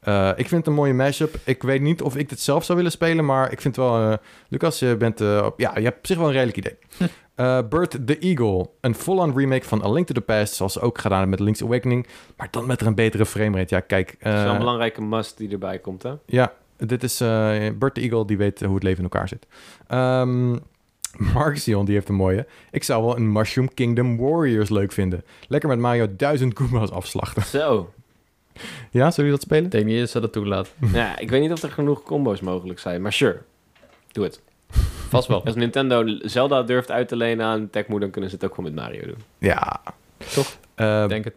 [0.00, 1.34] Eh, ik vind het een mooie mashup.
[1.44, 3.24] Ik weet niet of ik dit zelf zou willen spelen...
[3.24, 4.10] maar ik vind wel...
[4.10, 4.16] eh,
[4.48, 5.20] Lucas, je bent...
[5.20, 6.76] eh, ja, je hebt op zich wel een redelijk idee.
[7.34, 8.70] Eh Bird the Eagle.
[8.80, 10.54] Een full-on remake van A Link to the Past...
[10.54, 12.06] zoals ze ook gedaan hebben met Link's Awakening...
[12.36, 13.74] maar dan met er een betere framerate.
[13.74, 14.16] Ja, kijk...
[14.18, 16.12] Dat is wel eh, een belangrijke must die erbij komt, hè?
[16.26, 17.28] ja, dit is eh
[17.78, 19.46] Bert de Eagle, die weet eh, hoe het leven in elkaar zit.
[21.18, 22.46] Ehm Marxion, die heeft een mooie.
[22.70, 25.24] Ik zou wel een Mushroom Kingdom Warriors leuk vinden.
[25.48, 27.42] Lekker met Mario duizend Goombas afslachten.
[27.60, 27.92] Zo.
[28.90, 29.64] Ja, zullen jullie dat spelen?
[29.64, 30.72] Ik denk niet dat ze dat toelaat.
[30.92, 33.38] ja, ik weet niet of er genoeg combo's mogelijk zijn, maar sure.
[34.12, 34.40] Doe het.
[35.08, 35.44] Vast wel.
[35.44, 38.72] Als Nintendo Zelda durft uit te lenen aan Tecmo, dan kunnen ze het ook gewoon
[38.74, 39.18] met Mario doen.
[39.38, 39.80] Ja.
[40.34, 40.56] Toch?
[40.74, 41.34] Eh, Ik denk het.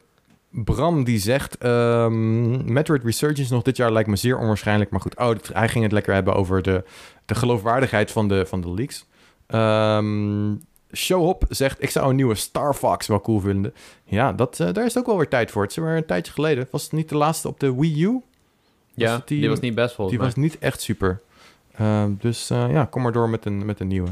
[0.50, 1.58] Bram die zegt...
[1.58, 4.90] ehm, Metroid Resurgence nog dit jaar lijkt me zeer onwaarschijnlijk.
[4.90, 6.84] Maar goed, oh, hij ging het lekker hebben over de,
[7.26, 9.06] de geloofwaardigheid van de, van de leaks.
[9.48, 10.56] Ehm
[10.96, 11.84] Showhop zegt...
[11.84, 13.74] Ik zou een nieuwe Star Fox wel cool vinden.
[14.04, 15.62] Ja, dat, eh, daar is ook wel weer tijd voor.
[15.62, 16.68] Het is weer een tijdje geleden.
[16.72, 18.22] Was het niet de laatste op de Wii U?
[18.94, 20.34] Ja, die- die, was niet best volgens Die mij.
[20.36, 21.22] was niet echt super.
[21.76, 24.10] Ehm, dus eh, ja, kom maar door met een, met een nieuwe.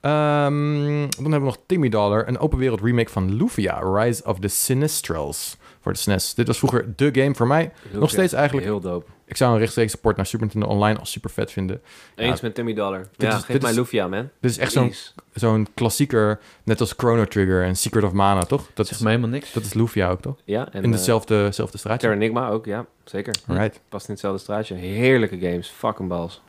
[0.00, 4.38] Ehm, dan hebben we nog Timmy Dollar, een open wereld remake van Lufia, Rise of
[4.38, 6.34] the Sinistrals voor de SNES.
[6.34, 7.72] Dit was vroeger de game voor mij.
[7.92, 9.10] Nog steeds eigenlijk- Heel dope.
[9.26, 11.80] Ik zou een rechtstreeks port naar Super Nintendo Online als super vet vinden.
[12.14, 13.06] Eens met Timmy Dollar.
[13.16, 14.28] Ja, is- geef dit mij is- Lufia, man.
[14.40, 14.92] Dit is echt zo'n
[15.34, 18.70] zo'n klassieker, net als Chrono Trigger en Secret of Mana, toch?
[18.74, 19.52] Dat zegt mij helemaal niks.
[19.52, 20.36] dat is Lufia ook, toch?
[20.44, 22.00] Ja, en In eh, dezelfde, dezelfde straatje.
[22.00, 22.86] Terranigma ook, ja.
[23.04, 23.34] Zeker.
[23.46, 23.80] Alright.
[23.88, 24.74] Past in hetzelfde straatje.
[24.74, 25.68] Heerlijke games.
[25.68, 26.42] Fucking balls.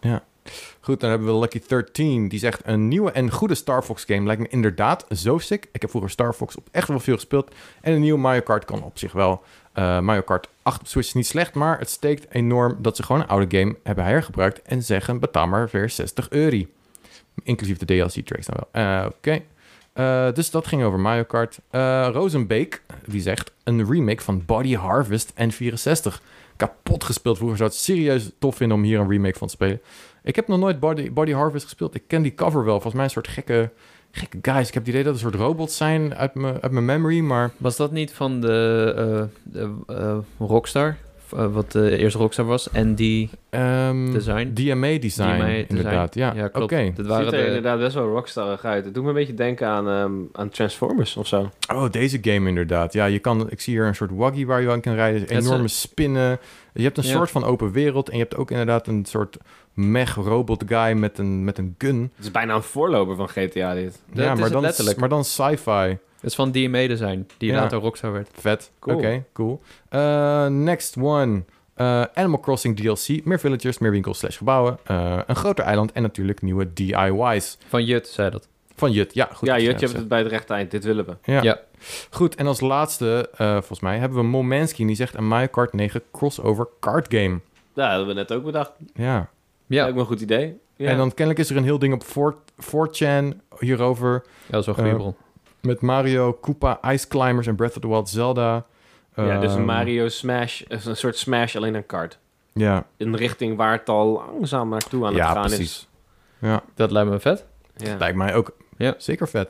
[0.79, 2.27] Goed, dan hebben we Lucky 13.
[2.27, 5.67] Die zegt, een nieuwe en goede Star Fox game lijkt me inderdaad zo sick.
[5.71, 7.51] Ik heb vroeger Star Fox op echt wel veel gespeeld.
[7.81, 9.43] En een nieuwe Mario Kart kan op zich wel.
[9.75, 13.03] Eh, Mario Kart 8 op Switch is niet slecht, maar het steekt enorm dat ze
[13.03, 16.63] gewoon een oude game hebben hergebruikt en zeggen, betaal maar weer 60 euro.
[17.43, 18.83] Inclusief de DLC-tracks dan wel.
[18.83, 19.41] Eh, Oké.
[19.93, 21.59] Eh, dus dat ging over Mario Kart.
[21.69, 26.21] Eh Rosenbeek, die zegt, een remake van Body Harvest N64.
[26.55, 27.57] Kapot gespeeld vroeger.
[27.57, 29.81] Zou het serieus tof vinden om hier een remake van te spelen.
[30.23, 31.95] Ik heb nog nooit Body, Body Harvest gespeeld.
[31.95, 32.73] Ik ken die cover wel.
[32.73, 33.71] Volgens mij een soort gekke,
[34.15, 34.67] gekke guys.
[34.67, 37.19] Ik heb het idee dat een soort robots zijn uit mijn uit mijn memory.
[37.19, 40.97] Maar Was dat niet van de, eh, de eh, Rockstar?
[41.33, 42.69] Eh, wat de eerste Rockstar was?
[42.71, 44.51] En die ehm, Design?
[44.53, 45.65] DMA design, DMA design.
[45.67, 46.15] inderdaad.
[46.15, 46.73] Ja, Ja, klopt.
[46.73, 46.85] oké.
[46.85, 47.45] Dat Het waren ziet er de...
[47.47, 48.85] inderdaad best wel rockstarig uit.
[48.85, 51.49] Het doet me een beetje denken aan, ehm, aan Transformers of zo.
[51.73, 52.93] Oh, deze game inderdaad.
[52.93, 55.27] Ja, je kan, ik zie hier een soort waggy waar je aan kan rijden.
[55.27, 56.39] Is Enorme spinnen.
[56.73, 57.11] Je hebt een Ja.
[57.11, 58.09] soort van open wereld.
[58.09, 59.37] En je hebt ook inderdaad een soort
[59.73, 62.11] mech robot guy met een, met een gun.
[62.15, 63.99] Het is bijna een voorloper van GTA dit.
[64.13, 64.97] Dat ja, is maar dan, letterlijk.
[64.99, 65.97] maar dan sci-fi.
[66.25, 67.61] Het is van DMA Design, die Ja.
[67.61, 68.29] later Rockstar werd.
[68.39, 68.71] Vet.
[68.79, 68.97] Cool.
[68.97, 69.61] Oké, cool.
[69.89, 71.43] Eh, next one.
[71.73, 73.25] Eh, Animal Crossing DLC.
[73.25, 74.77] Meer villagers, meer winkels slash gebouwen.
[74.83, 77.57] eh, een groter eiland en natuurlijk nieuwe DIY's.
[77.67, 78.47] Van Jut zei dat.
[78.75, 79.29] Van Jut, ja.
[79.33, 80.71] Goed ja, Jut, je hebt het bij het rechte eind.
[80.71, 81.15] Dit willen we.
[81.31, 81.41] Ja.
[81.41, 81.59] Ja.
[82.09, 84.81] Goed, en als laatste, eh, volgens mij, hebben we Momenski.
[84.81, 87.39] En die zegt een Mario Kart 9 crossover card game.
[87.73, 88.71] Ja, dat hebben we net ook bedacht.
[88.93, 89.29] Ja.
[89.65, 90.57] Ja, me een goed idee.
[90.75, 90.89] Ja.
[90.89, 94.11] En dan kennelijk is er een heel ding op 4 4chan hierover.
[94.45, 95.15] Ja, dat is wel een goede bron.
[95.65, 98.65] Met Mario, Koopa, Ice Climbers en Breath of the Wild Zelda.
[99.15, 102.17] ja, dus een Ehm, Mario Smash, eh, een soort Smash alleen een kart.
[102.53, 105.87] Ja, Een richting waar het al langzaam naartoe aan het ja gaan precies.
[106.39, 107.45] Ja, Dat lijkt me vet.
[107.77, 107.87] is.
[107.89, 107.97] Ja.
[107.97, 108.93] lijkt mij ook Ja.
[108.97, 109.49] zeker vet.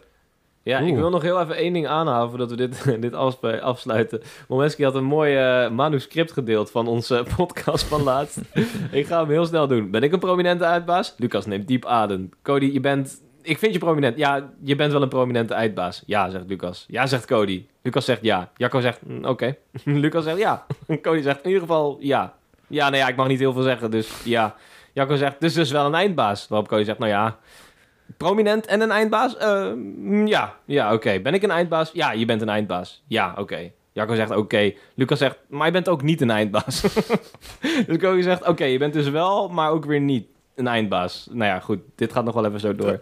[0.64, 4.22] Ja, ik wil nog heel even één ding aanhouden voordat we dit, dit afspe- afsluiten.
[4.48, 8.40] Momenski had een mooi eh, manuscript gedeeld van onze podcast van laatst.
[8.92, 9.92] ik ga hem heel snel doen.
[9.92, 11.14] Ben ik een prominente uitbaas?
[11.18, 12.30] Lucas neemt diep adem.
[12.44, 13.24] Cody, je bent...
[13.46, 14.18] Ik vind je prominent.
[14.18, 16.04] Ja, je bent wel een prominente uitbaas.
[16.06, 16.86] Ja, zegt Lucas.
[16.88, 17.66] Ja, zegt Cody.
[17.82, 18.52] Lucas zegt ja.
[18.58, 19.56] Jacco zegt mm, oké.
[19.84, 20.66] Lucas zegt ja.
[21.02, 22.34] Cody zegt in ieder geval ja.
[22.68, 24.56] Ja, nou ja, ik mag niet heel veel zeggen, dus ja.
[24.94, 26.48] Jacco zegt, dus dus wel een eindbaas.
[26.48, 27.38] Waarop Cody zegt, nou ja,
[28.18, 29.38] prominent en een eindbaas?
[29.38, 31.20] Eh, mm, ja, ja, oké.
[31.20, 31.92] Ben ik een eindbaas?
[31.94, 33.04] Ja, je bent een eindbaas.
[33.08, 33.72] Ja, oké.
[33.92, 34.74] Jacco zegt oké.
[34.96, 36.82] Lucas zegt, maar je bent ook niet een eindbaas.
[37.88, 41.28] dus Cody zegt, oké, je bent dus wel, maar ook weer niet een eindbaas.
[41.32, 42.98] Nou ja, goed, dit gaat nog wel even zo door.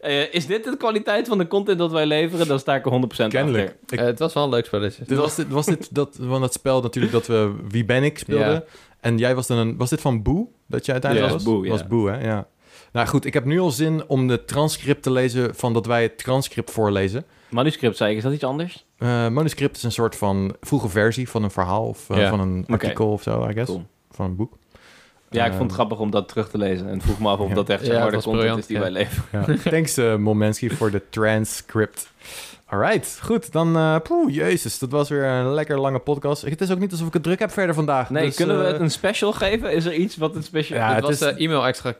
[0.00, 2.48] Eh, is dit de kwaliteit van de content dat wij leveren?
[2.48, 3.64] Dan sta ik er 100% Kennelijk.
[3.68, 3.78] achter.
[3.88, 5.04] Ik- Eh, het was wel een leuk spelletje.
[5.06, 8.18] dit was dit, was dit dat, van dat spel natuurlijk dat we Wie ben ik
[8.18, 8.52] speelden.
[8.52, 8.64] Ja.
[9.00, 9.76] En jij was dan een...
[9.76, 10.46] Was dit van Boe?
[10.66, 11.44] Dat jij uiteindelijk Ja, was?
[11.46, 11.70] was Boe, ja.
[11.70, 12.24] Was Boe, hè?
[12.26, 12.46] Ja.
[12.92, 16.02] Nou goed, ik heb nu al zin om de transcript te lezen van dat wij
[16.02, 17.24] het transcript voorlezen.
[17.48, 18.16] Manuscript, zei ik.
[18.16, 18.84] Is dat iets anders?
[18.98, 22.28] Eh, manuscript is een soort van vroege versie van een verhaal of Ja.
[22.28, 23.70] van een artikel of zo, I guess.
[23.70, 23.84] Cool.
[24.10, 24.52] Van een boek.
[25.30, 26.88] Ja, ik Ehm, vond het grappig om dat terug te lezen.
[26.88, 28.82] En vroeg me af of dat echt zeg maar, de content briljant, is die ja.
[28.82, 29.24] wij leveren.
[29.46, 29.56] Ja.
[29.70, 32.10] Thanks, Momenski, voor de transcript.
[32.68, 33.52] Alright, goed.
[33.52, 36.42] Dan, eh poeh, jezus, dat was weer een lekker lange podcast.
[36.42, 38.10] Het is ook niet alsof ik het druk heb verder vandaag.
[38.10, 39.72] Nee, dus, kunnen we eh, het een special geven?
[39.72, 40.78] Is er iets wat een special...
[40.78, 41.94] Ja, het het was is- de e-mail extra,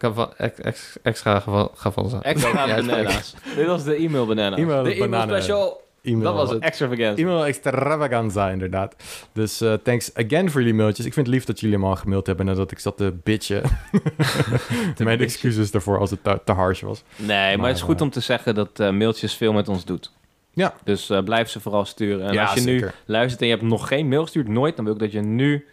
[1.02, 2.22] extra geval, geval zijn.
[2.22, 3.34] Extra Ja, bananas.
[3.56, 4.58] Dit was de e-mail bananas.
[4.58, 5.36] E-mail de e-mail bananen.
[5.36, 5.84] special.
[6.06, 6.62] E-mail, dat was het.
[6.62, 7.22] Extravaganza.
[7.22, 8.96] E-mail extravaganza, inderdaad.
[9.32, 11.06] Dus eh, thanks again voor jullie mailtjes.
[11.06, 13.62] Ik vind het lief dat jullie allemaal gemaild hebben nadat ik zat te bitchen.
[13.92, 15.20] Mijn bitchen.
[15.20, 17.02] excuses daarvoor als het te, te harsh was.
[17.16, 19.84] Nee, maar, het is goed eh, om te zeggen dat eh, mailtjes veel met ons
[19.84, 20.12] doet.
[20.56, 20.74] Ja.
[20.84, 22.26] Dus eh, blijf ze vooral sturen.
[22.26, 24.84] En ja, als je nu luistert en je hebt nog geen mail gestuurd, nooit, dan
[24.84, 25.66] wil ik dat je nu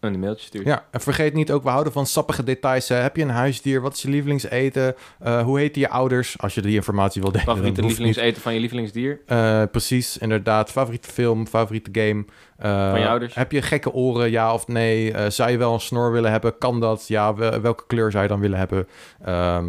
[0.00, 0.66] een mailtje stuurt.
[0.66, 2.88] Ja, en vergeet niet ook, we houden van sappige details.
[2.88, 2.94] hè.
[2.96, 3.80] Heb je een huisdier?
[3.80, 4.94] Wat is je lievelingseten?
[5.18, 6.38] Eh hoe heten je ouders?
[6.40, 7.46] Als je die informatie wil delen.
[7.46, 9.20] Favoriete lievelingseten van je lievelingsdier?
[9.26, 10.70] Eh, precies, inderdaad.
[10.70, 12.24] Favoriete film, favoriete game.
[12.56, 13.34] Eh, Van je ouders?
[13.34, 15.30] Heb je gekke oren, ja of nee?
[15.30, 16.58] Zou je wel een snor willen hebben?
[16.58, 17.08] Kan dat?
[17.08, 18.88] Ja, wel- welke kleur zou je dan willen hebben?
[19.24, 19.66] Ehm,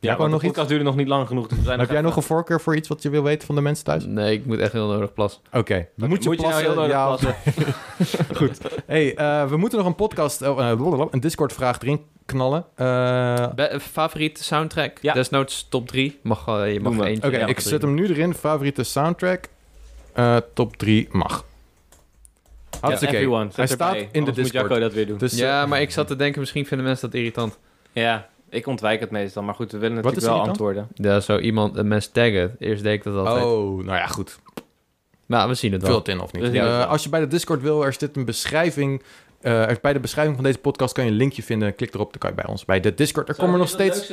[0.00, 1.46] Ja, nog de podcast duurde nog niet lang genoeg.
[1.46, 3.54] Dus we zijn heb jij nog een voorkeur voor iets wat je wil weten van
[3.54, 4.04] de mensen thuis?
[4.06, 5.40] Nee, ik moet echt heel nodig plassen.
[5.52, 6.64] Oké, moet je Moet je nou plassen?
[6.64, 7.34] heel nodig ja, plassen?
[8.38, 8.58] Goed.
[8.86, 12.64] Hey, eh, we moeten nog een podcast, oh, eh, een Discord-vraag erin knallen.
[12.74, 14.98] Eh, favoriete soundtrack?
[15.00, 15.12] Ja.
[15.12, 16.18] Desnoods top 3.
[16.22, 17.28] Mag, je mag eentje.
[17.28, 18.34] Oké, Ja, ik zet hem nu erin.
[18.34, 19.48] Favoriete soundtrack.
[20.12, 21.44] Eh, top 3 mag.
[22.80, 23.14] Hartstikke.
[23.14, 24.52] Everyone, Hij staat in de Discord.
[24.52, 25.18] Jacco dat weer doen.
[25.18, 27.58] Dus, Ja, maar ik zat te denken, misschien vinden mensen dat irritant.
[27.92, 29.42] Ja, ik ontwijk het meestal.
[29.42, 30.84] Maar goed, we willen Wat natuurlijk is wel irritant?
[30.84, 31.12] antwoorden.
[31.12, 32.56] Ja, zo iemand een mens taggen.
[32.58, 33.44] Eerst deed ik dat altijd.
[33.44, 34.38] Oh, nou ja, goed.
[35.26, 35.90] Nou, we zien het wel.
[35.90, 36.44] Vul het in of niet.
[36.54, 39.02] Eh, als je bij de Discord wil, er zit een beschrijving.
[39.40, 41.74] eh, er- bij de beschrijving van deze podcast kan je een linkje vinden.
[41.74, 43.28] Klik erop, dan kan je bij ons bij de Discord.
[43.28, 44.12] Er komen nog steeds...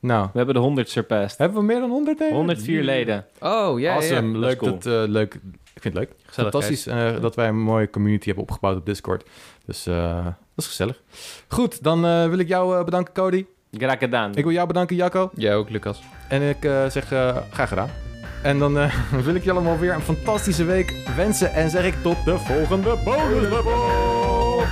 [0.00, 1.38] Nou, We hebben de 100 surpassed.
[1.38, 2.18] hebben we meer dan 100?
[2.18, 2.30] hè?
[2.30, 3.26] 104 leden.
[3.40, 4.32] Oh, ja, ja, awesome.
[4.32, 4.38] ja.
[4.38, 4.78] Leuk, cool.
[4.78, 5.34] dat, eh, leuk.
[5.74, 6.12] Ik vind het leuk.
[6.26, 6.64] Gezelligheid.
[6.64, 9.24] Fantastisch eh, dat wij een mooie community hebben opgebouwd op Discord.
[9.66, 11.00] Dus eh, dat is gezellig.
[11.48, 13.46] Goed, dan eh, wil ik jou eh, bedanken, Cody.
[13.76, 14.34] Graag gedaan.
[14.34, 15.30] Ik wil jou bedanken, Jacco.
[15.34, 16.02] Jij ook, Lucas.
[16.28, 17.90] En ik eh, zeg uh, graag gedaan.
[18.42, 18.94] En dan eh,
[19.24, 21.54] wil ik je allemaal weer een fantastische week wensen.
[21.54, 24.62] En zeg ik tot de volgende bonusbubbel.